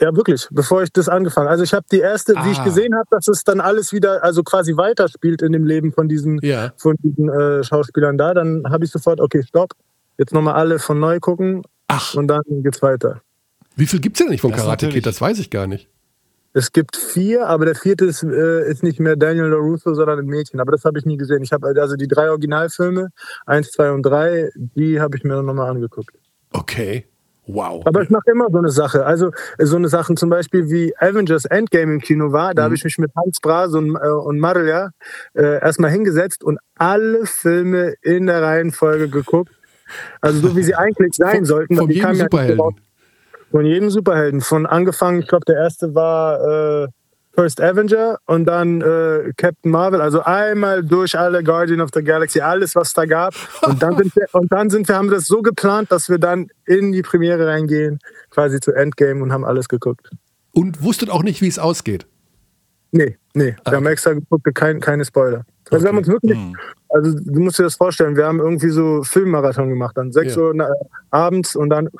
ja, 0.00 0.16
wirklich, 0.16 0.48
bevor 0.50 0.82
ich 0.82 0.90
das 0.92 1.08
angefangen 1.08 1.46
Also 1.46 1.62
ich 1.62 1.72
habe 1.72 1.86
die 1.92 2.00
erste, 2.00 2.34
wie 2.42 2.50
ich 2.50 2.58
Ah. 2.58 2.64
gesehen 2.64 2.96
habe, 2.96 3.06
dass 3.12 3.28
es 3.28 3.44
dann 3.44 3.60
alles 3.60 3.92
wieder, 3.92 4.24
also 4.24 4.42
quasi 4.42 4.76
weiterspielt 4.76 5.42
in 5.42 5.52
dem 5.52 5.66
Leben 5.66 5.92
von 5.92 6.08
diesen, 6.08 6.40
Ja. 6.42 6.72
von 6.78 6.96
diesen 7.00 7.28
äh, 7.28 7.62
Schauspielern 7.62 8.18
da, 8.18 8.34
dann 8.34 8.64
habe 8.68 8.84
ich 8.84 8.90
sofort, 8.90 9.20
okay, 9.20 9.44
stopp, 9.46 9.70
jetzt 10.18 10.32
nochmal 10.32 10.54
alle 10.54 10.80
von 10.80 10.98
neu 10.98 11.20
gucken 11.20 11.62
Ach, 11.86 12.14
und 12.16 12.26
dann 12.26 12.42
geht's 12.64 12.82
weiter. 12.82 13.20
wie 13.76 13.86
viel 13.86 14.00
gibt 14.00 14.16
es 14.16 14.24
denn 14.24 14.32
nicht 14.32 14.40
von 14.40 14.50
Das 14.50 14.62
Karate 14.62 14.88
Kid? 14.88 15.06
Das 15.06 15.20
weiß 15.20 15.38
ich 15.38 15.50
gar 15.50 15.68
nicht. 15.68 15.88
Es 16.56 16.72
gibt 16.72 16.96
vier, 16.96 17.48
aber 17.48 17.66
der 17.66 17.74
vierte 17.74 18.06
ist, 18.06 18.22
äh, 18.22 18.66
ist 18.70 18.82
nicht 18.82 18.98
mehr 18.98 19.14
Daniel 19.14 19.48
LaRusso, 19.48 19.92
sondern 19.92 20.20
ein 20.20 20.24
Mädchen. 20.24 20.58
Aber 20.58 20.72
das 20.72 20.86
habe 20.86 20.98
ich 20.98 21.04
nie 21.04 21.18
gesehen. 21.18 21.42
Ich 21.42 21.52
habe 21.52 21.66
also 21.78 21.96
die 21.96 22.08
drei 22.08 22.30
Originalfilme, 22.30 23.10
eins, 23.44 23.72
zwei 23.72 23.92
und 23.92 24.02
drei, 24.02 24.48
die 24.54 24.98
habe 24.98 25.18
ich 25.18 25.22
mir 25.22 25.42
nochmal 25.42 25.68
angeguckt. 25.68 26.16
Okay. 26.52 27.04
Wow. 27.46 27.82
Aber 27.84 28.00
ich 28.00 28.08
mache 28.08 28.30
immer 28.30 28.46
so 28.50 28.56
eine 28.56 28.70
Sache. 28.70 29.04
Also 29.04 29.32
so 29.58 29.76
eine 29.76 29.88
Sachen 29.88 30.16
zum 30.16 30.30
Beispiel 30.30 30.70
wie 30.70 30.96
Avengers 30.96 31.44
Endgame 31.44 31.92
im 31.92 32.00
Kino 32.00 32.32
war, 32.32 32.54
da 32.54 32.62
habe 32.62 32.74
ich 32.74 32.84
mich 32.84 32.96
mit 32.96 33.10
Hans 33.14 33.38
Bras 33.38 33.74
und, 33.74 33.94
äh, 33.94 34.08
und 34.08 34.40
Marja 34.40 34.92
äh, 35.34 35.60
erstmal 35.60 35.90
hingesetzt 35.90 36.42
und 36.42 36.58
alle 36.76 37.26
Filme 37.26 37.96
in 38.00 38.28
der 38.28 38.40
Reihenfolge 38.40 39.10
geguckt. 39.10 39.52
Also 40.22 40.48
so 40.48 40.56
wie 40.56 40.62
sie 40.62 40.74
eigentlich 40.74 41.16
sein 41.16 41.44
sollten. 41.44 41.76
von 41.76 41.90
jedem 41.90 42.14
Superhelden. 42.14 42.76
Von 43.50 43.64
jedem 43.64 43.90
Superhelden. 43.90 44.40
Von 44.40 44.66
angefangen, 44.66 45.20
ich 45.20 45.28
glaube, 45.28 45.44
der 45.46 45.56
erste 45.56 45.94
war 45.94 46.84
äh, 46.84 46.88
First 47.34 47.60
Avenger 47.60 48.18
und 48.26 48.46
dann 48.46 48.80
äh, 48.80 49.32
Captain 49.36 49.70
Marvel. 49.70 50.00
Also 50.00 50.22
einmal 50.22 50.82
durch 50.82 51.18
alle 51.18 51.44
Guardian 51.44 51.80
of 51.80 51.90
the 51.94 52.02
Galaxy, 52.02 52.40
alles, 52.40 52.74
was 52.74 52.92
da 52.94 53.04
gab. 53.04 53.34
Und 53.62 53.82
dann 53.82 53.96
sind 53.96 54.16
wir, 54.16 54.26
und 54.32 54.50
dann 54.50 54.70
sind 54.70 54.88
wir, 54.88 54.96
haben 54.96 55.10
wir 55.10 55.16
das 55.16 55.26
so 55.26 55.42
geplant, 55.42 55.92
dass 55.92 56.08
wir 56.08 56.18
dann 56.18 56.48
in 56.64 56.92
die 56.92 57.02
Premiere 57.02 57.46
reingehen, 57.46 57.98
quasi 58.30 58.58
zu 58.60 58.72
Endgame 58.72 59.22
und 59.22 59.32
haben 59.32 59.44
alles 59.44 59.68
geguckt. 59.68 60.10
Und 60.52 60.82
wusstet 60.82 61.10
auch 61.10 61.22
nicht, 61.22 61.42
wie 61.42 61.48
es 61.48 61.58
ausgeht. 61.58 62.06
Nee, 62.92 63.18
nee. 63.34 63.54
Ah, 63.64 63.72
Wir 63.72 63.76
haben 63.76 63.86
extra 63.86 64.14
geguckt, 64.14 64.46
kein, 64.54 64.80
keine 64.80 65.04
Spoiler. 65.04 65.44
Also 65.70 65.84
wir 65.84 65.88
haben 65.90 65.98
uns 65.98 66.06
wirklich, 66.08 66.38
Hm. 66.38 66.56
also 66.88 67.12
du 67.18 67.40
musst 67.40 67.58
dir 67.58 67.64
das 67.64 67.74
vorstellen, 67.74 68.16
wir 68.16 68.24
haben 68.24 68.38
irgendwie 68.38 68.70
so 68.70 69.02
Filmmarathon 69.02 69.68
gemacht, 69.68 69.96
dann 69.96 70.12
6 70.12 70.36
Ja. 70.36 70.42
Uhr 70.42 70.68
abends 71.10 71.56
und 71.56 71.68
dann 71.68 71.90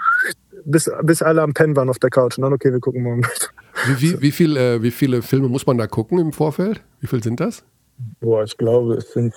bis, 0.66 0.90
bis 1.02 1.22
alle 1.22 1.43
am 1.43 1.55
Pennen 1.55 1.76
waren 1.76 1.88
auf 1.88 1.98
der 1.98 2.10
Couch. 2.10 2.36
Und 2.36 2.43
dann, 2.43 2.52
okay, 2.52 2.72
wir 2.72 2.80
gucken 2.80 3.02
morgen 3.02 3.24
weiter. 3.24 3.48
Wie, 3.86 4.01
wie, 4.01 4.22
wie, 4.22 4.32
viel, 4.32 4.56
äh, 4.56 4.82
wie 4.82 4.90
viele 4.90 5.22
Filme 5.22 5.48
muss 5.48 5.66
man 5.66 5.78
da 5.78 5.86
gucken 5.86 6.18
im 6.18 6.32
Vorfeld? 6.32 6.82
Wie 7.01 7.06
viel 7.06 7.22
sind 7.22 7.40
das? 7.40 7.64
Boah, 8.20 8.44
ich 8.44 8.56
glaube, 8.59 8.97
es 8.97 9.12
sind, 9.12 9.34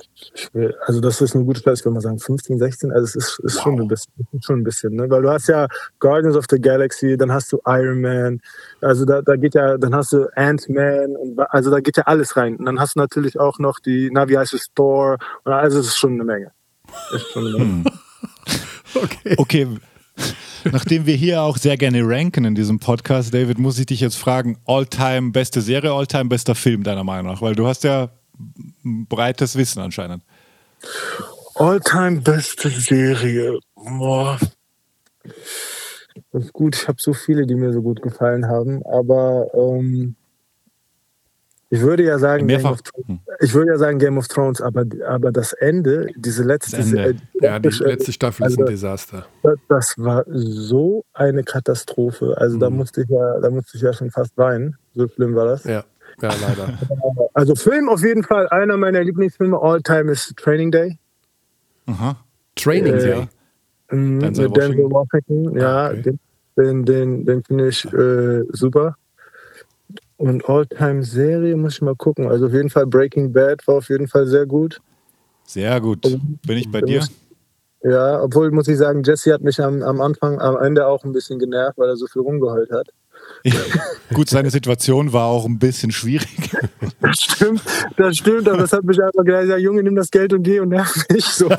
will, 0.51 0.75
also 0.85 0.99
das 0.99 1.21
ist 1.21 1.33
eine 1.33 1.45
gute 1.45 1.63
Zahl, 1.63 1.75
ich 1.75 1.85
würde 1.85 1.93
mal 1.93 2.01
sagen 2.01 2.19
15, 2.19 2.59
16, 2.59 2.91
also 2.91 3.05
es 3.05 3.15
ist, 3.15 3.39
ist 3.39 3.61
schon 3.61 3.79
ein 3.79 3.87
bisschen, 3.87 4.11
schon 4.41 4.59
ein 4.59 4.63
bisschen, 4.63 4.95
ne? 4.95 5.09
weil 5.09 5.21
du 5.21 5.29
hast 5.29 5.47
ja 5.47 5.65
Guardians 5.99 6.35
of 6.35 6.43
the 6.49 6.59
Galaxy, 6.59 7.15
dann 7.15 7.31
hast 7.31 7.53
du 7.53 7.61
Iron 7.65 8.01
Man, 8.01 8.41
also 8.81 9.05
da, 9.05 9.21
da 9.21 9.37
geht 9.37 9.53
ja, 9.53 9.77
dann 9.77 9.95
hast 9.95 10.11
du 10.11 10.27
Ant-Man, 10.35 11.15
also 11.49 11.71
da 11.71 11.79
geht 11.79 11.95
ja 11.95 12.03
alles 12.03 12.35
rein. 12.35 12.57
Und 12.57 12.65
dann 12.65 12.81
hast 12.81 12.95
du 12.95 12.99
natürlich 12.99 13.39
auch 13.39 13.59
noch 13.59 13.79
die, 13.79 14.09
na, 14.11 14.27
wie 14.27 14.37
heißt 14.37 14.53
es, 14.53 14.67
Thor, 14.75 15.17
und 15.45 15.53
also 15.53 15.79
es 15.79 15.87
ist 15.87 15.97
schon 15.97 16.15
eine 16.15 16.25
Menge. 16.25 16.51
Ist 17.13 17.27
schon 17.31 17.47
eine 17.47 17.57
Menge. 17.57 17.83
Okay. 18.95 19.35
Okay. 19.37 19.67
Nachdem 20.71 21.05
wir 21.05 21.15
hier 21.15 21.41
auch 21.41 21.57
sehr 21.57 21.77
gerne 21.77 22.01
ranken 22.03 22.45
in 22.45 22.55
diesem 22.55 22.79
Podcast, 22.79 23.33
David, 23.33 23.59
muss 23.59 23.79
ich 23.79 23.85
dich 23.85 24.01
jetzt 24.01 24.17
fragen: 24.17 24.57
All-time 24.65 25.31
beste 25.31 25.61
Serie, 25.61 25.91
All-time 25.91 26.25
bester 26.25 26.55
Film, 26.55 26.83
deiner 26.83 27.03
Meinung 27.03 27.31
nach? 27.31 27.41
Weil 27.41 27.55
du 27.55 27.67
hast 27.67 27.83
ja 27.83 28.09
breites 28.83 29.55
Wissen 29.55 29.81
anscheinend. 29.81 30.23
All-time 31.55 32.21
beste 32.21 32.69
Serie. 32.69 33.59
Boah. 33.75 34.37
Das 36.31 36.45
ist 36.45 36.53
gut. 36.53 36.75
Ich 36.75 36.87
habe 36.87 36.97
so 37.01 37.13
viele, 37.13 37.45
die 37.45 37.55
mir 37.55 37.73
so 37.73 37.81
gut 37.81 38.01
gefallen 38.01 38.47
haben. 38.47 38.83
Aber 38.85 39.47
ähm, 39.53 40.15
ich 41.71 41.81
würde 41.81 42.03
ja 42.03 42.17
sagen, 42.17 42.47
Game 42.47 42.65
of, 42.65 42.81
Thrones- 42.81 43.19
ich 43.41 43.53
würde 43.53 43.71
ja 43.71 43.77
sagen 43.77 43.99
Game 43.99 44.17
of 44.17 44.27
Thrones, 44.27 44.61
aber, 44.61 44.85
aber 45.07 45.31
das 45.31 45.53
Ende, 45.53 46.07
diese 46.15 46.43
letzte, 46.43 46.77
Ende. 46.77 47.09
äh, 47.09 47.13
Ja, 47.41 47.59
die 47.59 47.69
letzte- 47.69 48.11
Staffel 48.11 48.45
ist 48.47 48.53
also, 48.53 48.61
ein 48.63 48.65
Desaster. 48.67 49.25
das- 49.43 49.59
Das 49.67 49.93
war 49.97 50.23
so 50.27 51.05
eine 51.13 51.43
Katastrophe. 51.43 52.33
Also 52.37 52.57
da 52.57 52.69
Mhm. 52.69 52.77
musste 52.77 53.01
ich 53.03 53.09
ja, 53.09 53.39
da 53.39 53.49
musste 53.49 53.77
ich 53.77 53.83
ja 53.83 53.93
schon 53.93 54.09
fast 54.11 54.35
weinen. 54.37 54.75
So 54.95 55.07
schlimm 55.07 55.35
war 55.35 55.45
das. 55.45 55.63
Ja, 55.63 55.83
ja 56.21 56.29
leider. 56.41 56.73
Also 57.35 57.55
Film 57.55 57.87
auf 57.87 58.01
jeden 58.03 58.23
Fall. 58.23 58.49
Einer 58.49 58.75
meiner 58.75 59.03
Lieblingsfilme 59.03 59.57
all 59.61 59.81
time 59.81 60.11
ist 60.11 60.35
Training 60.37 60.71
Day. 60.71 60.97
Aha. 61.85 62.17
Training 62.55 62.95
Äh, 62.95 62.99
Day. 62.99 63.27
Mhm, 63.91 64.19
Denzel 64.19 64.49
Denzel 64.49 64.91
Washington, 64.91 65.57
ja, 65.57 65.85
Ah, 65.87 65.89
okay. 65.91 66.01
den, 66.01 66.19
den, 66.57 66.85
den, 66.85 67.25
den 67.25 67.43
finde 67.43 67.67
ich 67.69 67.85
äh, 67.93 68.43
super. 68.49 68.95
Und 70.19 70.49
All-Time-Serie 70.49 71.55
muss 71.55 71.75
ich 71.75 71.81
mal 71.81 71.95
gucken. 71.95 72.27
Also 72.27 72.47
auf 72.47 72.53
jeden 72.53 72.69
Fall 72.69 72.85
Breaking 72.85 73.31
Bad 73.31 73.65
war 73.67 73.75
auf 73.75 73.87
jeden 73.87 74.09
Fall 74.09 74.27
sehr 74.27 74.45
gut. 74.45 74.81
Sehr 75.45 75.79
gut. 75.79 76.01
Bin 76.01 76.57
ich 76.57 76.69
bei 76.69 76.81
dir? 76.81 77.07
Ja, 77.83 78.21
obwohl 78.21 78.51
muss 78.51 78.67
ich 78.67 78.77
sagen, 78.77 79.01
Jesse 79.03 79.33
hat 79.33 79.41
mich 79.41 79.61
am, 79.61 79.81
am 79.81 80.01
Anfang, 80.01 80.41
am 80.41 80.57
Ende 80.57 80.85
auch 80.87 81.05
ein 81.05 81.13
bisschen 81.13 81.39
genervt, 81.39 81.77
weil 81.77 81.87
er 81.87 81.95
so 81.95 82.05
viel 82.07 82.21
rumgeheult 82.21 82.69
hat. 82.69 82.89
Ja, 83.45 83.53
gut, 84.13 84.29
seine 84.29 84.49
Situation 84.49 85.13
war 85.13 85.27
auch 85.27 85.45
ein 85.45 85.57
bisschen 85.57 85.91
schwierig. 85.91 86.51
Das 86.99 87.21
stimmt, 87.21 87.61
das 87.95 88.17
stimmt, 88.17 88.49
aber 88.49 88.57
das 88.57 88.73
hat 88.73 88.83
mich 88.83 89.01
einfach 89.01 89.23
gedacht, 89.23 89.45
ja, 89.47 89.55
Junge, 89.55 89.83
nimm 89.83 89.95
das 89.95 90.11
Geld 90.11 90.33
und 90.33 90.43
geh 90.43 90.59
und 90.59 90.69
nerv 90.69 90.93
mich 91.09 91.23
so. 91.23 91.49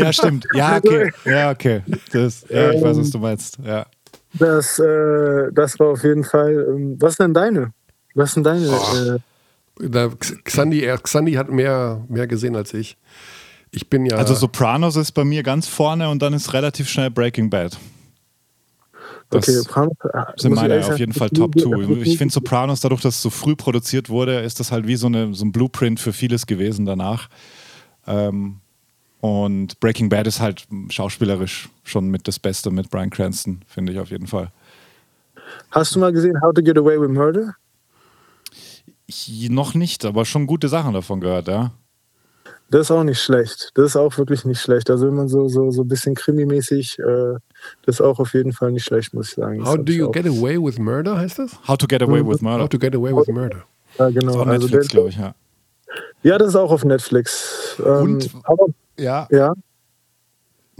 Ja, 0.00 0.12
stimmt. 0.12 0.48
Ja, 0.52 0.78
okay. 0.78 1.12
Ja, 1.24 1.52
okay. 1.52 1.82
Das, 2.12 2.44
ja, 2.48 2.72
ich 2.72 2.82
weiß, 2.82 2.98
was 2.98 3.10
du 3.10 3.18
meinst. 3.18 3.58
Ja. 3.64 3.86
Das, 4.34 4.80
äh, 4.80 5.52
das 5.52 5.78
war 5.78 5.88
auf 5.88 6.02
jeden 6.02 6.24
Fall. 6.24 6.66
Ähm, 6.68 6.96
was 6.98 7.16
denn 7.16 7.34
deine? 7.34 7.72
Was 8.14 8.32
sind 8.32 8.44
deine? 8.44 8.68
Oh. 8.70 9.82
Äh, 9.82 10.10
Xandi, 10.44 10.86
Xandi 11.02 11.32
hat 11.34 11.50
mehr, 11.50 12.04
mehr 12.08 12.26
gesehen 12.26 12.56
als 12.56 12.74
ich. 12.74 12.96
Ich 13.70 13.88
bin 13.88 14.04
ja. 14.04 14.16
Also 14.16 14.34
Sopranos 14.34 14.96
ist 14.96 15.12
bei 15.12 15.24
mir 15.24 15.42
ganz 15.42 15.68
vorne 15.68 16.08
und 16.10 16.20
dann 16.22 16.32
ist 16.32 16.52
relativ 16.52 16.88
schnell 16.88 17.10
Breaking 17.10 17.50
Bad. 17.50 17.78
Das 19.30 19.48
okay, 19.48 19.58
Sopranos 19.58 19.96
ah, 20.12 20.32
sind 20.36 20.54
meine 20.54 20.84
auf 20.84 20.98
jeden 20.98 21.12
Fall 21.12 21.30
Top 21.30 21.56
2. 21.58 22.02
Ich 22.02 22.18
finde 22.18 22.34
Sopranos, 22.34 22.80
dadurch, 22.80 23.00
dass 23.00 23.14
es 23.14 23.22
so 23.22 23.30
früh 23.30 23.54
produziert 23.54 24.08
wurde, 24.08 24.40
ist 24.40 24.58
das 24.58 24.72
halt 24.72 24.88
wie 24.88 24.96
so, 24.96 25.06
eine, 25.06 25.32
so 25.34 25.44
ein 25.44 25.52
Blueprint 25.52 26.00
für 26.00 26.12
vieles 26.12 26.46
gewesen 26.46 26.84
danach. 26.84 27.28
Ähm, 28.08 28.56
und 29.20 29.78
Breaking 29.78 30.08
Bad 30.08 30.26
ist 30.26 30.40
halt 30.40 30.66
schauspielerisch 30.88 31.68
schon 31.84 32.08
mit 32.08 32.26
das 32.26 32.40
Beste 32.40 32.70
mit 32.70 32.90
Brian 32.90 33.10
Cranston, 33.10 33.60
finde 33.68 33.92
ich 33.92 34.00
auf 34.00 34.10
jeden 34.10 34.26
Fall. 34.26 34.50
Hast 35.70 35.94
du 35.94 36.00
mal 36.00 36.12
gesehen 36.12 36.40
How 36.42 36.52
to 36.52 36.62
Get 36.62 36.76
Away 36.76 37.00
with 37.00 37.10
Murder? 37.10 37.54
Ich, 39.10 39.50
noch 39.50 39.74
nicht, 39.74 40.04
aber 40.04 40.24
schon 40.24 40.46
gute 40.46 40.68
Sachen 40.68 40.94
davon 40.94 41.20
gehört, 41.20 41.48
ja. 41.48 41.72
Das 42.70 42.82
ist 42.82 42.90
auch 42.92 43.02
nicht 43.02 43.20
schlecht. 43.20 43.70
Das 43.74 43.86
ist 43.86 43.96
auch 43.96 44.16
wirklich 44.16 44.44
nicht 44.44 44.60
schlecht. 44.60 44.88
Also 44.88 45.08
wenn 45.08 45.14
man 45.14 45.26
so, 45.26 45.48
so, 45.48 45.72
so 45.72 45.82
ein 45.82 45.88
bisschen 45.88 46.14
krimimäßig, 46.14 47.00
äh, 47.00 47.34
das 47.84 47.96
ist 47.96 48.00
auch 48.00 48.20
auf 48.20 48.32
jeden 48.34 48.52
Fall 48.52 48.70
nicht 48.70 48.84
schlecht, 48.84 49.12
muss 49.12 49.30
ich 49.30 49.34
sagen. 49.34 49.66
How 49.66 49.76
do 49.76 49.92
you 49.92 50.08
get 50.12 50.26
away 50.26 50.56
with 50.56 50.78
murder, 50.78 51.18
heißt 51.18 51.40
das? 51.40 51.58
How 51.66 51.76
to 51.76 51.88
get 51.88 52.02
away 52.02 52.24
with 52.24 52.40
murder. 52.40 52.62
How 52.62 52.68
to 52.68 52.78
get 52.78 52.94
away 52.94 53.12
with 53.12 53.26
murder. 53.26 53.64
Ja, 53.98 54.10
genau. 54.10 54.44
Das 54.44 54.46
ist 54.46 54.48
also 54.48 54.66
Netflix, 54.66 54.88
glaube 54.88 55.08
ich, 55.08 55.16
ja. 55.16 55.34
Ja, 56.22 56.38
das 56.38 56.50
ist 56.50 56.56
auch 56.56 56.70
auf 56.70 56.84
Netflix. 56.84 57.76
Ähm, 57.84 58.14
Und, 58.14 58.30
aber, 58.44 58.66
ja. 58.96 59.26
ja. 59.32 59.52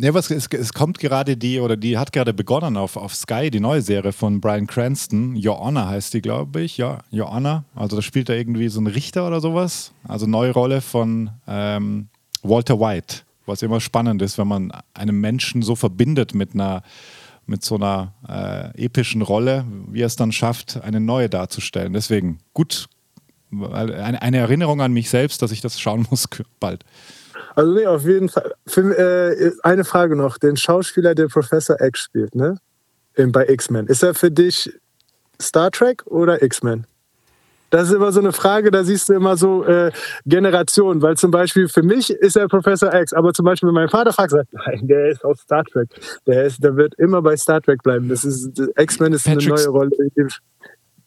Ne, 0.01 0.15
was, 0.15 0.31
es, 0.31 0.47
es, 0.47 0.73
kommt 0.73 0.99
gerade 0.99 1.37
die, 1.37 1.61
oder 1.61 1.77
die 1.77 1.99
hat 1.99 2.11
gerade 2.15 2.33
begonnen 2.33 2.79
auf, 2.79 2.97
auf 2.97 3.15
Sky, 3.15 3.51
die 3.51 3.61
neue 3.61 3.83
Serie 3.83 4.13
von 4.13 4.41
Brian 4.41 4.67
Cranston. 4.67 5.37
Your 5.37 5.61
Honor 5.61 5.89
heißt 5.89 6.15
die, 6.15 6.23
glaube 6.23 6.63
ich. 6.63 6.79
Ja, 6.79 7.01
Your 7.13 7.31
Honor. 7.31 7.65
Also 7.75 7.97
da 7.97 8.03
spielt 8.03 8.31
er 8.31 8.39
irgendwie 8.39 8.69
so 8.69 8.81
ein 8.81 8.87
Richter 8.87 9.27
oder 9.27 9.43
sowas. 9.43 9.93
Also 10.09 10.27
neue 10.27 10.53
Rolle 10.53 10.81
von 10.81 11.29
ähm, 11.47 12.09
Walter 12.43 12.81
White. 12.81 13.17
Was 13.45 13.61
immer 13.61 13.79
spannend 13.79 14.23
ist, 14.23 14.39
wenn 14.39 14.49
man 14.49 14.73
einen 14.95 15.21
Menschen 15.21 15.61
so 15.61 15.77
verbindet 15.77 16.35
mit 16.35 16.55
einer 16.55 16.83
mit 17.45 17.63
so 17.63 17.75
einer 17.75 18.15
äh, 18.27 18.85
epischen 18.87 19.21
Rolle, 19.21 19.67
wie 19.89 20.01
er 20.01 20.07
es 20.07 20.17
dann 20.17 20.33
schafft, 20.33 20.81
eine 20.83 21.01
neue 21.01 21.29
darzustellen. 21.29 21.93
Deswegen 21.93 22.39
gut, 22.55 22.89
eine, 23.53 24.23
eine 24.23 24.39
Erinnerung 24.39 24.81
an 24.81 24.95
mich 24.95 25.11
selbst, 25.11 25.43
dass 25.43 25.53
ich 25.53 25.61
das 25.61 25.79
schauen 25.79 26.07
muss 26.11 26.27
bald. 26.59 26.87
Also 27.55 27.73
nee, 27.73 27.87
auf 27.87 28.05
jeden 28.05 28.29
Fall. 28.29 28.55
Für, 28.67 28.99
äh, 28.99 29.53
eine 29.63 29.85
Frage 29.85 30.17
noch. 30.17 30.39
Den 30.39 30.57
Schauspieler, 30.57 31.15
der 31.15 31.29
Professor 31.29 31.81
X 31.81 32.01
spielt, 32.01 32.35
ne? 32.35 32.57
In, 33.15 33.33
bei 33.33 33.49
X-Men. 33.49 33.87
Ist 33.87 34.03
er 34.03 34.15
für 34.15 34.31
dich 34.31 34.73
Star 35.41 35.71
Trek 35.71 36.07
oder 36.07 36.43
X-Men? 36.43 36.87
Das 37.71 37.89
ist 37.89 37.95
immer 37.95 38.11
so 38.11 38.19
eine 38.21 38.33
Frage, 38.33 38.73
da 38.73 38.83
siehst 38.83 39.09
du 39.09 39.13
immer 39.15 39.37
so 39.37 39.65
äh, 39.65 39.93
Generationen, 40.27 41.01
weil 41.03 41.17
zum 41.17 41.31
Beispiel 41.31 41.69
für 41.69 41.85
mich 41.85 42.11
ist 42.11 42.37
er 42.37 42.49
Professor 42.49 42.93
X, 42.93 43.13
aber 43.13 43.33
zum 43.33 43.45
Beispiel 43.45 43.71
mein 43.71 43.89
Vater 43.89 44.13
fragt, 44.13 44.33
sagt, 44.33 44.53
nein, 44.67 44.81
der 44.83 45.11
ist 45.11 45.25
auf 45.25 45.39
Star 45.39 45.65
Trek. 45.65 45.89
Der, 46.27 46.45
ist, 46.45 46.63
der 46.63 46.77
wird 46.77 46.95
immer 46.99 47.23
bei 47.23 47.37
Star 47.37 47.61
Trek 47.61 47.83
bleiben. 47.83 48.09
Das 48.09 48.25
ist 48.25 48.61
X-Men 48.77 49.13
ist 49.13 49.25
Patrick, 49.25 49.53
eine 49.53 49.55
neue 49.55 49.69
Rolle. 49.69 49.91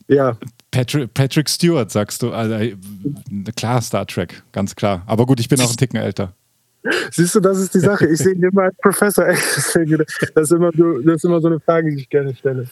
Ja. 0.08 0.38
Patrick, 0.74 1.14
Patrick 1.14 1.50
Stewart, 1.50 1.92
sagst 1.92 2.24
du. 2.24 2.32
Also, 2.32 2.56
äh, 2.56 2.76
klar, 3.56 3.80
Star 3.82 4.08
Trek, 4.08 4.42
ganz 4.52 4.76
klar. 4.76 5.04
Aber 5.06 5.26
gut, 5.28 5.40
ich 5.40 5.48
bin 5.48 5.62
auch 5.62 5.70
ein 5.70 5.78
Ticken 5.78 6.00
älter. 6.00 6.34
Siehst 7.12 7.36
du, 7.36 7.40
das 7.40 7.60
ist 7.60 7.76
die 7.76 7.80
Sache. 7.80 8.08
Ich 8.08 8.18
sehe 8.18 8.34
ihn 8.34 8.44
immer 8.44 8.64
als 8.64 8.76
Professor. 8.78 9.26
Das 10.36 10.50
ist, 10.50 10.52
immer 10.52 10.72
so, 10.76 11.00
das 11.00 11.16
ist 11.18 11.26
immer 11.26 11.40
so 11.40 11.48
eine 11.48 11.60
Frage, 11.60 11.92
die 11.92 12.02
ich 12.02 12.10
gerne 12.10 12.36
stelle. 12.36 12.68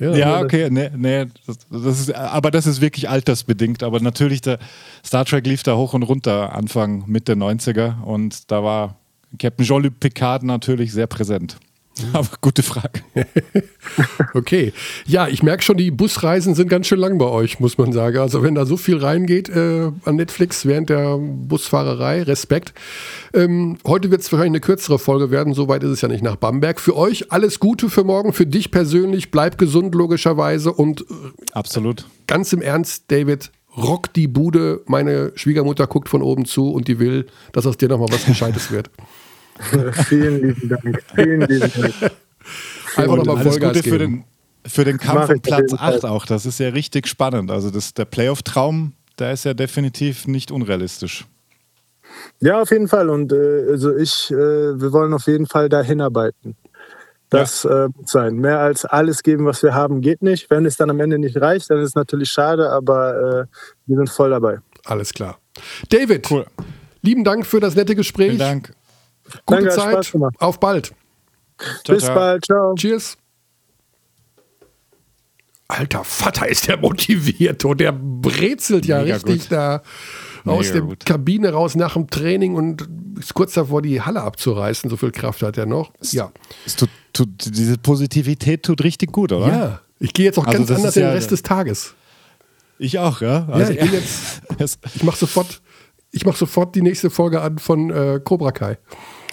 Ja, 0.00 0.14
ja 0.14 0.40
okay, 0.40 0.68
nee, 0.70 0.90
nee, 0.96 1.26
das, 1.46 1.58
das, 1.70 2.00
ist, 2.00 2.14
aber 2.14 2.50
das 2.50 2.66
ist 2.66 2.80
wirklich 2.80 3.08
altersbedingt. 3.08 3.82
Aber 3.84 4.00
natürlich, 4.00 4.40
der 4.40 4.58
Star 5.04 5.24
Trek 5.24 5.46
lief 5.46 5.62
da 5.62 5.76
hoch 5.76 5.94
und 5.94 6.02
runter 6.02 6.54
Anfang, 6.54 7.04
Mitte 7.06 7.34
90er 7.34 8.02
und 8.02 8.50
da 8.50 8.64
war 8.64 8.96
Captain 9.38 9.64
Jean-Luc 9.64 10.00
Picard 10.00 10.42
natürlich 10.42 10.92
sehr 10.92 11.06
präsent. 11.06 11.56
Aber 12.12 12.28
gute 12.40 12.62
Frage. 12.62 13.02
okay. 14.34 14.72
Ja, 15.06 15.28
ich 15.28 15.42
merke 15.42 15.62
schon, 15.62 15.76
die 15.76 15.90
Busreisen 15.90 16.54
sind 16.54 16.68
ganz 16.68 16.86
schön 16.86 16.98
lang 16.98 17.18
bei 17.18 17.26
euch, 17.26 17.60
muss 17.60 17.78
man 17.78 17.92
sagen. 17.92 18.18
Also 18.18 18.42
wenn 18.42 18.54
da 18.54 18.66
so 18.66 18.76
viel 18.76 18.98
reingeht 18.98 19.48
äh, 19.48 19.90
an 20.04 20.16
Netflix 20.16 20.66
während 20.66 20.90
der 20.90 21.18
Busfahrerei, 21.18 22.22
Respekt. 22.22 22.74
Ähm, 23.34 23.78
heute 23.86 24.10
wird 24.10 24.20
es 24.20 24.32
wahrscheinlich 24.32 24.52
eine 24.52 24.60
kürzere 24.60 24.98
Folge 24.98 25.30
werden, 25.30 25.54
soweit 25.54 25.82
ist 25.82 25.90
es 25.90 26.00
ja 26.00 26.08
nicht 26.08 26.22
nach 26.22 26.36
Bamberg. 26.36 26.80
Für 26.80 26.96
euch 26.96 27.32
alles 27.32 27.60
Gute 27.60 27.90
für 27.90 28.04
morgen, 28.04 28.32
für 28.32 28.46
dich 28.46 28.70
persönlich, 28.70 29.30
bleib 29.30 29.58
gesund 29.58 29.94
logischerweise 29.94 30.72
und 30.72 31.02
äh, 31.02 31.04
Absolut. 31.52 32.06
Ganz 32.26 32.52
im 32.52 32.62
Ernst, 32.62 33.04
David, 33.08 33.50
rock 33.76 34.12
die 34.12 34.28
Bude. 34.28 34.82
Meine 34.86 35.32
Schwiegermutter 35.34 35.86
guckt 35.86 36.08
von 36.08 36.22
oben 36.22 36.44
zu 36.44 36.70
und 36.70 36.88
die 36.88 36.98
will, 36.98 37.26
dass 37.52 37.66
aus 37.66 37.76
dir 37.76 37.88
nochmal 37.88 38.08
was 38.10 38.26
Gescheites 38.26 38.70
wird. 38.70 38.90
Vielen 40.08 40.42
lieben 40.42 40.68
Dank. 40.68 41.02
Vielen 41.14 41.40
lieben 41.42 41.72
Dank. 41.80 42.12
Einfach 42.96 43.16
nochmal 43.16 43.42
Vollgas 43.44 43.76
Gute. 43.76 43.88
Für 43.88 43.98
den, 43.98 44.24
für 44.66 44.84
den 44.84 44.98
Kampf 44.98 45.30
um 45.30 45.40
Platz 45.40 45.72
8 45.72 46.04
auch. 46.04 46.26
Das 46.26 46.46
ist 46.46 46.58
ja 46.58 46.68
richtig 46.70 47.06
spannend. 47.06 47.50
Also 47.50 47.70
das, 47.70 47.94
der 47.94 48.04
Playoff-Traum, 48.04 48.92
der 49.18 49.32
ist 49.32 49.44
ja 49.44 49.54
definitiv 49.54 50.26
nicht 50.26 50.50
unrealistisch. 50.50 51.26
Ja, 52.40 52.62
auf 52.62 52.70
jeden 52.70 52.88
Fall. 52.88 53.10
Und 53.10 53.32
äh, 53.32 53.66
also 53.70 53.94
ich, 53.96 54.30
äh, 54.30 54.34
wir 54.34 54.92
wollen 54.92 55.12
auf 55.12 55.26
jeden 55.26 55.46
Fall 55.46 55.68
da 55.68 55.82
hinarbeiten. 55.82 56.56
Das 57.30 57.64
ja. 57.64 57.84
äh, 57.84 57.88
muss 57.94 58.10
sein. 58.10 58.36
Mehr 58.36 58.60
als 58.60 58.84
alles 58.84 59.22
geben, 59.22 59.44
was 59.44 59.62
wir 59.62 59.74
haben, 59.74 60.00
geht 60.00 60.22
nicht. 60.22 60.50
Wenn 60.50 60.64
es 60.64 60.76
dann 60.76 60.90
am 60.90 61.00
Ende 61.00 61.18
nicht 61.18 61.36
reicht, 61.40 61.70
dann 61.70 61.78
ist 61.78 61.90
es 61.90 61.94
natürlich 61.94 62.30
schade, 62.30 62.70
aber 62.70 63.46
äh, 63.48 63.56
wir 63.86 63.96
sind 63.96 64.08
voll 64.08 64.30
dabei. 64.30 64.58
Alles 64.86 65.12
klar. 65.12 65.38
David, 65.90 66.30
cool. 66.30 66.46
lieben 67.02 67.24
Dank 67.24 67.44
für 67.44 67.60
das 67.60 67.74
nette 67.74 67.94
Gespräch. 67.94 68.28
Vielen 68.28 68.38
Dank. 68.38 68.72
Gute 69.46 69.64
Danke, 69.64 69.70
Zeit. 69.70 70.12
Auf 70.38 70.60
bald. 70.60 70.92
Ciao, 71.84 71.96
Bis 71.96 72.04
ciao. 72.04 72.14
bald. 72.14 72.44
Ciao. 72.44 72.74
Cheers. 72.74 73.16
Alter 75.68 76.02
Vater 76.02 76.48
ist 76.48 76.66
der 76.66 76.78
motiviert 76.78 77.64
und 77.66 77.78
der 77.78 77.92
brezelt 77.92 78.86
ja 78.86 79.02
Mega 79.02 79.16
richtig 79.16 79.42
gut. 79.42 79.52
da 79.52 79.82
Mega 80.44 80.56
aus 80.56 80.72
der 80.72 80.80
gut. 80.80 81.04
Kabine 81.04 81.52
raus 81.52 81.74
nach 81.74 81.92
dem 81.92 82.08
Training 82.08 82.54
und 82.54 82.88
ist 83.18 83.34
kurz 83.34 83.52
davor, 83.52 83.82
die 83.82 84.00
Halle 84.00 84.22
abzureißen. 84.22 84.88
So 84.88 84.96
viel 84.96 85.10
Kraft 85.10 85.42
hat 85.42 85.58
er 85.58 85.66
noch. 85.66 85.92
Ja. 86.10 86.32
Es 86.64 86.76
tut, 86.76 86.88
tut, 87.12 87.28
diese 87.54 87.76
Positivität 87.76 88.62
tut 88.62 88.82
richtig 88.82 89.12
gut, 89.12 89.30
oder? 89.32 89.48
Ja. 89.48 89.80
Ich 90.00 90.14
gehe 90.14 90.24
jetzt 90.24 90.38
auch 90.38 90.46
also 90.46 90.58
ganz 90.58 90.70
anders 90.70 90.96
in 90.96 91.02
den 91.02 91.12
Rest 91.12 91.32
des 91.32 91.42
Tages. 91.42 91.94
Ich 92.78 92.98
auch, 92.98 93.20
ja. 93.20 93.46
Also 93.50 93.72
ja, 93.72 93.84
ich, 93.84 93.92
jetzt, 93.92 94.42
ich 94.94 95.02
mache 95.02 95.18
sofort, 95.18 95.60
mach 96.24 96.36
sofort 96.36 96.74
die 96.76 96.82
nächste 96.82 97.10
Folge 97.10 97.42
an 97.42 97.58
von 97.58 97.90
äh, 97.90 98.20
Cobra 98.24 98.52
Kai. 98.52 98.78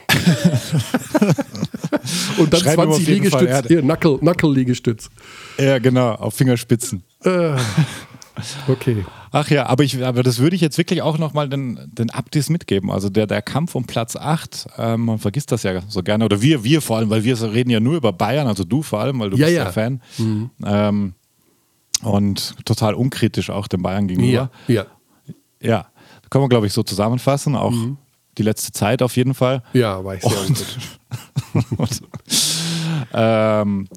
Und 2.37 2.53
dann 2.53 2.59
Schreiben 2.59 2.83
20 2.83 3.07
Liegestütz, 3.07 3.67
hier, 3.67 3.81
Knuckle, 3.81 4.17
Knuckle-Liegestütz. 4.19 5.09
Ja, 5.57 5.79
genau, 5.79 6.11
auf 6.11 6.35
Fingerspitzen. 6.35 7.03
Äh, 7.23 7.55
okay. 8.67 9.05
Ach 9.31 9.49
ja, 9.49 9.65
aber, 9.65 9.83
ich, 9.83 10.03
aber 10.03 10.23
das 10.23 10.39
würde 10.39 10.55
ich 10.55 10.61
jetzt 10.61 10.77
wirklich 10.77 11.01
auch 11.01 11.17
nochmal 11.17 11.49
den, 11.49 11.79
den 11.91 12.09
Abdis 12.09 12.49
mitgeben. 12.49 12.91
Also 12.91 13.09
der, 13.09 13.27
der 13.27 13.41
Kampf 13.41 13.75
um 13.75 13.85
Platz 13.85 14.15
8, 14.15 14.67
ähm, 14.77 15.05
man 15.05 15.19
vergisst 15.19 15.51
das 15.51 15.63
ja 15.63 15.81
so 15.87 16.03
gerne. 16.03 16.25
Oder 16.25 16.41
wir, 16.41 16.63
wir 16.63 16.81
vor 16.81 16.97
allem, 16.97 17.09
weil 17.09 17.23
wir 17.23 17.41
reden 17.41 17.69
ja 17.69 17.79
nur 17.79 17.97
über 17.97 18.13
Bayern, 18.13 18.47
also 18.47 18.63
du 18.63 18.81
vor 18.81 19.01
allem, 19.01 19.19
weil 19.19 19.31
du 19.31 19.37
ja, 19.37 19.47
bist 19.47 19.57
ja 19.57 19.71
Fan. 19.71 20.01
Mhm. 20.17 20.49
Ähm, 20.65 21.13
und 22.03 22.55
total 22.65 22.93
unkritisch 22.93 23.49
auch 23.49 23.67
den 23.67 23.81
Bayern 23.81 24.07
gegenüber. 24.07 24.51
Ja, 24.67 24.73
ja. 24.73 24.85
Ja, 25.61 25.87
können 26.29 26.43
wir, 26.43 26.49
glaube 26.49 26.67
ich, 26.67 26.73
so 26.73 26.83
zusammenfassen. 26.83 27.55
Auch 27.55 27.71
mhm 27.71 27.97
die 28.37 28.43
letzte 28.43 28.71
Zeit 28.71 29.01
auf 29.01 29.15
jeden 29.15 29.33
Fall. 29.33 29.63
Ja, 29.73 30.03
war 30.03 30.15
ich 30.15 30.21
sehr 30.21 30.39
und, 30.39 30.65
und, 31.77 32.01
ähm, 33.13 33.87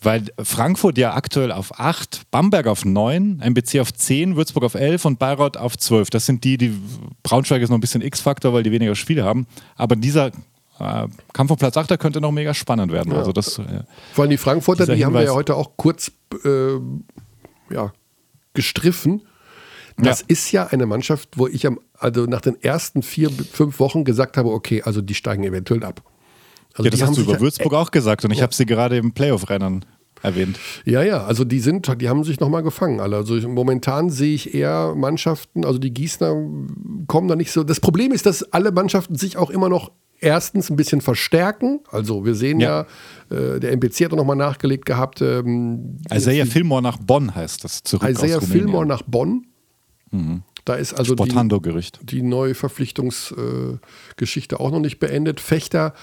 weil 0.00 0.24
Frankfurt 0.42 0.98
ja 0.98 1.14
aktuell 1.14 1.52
auf 1.52 1.78
8, 1.78 2.30
Bamberg 2.30 2.66
auf 2.66 2.84
9, 2.84 3.40
MBC 3.40 3.80
auf 3.80 3.92
10, 3.92 4.36
Würzburg 4.36 4.64
auf 4.64 4.74
11 4.74 5.04
und 5.04 5.18
Bayreuth 5.18 5.56
auf 5.56 5.76
12. 5.76 6.10
Das 6.10 6.26
sind 6.26 6.44
die, 6.44 6.58
die 6.58 6.74
Braunschweig 7.22 7.62
ist 7.62 7.70
noch 7.70 7.76
ein 7.76 7.80
bisschen 7.80 8.02
X-Faktor, 8.02 8.52
weil 8.52 8.62
die 8.62 8.72
weniger 8.72 8.94
Spiele 8.94 9.24
haben. 9.24 9.46
Aber 9.76 9.96
dieser 9.96 10.28
äh, 10.78 11.06
Kampf 11.32 11.50
um 11.50 11.56
Platz 11.56 11.76
8 11.76 11.90
der 11.90 11.98
könnte 11.98 12.20
noch 12.20 12.32
mega 12.32 12.54
spannend 12.54 12.92
werden. 12.92 13.12
Ja. 13.12 13.18
Also 13.18 13.32
das, 13.32 13.58
äh, 13.58 13.82
Vor 14.12 14.22
allem 14.22 14.30
die 14.30 14.38
Frankfurter, 14.38 14.86
die 14.86 15.04
haben 15.04 15.14
wir 15.14 15.22
ja 15.22 15.32
heute 15.32 15.56
auch 15.56 15.72
kurz 15.76 16.12
äh, 16.44 16.74
ja, 17.70 17.92
gestriffen. 18.54 19.22
Das 19.98 20.20
ja. 20.20 20.26
ist 20.28 20.52
ja 20.52 20.66
eine 20.68 20.86
Mannschaft, 20.86 21.30
wo 21.36 21.46
ich 21.46 21.66
am, 21.66 21.80
also 21.94 22.24
nach 22.26 22.40
den 22.40 22.60
ersten 22.62 23.02
vier, 23.02 23.30
fünf 23.30 23.80
Wochen 23.80 24.04
gesagt 24.04 24.36
habe, 24.36 24.50
okay, 24.50 24.82
also 24.82 25.00
die 25.00 25.14
steigen 25.14 25.44
eventuell 25.44 25.84
ab. 25.84 26.02
Also 26.74 26.84
ja, 26.84 26.90
das 26.90 27.02
hast 27.02 27.16
du 27.16 27.22
über 27.22 27.40
Würzburg 27.40 27.74
auch 27.74 27.90
gesagt 27.90 28.24
und 28.24 28.30
ich 28.30 28.42
habe 28.42 28.54
sie 28.54 28.64
gerade 28.64 28.96
im 28.96 29.12
Playoff-Rennen 29.12 29.84
erwähnt. 30.22 30.58
Ja, 30.84 31.02
ja, 31.02 31.24
also 31.24 31.44
die 31.44 31.60
sind, 31.60 32.00
die 32.00 32.08
haben 32.08 32.24
sich 32.24 32.40
nochmal 32.40 32.62
gefangen 32.62 33.00
alle. 33.00 33.16
Also 33.16 33.36
momentan 33.48 34.10
sehe 34.10 34.34
ich 34.34 34.54
eher 34.54 34.94
Mannschaften, 34.94 35.64
also 35.64 35.78
die 35.78 35.92
Gießner 35.92 36.34
kommen 37.06 37.28
da 37.28 37.36
nicht 37.36 37.50
so. 37.50 37.64
Das 37.64 37.80
Problem 37.80 38.12
ist, 38.12 38.26
dass 38.26 38.42
alle 38.52 38.72
Mannschaften 38.72 39.16
sich 39.16 39.36
auch 39.36 39.50
immer 39.50 39.68
noch 39.68 39.90
erstens 40.20 40.70
ein 40.70 40.76
bisschen 40.76 41.00
verstärken. 41.00 41.80
Also 41.90 42.24
wir 42.24 42.34
sehen 42.34 42.60
ja, 42.60 42.86
ja 43.30 43.36
äh, 43.36 43.60
der 43.60 43.72
MPC 43.72 44.04
hat 44.04 44.12
nochmal 44.12 44.36
nachgelegt 44.36 44.86
gehabt. 44.86 45.20
Ähm, 45.20 45.98
Isaiah 46.12 46.46
Fillmore 46.46 46.82
nach 46.82 46.98
Bonn 46.98 47.34
heißt 47.34 47.64
das 47.64 47.82
zurück 47.82 48.08
Isaiah 48.08 48.40
Fillmore 48.40 48.86
nach 48.86 49.02
Bonn. 49.02 49.46
Mhm. 50.10 50.42
Da 50.64 50.74
ist 50.74 50.94
also 50.94 51.14
die, 51.14 51.32
die 52.02 52.22
Neuverpflichtungsgeschichte 52.22 54.56
äh, 54.56 54.58
auch 54.58 54.70
noch 54.70 54.80
nicht 54.80 54.98
beendet. 54.98 55.40
Fechter 55.40 55.94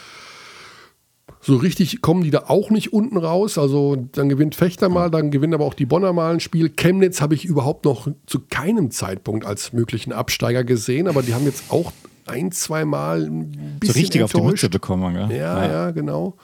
so 1.41 1.57
richtig 1.57 2.01
kommen 2.01 2.23
die 2.23 2.31
da 2.31 2.45
auch 2.47 2.71
nicht 2.71 2.91
unten 2.91 3.17
raus. 3.17 3.59
Also 3.59 3.95
dann 3.95 4.29
gewinnt 4.29 4.55
Fechter 4.55 4.89
mal, 4.89 5.11
dann 5.11 5.29
gewinnt 5.29 5.53
aber 5.53 5.65
auch 5.65 5.75
die 5.75 5.85
Bonner 5.85 6.13
mal 6.13 6.33
ein 6.33 6.39
Spiel. 6.39 6.69
Chemnitz 6.69 7.21
habe 7.21 7.35
ich 7.35 7.45
überhaupt 7.45 7.85
noch 7.85 8.07
zu 8.25 8.39
keinem 8.49 8.89
Zeitpunkt 8.89 9.45
als 9.45 9.71
möglichen 9.71 10.11
Absteiger 10.11 10.63
gesehen, 10.63 11.07
aber 11.07 11.21
die 11.21 11.35
haben 11.35 11.45
jetzt 11.45 11.65
auch 11.69 11.91
ein, 12.25 12.51
zwei 12.51 12.85
Mal 12.85 13.25
ein 13.25 13.77
bisschen 13.79 13.93
so 13.93 13.99
richtig 13.99 14.21
enttäuscht. 14.21 14.35
auf 14.35 14.41
die 14.41 14.47
Mütze 14.47 14.69
bekommen. 14.69 15.15
Ja? 15.15 15.29
Ja, 15.29 15.35
ja, 15.35 15.71
ja, 15.71 15.91
genau. 15.91 16.37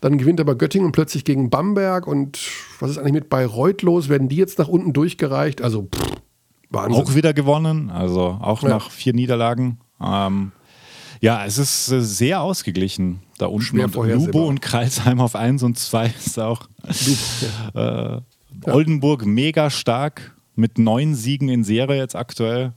Dann 0.00 0.18
gewinnt 0.18 0.40
aber 0.40 0.56
Göttingen 0.56 0.92
plötzlich 0.92 1.24
gegen 1.24 1.50
Bamberg 1.50 2.06
und 2.06 2.38
was 2.80 2.90
ist 2.90 2.98
eigentlich 2.98 3.12
mit 3.12 3.28
Bayreuth 3.28 3.82
los? 3.82 4.08
Werden 4.08 4.28
die 4.28 4.36
jetzt 4.36 4.58
nach 4.58 4.68
unten 4.68 4.92
durchgereicht? 4.92 5.62
Also 5.62 5.88
pff, 5.94 6.12
Wahnsinn. 6.70 7.02
Auch 7.02 7.14
wieder 7.14 7.34
gewonnen, 7.34 7.90
also 7.90 8.38
auch 8.40 8.62
ja. 8.62 8.68
nach 8.68 8.90
vier 8.90 9.12
Niederlagen. 9.12 9.80
Ähm, 10.00 10.52
ja, 11.20 11.44
es 11.44 11.58
ist 11.58 11.90
äh, 11.90 12.00
sehr 12.00 12.40
ausgeglichen 12.40 13.20
da 13.38 13.46
unten. 13.46 13.80
Und 13.80 13.94
Lubo 13.94 14.46
und 14.46 14.62
Kreisheim 14.62 15.20
auf 15.20 15.34
1 15.34 15.62
und 15.62 15.78
2 15.78 16.06
ist 16.18 16.38
auch. 16.38 16.68
äh, 17.74 18.20
Oldenburg 18.64 19.26
mega 19.26 19.70
stark 19.70 20.34
mit 20.54 20.78
neun 20.78 21.14
Siegen 21.14 21.48
in 21.48 21.64
Serie 21.64 21.98
jetzt 21.98 22.16
aktuell. 22.16 22.72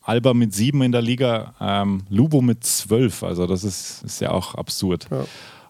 Alba 0.00 0.32
mit 0.32 0.54
sieben 0.54 0.80
in 0.80 0.90
der 0.90 1.02
Liga, 1.02 1.54
ähm, 1.60 2.02
Lubo 2.08 2.40
mit 2.40 2.64
zwölf. 2.64 3.22
Also 3.22 3.46
das 3.46 3.62
ist, 3.62 4.02
ist 4.04 4.20
ja 4.22 4.30
auch 4.30 4.54
absurd. 4.54 5.06
Ja. 5.10 5.26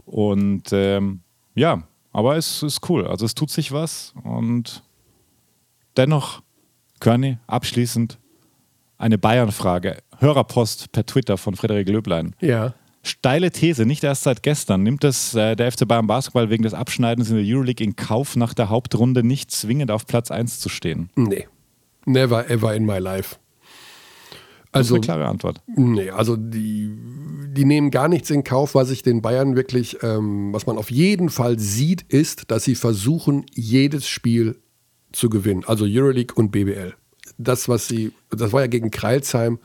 Und 0.06 0.72
ähm, 0.72 1.20
ja, 1.56 1.82
aber 2.12 2.36
es 2.36 2.62
ist 2.62 2.88
cool. 2.88 3.06
Also 3.06 3.26
es 3.26 3.34
tut 3.34 3.50
sich 3.50 3.72
was 3.72 4.14
und 4.22 4.84
dennoch, 5.96 6.42
Körny, 7.00 7.38
abschließend 7.46 8.18
eine 8.98 9.18
Bayern-Frage. 9.18 9.98
Hörerpost 10.18 10.92
per 10.92 11.06
Twitter 11.06 11.38
von 11.38 11.54
Frederik 11.54 11.88
Löblein. 11.88 12.34
Ja. 12.40 12.74
Steile 13.02 13.52
These, 13.52 13.86
nicht 13.86 14.02
erst 14.02 14.24
seit 14.24 14.42
gestern. 14.42 14.82
Nimmt 14.82 15.04
es 15.04 15.34
äh, 15.34 15.54
der 15.54 15.70
FC 15.70 15.86
Bayern 15.86 16.06
Basketball 16.06 16.50
wegen 16.50 16.64
des 16.64 16.74
Abschneidens 16.74 17.30
in 17.30 17.36
der 17.36 17.44
Euroleague 17.46 17.84
in 17.84 17.96
Kauf, 17.96 18.36
nach 18.36 18.54
der 18.54 18.68
Hauptrunde 18.68 19.22
nicht 19.22 19.50
zwingend 19.50 19.90
auf 19.90 20.06
Platz 20.06 20.30
1 20.30 20.60
zu 20.60 20.68
stehen? 20.68 21.10
Nee. 21.14 21.46
Never 22.04 22.50
ever 22.50 22.74
in 22.74 22.84
my 22.84 22.98
life. 22.98 23.36
Also, 24.72 24.96
das 24.96 25.04
ist 25.04 25.10
eine 25.10 25.18
klare 25.18 25.30
Antwort. 25.30 25.62
Nee, 25.66 26.10
also 26.10 26.36
die, 26.36 26.94
die 27.56 27.64
nehmen 27.64 27.90
gar 27.90 28.08
nichts 28.08 28.28
in 28.30 28.44
Kauf, 28.44 28.74
was 28.74 28.90
ich 28.90 29.02
den 29.02 29.22
Bayern 29.22 29.56
wirklich, 29.56 30.02
ähm, 30.02 30.52
was 30.52 30.66
man 30.66 30.76
auf 30.76 30.90
jeden 30.90 31.30
Fall 31.30 31.58
sieht, 31.58 32.02
ist, 32.02 32.50
dass 32.50 32.64
sie 32.64 32.74
versuchen, 32.74 33.46
jedes 33.54 34.08
Spiel 34.08 34.60
zu 35.12 35.28
gewinnen. 35.30 35.64
Also 35.66 35.84
Euroleague 35.86 36.34
und 36.34 36.50
BBL. 36.50 36.94
Das, 37.38 37.68
was 37.68 37.88
sie, 37.88 38.12
das 38.30 38.52
war 38.52 38.62
ja 38.62 38.66
gegen 38.66 38.90
Kreilsheim 38.90 39.58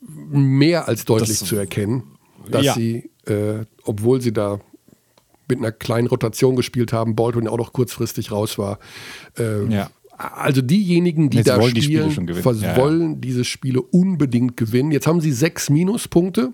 mehr 0.00 0.88
als 0.88 1.04
deutlich 1.04 1.38
das, 1.38 1.48
zu 1.48 1.56
erkennen, 1.56 2.02
dass 2.50 2.64
ja. 2.64 2.74
sie, 2.74 3.10
äh, 3.26 3.64
obwohl 3.84 4.20
sie 4.20 4.32
da 4.32 4.60
mit 5.48 5.58
einer 5.58 5.72
kleinen 5.72 6.06
Rotation 6.06 6.56
gespielt 6.56 6.92
haben, 6.92 7.14
Baldwin 7.14 7.48
auch 7.48 7.58
noch 7.58 7.72
kurzfristig 7.72 8.32
raus 8.32 8.58
war. 8.58 8.78
Äh, 9.38 9.66
ja. 9.66 9.90
Also 10.16 10.62
diejenigen, 10.62 11.28
die 11.28 11.38
Jetzt 11.38 11.48
da 11.48 11.60
spielen, 11.62 12.26
die 12.26 12.32
ja, 12.34 12.76
wollen 12.76 13.20
diese 13.20 13.44
Spiele 13.44 13.82
unbedingt 13.82 14.56
gewinnen. 14.56 14.92
Jetzt 14.92 15.06
haben 15.06 15.20
sie 15.20 15.32
sechs 15.32 15.70
Minuspunkte. 15.70 16.52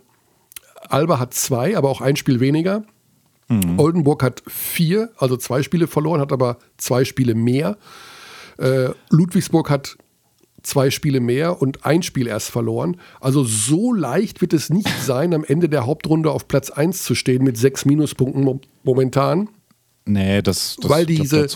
Alba 0.88 1.18
hat 1.18 1.34
zwei, 1.34 1.76
aber 1.76 1.90
auch 1.90 2.00
ein 2.00 2.16
Spiel 2.16 2.40
weniger. 2.40 2.84
Mhm. 3.50 3.78
Oldenburg 3.78 4.22
hat 4.22 4.42
vier, 4.46 5.10
also 5.18 5.36
zwei 5.36 5.62
Spiele 5.62 5.88
verloren, 5.88 6.20
hat 6.20 6.32
aber 6.32 6.58
zwei 6.78 7.04
Spiele 7.04 7.34
mehr. 7.34 7.76
Äh, 8.58 8.90
Ludwigsburg 9.10 9.68
hat 9.68 9.96
zwei 10.62 10.90
Spiele 10.90 11.20
mehr 11.20 11.60
und 11.60 11.84
ein 11.84 12.02
Spiel 12.02 12.28
erst 12.28 12.50
verloren. 12.50 12.98
Also 13.20 13.42
so 13.42 13.92
leicht 13.92 14.40
wird 14.40 14.52
es 14.52 14.70
nicht 14.70 14.88
sein, 15.02 15.34
am 15.34 15.44
Ende 15.44 15.68
der 15.68 15.84
Hauptrunde 15.84 16.30
auf 16.30 16.46
Platz 16.46 16.70
1 16.70 17.02
zu 17.02 17.14
stehen 17.14 17.42
mit 17.42 17.58
sechs 17.58 17.84
Minuspunkten 17.84 18.60
momentan. 18.84 19.48
Nee, 20.06 20.42
das, 20.42 20.76
das 20.80 20.90
Weil 20.90 21.06
diese, 21.06 21.46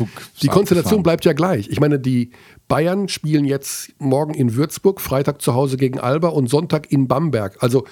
die 0.42 0.48
Konstellation 0.48 1.02
bleibt 1.02 1.24
ja 1.24 1.32
gleich. 1.32 1.68
Ich 1.70 1.80
meine, 1.80 1.98
die 1.98 2.30
Bayern 2.68 3.08
spielen 3.08 3.44
jetzt 3.44 3.92
morgen 3.98 4.34
in 4.34 4.54
Würzburg, 4.54 5.00
Freitag 5.00 5.40
zu 5.40 5.54
Hause 5.54 5.76
gegen 5.76 5.98
Alba 5.98 6.28
und 6.28 6.48
Sonntag 6.48 6.90
in 6.92 7.08
Bamberg. 7.08 7.62
Also 7.62 7.84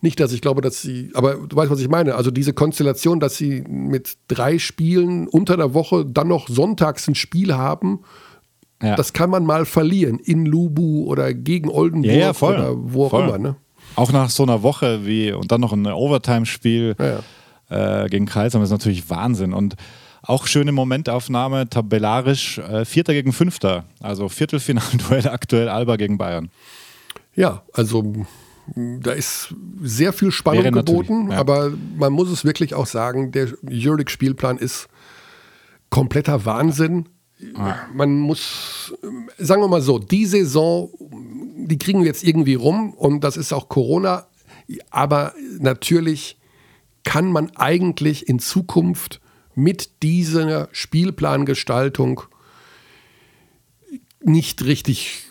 nicht, 0.00 0.20
dass 0.20 0.32
ich 0.32 0.40
glaube, 0.40 0.60
dass 0.60 0.80
sie, 0.80 1.10
aber 1.14 1.34
du 1.34 1.56
weißt, 1.56 1.70
was 1.70 1.80
ich 1.80 1.88
meine. 1.88 2.14
Also 2.14 2.30
diese 2.30 2.52
Konstellation, 2.52 3.20
dass 3.20 3.36
sie 3.36 3.62
mit 3.68 4.16
drei 4.28 4.58
Spielen 4.58 5.28
unter 5.28 5.56
der 5.56 5.74
Woche 5.74 6.04
dann 6.04 6.28
noch 6.28 6.48
sonntags 6.48 7.08
ein 7.08 7.14
Spiel 7.14 7.54
haben 7.54 8.00
ja. 8.82 8.94
Das 8.94 9.12
kann 9.12 9.30
man 9.30 9.44
mal 9.44 9.64
verlieren 9.64 10.18
in 10.18 10.46
Lubu 10.46 11.04
oder 11.06 11.34
gegen 11.34 11.68
Oldenburg 11.68 12.12
ja, 12.12 12.32
ja, 12.32 12.42
oder 12.42 12.74
wo 12.76 13.06
auch 13.06 13.10
voll. 13.10 13.28
immer. 13.28 13.38
Ne? 13.38 13.56
Auch 13.96 14.12
nach 14.12 14.30
so 14.30 14.44
einer 14.44 14.62
Woche 14.62 15.04
wie 15.04 15.32
und 15.32 15.50
dann 15.50 15.60
noch 15.60 15.72
ein 15.72 15.86
Overtime-Spiel 15.86 16.94
äh, 17.70 18.08
gegen 18.08 18.26
Kreisheim 18.26 18.62
ist 18.62 18.70
natürlich 18.70 19.10
Wahnsinn. 19.10 19.52
Und 19.52 19.74
auch 20.22 20.46
schöne 20.46 20.72
Momentaufnahme, 20.72 21.68
tabellarisch 21.68 22.58
äh, 22.58 22.84
Vierter 22.84 23.14
gegen 23.14 23.32
Fünfter. 23.32 23.84
Also 24.00 24.28
Viertelfinalduell 24.28 25.26
aktuell 25.28 25.68
Alba 25.68 25.96
gegen 25.96 26.16
Bayern. 26.16 26.50
Ja, 27.34 27.62
also 27.72 28.26
da 28.74 29.12
ist 29.12 29.54
sehr 29.82 30.12
viel 30.12 30.30
Spannung 30.30 30.64
Wäre 30.64 30.72
geboten, 30.72 31.30
ja. 31.30 31.38
aber 31.38 31.72
man 31.96 32.12
muss 32.12 32.30
es 32.30 32.44
wirklich 32.44 32.74
auch 32.74 32.86
sagen, 32.86 33.32
der 33.32 33.48
Euroleague-Spielplan 33.68 34.58
ist 34.58 34.88
kompletter 35.90 36.44
Wahnsinn. 36.44 37.08
Man 37.94 38.18
muss, 38.18 38.92
sagen 39.38 39.62
wir 39.62 39.68
mal 39.68 39.80
so, 39.80 39.98
die 39.98 40.26
Saison, 40.26 40.90
die 41.56 41.78
kriegen 41.78 42.00
wir 42.00 42.06
jetzt 42.06 42.24
irgendwie 42.24 42.54
rum 42.54 42.92
und 42.92 43.22
das 43.22 43.36
ist 43.36 43.52
auch 43.52 43.68
Corona. 43.68 44.26
Aber 44.90 45.34
natürlich 45.58 46.38
kann 47.04 47.30
man 47.30 47.54
eigentlich 47.56 48.28
in 48.28 48.38
Zukunft 48.38 49.20
mit 49.54 50.02
dieser 50.02 50.68
Spielplangestaltung 50.72 52.22
nicht 54.20 54.64
richtig 54.64 55.24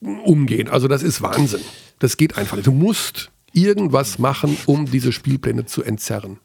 umgehen. 0.00 0.68
Also 0.68 0.86
das 0.86 1.02
ist 1.02 1.22
Wahnsinn. 1.22 1.60
Das 1.98 2.16
geht 2.16 2.36
einfach 2.36 2.56
nicht. 2.56 2.66
Du 2.66 2.72
musst 2.72 3.30
irgendwas 3.52 4.18
machen, 4.18 4.56
um 4.66 4.86
diese 4.86 5.12
Spielpläne 5.12 5.64
zu 5.64 5.82
entzerren. 5.82 6.38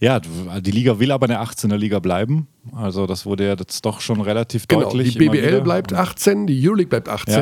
Ja, 0.00 0.18
die 0.18 0.72
Liga 0.72 0.98
will 0.98 1.12
aber 1.12 1.26
eine 1.26 1.40
18er 1.40 1.76
Liga 1.76 2.00
bleiben. 2.00 2.48
Also 2.72 3.06
das 3.06 3.24
wurde 3.24 3.46
ja 3.46 3.54
jetzt 3.54 3.84
doch 3.84 4.00
schon 4.00 4.20
relativ 4.20 4.66
genau, 4.66 4.82
deutlich. 4.82 5.12
Die 5.16 5.28
BBL 5.28 5.60
bleibt 5.60 5.92
18, 5.92 6.48
die 6.48 6.60
Euroleague 6.66 6.88
bleibt 6.88 7.08
18. 7.08 7.34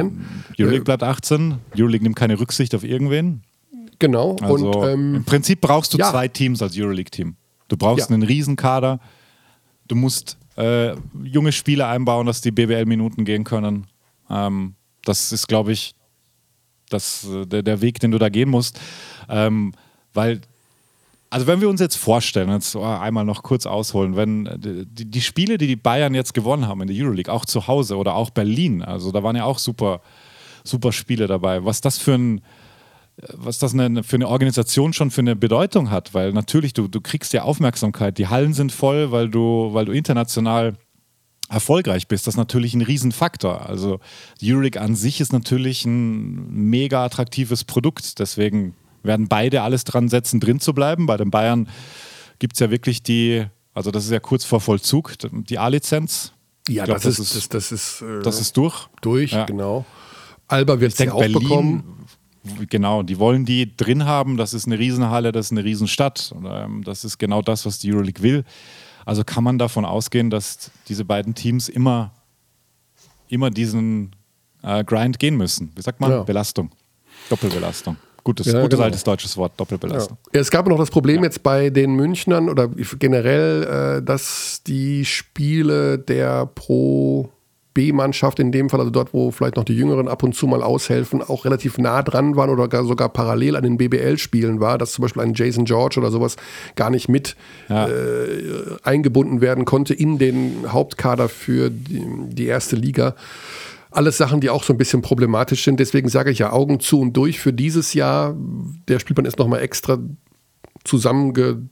Ja, 0.59 0.65
Euroleague 0.65 0.83
äh, 0.83 0.85
bleibt 0.85 1.03
18. 1.03 1.55
Euroleague 1.75 2.03
nimmt 2.03 2.17
keine 2.17 2.39
Rücksicht 2.39 2.75
auf 2.75 2.85
irgendwen. 2.85 3.45
Genau. 3.99 4.37
Also 4.43 4.73
und, 4.73 4.89
ähm, 4.89 5.15
Im 5.17 5.25
Prinzip 5.25 5.62
brauchst 5.62 5.95
du 5.95 5.99
ja. 5.99 6.11
zwei 6.11 6.29
Teams 6.29 6.61
als 6.61 6.77
Euroleague-Team. 6.77 7.35
Du 7.69 7.77
brauchst 7.79 8.11
ja. 8.11 8.15
einen 8.15 8.25
Riesenkader. 8.25 9.01
Du 9.89 9.95
musst 9.95 10.37
äh, 10.57 10.95
junge 11.23 11.53
Spieler 11.53 11.89
einbauen, 11.89 12.27
dass 12.27 12.43
die 12.43 12.51
BBL-Minuten 12.51 13.25
gehen 13.25 13.45
können. 13.45 13.87
Ähm, 14.29 14.75
das 15.05 15.33
ist, 15.33 15.49
glaube 15.49 15.73
ich, 15.73 15.95
das, 16.91 17.27
äh, 17.27 17.47
der, 17.47 17.62
der, 17.62 17.81
Weg, 17.81 18.01
den 18.01 18.11
du 18.11 18.19
da 18.19 18.29
gehen 18.29 18.51
musst. 18.51 18.79
Ähm, 19.29 19.73
weil 20.12 20.41
also 21.33 21.47
wenn 21.47 21.61
wir 21.61 21.69
uns 21.69 21.81
jetzt 21.81 21.97
vorstellen, 21.97 22.51
jetzt 22.51 22.75
einmal 22.75 23.25
noch 23.25 23.45
kurz 23.45 23.65
ausholen, 23.65 24.17
wenn 24.17 24.47
äh, 24.47 24.59
die, 24.59 25.05
die, 25.05 25.21
Spiele, 25.21 25.59
die 25.59 25.69
die 25.69 25.77
Bayern 25.77 26.12
jetzt 26.12 26.35
gewonnen 26.35 26.67
haben 26.67 26.83
in 26.83 26.89
der 26.89 26.97
Euroleague, 26.97 27.33
auch 27.33 27.45
zu 27.45 27.69
Hause 27.69 27.97
oder 27.97 28.15
auch 28.17 28.31
Berlin, 28.31 28.83
also 28.83 29.12
da 29.12 29.23
waren 29.23 29.37
ja 29.37 29.45
auch 29.45 29.59
super, 29.59 30.01
super 30.65 30.93
Spiele 30.93 31.29
dabei, 31.29 31.65
was 31.65 31.81
das 31.81 31.99
für 31.99 32.15
ein 32.15 32.43
was 33.35 33.59
das 33.59 33.75
eine, 33.75 34.03
für 34.03 34.17
eine 34.17 34.29
Organisation 34.29 34.95
schon 34.95 35.11
für 35.11 35.21
eine 35.21 35.37
Bedeutung 35.37 35.91
hat, 35.91 36.15
weil 36.15 36.33
natürlich 36.33 36.73
du, 36.73 36.89
du 36.89 37.03
kriegst 37.03 37.35
ja 37.35 37.43
Aufmerksamkeit, 37.43 38.17
die 38.17 38.29
Hallen 38.29 38.55
sind 38.55 38.73
voll, 38.73 39.12
weil 39.12 39.29
du, 39.29 39.71
weil 39.73 39.85
du 39.85 39.93
international 39.93 40.75
erfolgreich 41.51 42.07
bist, 42.07 42.27
das 42.27 42.35
ist 42.35 42.39
natürlich 42.39 42.75
ein 42.75 42.83
Riesenfaktor. 42.83 43.67
Also 43.69 43.99
die 44.41 44.53
Euroleague 44.53 44.81
an 44.81 44.95
sich 44.95 45.21
ist 45.21 45.33
natürlich 45.33 45.85
ein 45.85 46.49
mega 46.71 47.05
attraktives 47.05 47.65
Produkt, 47.65 48.19
deswegen 48.21 48.75
werden 49.03 49.29
beide 49.29 49.63
alles 49.63 49.85
dran 49.85 50.09
setzen, 50.09 50.41
drin 50.41 50.61
zu 50.61 50.73
bleiben. 50.75 51.07
Bei 51.07 51.17
den 51.17 51.31
Bayern 51.31 51.69
gibt 52.39 52.55
es 52.55 52.61
ja 52.61 52.71
wirklich 52.71 53.03
die, 53.03 53.47
also 53.75 53.91
das 53.91 54.05
ist 54.05 54.13
ja 54.13 54.21
kurz 54.21 54.45
vor 54.45 54.61
Vollzug, 54.61 55.15
die 55.33 55.59
A-Lizenz. 55.59 56.33
Ja, 56.69 56.85
glaub, 56.85 56.99
das, 56.99 57.17
das, 57.17 57.19
ist, 57.19 57.35
das, 57.35 57.49
das, 57.49 57.73
ist, 57.73 58.03
äh, 58.03 58.23
das 58.23 58.41
ist 58.41 58.57
durch. 58.57 58.89
Durch, 59.01 59.33
ja. 59.33 59.45
genau. 59.47 59.85
Alba 60.47 60.79
wird 60.79 60.93
es 60.93 61.09
auch 61.09 61.19
Berlin, 61.19 61.41
bekommen. 61.41 62.07
genau, 62.69 63.03
die 63.03 63.19
wollen 63.19 63.45
die 63.45 63.77
drin 63.77 64.05
haben. 64.05 64.37
Das 64.37 64.55
ist 64.55 64.67
eine 64.67 64.79
Riesenhalle, 64.79 65.33
das 65.33 65.47
ist 65.47 65.53
eine 65.53 65.65
Riesenstadt. 65.65 66.33
Ähm, 66.45 66.85
das 66.85 67.05
ist 67.05 67.19
genau 67.19 67.43
das, 67.43 67.67
was 67.67 67.79
die 67.81 67.93
Euroleague 67.93 68.23
will. 68.23 68.45
Also 69.05 69.25
kann 69.25 69.45
man 69.45 69.59
davon 69.59 69.85
ausgehen, 69.85 70.31
dass 70.31 70.71
diese 70.89 71.05
beiden 71.05 71.35
Teams 71.35 71.69
immer, 71.69 72.13
immer 73.29 73.51
diesen 73.51 74.15
äh, 74.63 74.85
Grind 74.85 75.19
gehen 75.19 75.37
müssen. 75.37 75.73
Wie 75.75 75.83
sagt 75.83 76.01
man? 76.01 76.11
Ja. 76.11 76.23
Belastung. 76.23 76.71
Doppelbelastung. 77.29 77.97
Gutes, 78.23 78.47
ja, 78.47 78.61
gutes 78.61 78.77
genau. 78.77 78.85
altes 78.85 79.03
deutsches 79.03 79.37
Wort, 79.37 79.53
Doppelbelastung. 79.57 80.19
Ja. 80.33 80.41
Es 80.41 80.51
gab 80.51 80.67
noch 80.69 80.79
das 80.79 80.91
Problem 80.91 81.25
jetzt 81.25 81.43
bei 81.43 81.71
den 81.71 81.95
Münchnern 81.95 82.49
oder 82.49 82.69
generell, 82.69 83.99
äh, 83.99 84.03
dass 84.03 84.63
die 84.67 85.05
Spiele 85.05 85.99
der 85.99 86.47
Pro 86.47 87.31
B-Mannschaft 87.75 88.41
in 88.41 88.53
dem 88.53 88.69
Fall, 88.69 88.81
also 88.81 88.91
dort, 88.91 89.15
wo 89.15 89.31
vielleicht 89.31 89.57
noch 89.57 89.65
die 89.65 89.77
Jüngeren 89.77 90.09
ab 90.09 90.23
und 90.23 90.35
zu 90.35 90.47
mal 90.47 90.63
aushelfen, 90.63 91.23
auch 91.23 91.45
relativ 91.45 91.79
nah 91.79 92.03
dran 92.03 92.35
waren 92.37 92.51
oder 92.51 92.69
gar, 92.69 92.85
sogar 92.85 93.09
parallel 93.09 93.57
an 93.57 93.63
den 93.63 93.77
BBL-Spielen 93.77 94.61
war, 94.61 94.77
dass 94.77 94.93
zum 94.93 95.03
Beispiel 95.03 95.23
ein 95.23 95.35
Jason 95.35 95.65
George 95.65 96.01
oder 96.01 96.11
sowas 96.11 96.37
gar 96.75 96.91
nicht 96.91 97.09
mit 97.09 97.37
ja. 97.69 97.89
äh, 97.89 98.77
eingebunden 98.83 99.41
werden 99.41 99.65
konnte 99.65 99.95
in 99.95 100.19
den 100.19 100.65
Hauptkader 100.69 101.29
für 101.29 101.71
die, 101.71 102.05
die 102.29 102.47
erste 102.47 102.77
Liga. 102.77 103.15
Alles 103.93 104.17
Sachen, 104.17 104.41
die 104.41 104.51
auch 104.51 104.63
so 104.63 104.73
ein 104.73 104.79
bisschen 104.79 105.03
problematisch 105.03 105.65
sind. 105.65 105.81
Deswegen 105.81 106.09
sage 106.09 106.31
ich 106.31 106.39
ja 106.39 106.53
Augen 106.53 106.81
zu 106.81 107.01
und 107.01 107.13
durch 107.17 107.41
für 107.41 107.53
dieses 107.53 107.93
Jahr. 107.95 108.37
Der 108.89 109.01
Spielplan 109.01 109.27
ist 109.27 109.39
nochmal 109.39 109.63
extra 109.63 109.99
zusammenge 110.85 111.69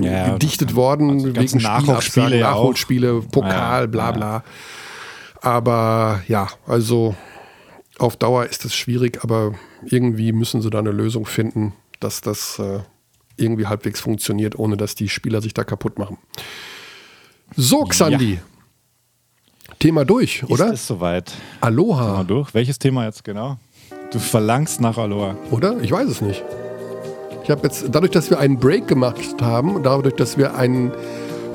ja, 0.00 0.32
gedichtet 0.32 0.74
worden 0.74 1.10
also 1.10 1.36
wegen 1.36 1.58
Nachholspiele, 1.58 2.40
Nachholspiele 2.40 3.20
Pokal, 3.20 3.82
ja, 3.82 3.86
bla 3.86 4.12
bla. 4.12 4.44
Aber 5.40 6.22
ja, 6.26 6.48
also 6.66 7.14
auf 7.98 8.16
Dauer 8.16 8.46
ist 8.46 8.64
es 8.64 8.74
schwierig, 8.74 9.22
aber 9.22 9.54
irgendwie 9.84 10.32
müssen 10.32 10.62
sie 10.62 10.70
da 10.70 10.78
eine 10.78 10.90
Lösung 10.90 11.26
finden, 11.26 11.74
dass 12.00 12.20
das 12.20 12.58
äh, 12.58 12.80
irgendwie 13.36 13.66
halbwegs 13.66 14.00
funktioniert, 14.00 14.58
ohne 14.58 14.76
dass 14.76 14.94
die 14.94 15.08
Spieler 15.08 15.40
sich 15.40 15.54
da 15.54 15.64
kaputt 15.64 15.98
machen. 15.98 16.18
So, 17.56 17.84
Xandi. 17.84 18.34
Ja. 18.34 18.40
Thema 19.78 20.04
durch, 20.04 20.44
oder? 20.48 20.66
Ist 20.66 20.80
es 20.80 20.86
soweit? 20.86 21.32
Aloha. 21.60 22.06
Thema 22.06 22.24
durch. 22.24 22.54
Welches 22.54 22.78
Thema 22.78 23.04
jetzt 23.04 23.24
genau? 23.24 23.58
Du 24.12 24.18
verlangst 24.18 24.80
nach 24.80 24.96
Aloha. 24.98 25.36
Oder? 25.50 25.80
Ich 25.82 25.90
weiß 25.90 26.08
es 26.08 26.20
nicht. 26.20 26.42
Ich 27.44 27.50
habe 27.50 27.60
jetzt, 27.64 27.84
dadurch, 27.92 28.10
dass 28.10 28.30
wir 28.30 28.38
einen 28.38 28.58
Break 28.58 28.88
gemacht 28.88 29.42
haben, 29.42 29.82
dadurch, 29.82 30.14
dass 30.14 30.38
wir 30.38 30.56
einen 30.56 30.92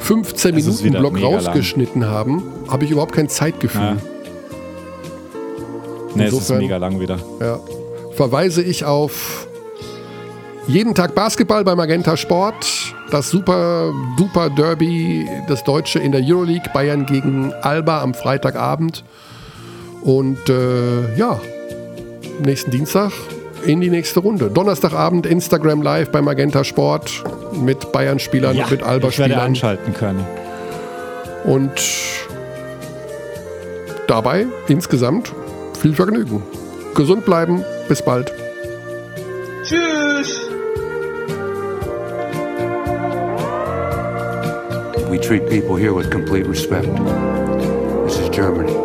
15-Minuten-Block 0.05 1.19
rausgeschnitten 1.19 2.03
lang. 2.03 2.11
haben, 2.11 2.43
habe 2.67 2.85
ich 2.85 2.91
überhaupt 2.91 3.13
kein 3.13 3.27
Zeitgefühl. 3.27 3.81
Ja. 3.81 3.97
Nee, 6.13 6.25
es 6.25 6.33
ist 6.33 6.51
mega 6.51 6.77
lang 6.77 6.99
wieder. 6.99 7.17
Ja. 7.39 7.59
Verweise 8.13 8.61
ich 8.61 8.85
auf 8.85 9.47
jeden 10.67 10.93
Tag 10.93 11.15
Basketball 11.15 11.63
bei 11.63 11.73
Magenta 11.73 12.15
Sport, 12.15 12.93
das 13.09 13.31
super 13.31 13.91
duper 14.15 14.51
Derby, 14.51 15.27
das 15.47 15.63
Deutsche 15.63 15.97
in 15.97 16.11
der 16.11 16.21
Euroleague, 16.23 16.69
Bayern 16.71 17.07
gegen 17.07 17.51
Alba 17.61 18.03
am 18.03 18.13
Freitagabend. 18.13 19.03
Und 20.03 20.49
äh, 20.49 21.15
ja, 21.15 21.41
nächsten 22.43 22.69
Dienstag 22.69 23.11
in 23.65 23.81
die 23.81 23.89
nächste 23.89 24.19
Runde. 24.19 24.49
Donnerstagabend 24.49 25.25
Instagram 25.25 25.81
Live 25.81 26.11
bei 26.11 26.21
Magenta 26.21 26.63
Sport 26.63 27.23
mit 27.53 27.91
Bayern-Spielern, 27.91 28.55
ja, 28.55 28.67
mit 28.69 28.83
Alba-Spielern. 28.83 29.31
Ich 29.31 29.35
werde 29.35 29.41
anschalten 29.41 29.93
können. 29.93 30.25
Und 31.43 31.71
dabei 34.07 34.47
insgesamt 34.67 35.33
viel 35.79 35.93
Vergnügen. 35.93 36.43
Gesund 36.95 37.25
bleiben. 37.25 37.63
Bis 37.87 38.01
bald. 38.01 38.33
Tschüss. 39.63 40.49
We 45.09 45.19
treat 45.19 45.49
people 45.49 45.75
here 45.75 45.93
with 45.93 46.09
complete 46.11 46.47
respect. 46.47 46.87
This 48.05 48.19
is 48.19 48.29
Germany. 48.29 48.78